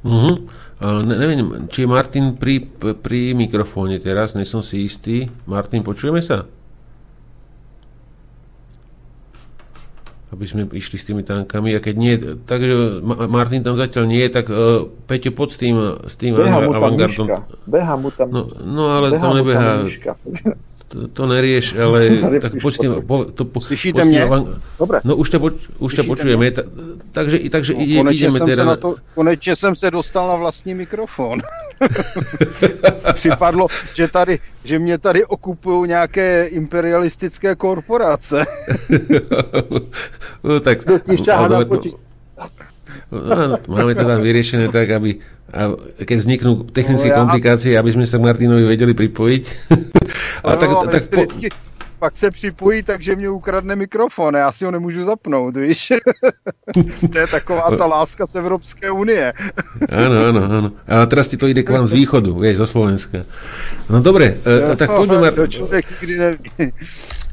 [0.01, 0.35] Uh-huh.
[1.05, 5.29] Ne, neviem, či je Martin pri, pri mikrofóne teraz, nie som si istý.
[5.45, 6.49] Martin, počujeme sa?
[10.31, 11.75] Aby sme išli s tými tankami.
[11.75, 12.15] A keď nie,
[12.47, 15.75] takže Martin tam zatiaľ nie je, tak uh, Peťo pod s tým,
[16.07, 17.27] s tým Beha avantgardom.
[17.67, 19.85] Beha mu tam, no, no ale to nebeha.
[20.91, 22.11] To, to nerieš, ale
[22.43, 22.93] tak poď tým...
[23.07, 24.23] Po, to, po, Slyšíte mě?
[24.23, 24.59] Avan...
[24.79, 25.01] Dobre.
[25.05, 26.51] No už ťa, poč, už ťa počujeme.
[26.51, 26.63] Ta,
[27.15, 28.65] takže takže no, ide, ideme teda...
[28.65, 31.39] Na to, konečně jsem se dostal na vlastní mikrofon.
[33.15, 38.45] Připadlo, že, tady, že mě tady okupují nějaké imperialistické korporace.
[40.45, 40.79] no, tak,
[41.31, 41.67] ale,
[43.67, 45.19] máme to tam vyriešené tak, aby
[45.51, 45.75] a
[46.07, 47.19] keď vzniknú technické no, ja...
[47.27, 49.45] komplikácie, aby sme sa Martinovi vedeli pripojiť.
[50.47, 51.27] a no, tak, tak po
[52.01, 54.35] pak se připojí, takže mě ukradne mikrofon.
[54.35, 55.93] Já si ho nemůžu zapnout, víš?
[57.13, 59.33] to je taková ta láska z Evropské unie.
[59.89, 60.69] áno, áno, áno.
[60.89, 63.29] A teraz ti to ide k vám z východu, vieš, zo Slovenska.
[63.93, 65.21] No dobre, no, tak poďme...
[65.21, 65.49] Mar...
[65.49, 66.73] Člověk nikdy neví.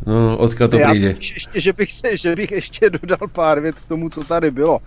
[0.05, 1.07] No, odkiaľ to príde?
[1.07, 4.51] Já ještě, že, bych se, že bych ještě dodal pár vět k tomu, co tady
[4.51, 4.79] bylo.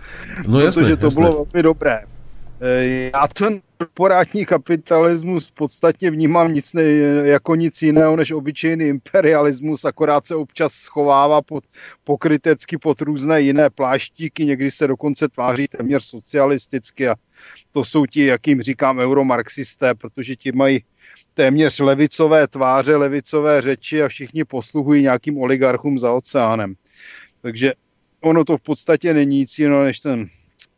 [0.46, 1.20] No jasné, Protože to jasné.
[1.20, 1.98] bylo velmi dobré.
[2.60, 2.84] E,
[3.14, 6.82] já ten korporátní kapitalismus v podstatě vnímám nic ne,
[7.24, 11.64] jako nic jiného než obyčejný imperialismus, akorát se občas schovává pod,
[12.04, 17.14] pokrytecky pod různé jiné pláštíky, někdy se dokonce tváří téměř socialisticky a
[17.72, 20.84] to jsou ti, jakým říkám, euromarxisté, protože ti mají
[21.34, 26.74] téměř levicové tváře, levicové řeči a všichni posluhují nějakým oligarchům za oceánem.
[27.42, 27.72] Takže
[28.20, 30.28] ono to v podstatě není nic jiného než ten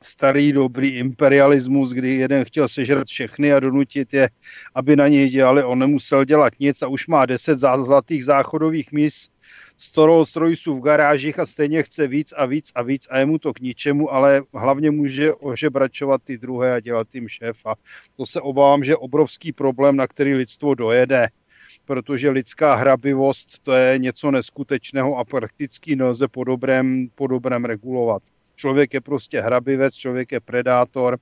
[0.03, 4.31] starý dobrý imperialismus, kdy jeden chtěl sežrat všechny a donutit je,
[4.75, 5.65] aby na něj dělali.
[5.65, 9.33] On nemusel dělat nic a už má 10 zlatých záchodových míst,
[9.77, 10.37] 100 Rolls
[10.67, 13.61] v garážích a stejně chce víc a víc a víc a je mu to k
[13.61, 17.75] ničemu, ale hlavně může ožebračovat ty druhé a dělat jim šéfa.
[18.17, 21.29] To se obávám, že je obrovský problém, na který lidstvo dojede.
[21.85, 28.23] protože lidská hrabivost to je něco neskutečného a prakticky nelze po dobrém, po dobrém regulovat.
[28.57, 31.19] Člověk je prostě hrabivec, člověk je predátor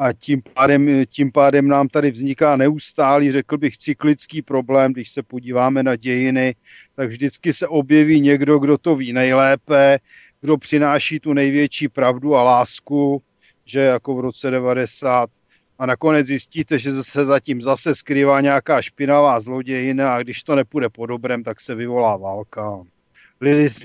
[0.00, 5.22] a tím pádem, tím pádem nám tady vzniká neustálý, řekl bych, cyklický problém, když se
[5.22, 6.54] podíváme na dějiny,
[6.96, 9.98] tak vždycky se objeví někdo, kdo to ví nejlépe,
[10.40, 13.22] kdo přináší tu největší pravdu a lásku,
[13.64, 15.30] že jako v roce 90
[15.78, 20.88] a nakonec zjistíte, že se zatím zase skrývá nějaká špinavá zlodějina a když to nepůjde
[20.88, 22.82] po dobrém, tak se vyvolá válka.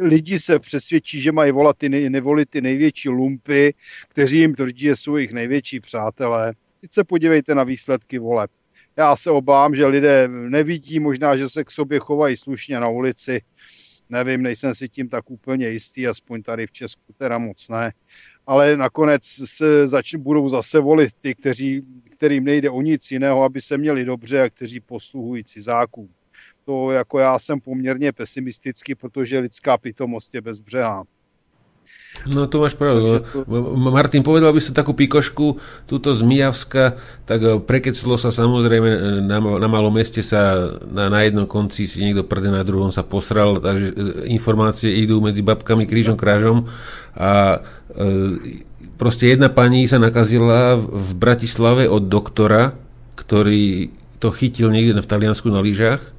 [0.02, 3.74] Lidi, se přesvědčí, že mají volat ty, nevolit ty největší lumpy,
[4.08, 6.54] kteří jim tvrdí, že jsou jejich největší přátelé.
[6.82, 8.52] Teď se podívejte na výsledky voleb.
[8.98, 13.42] Já se obávám, že lidé nevidí, možná, že se k sobě chovají slušně na ulici.
[14.10, 17.94] Nevím, nejsem si tím tak úplně jistý, aspoň tady v Česku teda moc ne
[18.48, 23.62] ale nakonec se zač- budou zase volit ty, kteří, kterým nejde o nic jiného, aby
[23.62, 26.10] se měli dobře a kteří posluhují cizákům.
[26.66, 31.04] To jako já jsem poměrně pesimistický, protože lidská pitomost je bezbřehá.
[32.26, 33.20] No to máš pravdu.
[33.20, 33.46] To...
[33.92, 39.00] Martin, povedal by si takú pikošku, túto z Mijavska, tak eh, prekeclo sa samozrejme, eh,
[39.22, 43.04] na, na malom meste sa na, na jednom konci si niekto prde, na druhom sa
[43.04, 43.96] posral, takže eh,
[44.32, 46.72] informácie idú medzi babkami krížom krážom
[47.16, 47.64] a
[47.96, 48.04] e,
[49.00, 52.76] proste jedna pani sa nakazila v Bratislave od doktora,
[53.16, 53.88] ktorý
[54.20, 56.15] to chytil niekde v Taliansku na lyžách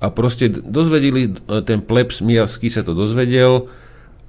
[0.00, 1.36] a proste dozvedeli,
[1.68, 3.68] ten plebs Mijavský sa to dozvedel,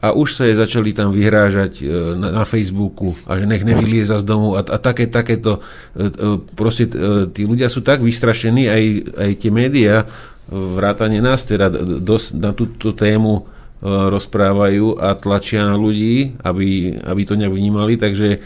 [0.02, 1.86] a už sa je začali tam vyhrážať e,
[2.18, 5.62] na, na Facebooku a že nech nevylieza z domu a, a také, takéto
[5.94, 6.90] e, e, proste
[7.30, 8.84] tí ľudia sú tak vystrašení aj,
[9.14, 10.10] aj tie médiá
[10.50, 11.70] vrátane nás teda
[12.02, 13.46] dosť na túto tému
[13.82, 18.38] rozprávajú a tlačia na ľudí, aby, aby to nejak vnímali, takže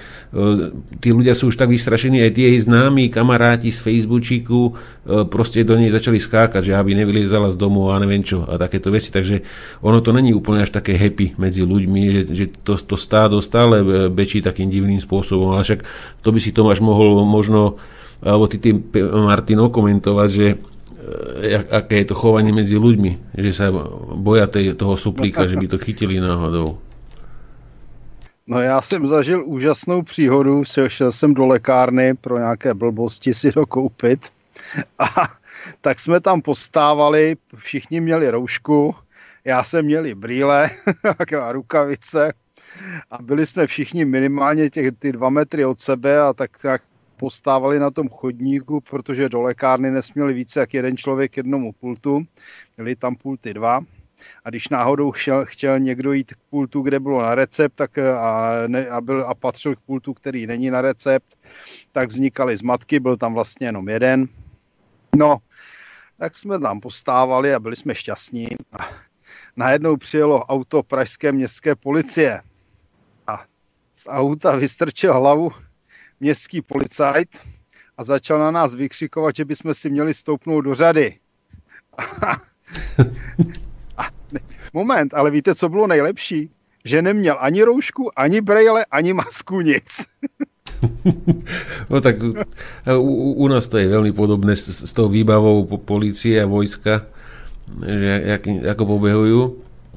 [1.03, 4.79] tí ľudia sú už tak vystrašení, aj tie jej známi kamaráti z Facebooku
[5.27, 8.95] proste do nej začali skákať, že aby nevyliezala z domu a neviem čo a takéto
[8.95, 9.43] veci, takže
[9.83, 14.07] ono to není úplne až také happy medzi ľuďmi, že, že to, to stádo stále
[14.07, 15.83] bečí takým divným spôsobom, ale však
[16.23, 17.75] to by si Tomáš mohol možno
[18.23, 18.87] alebo ty tým
[19.27, 20.74] Martin komentovať, že E,
[21.71, 23.71] aké je to chovanie medzi ľuďmi, že sa
[24.15, 26.77] boja tej, toho suplíka, že by to chytili náhodou.
[28.47, 34.29] No já jsem zažil úžasnou příhodu, šel jsem do lékárny pro nějaké blbosti si dokoupit
[34.99, 35.27] a
[35.81, 38.95] tak jsme tam postávali, všichni měli roušku,
[39.45, 40.69] já jsem měli brýle,
[41.41, 42.33] a rukavice
[43.11, 46.81] a byli jsme všichni minimálně těch ty dva metry od sebe a tak, tak
[47.17, 52.25] postávali na tom chodníku, protože do lékárny nesměli více jak jeden člověk jednomu pultu.
[52.77, 53.81] Měli tam pulty dva.
[54.43, 58.51] A když náhodou chtěl, chtěl někdo jít k pultu, kde bylo na recept, tak a,
[58.67, 61.37] ne, a, byl, a patřil k pultu, který není na recept,
[61.91, 64.27] tak vznikaly zmatky, byl tam vlastně jenom jeden.
[65.15, 65.37] No,
[66.17, 68.47] tak jsme tam postávali a byli jsme šťastní.
[68.79, 68.89] A
[69.55, 72.41] najednou přijelo auto pražské městské policie
[73.27, 73.43] a
[73.93, 75.51] z auta vystrčil hlavu
[76.25, 77.29] městský policajt
[77.97, 81.21] a začal na nás vykřikovat, že bychom si měli stoupnout do řady.
[83.97, 84.03] a,
[84.73, 86.49] moment, ale víte, co bylo nejlepší?
[86.85, 90.05] Že neměl ani roušku, ani brejle, ani masku, nic.
[91.89, 92.15] no tak
[92.97, 97.09] u, u nás to je veľmi podobné s, s tou výbavou policie a vojska,
[97.81, 98.43] že jak,
[98.75, 99.39] ako pobehujú.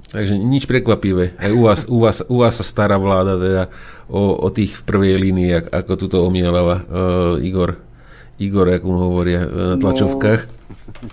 [0.08, 1.36] Takže nič prekvapivé.
[1.36, 3.64] Aj u vás, u vás, u vás sa stará vláda teda
[4.08, 7.76] o, o tých v prvej línii, ako tu to omielava uh, Igor.
[8.40, 9.82] Igor, jak mu hovoria na no.
[9.82, 10.40] tlačovkách.
[10.48, 11.08] No,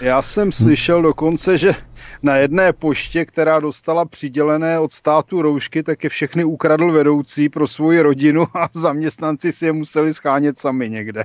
[0.00, 1.74] já jsem slyšel dokonce, že
[2.22, 7.66] na jedné poště, která dostala přidělené od státu roušky, tak je všechny ukradl vedoucí pro
[7.68, 11.24] svoji rodinu a zaměstnanci si je museli schánět sami někde.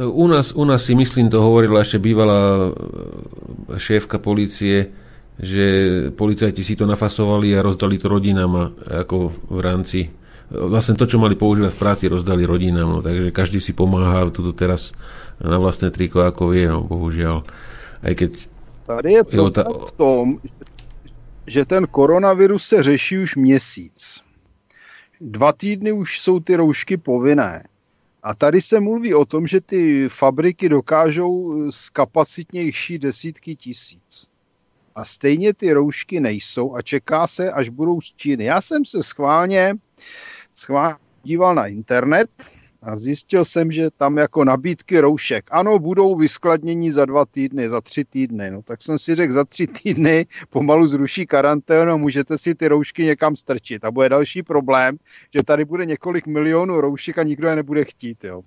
[0.00, 2.70] U nás, u nás si myslím, to hovorila ešte bývalá e,
[3.78, 4.90] šéfka policie,
[5.38, 5.64] že
[6.14, 10.00] policajti si to nafasovali a rozdali to rodinám ako v rámci
[10.50, 14.52] vlastne to, čo mali používať v práci, rozdali rodinám, no, takže každý si pomáha tuto
[14.52, 14.92] teraz
[15.40, 17.42] na vlastné triko, ako vie, no, bohužiaľ.
[18.04, 18.32] Aj keď...
[18.84, 20.24] Tady je problém v tom,
[21.46, 24.20] že ten koronavirus se řeší už měsíc.
[25.20, 27.62] Dva týdny už jsou ty roušky povinné.
[28.24, 34.26] A tady se mluví o tom, že ty fabriky dokážou zkapacitnější desítky tisíc.
[34.94, 38.44] A stejně ty roušky nejsou a čeká se, až budou z Číny.
[38.44, 39.74] Já jsem se schválně,
[40.54, 42.30] schválně díval na internet
[42.84, 47.80] a zjistil jsem, že tam jako nabídky roušek, ano, budou vyskladnění za dva týdny, za
[47.80, 48.50] tři týdny.
[48.50, 53.04] No tak jsem si řekl, za tři týdny pomalu zruší karanténu, můžete si ty roušky
[53.04, 53.84] někam strčit.
[53.84, 54.96] A bude další problém,
[55.34, 58.24] že tady bude několik milionů roušek a nikdo je nebude chtít.
[58.24, 58.42] Jo.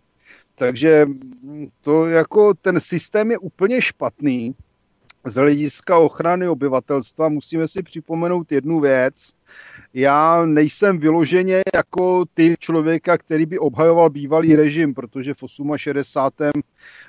[0.56, 1.06] takže
[1.82, 4.56] to jako ten systém je úplně špatný
[5.26, 9.32] z hlediska ochrany obyvatelstva musíme si připomenout jednu věc.
[10.00, 15.44] Já nejsem vyloženě jako ty člověka, který by obhajoval bývalý režim, protože v
[15.76, 16.62] 68.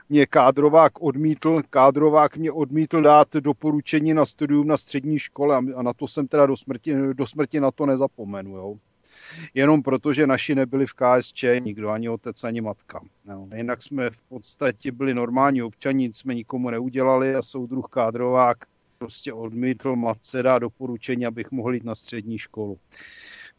[0.08, 5.92] mě kádrovák odmítl, kádrovák mě odmítl dát doporučení na studium na střední škole a na
[5.92, 8.56] to jsem teda do smrti, do smrti na to nezapomenu.
[8.56, 8.76] Jo
[9.54, 13.00] jenom proto, že naši nebyli v KSČ nikdo, ani otec, ani matka.
[13.24, 13.48] No.
[13.56, 18.58] Jinak jsme v podstatě byli normální občani, nic jsme nikomu neudělali a soudruh Kádrovák
[18.98, 22.78] prostě odmítl matce dá doporučení, abych mohl jít na střední školu.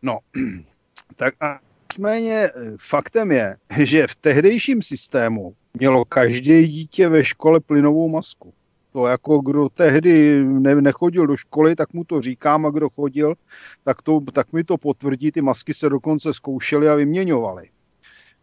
[0.02, 0.20] No,
[1.16, 1.60] tak a
[1.92, 8.54] nicméně faktem je, že v tehdejším systému mělo každé dítě ve škole plynovou masku.
[8.94, 13.36] To jako kdo tehdy ne, nechodil do školy, tak mu to říkám a kdo chodil,
[13.84, 15.32] tak, to, tak mi to potvrdí.
[15.32, 17.70] Ty masky se dokonce zkoušely a vyměňovaly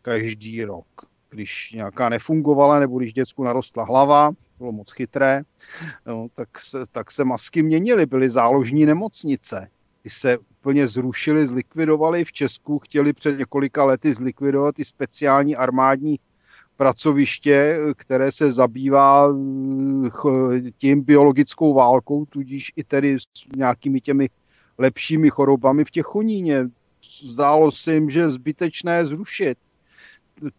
[0.03, 0.87] každý rok.
[1.31, 5.43] Když nějaká nefungovala nebo když děcku narostla hlava, bylo moc chytré,
[6.07, 9.69] no, tak, se, tak se masky měnily, byly záložní nemocnice.
[10.03, 16.19] Ty se úplně zrušily, zlikvidovali v Česku, chtěli před několika lety zlikvidovat ty speciální armádní
[16.77, 24.29] pracoviště, které se zabývá eh, tím biologickou válkou, tudíž i tedy s nějakými těmi
[24.79, 26.69] lepšími chorobami v těch choníně.
[27.25, 29.59] Zdálo se jim, že zbytečné zrušit.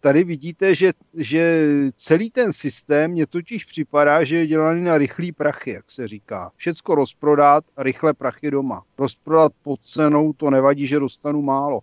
[0.00, 1.66] Tady vidíte, že, že
[1.96, 6.52] celý ten systém mě totiž připadá, že je dělaný na rychlý prachy, jak se říká.
[6.56, 8.82] Všecko rozprodat rychle prachy doma.
[8.98, 11.80] Rozprodat pod cenou, to nevadí, že dostanu málo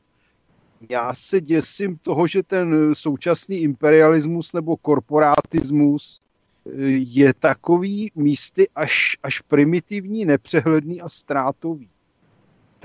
[0.89, 9.17] já se děsím toho, že ten současný imperialismus nebo korporátismus eh, je takový místy až,
[9.23, 11.89] až primitivní, nepřehledný a ztrátový.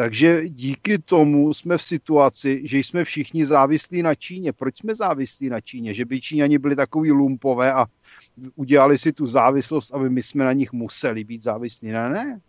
[0.01, 4.53] Takže díky tomu jsme v situaci, že jsme všichni závislí na Číně.
[4.53, 5.95] Proč jsme závislí na Číně?
[5.95, 7.87] Že by Číňani byli takový lumpové a
[8.55, 11.89] udělali si tu závislost, aby my jsme na nich museli být závislí.
[11.89, 12.41] Ne, ne.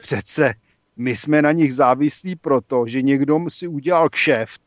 [0.00, 0.54] Přece
[0.96, 4.62] my jsme na nich závislí proto, že někdo si udělal kšeft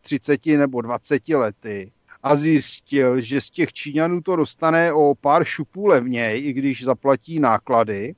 [0.00, 5.86] 30 nebo 20 lety a zjistil, že z těch Číňanů to dostane o pár šupů
[5.86, 8.14] levněji, i když zaplatí náklady.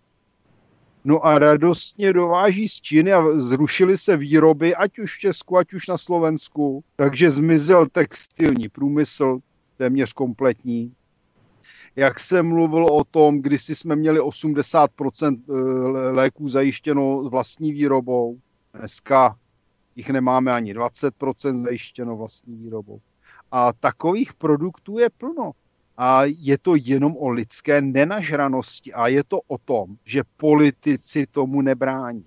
[1.05, 5.75] No a radostně dováží z Číny a zrušily se výroby, ať už v Česku, ať
[5.75, 6.85] už na Slovensku.
[6.97, 9.39] Takže zmizel textilní průmysl,
[9.77, 10.95] téměř kompletní.
[11.97, 15.53] Jak jsem mluvil o tom, když jsme měli 80% eh,
[16.11, 18.39] léků zajištěno vlastní výrobou,
[18.75, 19.37] dneska
[19.97, 23.01] jich nemáme ani 20% zajištěno vlastní výrobou.
[23.51, 25.53] A takových produktů je plno.
[26.01, 31.63] A je to jenom o lidské nenažranosti a je to o tom, že politici tomu
[31.63, 32.25] nebrání.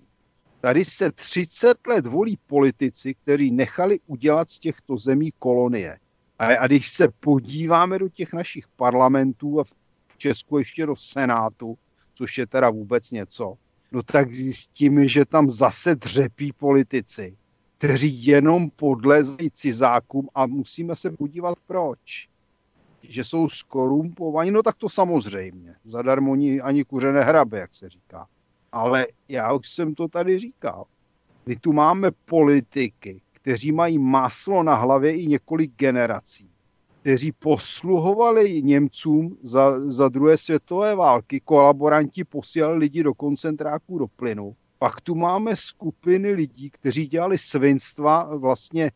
[0.61, 5.99] Tady se 30 let volí politici, kteří nechali udělat z těchto zemí kolonie.
[6.39, 9.63] A, a když se podíváme do těch našich parlamentů a
[10.07, 11.77] v Česku ještě do Senátu,
[12.13, 13.57] což je teda vůbec něco,
[13.91, 17.37] no tak zjistíme, že tam zase dřepí politici,
[17.77, 22.30] kteří jenom podlezají cizákům a musíme se podívat proč.
[23.03, 25.73] Že jsou skorumpovaní, no tak to samozřejmě.
[25.85, 28.27] Zadarmo ani, ani kuře nehrabe, jak se říká.
[28.71, 30.85] Ale já už jsem to tady říkal.
[31.45, 36.49] My tu máme politiky, kteří mají maslo na hlavě i několik generací,
[37.01, 44.55] kteří posluhovali Němcům za, za druhé světové války, kolaboranti posílali lidi do koncentráků do plynu
[44.81, 48.91] pak tu máme skupiny lidí, kteří dělali svinstva vlastně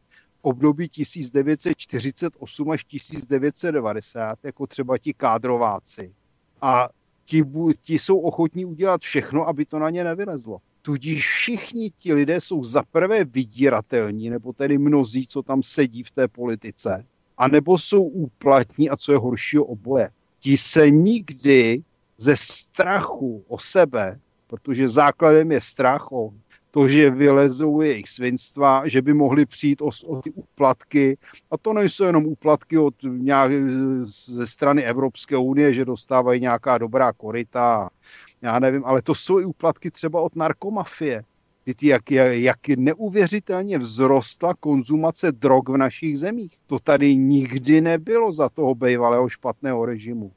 [0.45, 6.13] období 1948 až 1990, jako třeba ti kádrováci.
[6.61, 6.89] A
[7.25, 7.43] ti,
[7.81, 10.57] ti jsou ochotní udělat všechno, aby to na ně nevylezlo.
[10.81, 16.27] Tudíž všichni ti lidé jsou zaprvé vydíratelní, nebo tedy mnozí, co tam sedí v té
[16.27, 17.05] politice,
[17.37, 20.09] a nebo jsou úplatní a co je horšího oboje.
[20.39, 21.83] Ti se nikdy
[22.17, 26.33] ze strachu o sebe protože základem je strach o
[26.75, 31.17] to, že vylezou jejich svinstva, že by mohli přijít o, o ty úplatky.
[31.51, 33.51] A to nejsou jenom úplatky od nějak,
[34.03, 37.89] ze strany Evropské unie, že dostávají nějaká dobrá korita,
[38.41, 41.23] já nevím, ale to jsou i úplatky třeba od narkomafie.
[41.65, 46.53] Víte, jak, jak neuvěřitelně vzrostla konzumace drog v našich zemích.
[46.67, 50.31] To tady nikdy nebylo za toho bývalého špatného režimu.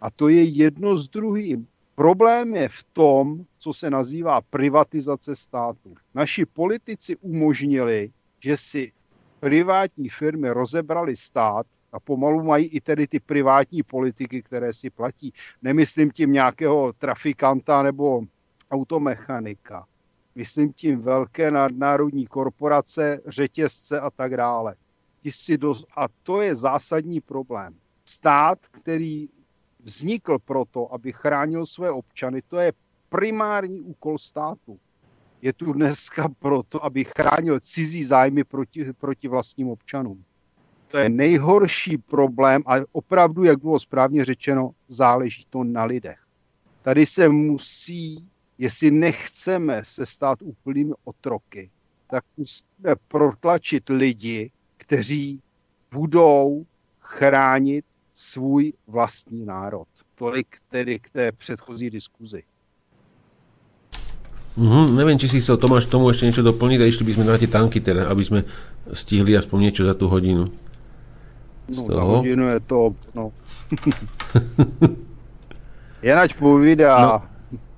[0.00, 1.66] A to je jedno s druhým.
[1.94, 5.94] Problém je v tom, co se nazývá privatizace státu.
[6.14, 8.92] Naši politici umožnili, že si
[9.40, 15.32] privátní firmy rozebrali stát a pomalu mají i tedy ty privátní politiky, které si platí.
[15.62, 18.22] Nemyslím tím nějakého trafikanta nebo
[18.70, 19.86] automechanika.
[20.34, 24.74] Myslím tím velké nadnárodní korporace, řetězce a tak dále.
[25.96, 27.74] a to je zásadní problém.
[28.04, 29.28] Stát, který
[29.84, 32.72] vznikl proto, aby chránil své občany, to je
[33.08, 34.78] primární úkol státu.
[35.42, 40.24] Je tu dneska proto, aby chránil cizí zájmy proti, proti vlastním občanům.
[40.88, 46.18] To je nejhorší problém a opravdu, jak bylo správně řečeno, záleží to na lidech.
[46.82, 51.70] Tady se musí, jestli nechceme se stát úplnými otroky,
[52.10, 55.40] tak musíme protlačit lidi, kteří
[55.90, 56.66] budou
[57.00, 59.88] chránit svůj vlastní národ.
[60.14, 62.42] Tolik tedy k té předchozí diskuzi.
[64.58, 67.34] Mm-hmm, neviem, či si chcel Tomáš tomu ešte niečo doplniť a išli by sme na
[67.34, 68.40] tie tanky teda, aby sme
[68.94, 70.46] stihli aspoň niečo za tú hodinu.
[71.66, 73.34] No, za hodinu je to, no.
[76.06, 77.18] Janač povídá, no.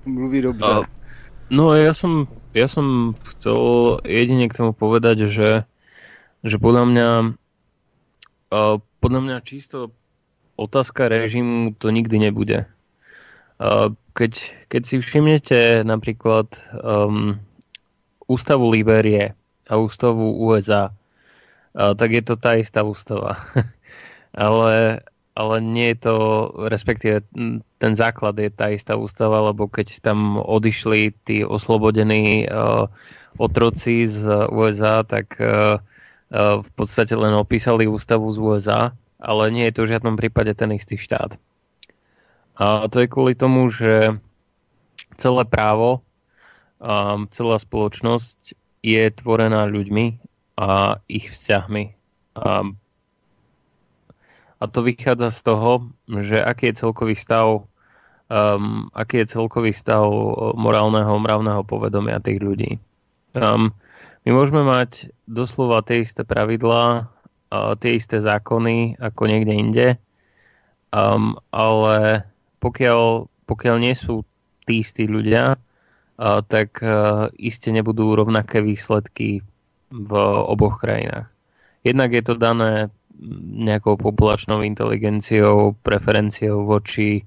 [0.05, 0.85] mluví dobře.
[1.49, 3.57] No, ja som, ja som chcel
[4.05, 5.65] jedine k tomu povedať, že,
[6.45, 7.09] že podľa mňa
[9.01, 9.95] podľa mňa čisto
[10.57, 12.69] otázka režimu to nikdy nebude.
[14.17, 14.33] Keď,
[14.69, 17.41] keď si všimnete napríklad um,
[18.29, 19.33] ústavu Liberie
[19.69, 20.93] a ústavu USA,
[21.73, 23.37] tak je to tá istá ústava.
[24.37, 25.01] ale,
[25.33, 26.17] ale nie je to,
[26.69, 27.25] respektíve
[27.77, 32.89] ten základ je tá istá ústava, lebo keď tam odišli tí oslobodení uh,
[33.37, 35.81] otroci z USA, tak uh,
[36.33, 38.81] uh, v podstate len opísali ústavu z USA,
[39.27, 41.35] ale nie je to v žiadnom prípade ten istý štát.
[42.57, 44.23] A to je kvôli tomu, že
[45.19, 46.07] celé právo,
[46.79, 48.55] a celá spoločnosť
[48.87, 50.23] je tvorená ľuďmi
[50.63, 51.85] a ich vzťahmi.
[52.39, 52.71] A,
[54.57, 55.71] a to vychádza z toho,
[56.07, 57.67] že aký je celkový stav
[58.31, 60.07] um, aký je celkový stav
[60.59, 62.79] morálneho, mravného povedomia tých ľudí.
[63.37, 63.75] Um,
[64.27, 67.07] my môžeme mať doslova tie isté pravidlá,
[67.53, 69.89] tie isté zákony ako niekde inde,
[70.91, 72.27] um, ale
[72.59, 74.27] pokiaľ, pokiaľ nie sú
[74.67, 79.47] tí istí ľudia, uh, tak uh, iste nebudú rovnaké výsledky
[79.91, 80.11] v
[80.51, 81.31] oboch krajinách.
[81.87, 82.91] Jednak je to dané
[83.57, 87.25] nejakou populačnou inteligenciou, preferenciou voči,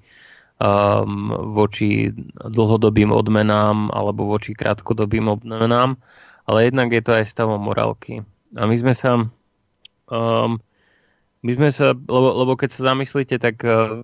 [0.60, 5.96] um, voči dlhodobým odmenám alebo voči krátkodobým odmenám,
[6.46, 8.22] ale jednak je to aj stavom morálky.
[8.58, 9.30] A my sme sa
[10.10, 10.62] um,
[11.40, 14.04] my sme sa, lebo, lebo keď sa zamyslíte, tak uh,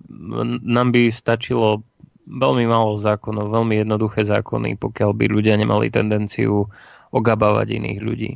[0.64, 1.84] nám by stačilo
[2.26, 6.66] veľmi málo zákonov, veľmi jednoduché zákony, pokiaľ by ľudia nemali tendenciu
[7.14, 8.32] ogabávať iných ľudí.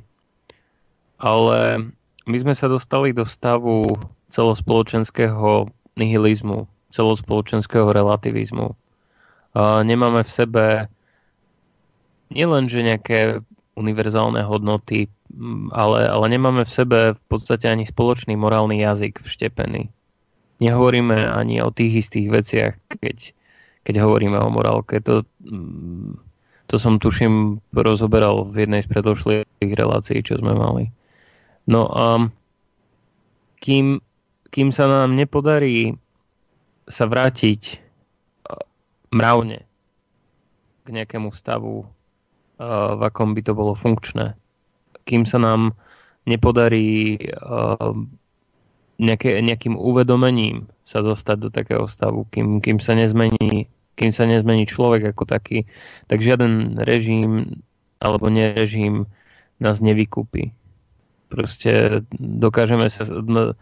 [1.21, 1.91] Ale
[2.29, 3.89] my sme sa dostali do stavu
[4.31, 5.69] celospoločenského
[5.99, 8.73] nihilizmu, celospoločenského relativizmu.
[9.51, 10.65] Uh, nemáme v sebe
[12.31, 13.43] nielen, že nejaké
[13.75, 15.11] univerzálne hodnoty,
[15.71, 19.91] ale, ale nemáme v sebe v podstate ani spoločný morálny jazyk vštepený.
[20.61, 23.33] Nehovoríme ani o tých istých veciach, keď,
[23.87, 25.01] keď hovoríme o morálke.
[25.09, 25.25] To,
[26.69, 30.93] to som tuším rozoberal v jednej z predošlých relácií, čo sme mali.
[31.65, 32.29] No a
[33.61, 34.01] kým,
[34.53, 35.97] kým sa nám nepodarí
[36.91, 37.81] sa vrátiť
[39.15, 39.65] mravne
[40.85, 41.87] k nejakému stavu
[42.61, 44.37] v akom by to bolo funkčné.
[45.05, 45.77] Kým sa nám
[46.29, 47.19] nepodarí
[49.01, 54.69] nejaké, nejakým uvedomením sa dostať do takého stavu, kým, kým, sa nezmení, kým sa nezmení
[54.69, 55.65] človek ako taký,
[56.11, 57.57] tak žiaden režim
[58.01, 59.09] alebo nerežim
[59.61, 60.53] nás nevykúpi.
[61.29, 63.05] Proste dokážeme sa...
[63.09, 63.57] No,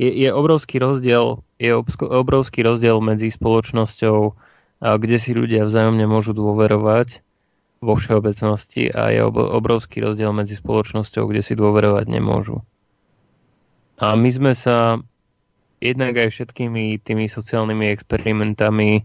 [0.00, 1.70] je, je obrovský rozdiel je
[2.02, 4.34] obrovský rozdiel medzi spoločnosťou,
[4.82, 7.22] kde si ľudia vzájomne môžu dôverovať
[7.82, 12.62] vo všeobecnosti a je obrovský rozdiel medzi spoločnosťou, kde si dôverovať nemôžu.
[13.98, 15.02] A my sme sa
[15.82, 19.02] jednak aj všetkými tými sociálnymi experimentami,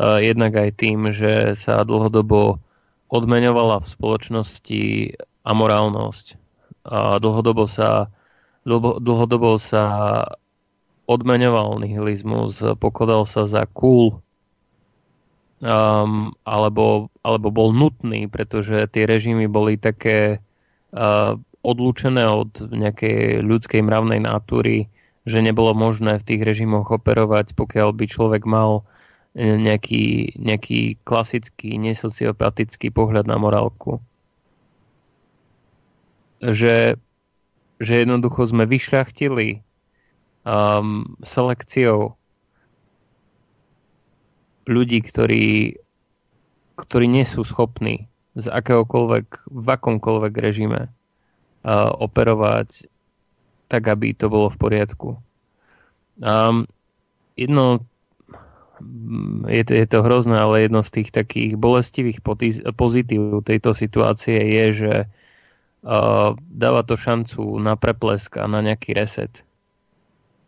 [0.00, 2.60] jednak aj tým, že sa dlhodobo
[3.08, 4.82] odmeňovala v spoločnosti
[5.48, 6.26] amorálnosť.
[6.92, 8.12] A dlhodobo sa,
[8.68, 9.84] dlhodobo sa
[11.08, 14.20] odmeňoval nihilizmus, pokladal sa za cool
[15.60, 20.40] um, alebo, alebo bol nutný, pretože tie režimy boli také
[20.92, 24.88] uh, odlúčené od nejakej ľudskej mravnej natúry,
[25.28, 28.80] že nebolo možné v tých režimoch operovať, pokiaľ by človek mal
[29.36, 34.00] e, nejaký, nejaký klasický, nesociopatický pohľad na morálku.
[36.40, 36.96] Že,
[37.76, 39.60] že jednoducho sme vyšľachtili
[40.48, 42.16] um, selekciou
[44.70, 45.74] ľudí, ktorí,
[46.78, 48.06] ktorí nie sú schopní
[48.38, 52.86] z akéhokoľvek, v akomkoľvek režime uh, operovať
[53.70, 55.08] tak aby to bolo v poriadku.
[56.18, 56.66] Um,
[57.38, 57.86] jedno,
[59.46, 62.18] je to, je to hrozné, ale jedno z tých takých bolestivých
[62.74, 69.46] pozitív tejto situácie je, že uh, dáva to šancu na preplesk a na nejaký reset.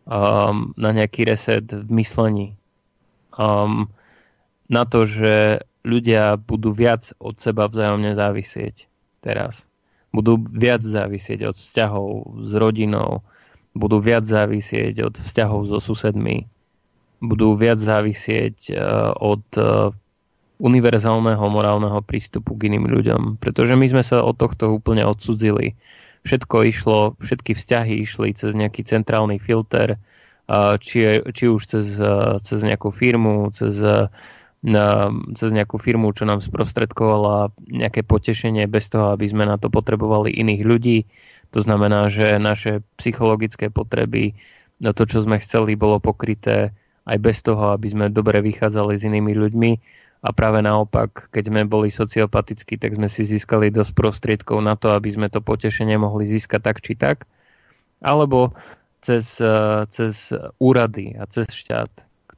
[0.02, 2.58] Um, na nejaký reset v myslení.
[3.38, 3.86] Um,
[4.72, 8.88] na to, že ľudia budú viac od seba vzájomne závisieť
[9.20, 9.68] teraz.
[10.10, 12.08] Budú viac závisieť od vzťahov
[12.44, 13.20] s rodinou,
[13.72, 16.48] budú viac závisieť od vzťahov so susedmi,
[17.20, 19.92] budú viac závisieť uh, od uh,
[20.62, 23.40] univerzálneho morálneho prístupu k iným ľuďom.
[23.40, 25.74] Pretože my sme sa od tohto úplne odsudzili.
[26.22, 31.98] Všetko išlo, všetky vzťahy išli cez nejaký centrálny filter, uh, či, či už cez,
[32.44, 33.80] cez nejakú firmu, cez
[35.34, 40.30] cez nejakú firmu, čo nám sprostredkovala nejaké potešenie bez toho, aby sme na to potrebovali
[40.30, 40.98] iných ľudí.
[41.50, 44.38] To znamená, že naše psychologické potreby,
[44.78, 46.70] na to, čo sme chceli, bolo pokryté
[47.10, 49.72] aj bez toho, aby sme dobre vychádzali s inými ľuďmi.
[50.22, 54.94] A práve naopak, keď sme boli sociopatickí, tak sme si získali dosť prostriedkov na to,
[54.94, 57.26] aby sme to potešenie mohli získať tak či tak.
[57.98, 58.54] Alebo
[59.02, 59.42] cez,
[59.90, 60.14] cez
[60.62, 61.90] úrady a cez štát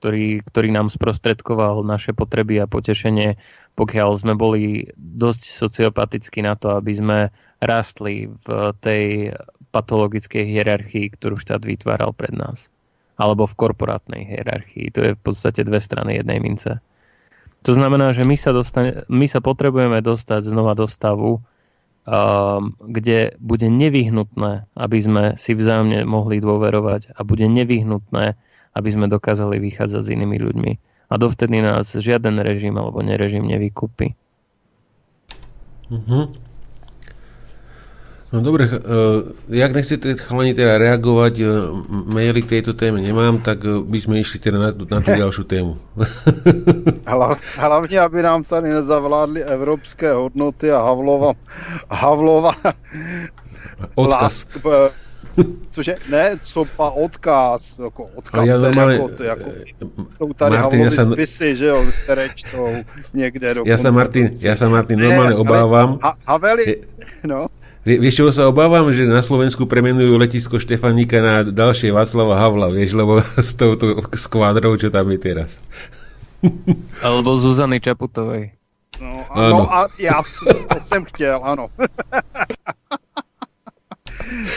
[0.05, 3.41] ktorý, ktorý nám sprostredkoval naše potreby a potešenie,
[3.73, 7.18] pokiaľ sme boli dosť sociopatickí na to, aby sme
[7.65, 9.33] rástli v tej
[9.73, 12.68] patologickej hierarchii, ktorú štát vytváral pred nás.
[13.16, 14.92] Alebo v korporátnej hierarchii.
[14.92, 16.84] To je v podstate dve strany jednej mince.
[17.65, 23.41] To znamená, že my sa, dostane, my sa potrebujeme dostať znova do stavu, um, kde
[23.41, 28.36] bude nevyhnutné, aby sme si vzájomne mohli dôverovať a bude nevyhnutné,
[28.75, 30.73] aby sme dokázali vychádzať s inými ľuďmi.
[31.11, 34.19] A dovtedy nás žiaden režim alebo nerežim nevykúpi.
[35.91, 36.33] Uh-huh.
[38.35, 43.62] No dobre, uh, jak nechcete chalani teda reagovať, uh, maily k tejto téme nemám, tak
[43.62, 45.78] uh, by sme išli teda na, na tú ďalšiu tému.
[47.62, 51.33] Hlavně, aby nám tady nezavládli evropské hodnoty a Havlova,
[51.91, 52.53] Havlova
[53.94, 54.23] Odkaz.
[54.23, 54.59] Lásk,
[55.71, 55.97] Cože?
[56.11, 59.51] Ne, co pa odkaz, jako odkaz, ja ten, jako, to, jako,
[60.17, 61.05] jsou tady Martin, ja sa...
[61.05, 62.69] spisy, že jo, které čtou
[63.15, 65.99] někde Ja sa Martin, ja sa Martin normálne obávam.
[66.03, 66.87] Ha, Haveli,
[67.27, 67.51] no.
[67.85, 72.97] Vieš, čo sa obávam, že na Slovensku premenujú letisko Štefanika na ďalšie Václava Havla, vieš,
[72.97, 75.61] lebo s touto skvádrou, čo tam je teraz.
[77.05, 78.57] Alebo Zuzany Čaputovej.
[79.01, 80.23] No, ano, no a já
[80.69, 81.67] to jsem chtěl, ano.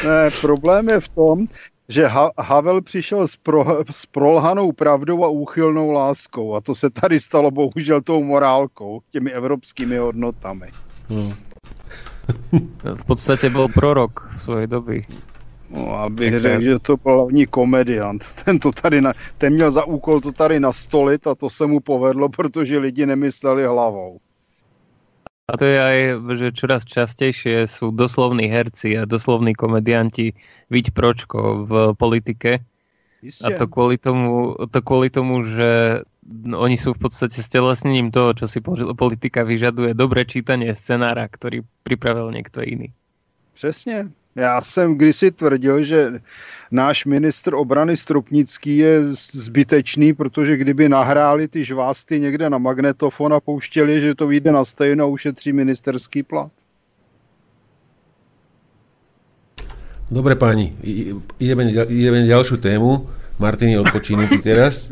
[0.06, 1.48] Ne, problém je v tom,
[1.90, 6.90] že ha- Havel přišel s, pro- s prolhanou pravdou a úchylnou láskou a to se
[6.90, 10.68] tady stalo bohužel tou morálkou, těmi evropskými hodnotami.
[11.10, 11.34] Hmm.
[12.96, 15.06] v podstatě byl prorok v své doby.
[15.70, 18.26] No, abych řekl, že to byl hlavní komediant.
[18.46, 21.80] Ten, to tady na, ten měl za úkol to tady nastolit a to se mu
[21.80, 24.20] povedlo, protože lidi nemysleli hlavou.
[25.48, 26.00] A to je aj,
[26.36, 30.36] že čoraz častejšie sú doslovní herci a doslovní komedianti
[30.68, 32.68] Viť Pročko v politike.
[33.24, 33.48] Isté.
[33.48, 36.04] A to kvôli tomu, to kvôli tomu, že
[36.44, 38.60] oni sú v podstate stelesnením toho, čo si
[38.94, 39.96] politika vyžaduje.
[39.96, 42.92] Dobré čítanie scenára, ktorý pripravil niekto iný.
[43.56, 44.12] Přesně.
[44.38, 46.22] Já jsem kdysi tvrdil, že
[46.72, 53.40] náš ministr obrany Stropnický je zbytečný, protože kdyby nahráli ty žvásty někde na magnetofon a
[53.40, 56.52] pouštěli, že to vyjde na stejno a ušetří ministerský plat.
[60.12, 60.72] Dobre páni,
[61.36, 63.10] ideme, ideme ďalšiu tému.
[63.44, 64.88] Martin je odpočinutý teraz.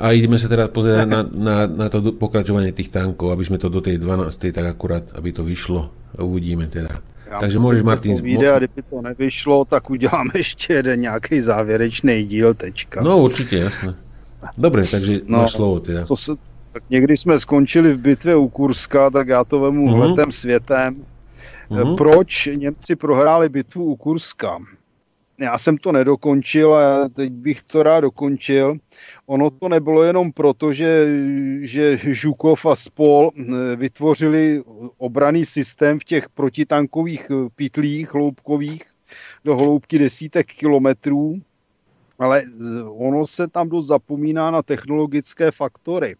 [0.00, 3.68] A ideme sa teraz pozerať na, na, na to pokračovanie tých tankov, aby sme to
[3.68, 4.48] do tej 12.
[4.48, 5.92] tak akurát, aby to vyšlo.
[6.16, 6.96] Uvidíme teda.
[7.30, 8.16] Já Takže můžeš, Martin...
[8.16, 13.02] To vyjde, a kdyby to nevyšlo, tak uděláme ještě jeden nějaký závěrečný díl, tečka.
[13.02, 13.94] No určitě, jasné.
[14.58, 16.04] Dobře, takže no, máš slovo teda.
[16.04, 16.32] Co se,
[16.72, 19.98] tak někdy jsme skončili v bitvě u Kurska, tak já to vemu uh-huh.
[19.98, 20.96] letem světem.
[21.70, 21.96] Uh-huh.
[21.96, 24.58] Proč Němci prohráli bitvu u Kurska?
[25.40, 28.76] Já jsem to nedokončil a teď bych to rád dokončil.
[29.26, 31.06] Ono to nebylo jenom proto, že,
[31.60, 34.62] že Žukov a spol eh, vytvořili
[34.98, 38.82] obraný systém v těch protitankových eh, pytlích hloubkových
[39.44, 41.40] do hloubky desítek kilometrů,
[42.18, 46.16] ale eh, ono se tam dost zapomíná na technologické faktory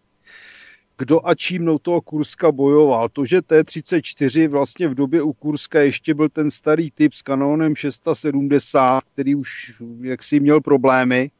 [0.99, 3.09] kdo a čím do toho Kurska bojoval.
[3.09, 7.75] To, že T-34 vlastně v době u Kurska ještě byl ten starý typ s kanónem
[7.75, 11.31] 670, který už jaksi měl problémy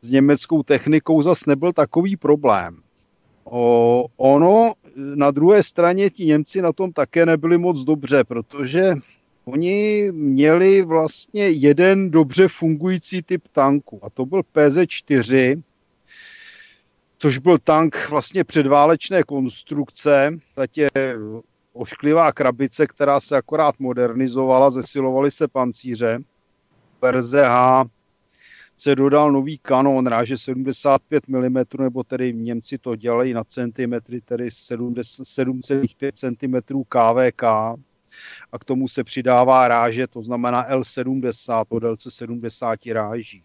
[0.00, 2.76] s německou technikou, zas nebyl takový problém.
[3.44, 8.94] O, ono, na druhé straně ti Němci na tom také nebyli moc dobře, protože
[9.48, 15.62] Oni měli vlastně jeden dobře fungující typ tanku a to byl PZ-4,
[17.18, 20.88] což byl tank vlastně předválečné konstrukce, zatě
[21.72, 26.18] ošklivá krabice, která se akorát modernizovala, zesilovaly se pancíře.
[27.02, 27.84] Verze H
[28.76, 34.48] se dodal nový kanon ráže 75 mm, nebo tedy Němci to dělají na centimetry, tedy
[34.48, 37.42] 7,5 cm KVK
[38.52, 43.44] a k tomu se přidává ráže, to znamená L70 o délce 70 ráží.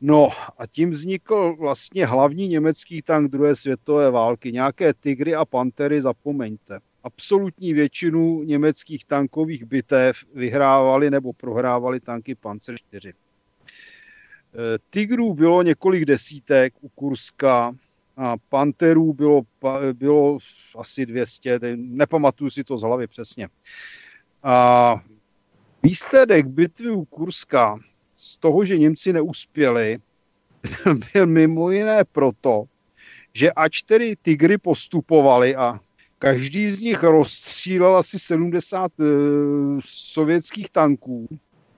[0.00, 4.52] No a tím vznikl vlastně hlavní německý tank druhé světové války.
[4.52, 6.80] Nějaké tygry a pantery zapomeňte.
[7.04, 13.12] Absolutní většinu německých tankových bitev vyhrávali nebo prohrávali tanky Panzer 4.
[14.90, 17.72] Tigrů bylo několik desítek u Kurska
[18.16, 19.42] a Panterů bylo,
[19.92, 20.38] bylo
[20.78, 23.48] asi 200, nepamatuju si to z hlavy přesně.
[24.42, 24.94] A
[25.82, 27.78] výsledek bitvy u Kurska
[28.20, 29.98] z toho, že Němci neuspěli,
[31.12, 32.64] byl mimo jiné proto,
[33.32, 35.80] že ač tedy Tigry postupovali a
[36.18, 39.04] každý z nich rozstřílel asi 70 e,
[39.84, 41.28] sovětských tanků,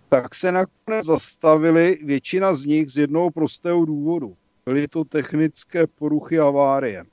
[0.09, 4.37] tak se nakonec zastavili většina z nich z jednoho prostého důvodu.
[4.67, 7.05] Byly to technické poruchy avárie.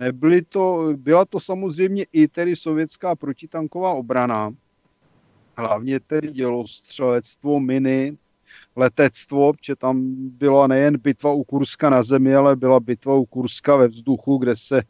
[0.00, 4.50] Nebyly to, byla to samozřejmě i tedy sovětská protitanková obrana,
[5.56, 8.16] hlavně tedy dělostřelectvo, miny,
[8.76, 13.76] letectvo, že tam byla nejen bitva u Kurska na zemi, ale byla bitva u Kurska
[13.76, 14.82] ve vzduchu, kde se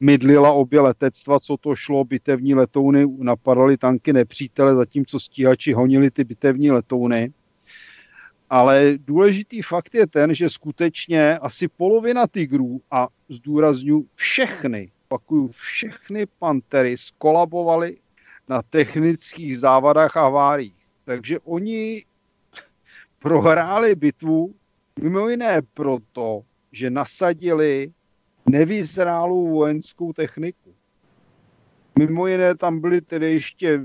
[0.00, 6.24] mydlila obě letectva, co to šlo, bitevní letouny napadaly tanky nepřítele, zatímco stíhači honili ty
[6.24, 7.32] bitevní letouny.
[8.50, 16.26] Ale důležitý fakt je ten, že skutečně asi polovina tigrů a zdůrazňuji všechny, pakuju všechny
[16.38, 17.96] pantery skolabovaly
[18.48, 20.86] na technických závadách a haváriích.
[21.04, 22.02] Takže oni
[23.22, 24.54] prohráli bitvu
[25.00, 26.42] mimo jiné proto,
[26.72, 27.92] že nasadili
[28.46, 30.74] nevyzrálou vojenskou techniku.
[31.98, 33.80] Mimo jiné tam byly tedy ještě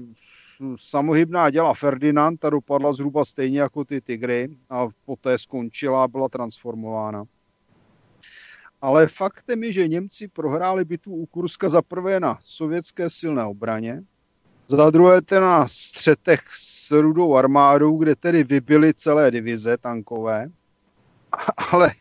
[0.76, 6.30] samohybná děla Ferdinand, ta dopadla zhruba stejně jako ty Tigry a poté skončila a byla
[6.30, 7.24] transformována.
[8.82, 14.04] Ale faktem je, že Němci prohráli bitvu u Kurska za prvé na sovětské silné obraně,
[14.70, 20.50] za druhé ten na střetech s rudou armádou, kde tedy vybily celé divize tankové.
[21.72, 21.92] Ale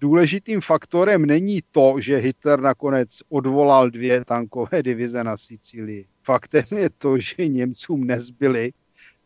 [0.00, 6.06] důležitým faktorem není to, že Hitler nakonec odvolal dvě tankové divize na Sicílii.
[6.22, 8.72] Faktem je to, že Němcům nezbyly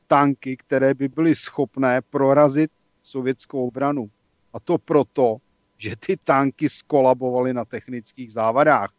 [0.06, 2.70] tanky, které by byly schopné prorazit
[3.02, 4.10] sovětskou obranu.
[4.52, 5.36] A to proto,
[5.78, 8.90] že ty tanky skolabovaly na technických závadách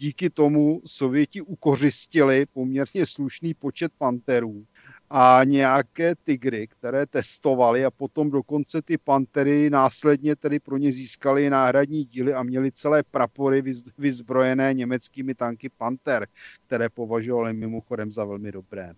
[0.00, 4.66] díky tomu Sověti ukořistili poměrně slušný počet panterů
[5.10, 11.50] a nějaké tygry, které testovali a potom dokonce ty pantery následně tedy pro ně získali
[11.50, 13.62] náhradní díly a měli celé prapory
[13.98, 16.26] vyzbrojené německými tanky Panter,
[16.66, 18.92] které považovali mimochodem za velmi dobré.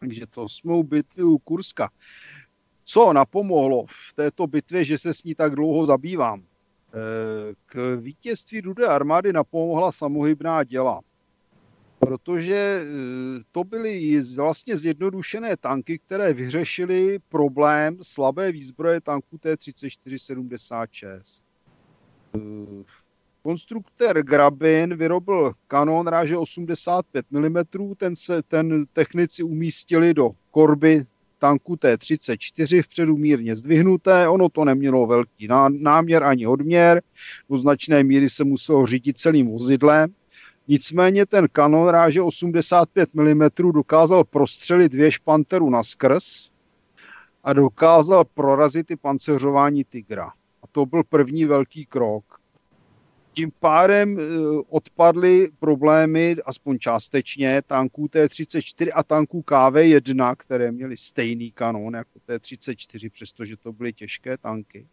[0.00, 1.90] Takže to jsme bitvy u Kurska.
[2.84, 6.42] Co napomohlo v této bitvě, že se s ní tak dlouho zabývám?
[7.66, 11.00] K vítězství Rudé armády napomohla samohybná děla,
[11.98, 12.84] protože e,
[13.52, 21.44] to byly vlastně zjednodušené tanky, které vyřešily problém slabé výzbroje tanků T-34-76.
[22.34, 22.38] E,
[23.42, 27.56] konstruktor Grabin vyrobil kanon ráže 85 mm,
[27.96, 31.06] ten, se, ten technici umístili do korby
[31.38, 37.02] tanku T-34 vpředu mírně zdvihnuté, ono to nemělo velký náměr ani odměr,
[37.50, 40.14] do značné míry se muselo řídit celým vozidlem,
[40.68, 46.50] Nicméně ten kanon ráže 85 mm dokázal prostřelit dvě španteru na skrz
[47.44, 50.26] a dokázal prorazit i panceřování Tigra.
[50.62, 52.24] A to byl první velký krok.
[53.34, 54.22] Tím pádem e,
[54.68, 63.10] odpadly problémy, aspoň částečně, tanků T-34 a tanků KV-1, které měly stejný kanon jako T-34,
[63.10, 64.86] přestože to byly těžké tanky.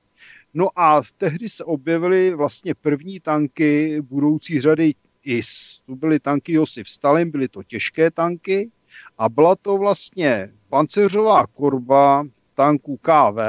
[0.54, 5.82] No a tehdy se objevily vlastně první tanky budoucí řady IS.
[5.86, 8.72] To byly tanky Josif Stalin, byly to těžké tanky
[9.18, 12.26] a byla to vlastně pancéřová kurba
[12.62, 13.40] tanků KV,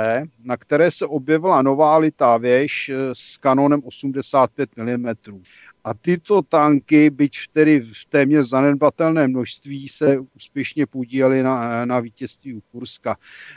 [0.44, 5.12] na které se objevila nová litá věž eh, s kanonem 85 mm.
[5.84, 12.54] A tyto tanky, byť tedy v téměř zanedbatelné množství, se úspěšně podílely na, na vítězství
[12.54, 13.16] u Kurska.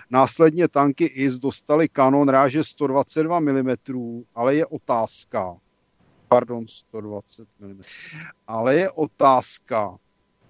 [0.09, 5.55] Následně tanky IS dostaly kanon ráže 122 mm, ale je otázka,
[6.27, 7.81] pardon, 120 mm,
[8.47, 9.97] ale je otázka,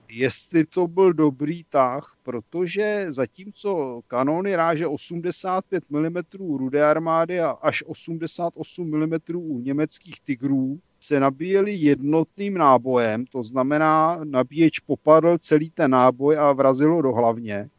[0.10, 7.84] jestli to byl dobrý tah, protože zatímco kanony ráže 85 mm rudé armády a až
[7.88, 15.92] 88 mm u německých tigrů, se nabíjeli jednotným nábojem, to znamená, nabíječ popadl celý ten
[15.92, 17.70] náboj a vrazilo do hlavně,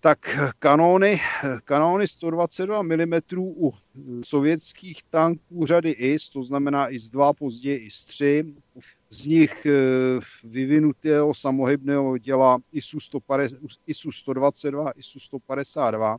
[0.00, 1.20] tak kanóny,
[1.64, 3.72] kanóny 122 mm u
[4.24, 8.54] sovětských tanků řady IS, to znamená IS-2, později IS-3,
[9.12, 16.16] z nich eh, vyvinutého samohybného děla ISU, 150, ISU 122, ISU 152.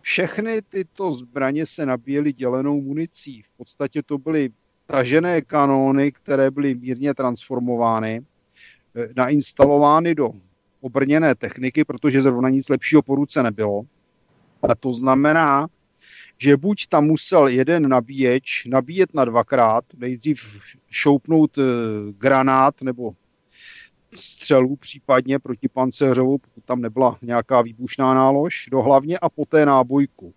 [0.00, 3.42] Všechny tyto zbraně se nabíjely dělenou municí.
[3.42, 4.50] V podstatě to byly
[4.86, 8.20] tažené kanóny, které byly mírně transformovány,
[8.96, 10.30] eh, nainstalovány do
[10.80, 13.82] obrněné techniky, protože zrovna nic lepšího po ruce nebylo.
[14.62, 15.66] A to znamená,
[16.42, 21.62] že buď tam musel jeden nabíječ nabíjet na dvakrát, nejdřív šoupnout e,
[22.18, 23.12] granát nebo
[24.14, 30.34] střelu případně proti pancéřovou, pokud tam nebyla nějaká výbušná nálož, do hlavně a poté nábojku.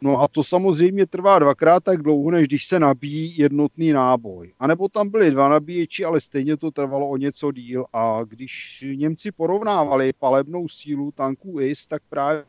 [0.00, 4.52] No a to samozřejmě trvá dvakrát tak dlouho, než když se nabíjí jednotný náboj.
[4.58, 7.84] A nebo tam byly dva nabíječi, ale stejně to trvalo o něco díl.
[7.92, 12.44] A když Němci porovnávali palebnou sílu tanků IS, tak právě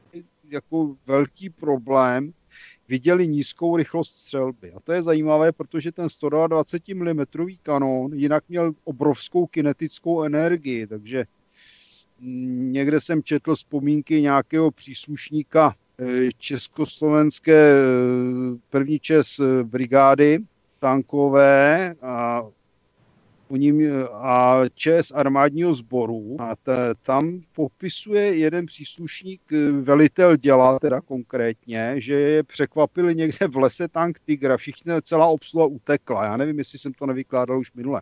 [0.51, 2.33] jako velký problém
[2.89, 4.71] viděli nízkou rychlost střelby.
[4.71, 7.25] A to je zajímavé, protože ten 120 mm
[7.63, 11.25] kanón jinak měl obrovskou kinetickou energii, takže
[12.21, 20.39] někde jsem četl vzpomínky nějakého příslušníka eh, československé eh, první čes eh, brigády
[20.79, 22.43] tankové a
[23.55, 23.81] ním,
[24.13, 26.35] a čes armádního sboru.
[26.39, 33.47] A t, tam popisuje jeden příslušník, eh, velitel děla teda konkrétně, že je překvapili někde
[33.47, 37.73] v lese tank Tigra, všichni, celá obsluha utekla, já nevím, jestli jsem to nevykládal už
[37.73, 38.01] minule.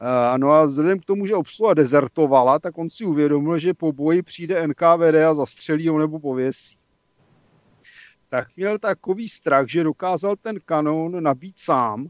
[0.00, 3.92] Uh, no a vzhledem k tomu, že obsluha dezertovala, tak on si uvědomil, že po
[3.92, 6.76] boji přijde NKVD a zastřelí ho nebo pověsí.
[8.28, 12.08] Tak měl takový strach, že dokázal ten kanon nabít sám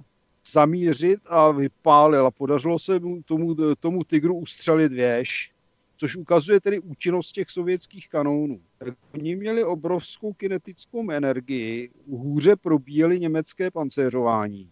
[0.53, 5.53] zamířit a vypálil a podařilo se mu tomu, tomu tygru ustřelit věž,
[5.97, 8.61] což ukazuje tedy účinnost těch sovětských kanónů.
[9.15, 14.71] Oni měli obrovskou kinetickou energii, hůře probíjeli německé pancéřování,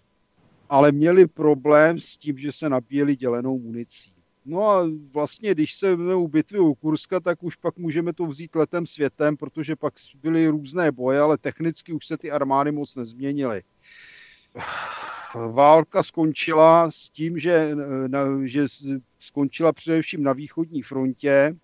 [0.68, 4.12] ale měli problém s tím, že se nabíjeli dělenou municí.
[4.44, 8.54] No a vlastně, když se u bitvy u Kurska, tak už pak můžeme to vzít
[8.54, 13.62] letem světem, protože pak byly různé boje, ale technicky už se ty armády moc nezměnily
[15.50, 17.76] válka skončila s tím, že,
[18.44, 18.66] že
[19.18, 21.30] skončila především na východní frontě.
[21.30, 21.56] E,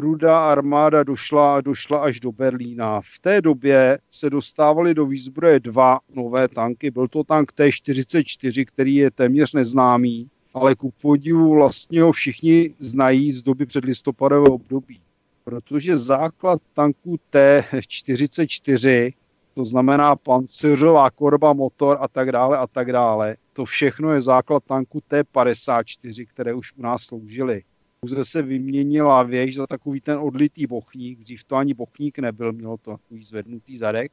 [0.00, 3.00] Ruda armáda došla, došla až do Berlína.
[3.00, 6.90] V té době se dostávaly do výzbroje dva nové tanky.
[6.90, 13.32] Byl to tank T-44, který je téměř neznámý, ale ku podivu vlastně ho všichni znají
[13.32, 15.00] z doby předlistopadového období.
[15.44, 19.12] Protože základ tanku T-44
[19.54, 23.36] to znamená pancířová korba, motor a tak dále a tak dále.
[23.52, 27.62] To všechno je základ tanku T-54, které už u nás sloužily.
[28.00, 32.76] Pouze se vyměnila věž za takový ten odlitý bochník, dřív to ani bochník nebyl, mělo
[32.76, 34.12] to takový zvednutý zadek.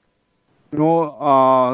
[0.72, 1.72] No a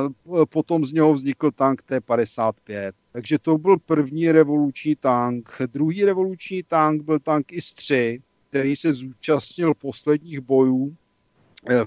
[0.50, 2.92] potom z něho vznikl tank T-55.
[3.12, 5.62] Takže to byl první revoluční tank.
[5.68, 10.96] Druhý revoluční tank byl tank IS-3, který se zúčastnil posledních bojů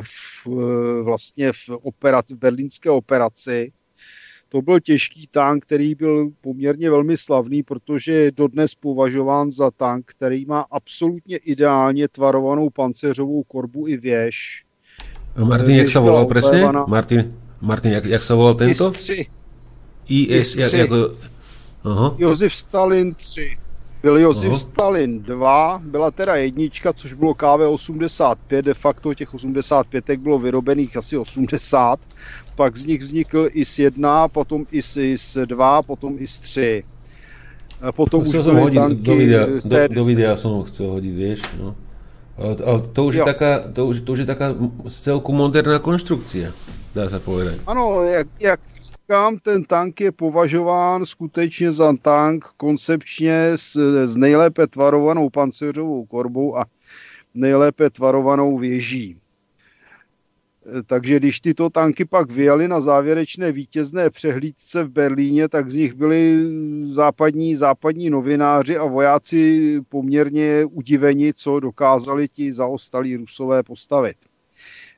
[0.02, 0.47] v,
[1.02, 3.73] vlastně v, operaci, v berlínské operaci.
[4.49, 10.07] To byl těžký tank, který byl poměrně velmi slavný, protože je dodnes považován za tank,
[10.07, 14.65] který má absolutně ideálně tvarovanou pancéřovou korbu i věž.
[15.44, 16.68] Martin, jak se volal přesně?
[16.86, 18.90] Martin, Martin, jak, jak se volal tento?
[18.90, 19.26] IS-3.
[20.08, 21.15] IS, jak, jako...
[21.84, 22.15] Aha.
[22.18, 23.58] Josef Stalin 3.
[24.02, 24.58] Byl Josef uh-huh.
[24.58, 31.18] Stalin 2, byla teda jednička, což bylo KV-85, de facto těch 85 bylo vyrobených asi
[31.18, 32.00] 80,
[32.56, 36.82] pak z nich vznikl IS-1, potom IS-2, potom IS-3.
[37.90, 39.02] Potom už byly hodit tanky...
[39.02, 41.72] Do videa, do, do videa som ho chcel hodit, vieš, no.
[42.36, 42.56] Ale
[42.92, 44.56] to už, je taká, to, už, to už je taká
[44.88, 46.52] celku moderná konštrukcia,
[46.94, 47.60] dá se povedať.
[47.66, 48.60] Ano, jak, jak
[49.10, 56.56] říkám, ten tank je považován skutečně za tank koncepčně s, s nejlépe tvarovanou pancéřovou korbou
[56.56, 56.66] a
[57.34, 59.16] nejlépe tvarovanou věží.
[60.86, 65.92] Takže když tyto tanky pak vyjeli na závěrečné vítězné přehlídce v Berlíně, tak z nich
[65.92, 66.47] byli
[66.84, 74.16] západní, západní novináři a vojáci poměrně udiveni, co dokázali ti zaostalí rusové postavit.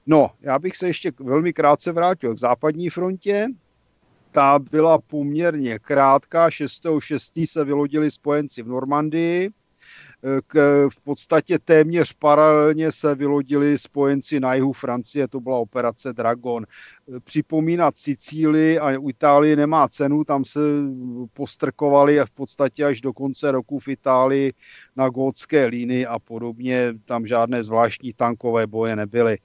[0.07, 3.49] No, já bych se ještě velmi krátce vrátil k západní frontě.
[4.33, 6.49] Ta byla poměrně krátká.
[6.49, 7.47] 6.6.
[7.47, 9.51] se vylodili spojenci v Normandii.
[10.47, 16.67] K, v podstatě téměř paralelně se vylodili spojenci na jihu Francie, to byla operace Dragon.
[17.25, 20.61] Připomínat Sicílii a Itálii nemá cenu, tam se
[21.33, 24.53] postrkovali v podstatě až do konce roku v Itálii
[24.97, 29.39] na gótské línii a podobně, tam žádné zvláštní tankové boje nebyly.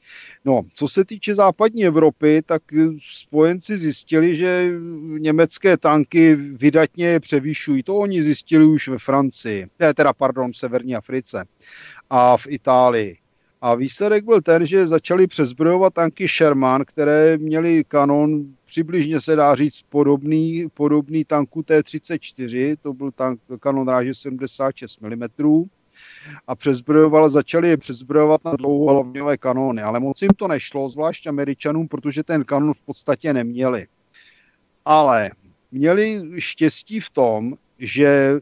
[0.45, 2.61] No, co se týče západní Evropy, tak
[2.97, 4.71] spojenci zjistili, že
[5.17, 7.83] německé tanky vydatně převyšují.
[7.83, 11.45] To oni zjistili už ve Francii, teda pardon, v severní Africe
[12.09, 13.17] a v Itálii.
[13.61, 19.55] A výsledek byl ten, že začali přezbrojovat tanky Sherman, které měly kanon, přibližně se dá
[19.55, 25.65] říct, podobný, podobný tanku T-34, to byl tank, kanon ráže 76 mm,
[26.47, 31.87] a přezbrojoval, začali je přezbrojovat na dlouhohlavňové kanóny, ale moc jim to nešlo, zvlášť američanům,
[31.87, 33.87] protože ten kanon v podstatě neměli.
[34.85, 35.31] Ale
[35.71, 38.39] měli štěstí v tom, že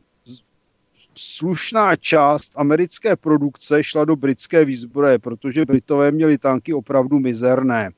[1.18, 7.92] slušná část americké produkce šla do britské výzbroje, protože Britové měli tanky opravdu mizerné.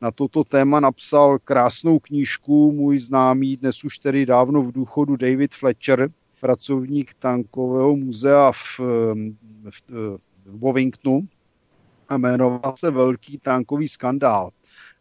[0.00, 5.54] Na toto téma napsal krásnou knížku můj známý, dnes už tedy dávno v důchodu David
[5.54, 8.80] Fletcher, pracovník tankového muzea v,
[9.70, 11.28] v, v Bovingtonu
[12.08, 14.50] a jmenoval se Velký tankový skandál.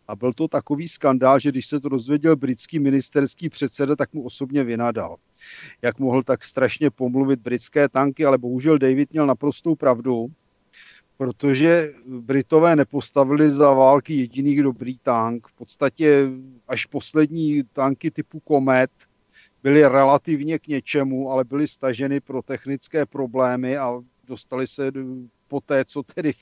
[0.08, 4.24] A byl to takový skandál, že když se to dozvěděl britský ministerský předseda, tak mu
[4.24, 5.18] osobně vynadal.
[5.82, 10.28] Jak mohl tak strašně pomluvit britské tanky, ale bohužel David měl naprostou pravdu,
[11.18, 15.48] protože Britové nepostavili za války jediný dobrý tank.
[15.48, 16.30] V podstatě
[16.68, 18.92] až poslední tanky typu Comet
[19.64, 24.92] byly relativně k něčemu, ale byly staženy pro technické problémy a dostali se
[25.48, 26.34] po té, co tedy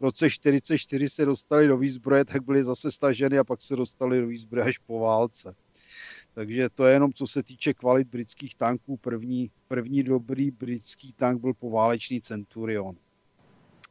[0.00, 4.26] roce 44 se dostali do výzbroje, tak byly zase staženy a pak se dostali do
[4.26, 5.54] výzbroje až po válce.
[6.34, 8.96] Takže to je jenom co se týče kvalit britských tanků.
[8.96, 12.94] První, první dobrý britský tank byl poválečný Centurion.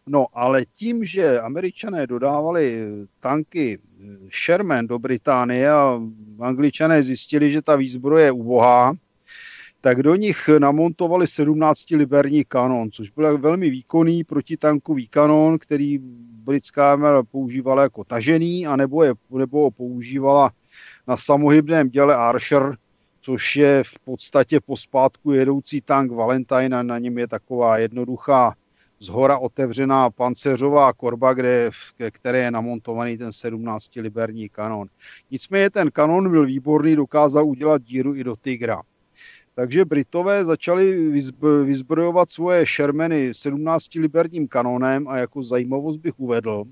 [0.08, 2.86] No, ale tím, že američané dodávali
[3.20, 3.80] tanky
[4.46, 6.02] Sherman do Británie a
[6.40, 8.94] angličané zjistili, že ta výzbroje je ubohá,
[9.82, 16.00] tak do nich namontovali 17 liberní kanon, což byl velmi výkonný protitankový kanon, který
[16.44, 20.52] britská armáda používala jako tažený, anebo, je, nebo ho používala
[21.08, 22.78] na samohybném děle Archer,
[23.22, 28.56] což je v podstatě pospátku jedoucí tank Valentine a na něm je taková jednoduchá
[29.00, 31.70] zhora otevřená pancéřová korba, kde,
[32.12, 34.88] které je namontovaný ten 17 liberní kanon.
[35.32, 38.82] Nicméně ten kanon byl výborný, dokázal udělat díru i do Tigra.
[39.60, 41.12] Takže Britové začali
[41.66, 46.64] vyzbrojovat svoje Shermany 17 liberním kanonem a jako zajímavost bych uvedl,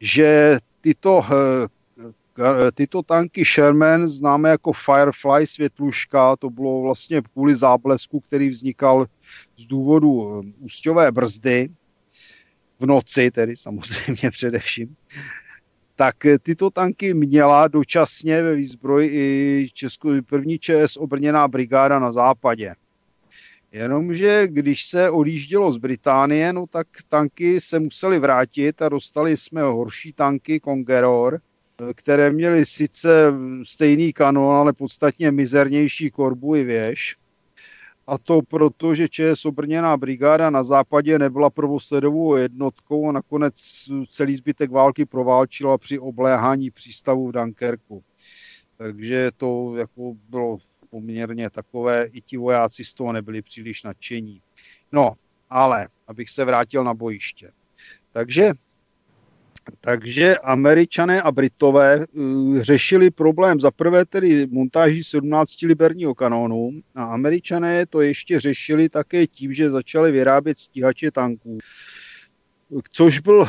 [0.00, 8.20] že tyto, eh, tyto tanky Sherman známe jako Firefly světluška, to bylo vlastně kvůli záblesku,
[8.20, 9.06] který vznikal
[9.56, 11.68] z důvodu eh, ústěvé brzdy
[12.80, 14.96] v noci, tedy samozřejmě především,
[15.98, 22.12] tak eh, tyto tanky měla dočasně ve výzbroji i Českou první ČS obrněná brigáda na
[22.12, 22.74] západě.
[23.72, 29.62] Jenomže když se odjíždělo z Británie, no tak tanky se museli vrátit a dostali jsme
[29.62, 37.16] horší tanky Conqueror, eh, které měly sice stejný kanon, ale podstatně mizernější korbu i věž.
[38.08, 43.54] A to proto, že ČS obrněná brigáda na západě nebyla prvosledovou jednotkou a nakonec
[44.10, 48.04] celý zbytek války proválčila při obléhání přístavu v Dunkerku.
[48.76, 50.58] Takže to jako bylo
[50.90, 54.42] poměrně takové, i ti vojáci z toho nebyli příliš nadšení.
[54.92, 55.14] No,
[55.50, 57.50] ale abych se vrátil na bojiště.
[58.12, 58.52] Takže
[59.80, 67.04] takže američané a britové uh, řešili problém za prvé tedy montáží 17 liberního kanónu a
[67.04, 71.58] američané to ještě řešili také tím, že začali vyrábět stíhače tanků,
[72.92, 73.48] což, byl,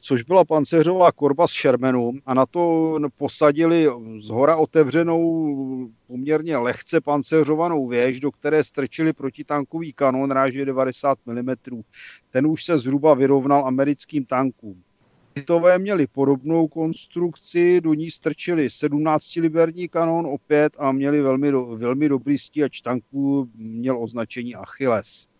[0.00, 7.00] což byla pancéřová korba z Shermanu a na to posadili z hora otevřenou poměrně lehce
[7.00, 11.82] pancéřovanou věž, do které strčili protitankový kanon ráže 90 mm.
[12.30, 14.82] Ten už se zhruba vyrovnal americkým tankům.
[15.34, 21.66] Britové měli podobnou konstrukci, do ní strčili 17 liberní kanon opět a měli velmi, do,
[21.66, 25.31] velmi dobrý stíhač tanků, měl označení Achilles.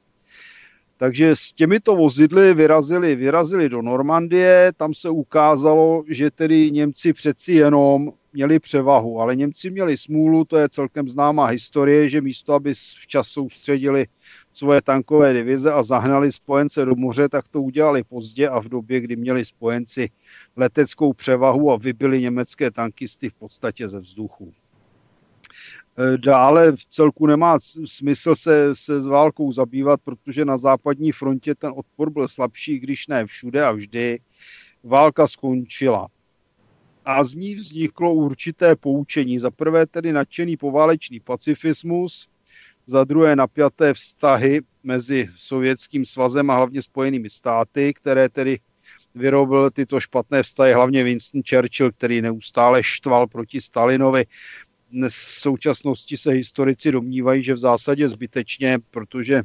[1.03, 7.53] Takže s těmito vozidly vyrazili, vyrazili do Normandie, tam se ukázalo, že tedy Němci přeci
[7.53, 12.75] jenom měli převahu, ale Němci měli smůlu, to je celkem známá historie, že místo, aby
[12.75, 14.07] včas soustředili
[14.53, 19.01] svoje tankové divize a zahnali spojence do moře, tak to udělali pozdě a v době,
[19.01, 20.11] kdy měli spojenci
[20.57, 24.53] leteckou převahu a vybili německé tankisty v podstatě ze vzduchu.
[25.99, 31.55] Eh, dále v celku nemá smysl se, se s válkou zabývat, protože na západní frontě
[31.55, 34.21] ten odpor byl slabší, když ne všude a vždy.
[34.85, 36.09] Válka skončila.
[37.05, 39.39] A z ní vzniklo určité poučení.
[39.39, 42.29] Za prvé tedy nadšený poválečný pacifismus,
[42.87, 48.59] za druhé napjaté vztahy mezi Sovětským svazem a hlavně Spojenými státy, které tedy
[49.15, 54.25] vyrobil tyto špatné vztahy, hlavně Winston Churchill, který neustále štval proti Stalinovi.
[54.93, 59.43] Dnes v současnosti se historici domnívají, že v zásadě zbytečně, protože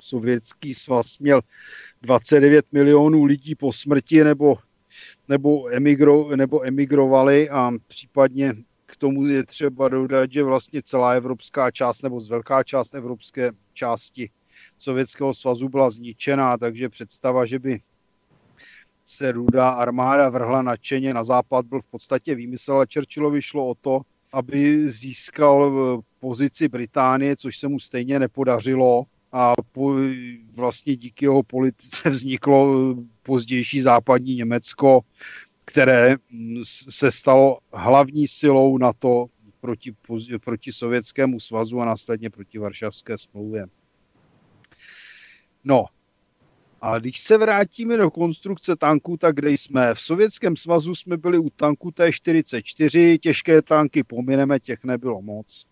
[0.00, 1.40] Sovětský svaz měl
[2.02, 4.56] 29 milionů lidí po smrti nebo,
[5.28, 8.54] nebo, emigro, nebo emigrovali a případně
[8.86, 13.50] k tomu je třeba dodat, že vlastně celá evropská část nebo z velká část evropské
[13.72, 14.30] části
[14.78, 17.80] Sovětského svazu byla zničená, takže představa, že by
[19.04, 23.74] se rudá armáda vrhla nadšeně na západ, byl v podstatě výmysl, ale Churchillovi šlo o
[23.74, 24.00] to,
[24.34, 29.94] aby získal pozici Británie, což se mu stejně nepodařilo a po,
[30.54, 35.00] vlastně díky jeho politice vzniklo pozdější západní Německo,
[35.64, 36.16] které
[36.88, 39.26] se stalo hlavní silou na to
[39.60, 39.94] proti,
[40.44, 43.66] proti Sovětskému svazu a následně proti Varšavské smlouvě.
[45.64, 45.84] No,
[46.84, 49.94] a když se vrátíme do konstrukce tanků, tak kde jsme?
[49.94, 55.66] V Sovětském svazu jsme byli u tanku T-44, těžké tanky pomineme, těch nebylo moc.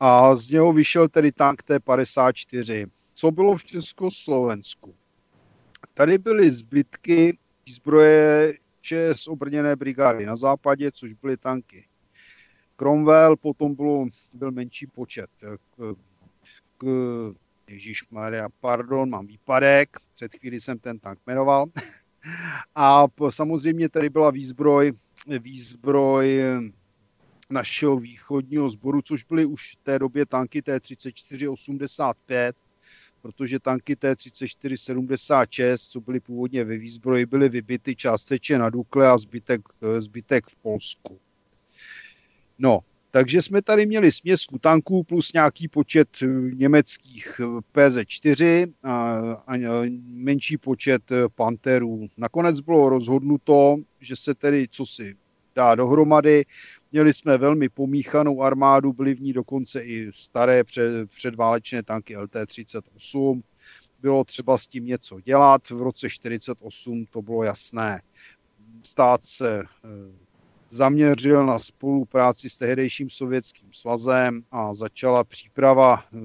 [0.00, 2.86] A z něho vyšel tedy tank T-54.
[3.14, 4.92] Co bylo v Československu?
[5.94, 8.54] Tady byly zbytky zbroje
[9.12, 11.86] z obrněné brigády na západě, což byly tanky
[12.76, 15.30] Cromwell, potom bylo, byl menší počet
[15.76, 15.94] k,
[16.78, 16.84] k
[17.72, 21.66] Ježíš Maria, pardon, mám výpadek, před chvíli jsem ten tank jmenoval.
[22.74, 24.92] A samozřejmě tady byla výzbroj,
[25.38, 26.42] výzbroj
[27.50, 32.52] našeho východního sboru, což byly už v té době tanky T-34-85,
[33.22, 39.60] protože tanky T-34-76, co byly původně ve výzbroji, byly vybity částečně na Dukle a zbytek,
[39.98, 41.20] zbytek v Polsku.
[42.58, 42.80] No,
[43.14, 49.56] takže jsme tady měli směs tanků plus nějaký počet eh, německých eh, PZ-4 a, a
[50.06, 52.06] menší počet eh, Panterů.
[52.16, 55.14] Nakonec bylo rozhodnuto, že se tedy co si
[55.54, 56.44] dá dohromady.
[56.92, 63.42] Měli jsme velmi pomíchanou armádu, byly v ní dokonce i staré před, předválečné tanky LT-38.
[64.00, 65.70] Bylo třeba s tím něco dělat.
[65.70, 68.02] V roce 1948 to bylo jasné.
[68.82, 69.62] Stát se
[70.72, 76.18] zaměřil na spolupráci s tehdejším sovětským svazem a začala příprava eh,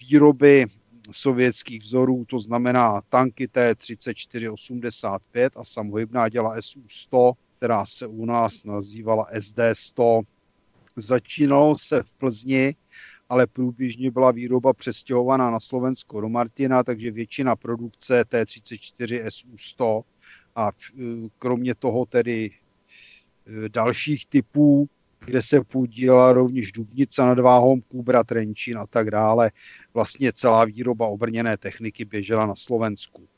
[0.00, 0.66] výroby
[1.10, 9.26] sovětských vzorů, to znamená tanky T-34-85 a samohybná děla SU-100, která se u nás nazývala
[9.32, 10.22] SD-100.
[10.96, 12.76] Začínalo se v Plzni,
[13.28, 20.02] ale průběžně byla výroba přestěhovaná na Slovensko do Martina, takže většina produkce T-34 SU-100
[20.56, 20.72] a eh,
[21.38, 22.50] kromě toho tedy
[23.68, 24.88] dalších typů,
[25.24, 29.50] kde se podílela rovněž Dubnice nad Váhom, Kůbra, Trenčín a tak dále.
[29.94, 33.28] Vlastně celá výroba obrněné techniky běžela na Slovensku.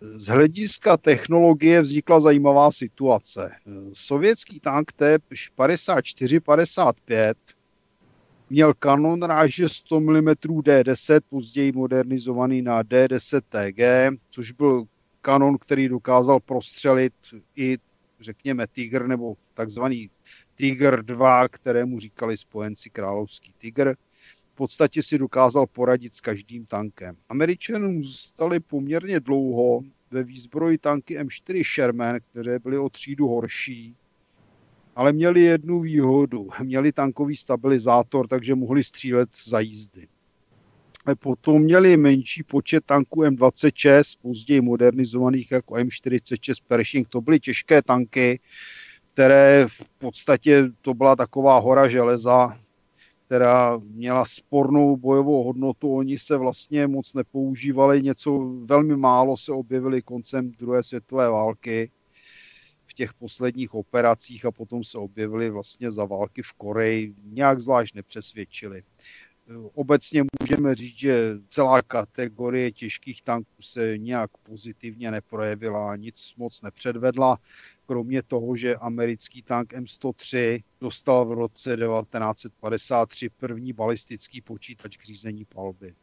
[0.00, 3.50] Z hlediska technologie vznikla zajímavá situace.
[3.92, 7.34] Sovětský tank T-54-55
[8.50, 13.80] měl kanon ráže 100 mm D10, později modernizovaný na D10 TG,
[14.30, 14.84] což byl
[15.20, 17.12] kanon, který dokázal prostřelit
[17.56, 17.78] i
[18.20, 20.10] řekněme, Tiger nebo takzvaný
[20.54, 23.96] Tiger 2, kterému říkali spojenci královský Tiger,
[24.52, 27.16] v podstatě si dokázal poradit s každým tankem.
[27.28, 29.80] Američanům zůstali poměrně dlouho
[30.10, 33.96] ve výzbroji tanky M4 Sherman, které byly o třídu horší,
[34.96, 36.48] ale měli jednu výhodu.
[36.62, 40.08] Měli tankový stabilizátor, takže mohli střílet za jízdy.
[41.14, 47.08] Potom měli menší počet tanků M26, později modernizovaných jako M46 Pershing.
[47.08, 48.40] To byly těžké tanky,
[49.12, 52.58] které v podstatě to byla taková hora železa,
[53.26, 55.94] která měla spornou bojovou hodnotu.
[55.94, 61.90] Oni se vlastně moc nepoužívali, něco velmi málo se objevili koncem druhé světové války
[62.86, 67.14] v těch posledních operacích a potom se objevili vlastně za války v Koreji.
[67.24, 68.82] Nějak zvlášť nepřesvědčili.
[69.74, 77.38] Obecně můžeme říct, že celá kategorie těžkých tanků se nějak pozitivně neprojevila, nic moc nepředvedla,
[77.86, 85.44] kromě toho, že americký tank M103 dostal v roce 1953 první balistický počítač k řízení
[85.44, 85.94] palby.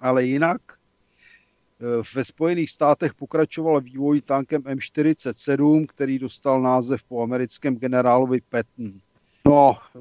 [0.00, 7.76] Ale jinak eh, ve Spojených státech pokračoval vývoj tankem M47, který dostal název po americkém
[7.76, 9.00] generálovi Patton.
[9.46, 9.98] No, eh,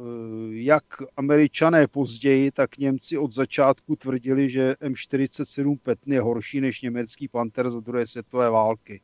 [0.49, 0.83] jak
[1.17, 7.69] američané později, tak Němci od začátku tvrdili, že M47 Petny je horší než německý Panther
[7.69, 9.01] za druhé světové války.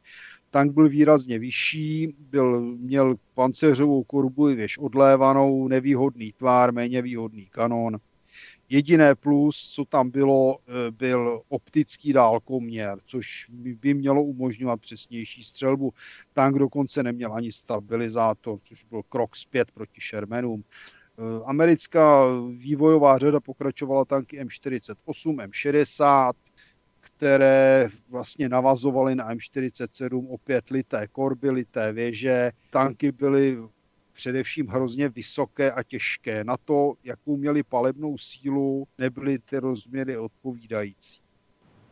[0.49, 7.98] Tank byl výrazně vyšší, byl, měl pancéřovou korbu věž odlévanou, nevýhodný tvár, méně výhodný kanon.
[8.69, 15.93] Jediné plus, co tam bylo, eh, byl optický dálkoměr, což by mělo umožňovat přesnější střelbu.
[16.33, 20.63] Tank dokonce neměl ani stabilizátor, což byl krok zpět proti Shermanům.
[21.19, 22.25] Eh, americká
[22.57, 26.33] vývojová řada pokračovala tanky M48, M60,
[26.99, 32.51] které vlastně navazovaly na M47 opět lité korby, lité věže.
[32.69, 33.57] Tanky byly
[34.17, 36.43] především hrozně vysoké a těžké.
[36.43, 41.21] Na to, jakou měli palebnou sílu, nebyly ty rozměry odpovídající.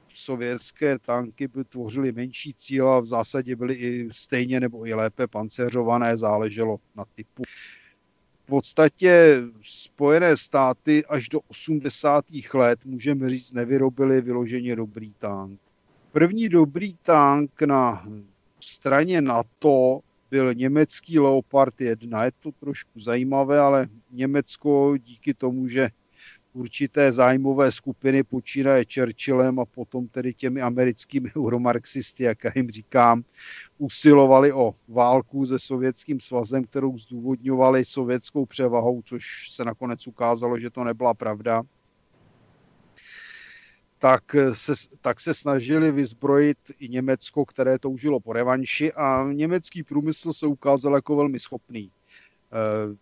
[0.07, 5.27] Sovětské tanky by tvořily menší cíl a v zásadě byly i stejně nebo i lépe
[5.27, 7.43] pancéřované, záleželo na typu.
[8.43, 12.25] V podstatě Spojené státy až do 80.
[12.53, 15.59] let, můžeme říct, nevyrobili vyloženě dobrý tank.
[16.11, 18.05] První dobrý tank na
[18.59, 20.01] straně NATO
[20.35, 22.25] byl německý Leopard 1.
[22.25, 25.89] Je to trošku zajímavé, ale Německo díky tomu, že
[26.53, 33.23] určité zájmové skupiny počínaje Churchillem a potom tedy těmi americkými euromarxisty, jak já jim říkám,
[33.77, 40.69] usilovali o válku se Sovětským svazem, kterou zdůvodňovali sovětskou převahou, což se nakonec ukázalo, že
[40.69, 41.63] to nebyla pravda
[43.99, 50.33] tak se, tak se snažili vyzbrojit i Německo, které toužilo po revanši a německý průmysl
[50.33, 51.91] se ukázal jako velmi schopný.
[52.53, 52.95] Eh,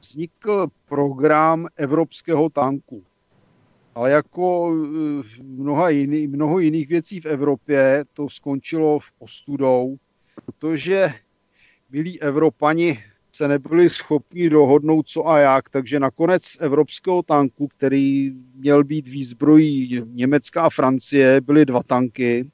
[0.00, 3.04] vznikl program evropského tanku,
[3.94, 9.96] ale jako eh, mnoha jiný, mnoho jiných věcí v Evropě to skončilo v ostudou,
[10.44, 11.14] protože
[11.90, 18.84] milí Evropani se nebyli schopni dohodnout co a jak, takže nakonec evropského tanku, který měl
[18.84, 22.50] být výzbrojí Německa a Francie, byly dva tanky.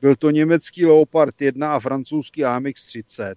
[0.00, 3.34] Byl to německý Leopard 1 a francouzský AMX 30.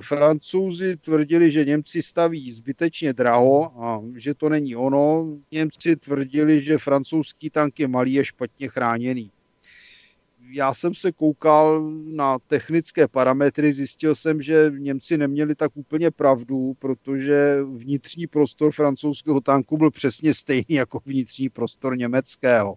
[0.00, 5.36] Francouzi tvrdili, že Němci staví zbytečně draho a že to není ono.
[5.52, 9.30] Němci tvrdili, že francouzský tank je malý a špatně chráněný
[10.50, 16.74] já jsem se koukal na technické parametry, zjistil jsem, že Němci neměli tak úplně pravdu,
[16.78, 22.74] protože vnitřní prostor francouzského tanku byl přesně stejný jako vnitřní prostor německého.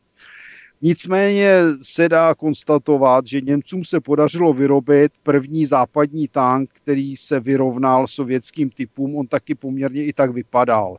[0.82, 8.08] Nicméně se dá konstatovat, že Němcům se podařilo vyrobit první západní tank, který se vyrovnal
[8.08, 9.16] sovětským typům.
[9.16, 10.98] On taky poměrně i tak vypadal.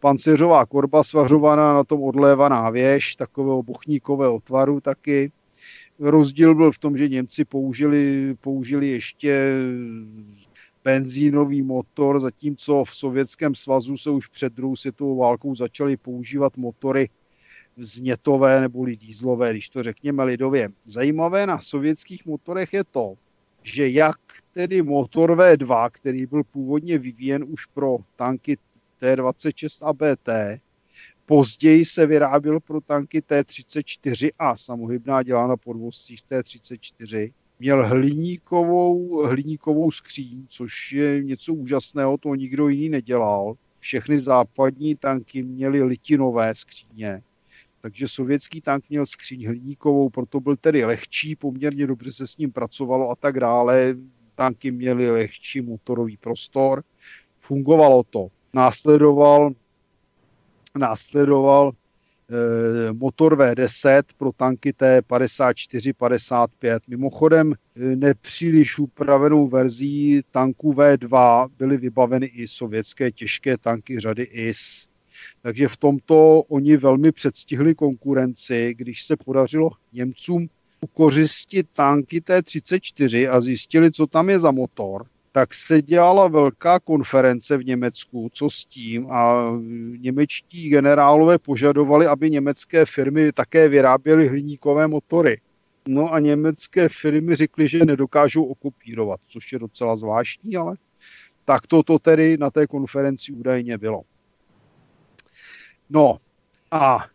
[0.00, 5.32] Pancéřová korba svařovaná na tom odlévaná věž, takového bochníkového tvaru taky
[6.00, 9.52] Rozdíl byl v tom, že Němci použili, použili ještě
[10.84, 17.08] benzínový motor, zatímco v Sovětském svazu se už před druhou světovou válkou začaly používat motory
[17.76, 20.68] znětové nebo dýzlové, když to řekněme lidově.
[20.84, 23.14] Zajímavé na sovětských motorech je to,
[23.62, 24.16] že jak
[24.54, 28.56] tedy motor V2, který byl původně vyvíjen už pro tanky
[28.98, 30.60] T-26 a BT,
[31.30, 37.32] Později se vyráběl pro tanky T-34 a samohybná dělána podvozcích T-34.
[37.58, 43.54] Měl hliníkovou, hliníkovou skříň, což je něco úžasného, to nikdo jiný nedělal.
[43.78, 47.22] Všechny západní tanky měly litinové skříně,
[47.80, 52.52] takže sovětský tank měl skříň hliníkovou, proto byl tedy lehčí, poměrně dobře se s ním
[52.52, 53.96] pracovalo a tak dále.
[54.34, 56.82] Tanky měly lehčí motorový prostor,
[57.40, 58.28] fungovalo to.
[58.54, 59.54] Následoval
[60.78, 66.78] následoval eh, motor V10 pro tanky T54-55.
[66.88, 74.86] Mimochodem eh, nepříliš upravenou verzí tanků V2 byly vybaveny i sovětské těžké tanky řady IS.
[75.42, 80.48] Takže v tomto oni velmi předstihli konkurenci, když se podařilo Němcům
[80.80, 87.56] ukořistit tanky T-34 a zjistili, co tam je za motor tak se dělala velká konference
[87.56, 89.52] v Německu, co s tím a
[89.96, 95.40] němečtí generálové požadovali, aby německé firmy také vyráběly hliníkové motory.
[95.88, 100.76] No a německé firmy řekly, že nedokážou okopírovat, což je docela zvláštní, ale
[101.44, 104.02] tak to, to tedy na té konferenci údajně bylo.
[105.90, 106.18] No
[106.70, 107.06] a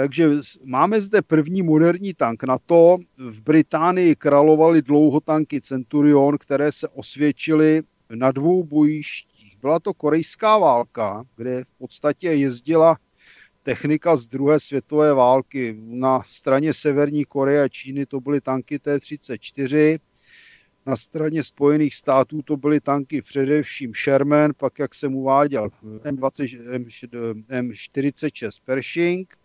[0.00, 0.30] takže
[0.64, 2.98] máme zde první moderní tank na to.
[3.18, 7.82] V Británii královaly dlouho tanky Centurion, které se osvědčily
[8.14, 9.56] na dvou bojištích.
[9.60, 12.96] Byla to korejská válka, kde v podstatě jezdila
[13.62, 15.76] technika z druhé světové války.
[15.80, 19.98] Na straně Severní Koreje a Číny to byly tanky T-34.
[20.86, 26.88] Na straně Spojených států to byly tanky především Sherman, pak jak jsem uváděl M20,
[27.48, 29.39] M46 Pershing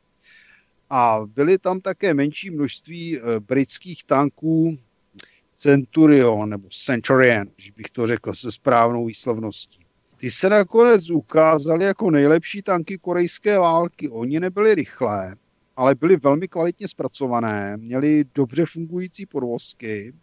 [0.97, 4.77] a byly tam také menší množství eh, britských tanků
[5.55, 9.79] Centurion nebo Centurion, když bych to řekl se správnou výslovností.
[10.17, 14.09] Ty se nakonec ukázaly jako nejlepší tanky korejské války.
[14.09, 15.35] Oni nebyli rychlé,
[15.75, 20.13] ale byly velmi kvalitně zpracované, měli dobře fungující podvozky,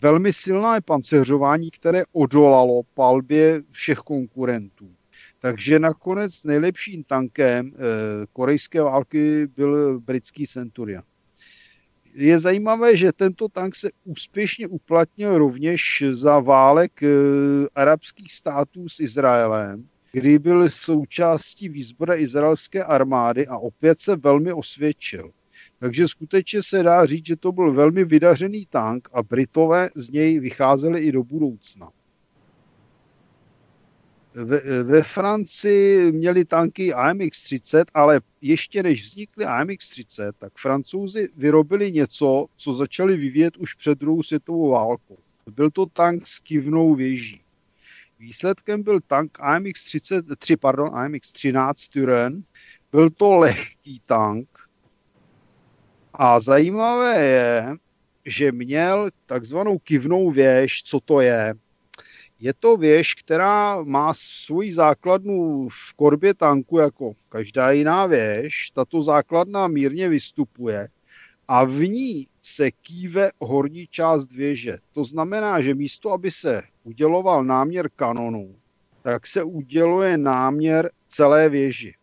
[0.00, 4.90] velmi silné panceřování, které odolalo palbě všech konkurentů.
[5.42, 7.72] Takže nakonec nejlepším tankem e,
[8.32, 11.02] korejské války byl britský Centurion.
[12.14, 17.08] Je zajímavé, že tento tank se úspěšně uplatnil rovněž za válek e,
[17.74, 25.30] arabských států s Izraelem, kdy byl součástí výzbroje izraelské armády a opět se velmi osvědčil.
[25.78, 30.40] Takže skutečně se dá říct, že to byl velmi vydařený tank a Britové z něj
[30.40, 31.90] vycházeli i do budoucna.
[34.34, 42.46] Ve, ve Francii měli tanky AMX-30, ale ještě než vznikly AMX-30, tak francouzi vyrobili něco,
[42.56, 45.18] co začali vyvíjet už před druhou světovou válkou.
[45.50, 47.40] Byl to tank s kivnou věží.
[48.18, 52.42] Výsledkem byl tank AMX-33, pardon, AMX-13 Turen.
[52.92, 54.48] Byl to lehký tank,
[56.14, 57.76] a zajímavé je,
[58.24, 61.54] že měl takzvanou kivnou věž, co to je.
[62.42, 68.70] Je to věž, která má svůj základnu v korbě tanku jako každá jiná věž.
[68.74, 70.88] Tato základna mírně vystupuje
[71.48, 74.78] a v ní se kýve horní část věže.
[74.92, 78.56] To znamená, že místo, aby se uděloval náměr kanonu,
[79.02, 81.94] tak se uděluje náměr celé věži.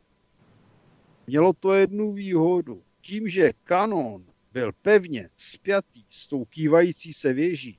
[1.27, 7.77] Mělo to jednu výhodu tím, že kanon byl pevně spjatý s tou kývající se věží,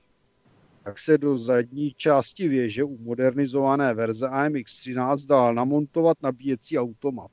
[0.83, 7.31] tak se do zadní části věže u modernizované verze AMX-13 dal namontovat nabíjecí automat.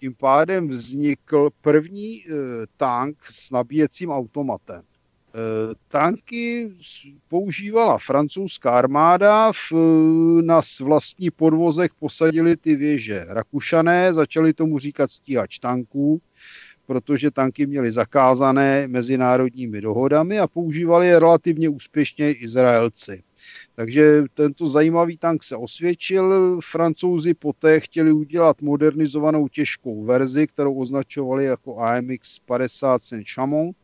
[0.00, 2.24] Tím pádem vznikl první e,
[2.76, 4.80] tank s nabíjecím automatem.
[4.80, 4.84] E,
[5.88, 6.74] tanky
[7.28, 9.72] používala francouzská armáda, v,
[10.42, 13.24] na vlastní podvozek posadili ty věže.
[13.28, 16.20] Rakušané začali tomu říkat stíhač tanků,
[16.86, 23.22] protože tanky měly zakázané mezinárodními dohodami a používali je relativně úspěšně Izraelci.
[23.74, 26.58] Takže tento zajímavý tank se osvědčil.
[26.60, 33.76] Francouzi poté chtěli udělat modernizovanou těžkou verzi, kterou označovali jako AMX 50 Saint-Chamond,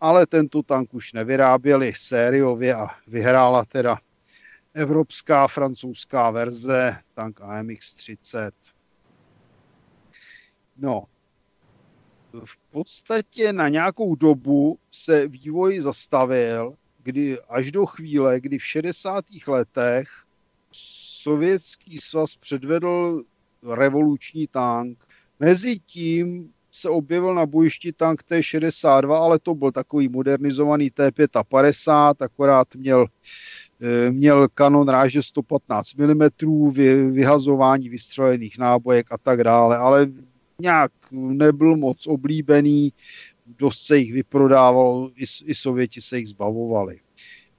[0.00, 3.98] ale tento tank už nevyráběli sériově a vyhrála teda
[4.74, 8.54] evropská francouzská verze, tank AMX 30.
[10.76, 11.04] No,
[12.44, 19.24] v podstatě na nějakou dobu se vývoj zastavil, kdy až do chvíle, kdy v 60.
[19.46, 20.08] letech
[21.22, 23.22] Sovětský svaz předvedl
[23.62, 24.98] revoluční tank.
[25.40, 33.06] Mezitím se objevil na bojišti tank T-62, ale to byl takový modernizovaný T-55, akorát měl,
[33.80, 36.28] eh, měl kanon ráže 115 mm,
[37.12, 40.08] vyhazování vystřelených nábojek a tak dále, ale
[40.60, 42.92] nějak nebyl moc oblíbený,
[43.58, 47.00] dost se jich vyprodávalo, i, i Sověti se jich zbavovali.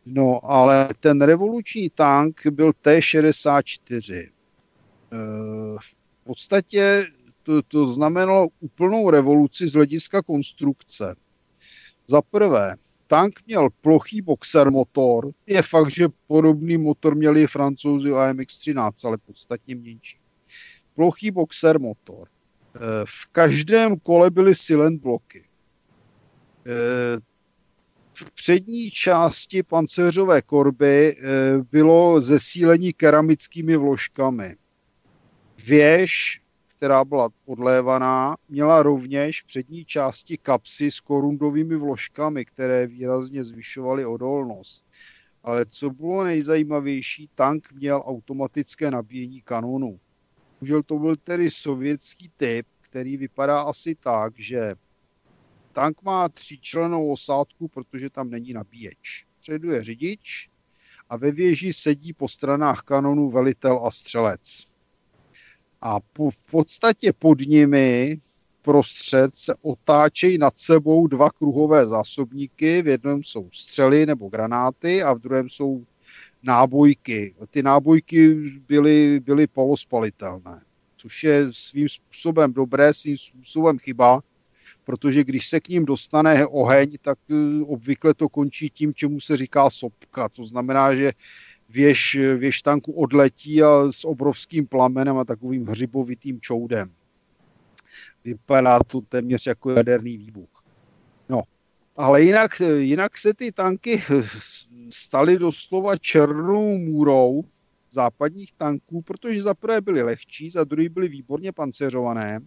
[0.05, 4.13] No, ale ten revoluční tank byl T-64.
[4.13, 4.29] E,
[5.79, 7.05] v podstatě
[7.43, 11.15] to, to znamenalo úplnou revoluci z hlediska konstrukce.
[12.07, 12.75] Za prvé,
[13.07, 15.31] tank měl plochý boxer motor.
[15.47, 20.17] Je fakt, že podobný motor měli francouzi AMX-13, ale podstatně menší.
[20.95, 22.27] Plochý boxer motor.
[23.05, 25.45] V každém kole byly silent bloky.
[28.13, 31.17] V přední části pancéřové korby
[31.71, 34.55] bylo zesílení keramickými vložkami.
[35.65, 36.41] Věž,
[36.77, 44.05] která byla odlévaná, měla rovněž v přední části kapsy s korundovými vložkami, které výrazně zvyšovaly
[44.05, 44.85] odolnost.
[45.43, 49.99] Ale co bylo nejzajímavější, tank měl automatické nabíjení kanonu.
[50.61, 54.75] Bohužel to byl tedy sovětský typ, který vypadá asi tak, že
[55.73, 59.25] tank má tříčlenou osádku, protože tam není nabíječ.
[59.39, 60.49] Předu je řidič
[61.09, 64.63] a ve věži sedí po stranách kanonu velitel a střelec.
[65.81, 68.21] A po, v podstatě pod nimi
[68.61, 72.81] prostřed se otáčejí nad sebou dva kruhové zásobníky.
[72.81, 75.85] V jednom jsou střely nebo granáty a v druhém jsou
[76.43, 77.35] nábojky.
[77.49, 78.33] Ty nábojky
[78.67, 80.61] byly, byly polospalitelné,
[80.97, 84.21] což je svým způsobem dobré, svým způsobem chyba,
[84.83, 89.37] protože když se k ním dostane oheň, tak eh, obvykle to končí tím, čemu se
[89.37, 90.29] říká sopka.
[90.29, 91.11] To znamená, že
[91.69, 96.91] věž, věž tanku odletí a s obrovským plamenem a takovým hřibovitým čoudem.
[98.25, 100.60] Vypadá to téměř jako jaderný výbuch.
[101.95, 104.03] Ale jinak, jinak se ty tanky
[104.89, 107.43] staly doslova černou můrou
[107.91, 112.39] západních tanků, protože za prvé byly lehčí, za druhé byly výborně panceřované.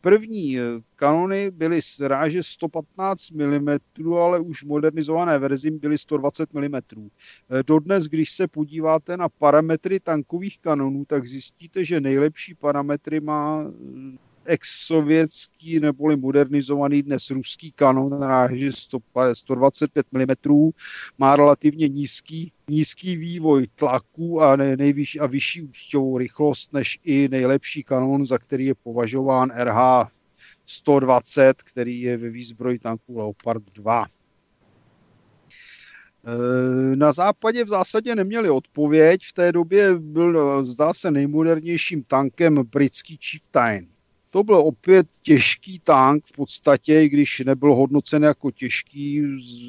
[0.00, 0.58] První
[0.96, 3.68] kanony byly z ráže 115 mm,
[4.18, 7.08] ale už modernizované verzi byly 120 mm.
[7.66, 13.64] Dodnes, když se podíváte na parametry tankových kanonů, tak zjistíte, že nejlepší parametry má
[14.50, 18.70] ex-sovětský neboli modernizovaný dnes ruský kanon na ráži
[19.32, 20.70] 125 mm
[21.18, 27.82] má relativně nízký, nízký vývoj tlaku a nejvyšší a vyšší ústěvou rychlost než i nejlepší
[27.82, 30.08] kanon, za který je považován RH
[30.66, 34.06] 120, který je ve výzbroji tanků Leopard 2.
[36.24, 39.26] E, na západě v zásadě neměli odpověď.
[39.26, 43.88] V té době byl, zdá se, nejmodernějším tankem britský Chieftain.
[44.30, 49.22] To byl opět těžký tank v podstatě, i když nebyl hodnocen jako těžký.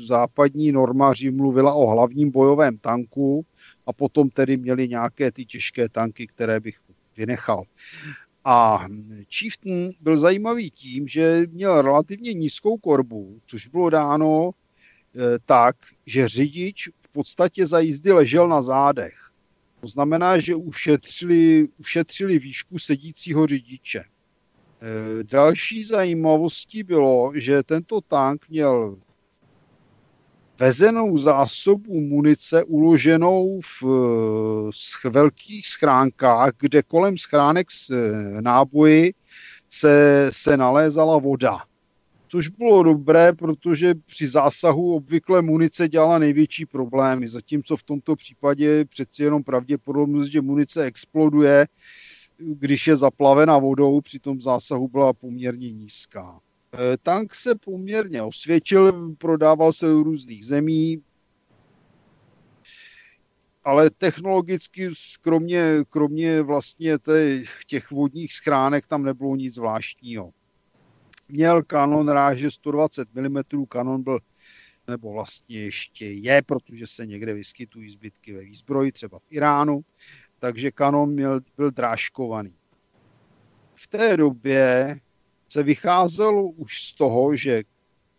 [0.08, 3.46] Západní normaři mluvila o hlavním bojovém tanku
[3.86, 6.78] a potom tedy měli nějaké ty těžké tanky, které bych
[7.18, 7.64] vynechal.
[8.46, 8.86] A
[9.30, 15.76] Chieftain byl zajímavý tím, že měl relativně nízkou korbu, což bylo dáno e, tak,
[16.06, 19.32] že řidič v podstatě za jízdy ležel na zádech.
[19.82, 24.04] To znamená, že ušetřili, ušetřili výšku sedícího řidiče.
[24.84, 28.98] Eh, další zajímavostí bylo, že tento tank měl
[30.60, 33.84] vezenou zásobu munice uloženou v,
[34.72, 39.14] v velkých schránkách, kde kolem schránek s eh, náboji
[39.70, 41.58] se, se nalézala voda.
[42.28, 48.86] Což bylo dobré, protože při zásahu obvykle munice dělala největší problémy, zatímco v tomto případě
[48.86, 51.68] přeci jenom pravděpodobnost, že munice exploduje,
[52.46, 56.40] když je zaplavena vodou, při tom zásahu byla poměrně nízká.
[56.74, 61.04] E, tank se poměrně osvědčil, prodával se do různých zemí,
[63.64, 64.90] ale technologicky,
[65.22, 66.98] kromě, kromě vlastně
[67.68, 70.32] těch vodních schránek, tam nebylo nic zvláštního.
[71.30, 74.20] Měl kanon ráže 120 mm, kanon byl,
[74.88, 79.82] nebo vlastně ještě je, protože se někde vyskytují zbytky ve výzbroji, třeba v Iránu
[80.42, 82.54] takže kanon měl, byl drážkovaný.
[83.76, 85.00] V té době
[85.50, 87.64] se vycházelo už z toho, že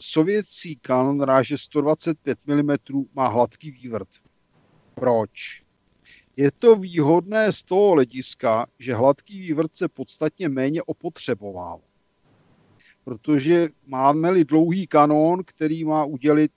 [0.00, 2.76] sovětský kanon ráže 125 mm
[3.14, 4.08] má hladký vývrt.
[4.94, 5.62] Proč?
[6.36, 11.80] Je to výhodné z toho hlediska, že hladký vývrt se podstatně méně opotřeboval.
[13.04, 16.52] Protože máme-li dlouhý kanón, který má udělit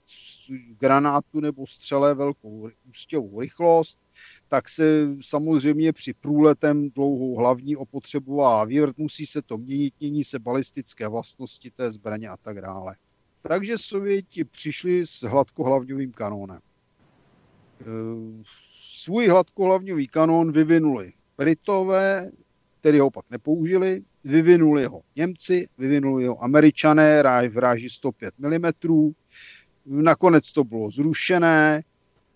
[0.78, 3.98] granátu nebo střele velkou ústěvou rychlost,
[4.48, 10.38] tak se samozřejmě při průletem dlouhou hlavní opotřebová vývrt, musí se to měnit, mění se
[10.38, 12.96] balistické vlastnosti té zbraně a tak dále.
[13.48, 16.60] Takže Sověti přišli s hladkohlavňovým kanónem.
[17.80, 17.84] E,
[18.80, 22.30] svůj hladkohlavňový kanón vyvinuli Britové,
[22.86, 29.12] který ho pak nepoužili, vyvinuli ho Němci, vyvinuli ho Američané, ráj ráži 105 mm.
[29.86, 31.82] Nakonec to bylo zrušené,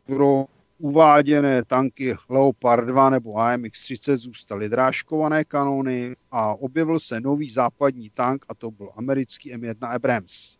[0.06, 0.44] pro
[0.78, 8.44] uváděné tanky Leopard 2 nebo AMX-30 zůstaly drážkované kanony a objevil se nový západní tank
[8.48, 10.58] a to byl americký M1 Abrams.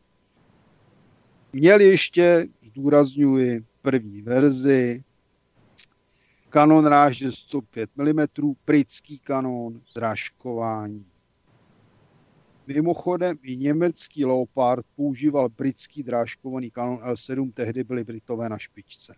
[1.53, 5.03] Měl ještě, zdůrazňuji, první verzi,
[6.51, 8.27] kanon ráže 105 mm,
[8.67, 11.07] britský kanon, zrážkování.
[12.67, 19.15] Mimochodem i německý Leopard používal britský drážkovaný kanon L7, tehdy byly Britové na špičce.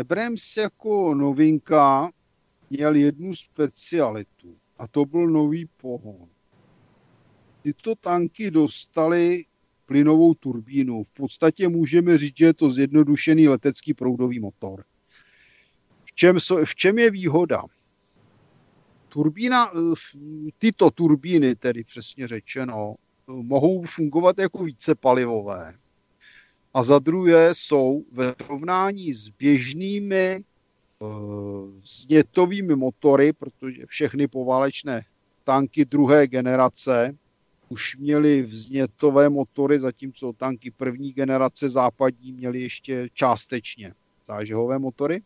[0.00, 2.10] Abrams jako novinka
[2.70, 6.28] měl jednu specialitu a to byl nový pohon.
[7.62, 9.44] Tyto tanky dostaly
[9.86, 11.04] plynovou turbínu.
[11.04, 14.84] V podstatě můžeme říct, že je to zjednodušený letecký proudový motor.
[16.12, 17.62] V čem, v čem je výhoda?
[19.08, 19.72] Turbína,
[20.58, 22.94] tyto turbíny, tedy přesně řečeno,
[23.26, 25.74] mohou fungovat jako více palivové
[26.74, 30.44] a za druhé jsou ve srovnání s běžnými
[31.84, 35.02] znětovými motory, protože všechny poválečné
[35.44, 37.16] tanky druhé generace
[37.68, 43.94] už měly vznětové motory, zatímco tanky první generace západní měly ještě částečně
[44.26, 45.22] zážehové motory.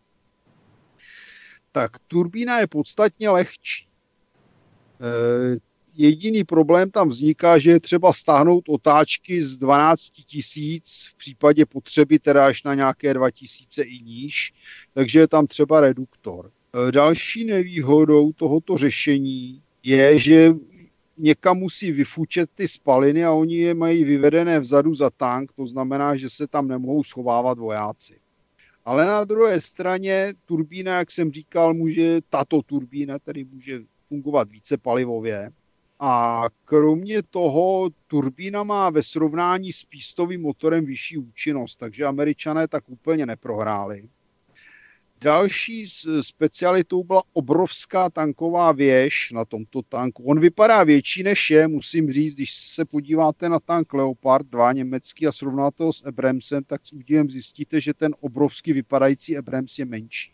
[1.77, 3.85] Tak turbína je podstatně lehčí.
[3.85, 5.57] E,
[5.95, 12.19] jediný problém tam vzniká, že je třeba stáhnout otáčky z 12 tisíc, v případě potřeby
[12.19, 14.55] teda až na nějaké 2 tisíce i níž,
[14.95, 16.51] takže je tam třeba reduktor.
[16.89, 20.55] E, další nevýhodou tohoto řešení je, že
[21.19, 26.17] někam musí vyfučet ty spaliny a oni je mají vyvedené vzadu za tank, to znamená,
[26.17, 28.26] že se tam nemohou schovávat vojáci.
[28.87, 34.79] Ale na druhé straně turbína, jak jsem říkal, může, tato turbína tedy může fungovat více
[34.79, 35.51] palivově.
[36.01, 42.89] A kromě toho turbína má ve srovnání s pístovým motorem vyšší účinnost, takže američané tak
[42.89, 44.09] úplně neprohráli.
[45.21, 45.87] Další
[46.21, 50.23] specialitou byla obrovská tanková věž na tomto tanku.
[50.23, 55.27] On vypadá větší než je, musím říct, když se podíváte na tank Leopard 2 německý
[55.27, 59.85] a srovnáte ho s Abramsem, tak s údivem zjistíte, že ten obrovský vypadající Abrams je
[59.85, 60.33] menší.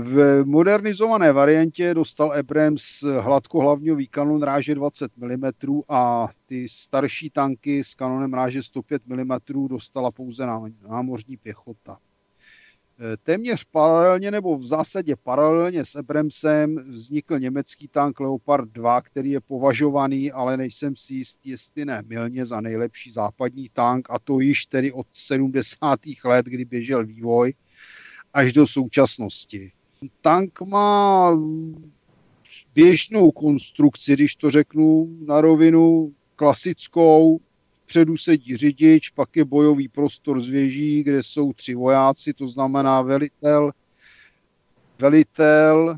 [0.00, 5.44] V modernizované variantě dostal Abrams hladkohlavňový kanon ráže 20 mm
[5.88, 9.30] a ty starší tanky s kanonem ráže 105 mm
[9.68, 10.46] dostala pouze
[10.88, 11.98] námořní pěchota.
[13.22, 19.40] Téměř paralelně nebo v zásadě paralelně s Abramsem vznikl německý tank Leopard 2, který je
[19.40, 24.66] považovaný, ale nejsem si jist, jestli ne milně za nejlepší západní tank a to již
[24.66, 26.00] tedy od 70.
[26.24, 27.54] let, kdy běžel vývoj
[28.34, 29.72] až do současnosti.
[30.20, 31.30] Tank má
[32.74, 37.40] běžnou konstrukci, když to řeknu na rovinu, klasickou,
[37.90, 43.02] vpředu sedí řidič, pak je bojový prostor z věží, kde jsou tři vojáci, to znamená
[43.02, 43.70] velitel,
[44.98, 45.96] velitel,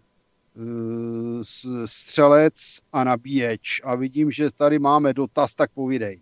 [0.56, 2.54] eh, střelec
[2.92, 3.80] a nabíječ.
[3.84, 6.20] A vidím, že tady máme dotaz, tak povídej.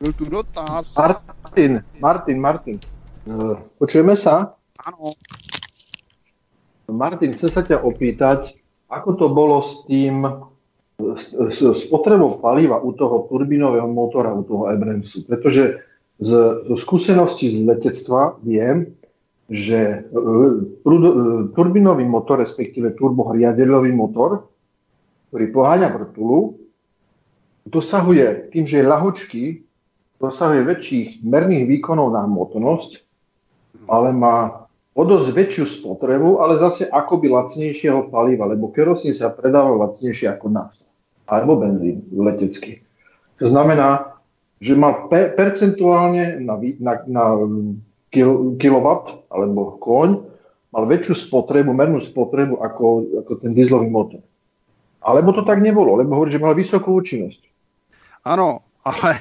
[0.00, 0.96] Byl tu dotaz.
[0.96, 2.80] Martin, Martin, Martin.
[3.78, 4.56] Počujeme sa?
[4.80, 5.12] Áno.
[6.88, 8.56] Martin, chcem sa ťa opýtať,
[8.88, 10.24] ako to bolo s tým
[11.76, 15.28] spotrebou paliva u toho turbinového motora, u toho Abramsu.
[15.28, 15.84] Pretože
[16.16, 16.30] z,
[16.64, 18.96] z skúsenosti z letectva viem,
[19.46, 20.08] že
[21.52, 24.48] turbinový motor, respektíve turbohriadeľový motor,
[25.30, 26.58] ktorý poháňa vrtulu,
[27.68, 29.44] dosahuje, tým, že je ľahočký,
[30.16, 33.04] dosahuje väčších merných výkonov na hmotnosť,
[33.86, 34.66] ale má
[34.96, 40.46] o dosť väčšiu spotrebu, ale zase akoby lacnejšieho paliva, lebo kerosín sa predáva lacnejšie ako
[40.48, 40.85] nafta
[41.26, 42.82] alebo benzín letecký.
[43.42, 44.16] To znamená,
[44.62, 47.24] že mal pe- percentuálne na, na, na
[48.10, 50.24] kil, kilowatt alebo koň
[50.72, 52.86] mal väčšiu spotrebu, mernú spotrebu ako,
[53.24, 54.22] ako ten dieselový motor.
[55.04, 57.38] Alebo to tak nebolo, lebo hovorí, že mal vysokú účinnosť.
[58.26, 59.18] Áno, ale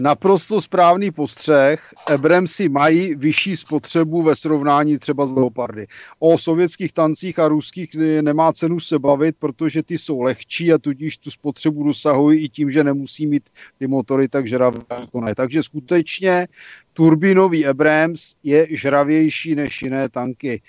[0.00, 1.94] naprosto správný postřeh.
[2.14, 5.86] Abramsy mají vyšší spotřebu ve srovnání třeba s Leopardy.
[6.18, 11.18] O sovětských tancích a ruských nemá cenu se bavit, protože ty jsou lehčí a tudíž
[11.18, 15.20] tu spotřebu dosahují i tím, že nemusí mít ty motory tak žravé jako.
[15.36, 16.48] Takže skutečně
[16.92, 20.62] turbinový Abrams je žravější než jiné tanky.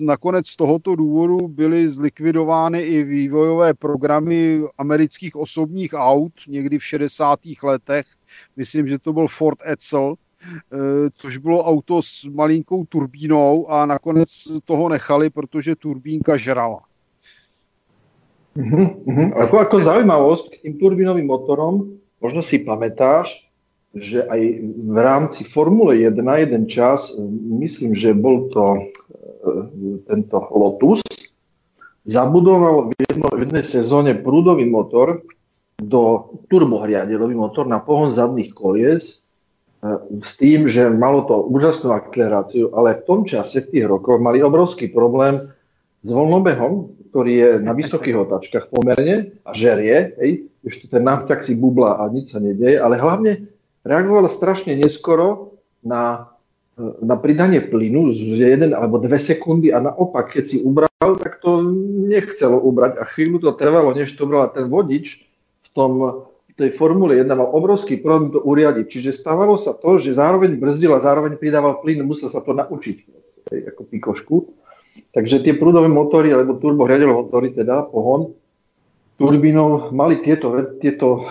[0.00, 7.40] Nakonec z tohoto důvodu byly zlikvidovány i vývojové programy amerických osobních aut někdy v 60.
[7.62, 8.06] letech.
[8.56, 10.76] Myslím, že to byl Ford Edsel, eh,
[11.14, 14.28] což bylo auto s malinkou turbínou a nakonec
[14.64, 16.80] toho nechali, protože turbínka žrala.
[18.56, 19.30] Uh-huh, uh-huh.
[19.46, 23.46] Ako, ako zaujímavosť k tým turbínovým motorom, možno si pamätáš,
[23.94, 24.42] že aj
[24.86, 26.14] v rámci Formule 1
[26.46, 27.18] jeden čas,
[27.58, 28.82] myslím, že bol to e,
[30.06, 31.02] tento Lotus,
[32.06, 35.26] zabudoval v, jedno, v jednej sezóne prúdový motor
[35.82, 39.26] do turbohriadelový motor na pohon zadných kolies
[39.82, 44.22] e, s tým, že malo to úžasnú akceleráciu, ale v tom čase, v tých rokoch,
[44.22, 45.50] mali obrovský problém
[46.06, 51.58] s voľnobehom, ktorý je na vysokých otačkách pomerne a žerie, hej, ešte ten nafťak si
[51.58, 53.50] bubla a nič sa nedeje, ale hlavne
[53.84, 56.32] reagovala strašne neskoro na,
[56.78, 61.64] na pridanie plynu z 1 alebo 2 sekundy a naopak, keď si ubral, tak to
[62.08, 65.24] nechcelo ubrať a chvíľu to trvalo, než to bral ten vodič
[65.64, 65.92] v tom
[66.50, 68.86] v tej Formule 1 mal obrovský problém to uriadiť.
[68.90, 73.06] Čiže stávalo sa to, že zároveň brzdil a zároveň pridával plyn, musel sa to naučiť
[73.70, 74.36] ako pikošku.
[75.14, 78.34] Takže tie prúdové motory, alebo turbohriadelové motory, teda pohon,
[79.20, 81.28] turbínov mali tieto, tieto,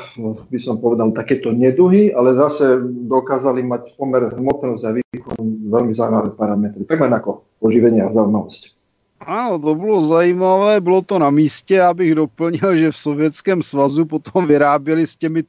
[0.53, 5.41] by som povedal, takéto neduhy, ale zase dokázali mať pomer hmotnosť a výkon
[5.73, 6.85] veľmi zaujímavé parametry.
[6.85, 8.77] Tak len ako oživenie a zaujímavosť.
[9.19, 14.47] Ano, to bylo zajímavé, bylo to na místě, abych doplnil, že v Sovětském svazu potom
[14.47, 15.43] vyráběli s těmi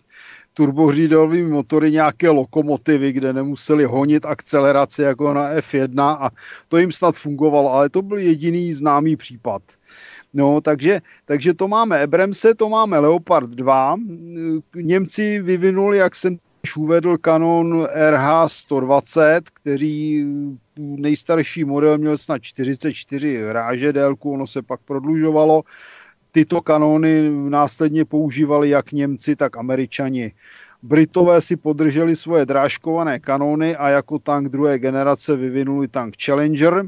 [0.55, 6.31] turbořídovými motory nějaké lokomotivy, kde nemuseli honit akceleraci jako na F1 a
[6.69, 9.62] to jim snad fungovalo, ale to byl jediný známý případ.
[10.34, 13.97] No, takže, takže to máme Ebremse, to máme Leopard 2.
[14.75, 20.26] Němci vyvinuli, jak jsem už uvedl, kanon RH-120, který
[20.76, 25.62] nejstarší model měl snad 44 ráže délku, ono se pak prodlužovalo.
[26.33, 30.33] Tyto kanóny následně používali jak Němci, tak Američani.
[30.83, 36.84] Britové si podrželi svoje drážkované kanóny a jako tank druhé generace vyvinuli tank Challenger,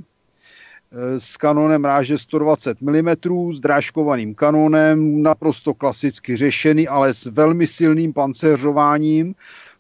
[1.19, 3.11] s kanonem ráže 120 mm,
[3.53, 9.35] s drážkovaným kanónem, naprosto klasicky řešený, ale s velmi silným pancéřováním,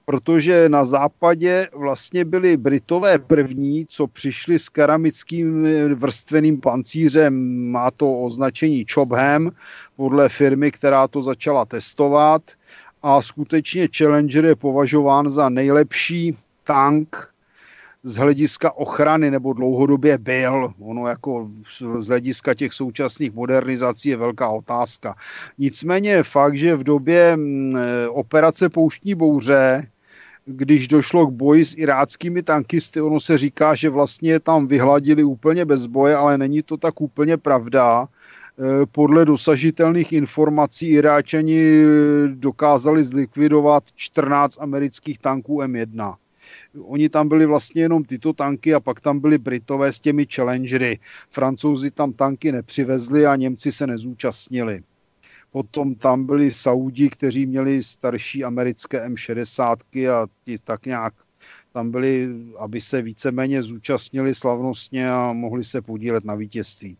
[0.04, 7.34] protože na západě vlastně byli Britové první, co přišli s keramickým vrstveným pancířem,
[7.70, 9.50] má to označení Chobham,
[9.96, 12.42] podle firmy, která to začala testovat.
[13.02, 17.31] A skutečně Challenger je považován za nejlepší tank
[18.02, 20.72] z hlediska ochrany nebo dlouhodobě byl.
[20.80, 21.50] Ono jako
[21.98, 25.14] z hlediska těch současných modernizací je velká otázka.
[25.58, 27.74] Nicméně fakt, že v době mm,
[28.10, 29.88] operace Pouštní bouře
[30.44, 35.64] když došlo k boji s iráckými tankisty, ono se říká, že vlastně tam vyhladili úplně
[35.64, 38.08] bez boje, ale není to tak úplně pravda.
[38.08, 41.84] E, podle dosažitelných informací Iráčani
[42.34, 46.14] dokázali zlikvidovat 14 amerických tanků M1.
[46.80, 50.98] Oni tam byli vlastně jenom tyto tanky a pak tam byli Britové s těmi Challengery.
[51.30, 54.82] Francouzi tam tanky nepřivezli a Němci se nezúčastnili.
[55.50, 59.76] Potom tam byli Saudi, kteří měli starší americké M60
[60.12, 61.14] a ti tak nějak
[61.72, 62.28] tam byli,
[62.58, 66.96] aby se víceméně zúčastnili slavnostně a mohli se podílet na vítězství.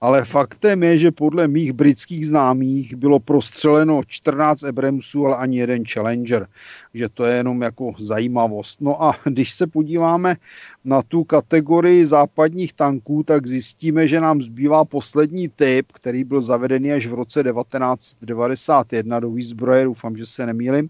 [0.00, 5.84] Ale faktem je, že podle mých britských známých bylo prostřeleno 14 Abramsů, ale ani jeden
[5.84, 6.46] Challenger.
[6.94, 8.80] Že to je jenom jako zajímavost.
[8.80, 10.36] No a když se podíváme
[10.84, 16.92] na tu kategorii západních tanků, tak zjistíme, že nám zbývá poslední typ, který byl zavedený
[16.92, 19.84] až v roce 1991 do výzbroje.
[19.84, 20.88] Doufám, že se nemýlim.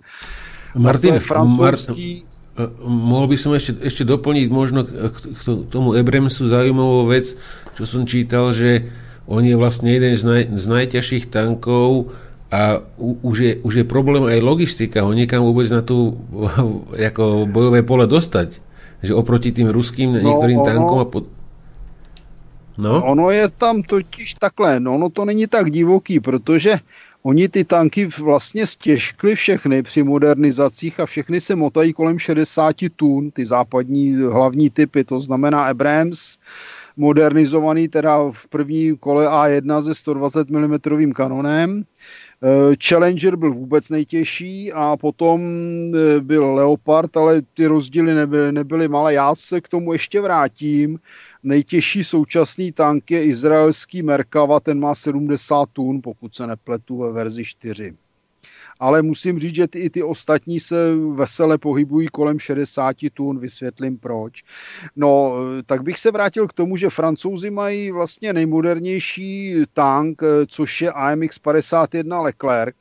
[0.74, 2.29] Martin, francouzský...
[2.56, 5.18] Mar- mohol by som ešte, ešte doplniť možno k
[5.70, 7.32] tomu Ebremsu zaujímavú vec,
[7.78, 8.90] čo som čítal, že
[9.30, 12.10] on je vlastne jeden z, naj, z najťažších tankov
[12.50, 16.18] a u, už, je, už je problém aj logistika, ho niekam vôbec na tú
[17.14, 18.58] ako bojové pole dostať.
[19.00, 21.24] Že oproti tým ruským no, niektorým ono, tankom a pod...
[22.76, 23.00] No?
[23.06, 26.80] Ono je tam totiž takhle, no ono to není tak divoký, protože
[27.22, 33.30] Oni ty tanky vlastně stěžkli všechny při modernizacích a všechny se motají kolem 60 tun,
[33.30, 36.36] ty západní hlavní typy, to znamená Abrams,
[36.96, 41.84] modernizovaný teda v první kole A1 se 120 mm kanonem.
[42.42, 45.40] Eh, Challenger byl vůbec nejtěžší a potom
[45.94, 49.14] eh, byl Leopard, ale ty rozdíly nebyly, nebyly malé.
[49.14, 50.98] Já se k tomu ještě vrátím.
[51.42, 57.44] Nejtěžší současný tank je izraelský Merkava, ten má 70 tun, pokud se nepletu ve verzi
[57.44, 57.92] 4.
[58.80, 63.98] Ale musím říct, že ty, i ty ostatní se vesele pohybují kolem 60 tun, vysvětlím
[63.98, 64.42] proč.
[64.96, 65.34] No,
[65.66, 71.38] tak bych se vrátil k tomu, že francouzi mají vlastně nejmodernější tank, což je AMX
[71.38, 72.76] 51 Leclerc,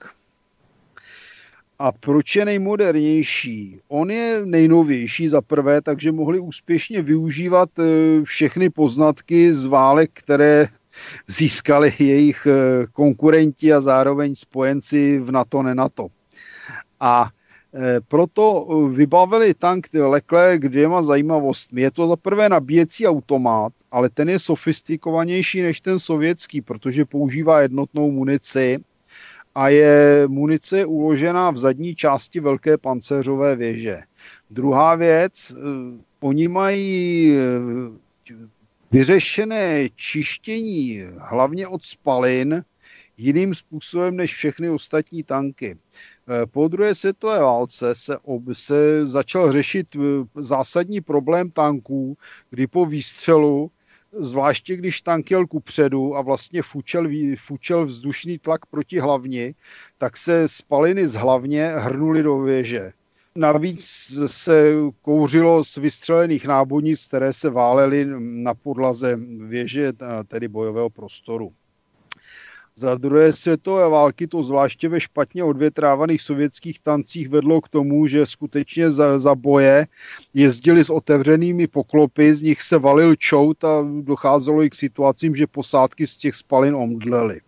[1.79, 3.79] a proč je nejmodernější?
[3.87, 7.83] On je nejnovější za prvé, takže mohli úspěšně využívat eh,
[8.23, 10.67] všechny poznatky z válek, které
[11.27, 16.07] získali jejich eh, konkurenti a zároveň spojenci v NATO, ne NATO.
[16.99, 17.29] A
[17.73, 21.81] eh, proto vybavili tank Leclerc dvěma zajímavostmi.
[21.81, 27.61] Je to za prvé nabíjecí automat, ale ten je sofistikovanější než ten sovětský, protože používá
[27.61, 28.79] jednotnou munici
[29.59, 33.99] a je munice uložená v zadní části velké pancéřové věže.
[34.49, 35.55] Druhá věc, eh,
[36.19, 38.35] oni mají eh,
[38.91, 42.63] vyřešené čištění hlavně od spalin
[43.17, 45.75] jiným způsobem než všechny ostatní tanky.
[45.75, 49.87] Eh, po druhé světové válce se, ob, se začal řešit
[50.35, 52.17] zásadní problém tanků,
[52.49, 53.71] kdy po výstřelu
[54.19, 59.55] zvláště když tank jel kupředu a vlastně fučel, fučel vzdušný tlak proti hlavni,
[59.97, 62.91] tak se spaliny z hlavně hrnuly do věže.
[63.35, 63.83] Navíc
[64.25, 69.93] se kouřilo z vystřelených nábojnic, které se válely na podlaze věže,
[70.27, 71.51] tedy bojového prostoru.
[72.79, 78.25] Za druhé světové války to zvláště ve špatně odvětrávaných sovětských tancích vedlo k tomu, že
[78.25, 79.87] skutečně za, za boje
[80.33, 85.47] jezdili s otevřenými poklopy, z nich se valil čout a docházelo i k situacím, že
[85.47, 87.41] posádky z těch spalin omdlely.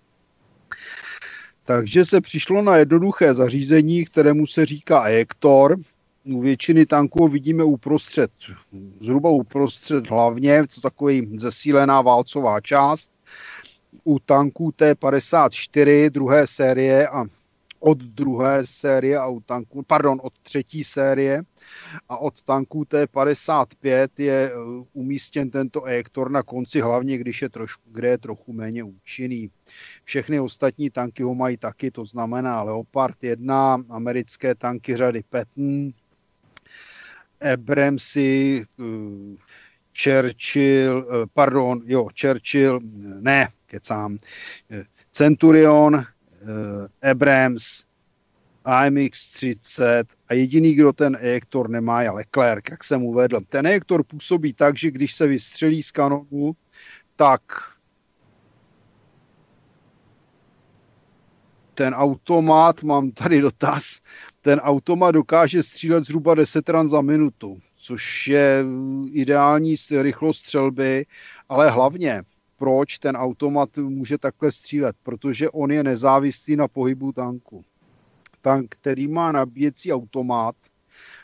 [1.66, 5.77] Takže se přišlo na jednoduché zařízení, kterému se říká ejektor.
[6.24, 8.32] U většiny tanků vidíme uprostřed,
[9.01, 13.11] zhruba uprostřed hlavně, to takový zesílená válcová část.
[14.03, 17.25] U tanků T-54 druhé série a
[17.81, 21.41] od druhé série a u tanků, pardon, od třetí série
[22.09, 27.83] a od tanků T55 je uh, umístěn tento ejektor na konci, hlavně když je trošku,
[27.91, 29.49] kde je trochu méně účinný.
[30.03, 35.91] Všechny ostatní tanky ho mají taky, to znamená Leopard 1, americké tanky řady Patton,
[37.53, 39.35] Abramsy, uh,
[40.03, 42.80] Churchill, uh, pardon, jo, Churchill,
[43.21, 44.17] ne, kecám,
[45.11, 46.03] Centurion,
[47.11, 47.83] Abrams,
[48.66, 53.40] AMX 30 a jediný, kdo ten ejektor nemá, je Leclerc, jak jsem uvedl.
[53.50, 56.56] Ten ejektor působí tak, že když se vystřelí z kanonu,
[57.16, 57.41] tak
[61.74, 64.01] ten automat, mám tady dotaz,
[64.41, 68.66] ten automat dokáže střílet zhruba 10 ran za minutu, což je
[69.11, 71.06] ideální rychlost střelby,
[71.50, 72.22] ale hlavně
[72.61, 77.64] proč ten automat může takhle střílet, protože on je nezávislý na pohybu tanku
[78.41, 80.56] tank, který má nabíjecí automat,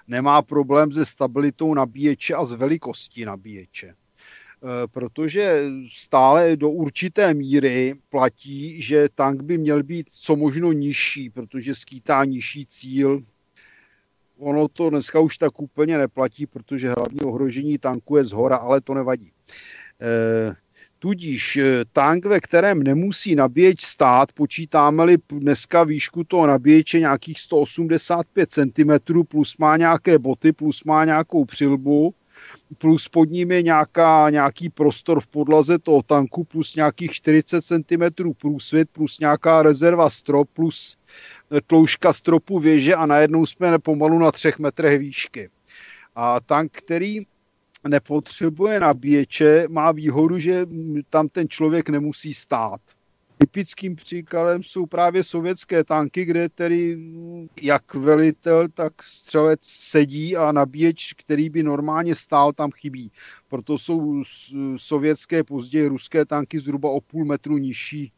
[0.07, 3.87] nemá problém se stabilitou nabíječe a s velikostí nabíječe.
[3.87, 3.95] E,
[4.87, 11.75] protože stále do určité míry platí, že tank by měl být co možno nižší, protože
[11.75, 13.21] skýtá nižší cíl.
[14.37, 18.81] Ono to dneska už tak úplně neplatí, protože hlavní ohrožení tanku je z hora, ale
[18.81, 19.31] to nevadí.
[20.01, 20.66] E,
[20.99, 28.51] Tudíž eh, tank, ve kterém nemusí nabíječ stát, počítáme-li dneska výšku toho nabíječe nějakých 185
[28.51, 32.13] cm, plus má nějaké boty, plus má nějakou přilbu,
[32.77, 38.33] plus pod ním je nějaká, nějaký prostor v podlaze toho tanku, plus nějakých 40 cm
[38.37, 40.97] průsvit, plus nějaká rezerva strop, plus
[41.67, 45.49] tloušťka stropu věže a najednou jsme pomalu na třech metrech výšky.
[46.15, 47.19] A tank, který
[47.87, 50.65] nepotřebuje nabíječe, má výhodu, že
[51.09, 52.81] tam ten člověk nemusí stát.
[53.37, 56.97] Typickým příkladem jsou právě sovětské tanky, kde tedy
[57.61, 63.11] jak velitel, tak střelec sedí a nabíječ, který by normálně stál, tam chybí.
[63.47, 64.23] Proto jsou
[64.77, 68.11] sovětské, později ruské tanky zhruba o půl metru nižší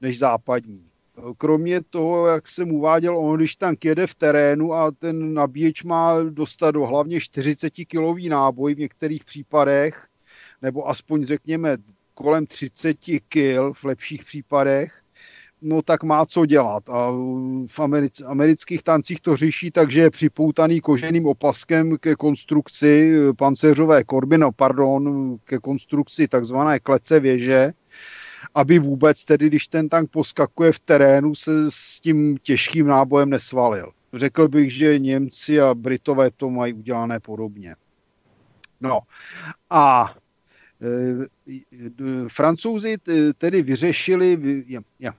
[0.00, 0.91] než západní.
[1.38, 6.22] Kromě toho, jak jsem uváděl, on když tank jede v terénu a ten nabíječ má
[6.22, 10.06] dostat do hlavně 40 kilový náboj v některých případech,
[10.62, 11.76] nebo aspoň řekněme
[12.14, 12.96] kolem 30
[13.28, 15.02] kil v lepších případech,
[15.62, 16.88] no tak má co dělat.
[16.88, 17.10] A
[17.66, 24.04] v americ- amerických tancích to řeší tak, že je připoutaný koženým opaskem ke konstrukci pancéřové
[24.04, 27.72] korby, no pardon, ke konstrukci takzvané klece věže,
[28.54, 33.92] aby vůbec tedy, když ten tank poskakuje v terénu, se s tím těžkým nábojem nesvalil.
[34.14, 37.74] Řekl bych, že Němci a Britové to mají udělané podobně.
[38.80, 39.00] No
[39.70, 40.14] a
[40.82, 42.96] e, Francouzi
[43.38, 44.38] tedy vyřešili,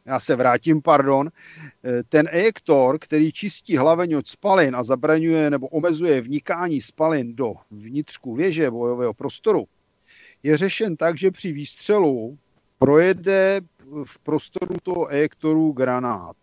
[0.06, 5.68] já se vrátím, pardon, e, ten ejektor, který čistí hlaveň od spalin a zabraňuje nebo
[5.68, 9.66] omezuje vnikání spalin do vnitřku věže bojového prostoru,
[10.44, 12.38] je řešen tak, že při výstřelu
[12.78, 13.62] projede
[14.06, 16.36] v prostoru toho ejektoru granát.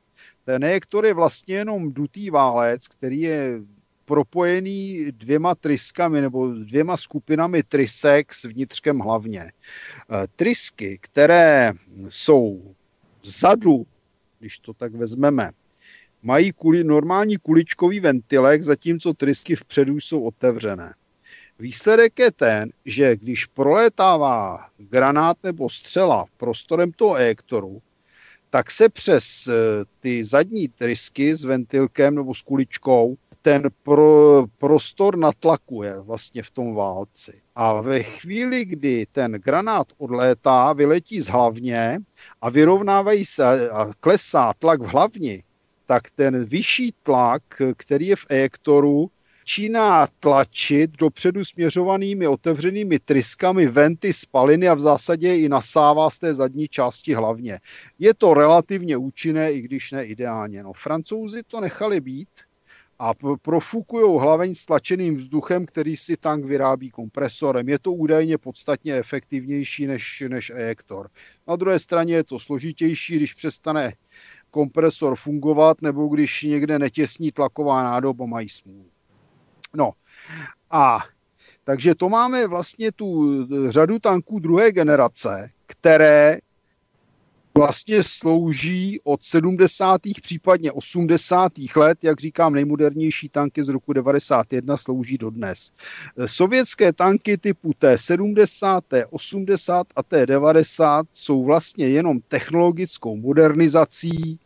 [0.45, 3.61] Ten ejektor je vlastně jenom dutý válec, který je
[4.05, 9.41] propojený dvěma tryskami nebo dvěma skupinami trysek s vnitřkem hlavně.
[9.41, 9.53] E,
[10.37, 11.73] trysky, které
[12.09, 12.75] jsou
[13.23, 13.87] vzadu,
[14.39, 15.51] když to tak vezmeme,
[16.23, 20.95] mají kuli, normální kuličkový ventilek, zatímco trysky vpředu jsou otevřené.
[21.61, 27.83] Výsledek je ten, že když prolétává granát nebo střela prostorem toho ejektoru,
[28.51, 29.53] tak se přes eh,
[30.01, 36.75] ty zadní trysky s ventilkem nebo s kuličkou ten pro, prostor natlakuje vlastně v tom
[36.75, 37.41] válci.
[37.55, 41.99] A ve chvíli, kdy ten granát odlétá, vyletí z hlavně
[42.43, 45.43] a vyrovnávají se a klesá tlak v hlavni,
[45.87, 47.43] tak ten vyšší tlak,
[47.77, 49.11] který je v ejektoru,
[49.51, 56.35] začíná tlačit dopředu směřovanými otevřenými tryskami venty spaliny a v zásadě i nasává z té
[56.35, 57.59] zadní části hlavně.
[57.99, 60.63] Je to relativně účinné, i když ne ideálně.
[60.63, 62.29] No, francouzi to nechali být
[62.99, 63.13] a
[63.43, 67.69] profukují hlaveň tlačeným vzduchem, který si tank vyrábí kompresorem.
[67.69, 71.11] Je to údajně podstatně efektivnější než, než ejektor.
[71.49, 73.93] Na druhé straně je to složitější, když přestane
[74.51, 78.91] kompresor fungovat nebo když někde netěsní tlaková nádoba mají smůlu.
[79.75, 79.93] No
[80.71, 80.99] a
[81.65, 83.37] takže to máme vlastně tu
[83.69, 86.39] řadu tanků druhé generace, které
[87.55, 90.01] vlastně slouží od 70.
[90.23, 91.53] případně 80.
[91.77, 95.73] let, jak říkám, nejmodernější tanky z roku 91 slouží dodnes.
[96.27, 104.39] Sovětské tanky typu T-70, T-80 a T-90 jsou vlastně jenom technologickou modernizací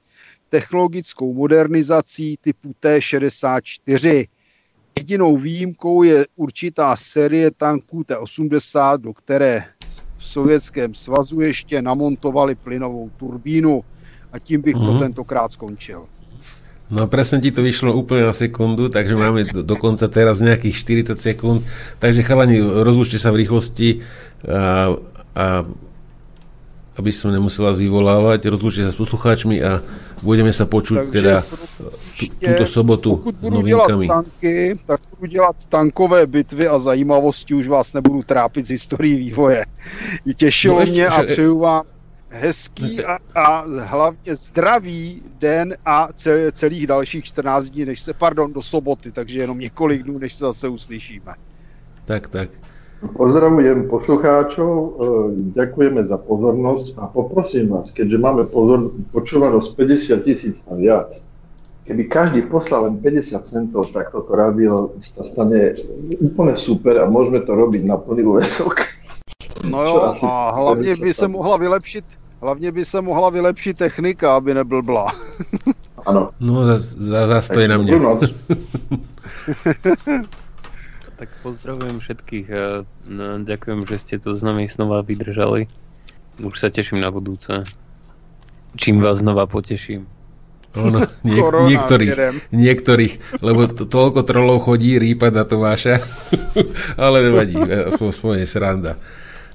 [0.49, 4.29] technologickou modernizací typu T-64.
[4.99, 9.65] Jedinou výjimkou je určitá série tanků T-80, do které
[10.17, 13.85] v Sovětském svazu ještě namontovali plynovou turbínu.
[14.33, 14.85] A tím bych mm-hmm.
[14.85, 15.01] pro mhm.
[15.01, 16.07] tentokrát skončil.
[16.93, 20.77] No presne ti to vyšlo úplne na sekundu, takže máme do, dokonca teraz nejakých
[21.17, 21.61] 40 sekúnd.
[21.97, 24.05] Takže chalani, rozlúčte sa v rýchlosti
[24.45, 24.93] a,
[25.33, 25.45] a
[26.95, 29.81] aby som nemusel vás vyvolávať, rozlúčte sa s poslucháčmi a
[30.25, 31.37] budeme sa počuť Takže teda
[32.41, 33.11] túto sobotu
[33.45, 34.09] s novinkami.
[34.09, 39.65] Tanky, tak budu dělat tankové bitvy a zajímavosti, už vás nebudu trápit z historií vývoje.
[40.37, 41.85] Těšilo no, mě a přeju vám
[42.29, 46.09] hezký a, a hlavně zdravý den a
[46.53, 50.45] celých dalších 14 dní, než se, pardon, do soboty, takže jenom několik dnů, než se
[50.45, 51.35] zase uslyšíme.
[52.05, 52.64] Tak, tak.
[53.13, 54.89] Pozdravujem poslucháčov, e,
[55.53, 61.13] ďakujeme za pozornosť a poprosím vás, keďže máme pozor, počúvanosť 50 tisíc a viac,
[61.85, 65.77] keby každý poslal len 50 centov, tak toto rádio sa stane
[66.17, 68.89] úplne super a môžeme to robiť na plný úvesok.
[69.69, 72.05] No jo, a hlavně by se mohla vylepšit,
[72.41, 75.13] hlavně by se mohla vylepšit technika, aby neblbla.
[76.07, 76.31] Ano.
[76.41, 78.01] No, zase to je na mě.
[81.25, 85.73] tak pozdravujem všetkých a no, ďakujem, že ste to s nami znova vydržali.
[86.37, 87.65] Už sa teším na budúce.
[88.77, 90.05] Čím vás znova poteším.
[90.77, 92.13] Ono, niek- niektorých,
[92.53, 95.97] niektorých, lebo to, toľko trolov chodí rýpať na Tomáša,
[97.09, 97.57] ale nevadí,
[97.97, 99.01] svojne sranda.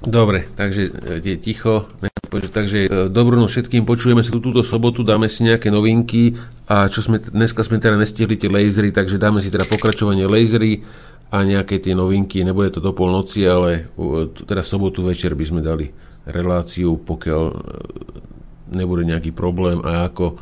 [0.01, 0.89] Dobre, takže
[1.21, 1.85] je ticho,
[2.33, 6.33] takže dobrú noc všetkým, počujeme sa tu túto sobotu, dáme si nejaké novinky
[6.65, 10.81] a čo sme, dneska sme teda nestihli tie lasery, takže dáme si teda pokračovanie lasery
[11.29, 13.93] a nejaké tie novinky, nebude to do polnoci, ale
[14.49, 15.93] teda sobotu večer by sme dali
[16.25, 17.57] reláciu, pokiaľ e,
[18.73, 20.41] nebude nejaký problém a ako,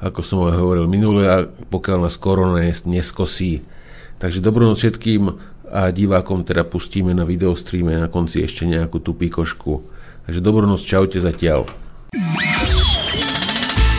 [0.00, 3.60] ako som aj hovoril minule, a pokiaľ nás korona neskosí.
[4.16, 5.22] Takže dobrú noc všetkým
[5.72, 9.84] a divákom teda pustíme na videostreame na konci ešte nejakú tú pikošku.
[10.28, 11.68] Takže dobrú noc, čaute zatiaľ.